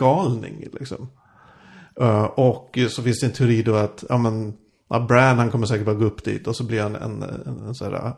lönnmördargalning 0.00 0.66
liksom. 0.80 1.08
Eh, 2.00 2.24
och 2.24 2.78
så 2.88 3.02
finns 3.02 3.20
det 3.20 3.26
en 3.26 3.32
teori 3.32 3.62
då 3.62 3.74
att 3.74 4.04
ja, 4.08 4.18
men, 4.18 4.54
ja, 4.88 5.00
Bran 5.00 5.38
han 5.38 5.50
kommer 5.50 5.66
säkert 5.66 5.86
bara 5.86 5.94
gå 5.94 6.04
upp 6.04 6.24
dit 6.24 6.46
och 6.46 6.56
så 6.56 6.64
blir 6.64 6.82
han 6.82 6.96
en, 6.96 7.22
en, 7.22 7.66
en 7.66 7.74
sån 7.74 7.92
här 7.92 8.12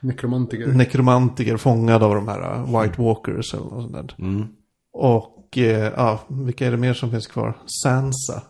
Nekromantiker. 0.00 0.66
nekromantiker 0.66 1.56
fångad 1.56 2.02
av 2.02 2.14
de 2.14 2.28
här 2.28 2.58
uh, 2.58 2.80
White 2.82 3.02
Walkers 3.02 3.54
eller 3.54 3.64
något 3.64 3.92
sånt 3.92 4.16
där. 4.18 4.48
Och 4.92 5.58
eh, 5.58 5.92
ja, 5.96 6.20
vilka 6.28 6.66
är 6.66 6.70
det 6.70 6.76
mer 6.76 6.94
som 6.94 7.10
finns 7.10 7.26
kvar? 7.26 7.58
Sansa. 7.82 8.42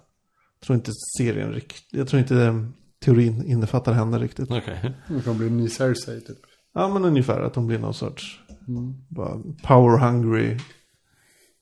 Jag 0.61 0.67
tror 0.67 0.77
inte 0.77 0.91
serien 1.19 1.53
riktigt, 1.53 1.87
jag 1.91 2.09
tror 2.09 2.21
inte 2.21 2.43
eh, 2.43 2.65
teorin 3.05 3.45
innefattar 3.47 3.93
henne 3.93 4.19
riktigt. 4.19 4.51
Okej. 4.51 4.95
Det 5.09 5.23
kommer 5.23 5.37
bli 5.39 5.47
en 5.47 5.57
ny 5.57 5.69
Cersei 5.69 6.21
typ. 6.21 6.39
Ja 6.75 6.89
men 6.89 7.05
ungefär 7.05 7.41
att 7.41 7.55
hon 7.55 7.67
blir 7.67 7.79
någon 7.79 7.95
sorts 7.95 8.41
bara 9.09 9.43
power 9.63 9.99
hungry. 9.99 10.59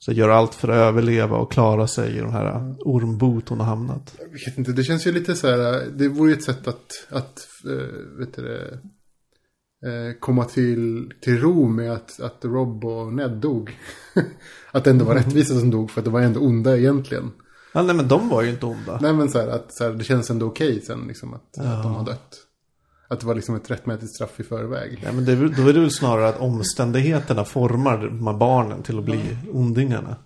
Så 0.04 0.12
gör 0.12 0.28
allt 0.28 0.54
för 0.54 0.68
att 0.68 0.74
överleva 0.74 1.36
och 1.36 1.52
klara 1.52 1.86
sig 1.86 2.16
i 2.16 2.20
de 2.20 2.32
här 2.32 2.74
ormbot 2.78 3.48
hon 3.48 3.60
har 3.60 3.66
hamnat. 3.66 4.14
Jag 4.18 4.28
vet 4.28 4.58
inte, 4.58 4.72
det 4.72 4.84
känns 4.84 5.06
ju 5.06 5.12
lite 5.12 5.34
så 5.34 5.46
här, 5.46 5.86
det 5.96 6.08
vore 6.08 6.30
ju 6.30 6.36
ett 6.36 6.44
sätt 6.44 6.68
att, 6.68 7.06
att 7.10 7.48
äh, 7.64 8.18
vet 8.18 8.36
du 8.36 8.80
eh, 9.86 10.18
komma 10.20 10.44
till, 10.44 11.12
till 11.20 11.40
ro 11.40 11.68
med 11.68 11.92
att, 11.92 12.20
att 12.20 12.44
Rob 12.44 12.84
och 12.84 13.12
Ned 13.12 13.30
dog. 13.30 13.78
att 14.72 14.84
det 14.84 14.90
ändå 14.90 15.04
var 15.04 15.14
rättvisa 15.14 15.60
som 15.60 15.70
dog 15.70 15.90
för 15.90 16.00
att 16.00 16.04
det 16.04 16.10
var 16.10 16.20
ändå 16.20 16.40
onda 16.40 16.78
egentligen. 16.78 17.30
Ja, 17.72 17.82
nej 17.82 17.94
men 17.94 18.08
de 18.08 18.28
var 18.28 18.42
ju 18.42 18.50
inte 18.50 18.66
onda. 18.66 18.98
Nej 19.02 19.12
men 19.12 19.30
så 19.30 19.38
här, 19.38 19.48
att 19.48 19.74
så 19.74 19.84
här, 19.84 19.92
det 19.92 20.04
känns 20.04 20.30
ändå 20.30 20.46
okej 20.46 20.80
sen 20.80 21.04
liksom 21.08 21.34
att, 21.34 21.58
att 21.58 21.82
de 21.82 21.94
har 21.94 22.04
dött. 22.04 22.43
Att 23.08 23.20
det 23.20 23.26
var 23.26 23.34
liksom 23.34 23.54
ett 23.54 23.70
rättmätigt 23.70 24.14
straff 24.14 24.40
i 24.40 24.42
förväg. 24.42 25.00
Ja, 25.04 25.12
men 25.12 25.24
det, 25.24 25.34
då 25.34 25.68
är 25.68 25.72
det 25.72 25.80
väl 25.80 25.90
snarare 25.90 26.28
att 26.28 26.40
omständigheterna 26.40 27.44
formar 27.44 28.38
barnen 28.38 28.82
till 28.82 28.98
att 28.98 29.04
bli 29.04 29.38
ondingarna. 29.52 30.16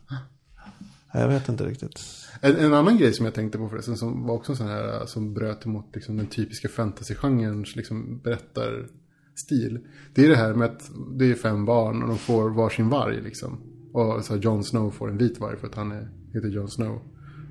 Ja, 1.12 1.20
Jag 1.20 1.28
vet 1.28 1.48
inte 1.48 1.64
riktigt. 1.66 2.00
En, 2.40 2.56
en 2.56 2.74
annan 2.74 2.98
grej 2.98 3.12
som 3.12 3.24
jag 3.24 3.34
tänkte 3.34 3.59
på 3.59 3.68
förresten 3.68 3.96
som 3.96 4.26
var 4.26 4.34
också 4.34 4.52
en 4.52 4.56
sån 4.56 4.66
här 4.68 5.06
som 5.06 5.34
bröt 5.34 5.66
emot 5.66 5.86
liksom, 5.94 6.16
den 6.16 6.26
typiska 6.26 6.68
fantasygenrens 6.68 7.76
liksom, 7.76 8.20
berättarstil. 8.24 9.80
Det 10.14 10.24
är 10.24 10.28
det 10.28 10.36
här 10.36 10.55
med 10.55 10.70
att 10.70 10.90
det 11.18 11.30
är 11.30 11.34
fem 11.34 11.64
barn 11.64 12.02
och 12.02 12.09
de 12.09 12.18
får 12.18 12.50
varsin 12.50 12.88
varg 12.88 13.22
liksom. 13.22 13.60
Och 13.92 14.24
så 14.24 14.36
Jon 14.36 14.64
Snow 14.64 14.90
får 14.90 15.10
en 15.10 15.18
vit 15.18 15.40
varg 15.40 15.56
för 15.56 15.66
att 15.66 15.74
han 15.74 15.92
är, 15.92 16.09
heter 16.34 16.48
Jon 16.48 16.68
Snow 16.68 17.00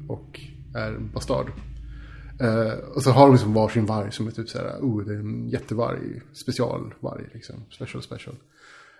och 0.07 0.39
är 0.75 0.99
bastard. 1.13 1.47
Eh, 2.39 2.73
och 2.95 3.03
så 3.03 3.11
har 3.11 3.25
de 3.25 3.33
liksom 3.33 3.53
varsin 3.53 3.85
varg 3.85 4.11
som 4.11 4.27
är 4.27 4.31
typ 4.31 4.49
så 4.49 4.57
här, 4.57 4.77
oh 4.81 5.03
det 5.03 5.13
är 5.13 5.19
en 5.19 5.49
jättevarg, 5.49 6.21
specialvarg 6.33 7.29
liksom, 7.33 7.55
special 7.71 8.03
special. 8.03 8.35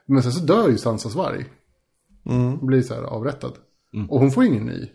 Men 0.05 0.23
sen 0.23 0.31
så 0.31 0.45
dör 0.45 0.69
ju 0.69 0.77
Sansas 0.77 1.15
varg. 1.15 1.45
Blir 2.61 2.81
så 2.81 2.93
här 2.93 3.01
avrättad. 3.01 3.53
Och 4.09 4.19
hon 4.19 4.31
får 4.31 4.43
ingen 4.43 4.65
ny. 4.65 4.89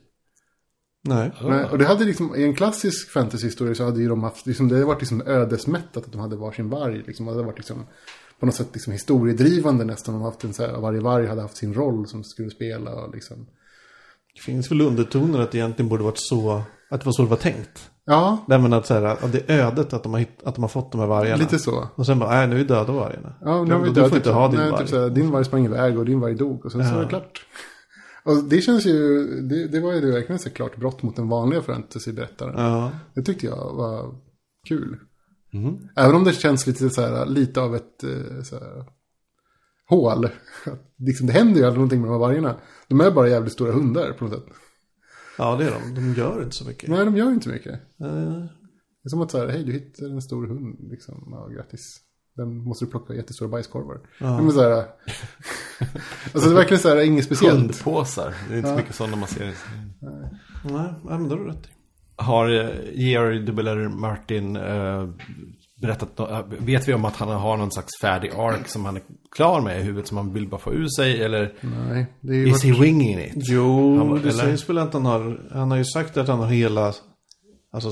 Nej. 1.04 1.32
Nej, 1.42 1.64
och 1.64 1.78
det 1.78 1.84
hade 1.84 2.04
liksom, 2.04 2.36
i 2.36 2.44
en 2.44 2.54
klassisk 2.54 3.10
fantasyhistoria 3.10 3.74
så 3.74 3.84
hade 3.84 4.00
ju 4.00 4.08
de 4.08 4.22
haft, 4.22 4.46
liksom, 4.46 4.68
det 4.68 4.74
hade 4.74 4.86
varit 4.86 5.00
liksom 5.00 5.22
ödesmättat 5.26 6.04
att 6.06 6.12
de 6.12 6.20
hade 6.20 6.36
varsin 6.36 6.68
varg. 6.68 7.02
Liksom, 7.06 7.26
det 7.26 7.32
hade 7.32 7.44
varit 7.44 7.58
liksom, 7.58 7.86
på 8.40 8.46
något 8.46 8.54
sätt 8.54 8.68
liksom 8.72 8.92
historiedrivande 8.92 9.84
nästan. 9.84 10.14
De 10.14 10.22
haft 10.22 10.44
en 10.44 10.54
så 10.54 10.66
här, 10.66 10.80
varje 10.80 11.00
varg 11.00 11.26
hade 11.26 11.42
haft 11.42 11.56
sin 11.56 11.74
roll 11.74 12.06
som 12.06 12.24
skulle 12.24 12.50
spela 12.50 12.94
och 12.94 13.14
liksom. 13.14 13.46
Det 14.34 14.40
finns 14.40 14.70
väl 14.70 14.80
undertoner 14.80 15.38
att 15.38 15.52
det 15.52 15.58
egentligen 15.58 15.88
borde 15.88 16.04
varit 16.04 16.18
så, 16.18 16.62
att 16.90 17.00
det 17.00 17.06
var 17.06 17.12
så 17.12 17.22
det 17.22 17.28
var 17.28 17.36
tänkt. 17.36 17.90
Ja, 18.04 18.44
Nej 18.48 18.58
men 18.58 18.72
att, 18.72 18.86
så 18.86 18.94
här, 18.94 19.02
att 19.02 19.32
det 19.32 19.50
är 19.50 19.58
ödet 19.66 19.92
att 19.92 20.02
de, 20.02 20.12
har 20.12 20.20
hitt, 20.20 20.42
att 20.44 20.54
de 20.54 20.62
har 20.62 20.68
fått 20.68 20.92
de 20.92 21.00
här 21.00 21.06
vargarna. 21.08 21.36
lite 21.36 21.58
så. 21.58 21.88
Och 21.94 22.06
sen 22.06 22.18
bara, 22.18 22.30
nej 22.30 22.46
nu 22.46 22.54
är 22.54 22.58
vi 22.58 22.64
döda 22.64 22.92
vargarna. 22.92 23.34
Ja, 23.40 23.64
nu 23.64 23.72
har 23.72 23.80
vi 23.80 23.88
du 23.88 23.94
dödat 23.94 24.08
får 24.10 24.16
inte 24.18 24.30
ha 24.30 24.48
din 24.48 24.60
nej, 24.60 24.70
varg. 24.70 24.80
Typ 24.80 24.88
såhär, 24.88 25.10
din 25.10 25.30
varg 25.30 25.44
sprang 25.44 25.64
iväg 25.64 25.98
och 25.98 26.04
din 26.04 26.20
varg 26.20 26.34
dog 26.34 26.64
och 26.64 26.72
sen 26.72 26.84
så 26.84 26.90
Ja. 26.90 26.94
var 26.94 27.02
det 27.02 27.08
klart. 27.08 27.46
Och 28.24 28.44
det 28.44 28.60
känns 28.60 28.86
ju, 28.86 29.24
det, 29.40 29.68
det 29.68 29.80
var 29.80 29.92
ju 29.92 30.12
verkligen 30.12 30.38
så 30.38 30.50
klart 30.50 30.76
brott 30.76 31.02
mot 31.02 31.16
den 31.16 31.28
vanliga 31.28 31.62
fantasyberättaren. 31.62 32.54
Ja. 32.56 32.90
Det 33.14 33.22
tyckte 33.22 33.46
jag 33.46 33.74
var 33.74 34.14
kul. 34.68 34.96
Mhm. 35.52 35.88
Även 35.96 36.14
om 36.14 36.24
det 36.24 36.32
känns 36.32 36.66
lite 36.66 36.90
så 36.90 37.00
här, 37.00 37.26
lite 37.26 37.60
av 37.60 37.76
ett 37.76 38.04
eh, 38.04 38.42
så 38.42 38.54
här, 38.58 38.84
hål. 39.88 40.28
Liksom, 40.98 41.26
det 41.26 41.32
händer 41.32 41.60
ju 41.60 41.66
aldrig 41.66 41.78
någonting 41.78 42.00
med 42.00 42.10
de 42.10 42.12
här 42.12 42.20
vargarna. 42.20 42.56
De 42.88 43.00
är 43.00 43.10
bara 43.10 43.28
jävligt 43.28 43.52
stora 43.52 43.72
hundar 43.72 44.12
på 44.12 44.24
något 44.24 44.34
sätt. 44.34 44.44
Ja, 45.38 45.56
det 45.56 45.64
är 45.64 45.70
de. 45.70 45.94
De 45.94 46.14
gör 46.14 46.42
inte 46.42 46.56
så 46.56 46.66
mycket. 46.66 46.88
Nej, 46.90 47.04
de 47.04 47.16
gör 47.16 47.28
inte 47.32 47.48
mycket. 47.48 47.72
Eh, 48.00 48.44
Det 49.02 49.08
är 49.08 49.10
som 49.10 49.20
att 49.20 49.30
så 49.30 49.38
här, 49.38 49.48
hej 49.48 49.64
du 49.64 49.72
hittar 49.72 50.06
en 50.06 50.22
stor 50.22 50.46
hund, 50.46 50.76
liksom, 50.90 51.28
ja 51.30 51.46
grattis. 51.48 51.96
Den 52.36 52.56
måste 52.64 52.84
du 52.84 52.90
plocka 52.90 53.14
jättestora 53.14 53.48
bajskorvar. 53.48 54.00
Ja. 54.20 54.42
Men 54.42 54.52
så 54.52 54.60
här, 54.62 54.70
alltså 56.34 56.48
det 56.48 56.54
är 56.54 56.54
verkligen 56.54 56.80
så 56.80 56.88
här, 56.88 57.00
inget 57.00 57.24
speciellt. 57.24 57.58
Hundpåsar. 57.60 58.34
Det 58.48 58.54
är 58.54 58.58
inte 58.58 58.68
så 58.68 58.72
Ja. 58.74 58.76
mycket 58.76 58.94
sådana 58.94 59.16
man 59.16 59.28
ser. 59.28 59.44
nej, 59.44 59.54
nej, 61.04 61.18
men 61.18 61.28
det 61.28 61.34
har 61.34 61.40
du 61.44 61.48
rätt. 61.50 61.68
Har 62.16 62.50
eh, 62.64 62.70
Georg 62.94 63.38
W. 63.46 63.88
Martin 63.88 64.56
eh, 64.56 65.08
berättat, 65.82 66.20
eh, 66.20 66.46
vet 66.46 66.88
vi 66.88 66.94
om 66.94 67.04
att 67.04 67.16
han 67.16 67.28
har 67.28 67.56
någon 67.56 67.70
slags 67.72 68.00
färdig 68.02 68.30
ark 68.34 68.68
som 68.68 68.84
han 68.84 68.96
är 68.96 69.02
klar 69.36 69.60
med 69.60 69.80
i 69.80 69.82
huvudet 69.82 70.06
som 70.08 70.16
han 70.16 70.32
vill 70.32 70.48
bara 70.48 70.60
få 70.60 70.72
ur 70.72 70.88
sig? 70.88 71.22
Eller 71.22 71.54
Nej, 71.60 72.06
det 72.20 72.32
är 72.32 72.36
ju 72.36 72.48
is 72.48 72.64
varit, 72.64 72.76
he 72.76 72.82
winging 72.82 73.18
it? 73.18 73.32
Jo, 73.36 73.98
Han 73.98 74.10
det 74.14 74.20
eller? 74.20 74.30
sägs 74.32 74.68
väl 74.68 74.78
att 74.78 74.92
han 74.92 75.06
har, 75.06 75.48
han 75.52 75.70
har 75.70 75.78
ju 75.78 75.84
sagt 75.84 76.16
att 76.16 76.28
han 76.28 76.38
har 76.38 76.46
hela, 76.46 76.92
alltså 77.72 77.90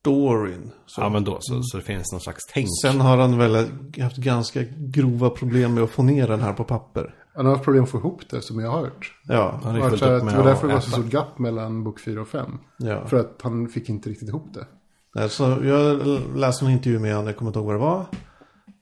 storyn. 0.00 0.70
Så. 0.86 1.00
Ja 1.00 1.08
men 1.08 1.24
då, 1.24 1.36
så, 1.40 1.62
så 1.62 1.76
det 1.76 1.82
finns 1.82 2.12
någon 2.12 2.20
slags 2.20 2.40
tänk. 2.52 2.68
Sen 2.82 3.00
har 3.00 3.16
han 3.16 3.38
väl 3.38 3.68
haft 4.00 4.16
ganska 4.16 4.60
grova 4.76 5.30
problem 5.30 5.74
med 5.74 5.84
att 5.84 5.90
få 5.90 6.02
ner 6.02 6.28
den 6.28 6.40
här 6.40 6.52
på 6.52 6.64
papper. 6.64 7.14
han 7.34 7.46
har 7.46 7.52
haft 7.52 7.64
problem 7.64 7.84
att 7.84 7.90
få 7.90 7.98
ihop 7.98 8.22
det 8.30 8.42
som 8.42 8.60
jag 8.60 8.70
har 8.70 8.80
hört. 8.80 9.12
Ja, 9.28 9.60
Han 9.64 9.80
så 9.80 9.86
upp 9.86 9.92
att 9.92 10.00
det 10.00 10.24
med 10.24 10.36
var 10.36 10.44
därför 10.44 10.68
det 10.68 10.74
var 10.74 10.80
så 10.80 10.90
stort 10.90 11.12
gap 11.12 11.38
mellan 11.38 11.84
bok 11.84 12.00
4 12.00 12.20
och 12.20 12.28
5. 12.28 12.58
ja. 12.78 13.06
För 13.06 13.20
att 13.20 13.40
han 13.42 13.68
fick 13.68 13.88
inte 13.88 14.08
riktigt 14.10 14.28
ihop 14.28 14.54
det. 14.54 15.28
Så 15.28 15.42
jag 15.64 16.00
läste 16.36 16.64
en 16.64 16.70
intervju 16.70 16.98
med 16.98 17.12
honom, 17.14 17.26
jag 17.26 17.36
kommer 17.36 17.48
inte 17.48 17.58
ihåg 17.58 17.66
vad 17.66 17.74
det 17.74 17.80
var. 17.80 18.06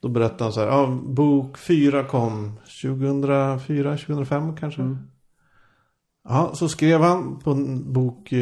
Då 0.00 0.08
berättade 0.08 0.44
han 0.44 0.52
så 0.52 0.60
här, 0.60 0.66
ja, 0.66 1.00
bok 1.04 1.58
4 1.58 2.04
kom 2.04 2.60
2004, 2.82 3.96
2005 3.96 4.56
kanske. 4.56 4.96
Ja, 6.28 6.54
så 6.54 6.68
skrev 6.68 7.00
han 7.00 7.38
på 7.38 7.54
bok 7.84 8.32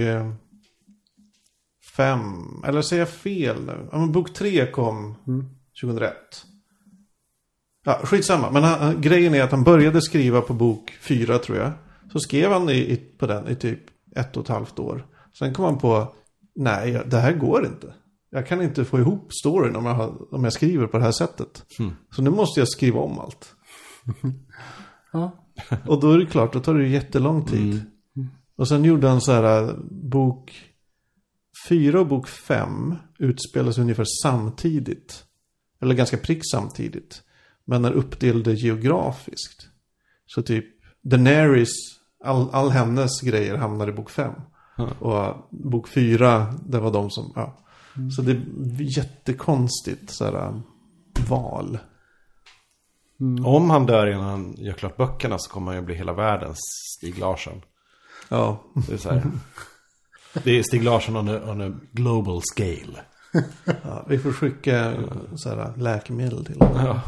5, 1.97 2.65
eller 2.65 2.83
säger 2.83 3.03
jag 3.03 3.09
fel 3.09 3.65
nu? 3.65 3.89
Ja, 3.93 3.99
men 3.99 4.13
bok 4.13 4.35
3 4.35 4.71
kom 4.71 5.15
2001. 5.81 6.15
Ja, 7.85 8.01
skitsamma. 8.05 8.51
Men 8.51 8.63
han, 8.63 9.01
grejen 9.01 9.35
är 9.35 9.43
att 9.43 9.51
han 9.51 9.65
började 9.65 10.03
skriva 10.03 10.41
på 10.41 10.55
bok 10.55 10.91
4 11.01 11.39
tror 11.39 11.59
jag. 11.59 11.71
Så 12.13 12.19
skrev 12.19 12.53
han 12.53 12.69
i, 12.69 12.93
i, 12.93 12.97
på 12.97 13.27
den 13.27 13.49
i 13.49 13.55
typ 13.55 13.81
ett 14.17 14.37
och 14.37 14.43
ett 14.43 14.49
halvt 14.49 14.79
år. 14.79 15.07
Sen 15.39 15.55
kom 15.55 15.65
han 15.65 15.79
på, 15.79 16.15
nej, 16.55 17.03
det 17.07 17.19
här 17.19 17.33
går 17.33 17.67
inte. 17.67 17.95
Jag 18.31 18.47
kan 18.47 18.63
inte 18.63 18.85
få 18.85 18.99
ihop 18.99 19.33
storyn 19.33 19.77
om 19.77 19.87
jag, 19.87 19.95
har, 19.95 20.35
om 20.35 20.45
jag 20.45 20.53
skriver 20.53 20.87
på 20.87 20.99
det 20.99 21.05
här 21.05 21.13
sättet. 21.13 21.65
Så 22.11 22.23
nu 22.23 22.31
måste 22.31 22.61
jag 22.61 22.69
skriva 22.69 23.01
om 23.01 23.19
allt. 23.19 23.55
Ja. 25.13 25.45
Och 25.87 26.01
då 26.01 26.13
är 26.13 26.19
det 26.19 26.27
klart, 26.27 26.53
då 26.53 26.61
tar 26.61 26.75
det 26.75 26.85
ju 26.85 26.89
jättelång 26.89 27.45
tid. 27.45 27.83
Och 28.57 28.69
sen 28.69 28.85
gjorde 28.85 29.09
han 29.09 29.21
så 29.21 29.33
här, 29.33 29.69
äh, 29.69 29.75
bok 29.91 30.65
4 31.69 32.01
och 32.01 32.07
bok 32.07 32.29
5 32.29 32.95
utspelas 33.19 33.79
ungefär 33.79 34.07
samtidigt. 34.23 35.25
Eller 35.81 35.95
ganska 35.95 36.17
prick 36.17 36.43
samtidigt. 36.53 37.23
Men 37.65 37.85
är 37.85 37.93
uppdelade 37.93 38.55
geografiskt. 38.55 39.69
Så 40.27 40.43
typ 40.43 40.65
Daenerys, 41.03 41.71
all, 42.25 42.51
all 42.51 42.71
hennes 42.71 43.21
grejer 43.21 43.57
hamnar 43.57 43.89
i 43.89 43.93
bok 43.93 44.11
5. 44.11 44.33
Och 44.99 45.49
bok 45.51 45.89
4, 45.89 46.55
det 46.67 46.79
var 46.79 46.93
de 46.93 47.11
som, 47.11 47.33
ja. 47.35 47.59
Så 48.17 48.23
det 48.23 48.33
är 48.33 48.43
jättekonstigt 48.99 50.11
så 50.11 50.25
här, 50.25 50.35
äh, 50.35 50.55
val. 51.29 51.79
Om 53.45 53.71
han 53.71 53.87
dör 53.87 54.07
innan 54.07 54.25
han 54.25 54.55
gör 54.59 54.73
klart 54.73 54.97
böckerna 54.97 55.39
så 55.39 55.51
kommer 55.51 55.67
han 55.73 55.81
ju 55.81 55.87
bli 55.87 55.95
hela 55.95 56.13
världens 56.13 56.59
Stig 56.97 57.19
Larsson. 57.19 57.63
Ja, 58.29 58.65
Det 58.89 58.93
är, 58.95 58.99
så 58.99 59.11
här. 59.11 59.23
det 60.45 60.51
är 60.59 60.63
Stig 60.63 60.85
Larsson 60.85 61.17
on 61.17 61.29
a, 61.29 61.41
on 61.51 61.61
a 61.61 61.81
global 61.93 62.41
scale. 62.43 63.01
ja 63.83 64.05
vi 64.09 64.19
får 64.19 64.33
skicka 64.33 64.95
så 65.37 65.49
här, 65.49 65.77
läkemedel 65.77 66.45
till 66.45 66.61
honom. 66.61 66.87
Ja. 66.87 67.03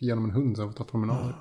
Genom 0.00 0.24
en 0.24 0.30
hund 0.30 0.56
som 0.56 0.72
får 0.72 0.78
ta 0.78 0.84
promenader. 0.84 1.34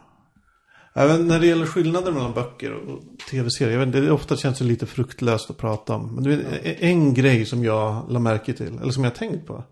Även 0.96 1.28
när 1.28 1.40
det 1.40 1.48
gäller 1.48 1.66
skillnader 1.66 2.12
mellan 2.12 2.34
böcker 2.34 2.74
och 2.74 3.04
tv-serier. 3.30 3.78
Vet 3.78 3.92
det 3.92 4.12
ofta 4.12 4.38
känns 4.38 4.60
det 4.60 4.66
lite 4.66 4.86
fruktlöst 4.86 5.50
att 5.50 5.58
prata 5.58 5.96
om. 5.96 6.16
Men 6.16 6.30
vet, 6.30 6.46
en 6.64 7.14
grej 7.14 7.46
som 7.46 7.64
jag 7.64 8.12
la 8.12 8.20
märke 8.20 8.54
till, 8.54 8.78
eller 8.82 8.92
som 8.92 9.04
jag 9.04 9.16
tänkt 9.16 9.48
på. 9.48 9.64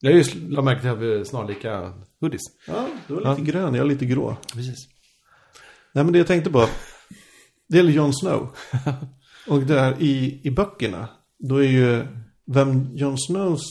Jag 0.00 0.10
har 0.10 0.18
ju 0.18 0.50
lagt 0.50 0.64
märke 0.64 0.80
till 0.80 0.90
att 0.90 0.98
vi 0.98 1.14
är 1.14 1.24
snarlika 1.24 1.92
hoodies. 2.20 2.42
Ja, 2.66 2.86
du 3.08 3.16
är 3.16 3.30
lite 3.30 3.42
grön, 3.50 3.74
jag 3.74 3.84
är 3.84 3.88
lite 3.88 4.06
grå. 4.06 4.36
Precis. 4.52 4.88
Nej, 5.92 6.04
men 6.04 6.12
det 6.12 6.18
jag 6.18 6.26
tänkte 6.26 6.50
på. 6.50 6.68
Det 7.68 7.76
gäller 7.76 7.92
Jon 7.92 8.14
Snow. 8.14 8.56
Och 9.46 9.62
där 9.62 9.96
i, 10.02 10.40
i 10.44 10.50
böckerna. 10.50 11.08
Då 11.38 11.56
är 11.56 11.68
ju 11.68 12.06
vem 12.46 12.96
Jon 12.96 13.18
Snows 13.18 13.62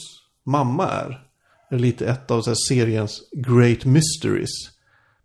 mamma 0.45 0.87
är. 0.87 1.27
Är 1.69 1.79
lite 1.79 2.07
ett 2.07 2.31
av 2.31 2.41
så 2.41 2.49
här, 2.49 2.57
seriens 2.69 3.21
great 3.31 3.85
mysteries. 3.85 4.72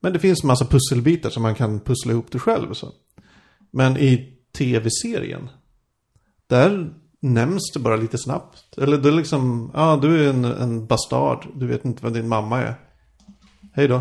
Men 0.00 0.12
det 0.12 0.18
finns 0.18 0.44
massa 0.44 0.64
pusselbitar 0.64 1.30
som 1.30 1.42
man 1.42 1.54
kan 1.54 1.80
pussla 1.80 2.12
ihop 2.12 2.26
det 2.32 2.38
själv. 2.38 2.74
Så. 2.74 2.92
Men 3.70 3.96
i 3.96 4.38
tv-serien. 4.58 5.48
Där 6.46 6.94
nämns 7.20 7.70
det 7.74 7.80
bara 7.80 7.96
lite 7.96 8.18
snabbt. 8.18 8.78
Eller 8.78 8.98
det 8.98 9.08
är 9.08 9.12
liksom, 9.12 9.70
ja 9.74 9.98
du 10.02 10.24
är 10.24 10.30
en, 10.30 10.44
en 10.44 10.86
bastard. 10.86 11.46
Du 11.54 11.66
vet 11.66 11.84
inte 11.84 12.02
vem 12.02 12.12
din 12.12 12.28
mamma 12.28 12.60
är. 12.60 12.74
Hej 13.72 13.88
då. 13.88 14.00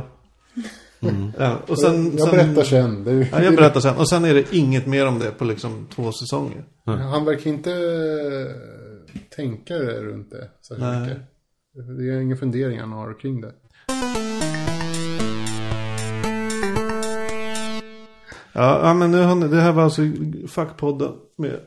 Ja, 1.38 1.58
och 1.68 1.80
sen, 1.80 2.18
jag 2.18 2.30
sen, 2.30 2.38
berättar 2.38 2.64
sen. 2.64 3.04
Det 3.04 3.12
är, 3.12 3.30
Ja, 3.32 3.44
jag 3.44 3.56
berättar 3.56 3.80
sen. 3.80 3.96
Och 3.96 4.10
sen 4.10 4.26
är 4.26 4.34
det 4.34 4.56
inget 4.56 4.88
mer 4.88 5.08
om 5.08 5.20
det 5.20 5.32
på 5.32 5.46
liksom 5.46 5.88
två 5.96 6.12
säsonger. 6.12 6.66
Han 6.86 7.26
verkar 7.26 7.50
inte 7.50 7.72
eh, 7.72 9.20
tänka 9.36 9.76
runt 9.80 10.32
det 10.32 10.50
särskilt 10.68 11.02
mycket. 11.02 11.18
Det 11.98 12.10
är 12.10 12.20
inga 12.20 12.36
funderingar 12.36 12.82
han 12.82 12.92
har 12.92 13.20
kring 13.20 13.42
det. 13.42 13.54
Ja, 18.58 18.88
ja 18.88 18.94
men 18.94 19.12
nu 19.12 19.24
har 19.24 19.36
ni, 19.36 19.48
det 19.48 19.62
här 19.62 19.72
var 19.72 19.84
alltså 19.84 20.02
Fackpodden 20.48 21.14
med 21.38 21.60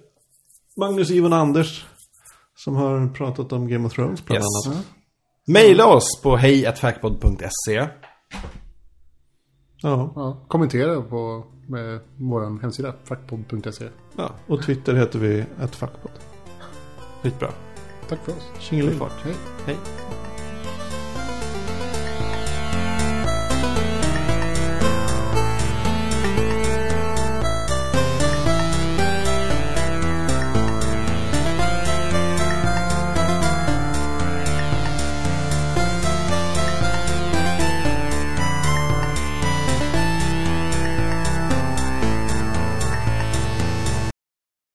Magnus, 0.76 1.10
Ivan 1.10 1.32
Anders. 1.32 1.86
Som 2.56 2.76
har 2.76 3.08
pratat 3.14 3.52
om 3.52 3.68
Game 3.68 3.86
of 3.86 3.92
Thrones 3.94 4.24
bland 4.24 4.38
Yes. 4.42 4.66
annat. 4.74 4.86
Maila 5.48 5.86
oss 5.86 6.20
på 6.22 6.36
hejatfackpod.se. 6.36 7.88
Ja, 9.82 10.12
Ja, 10.16 10.44
kommentera 10.48 11.02
på 11.02 11.44
med 11.68 12.00
vår 12.16 12.60
hemsida, 12.62 12.94
fackpodd.se. 13.04 13.88
ja. 14.16 14.30
Och 14.46 14.62
Twitter 14.62 14.94
heter 14.94 15.18
vi 15.18 15.44
Fackpodd. 15.72 16.12
Skitbra. 17.22 17.48
Tack 18.08 18.18
för 18.24 18.32
oss. 18.32 18.48
Tjingelifart. 18.58 19.12
Hej. 19.24 19.34
Hej. 19.66 19.76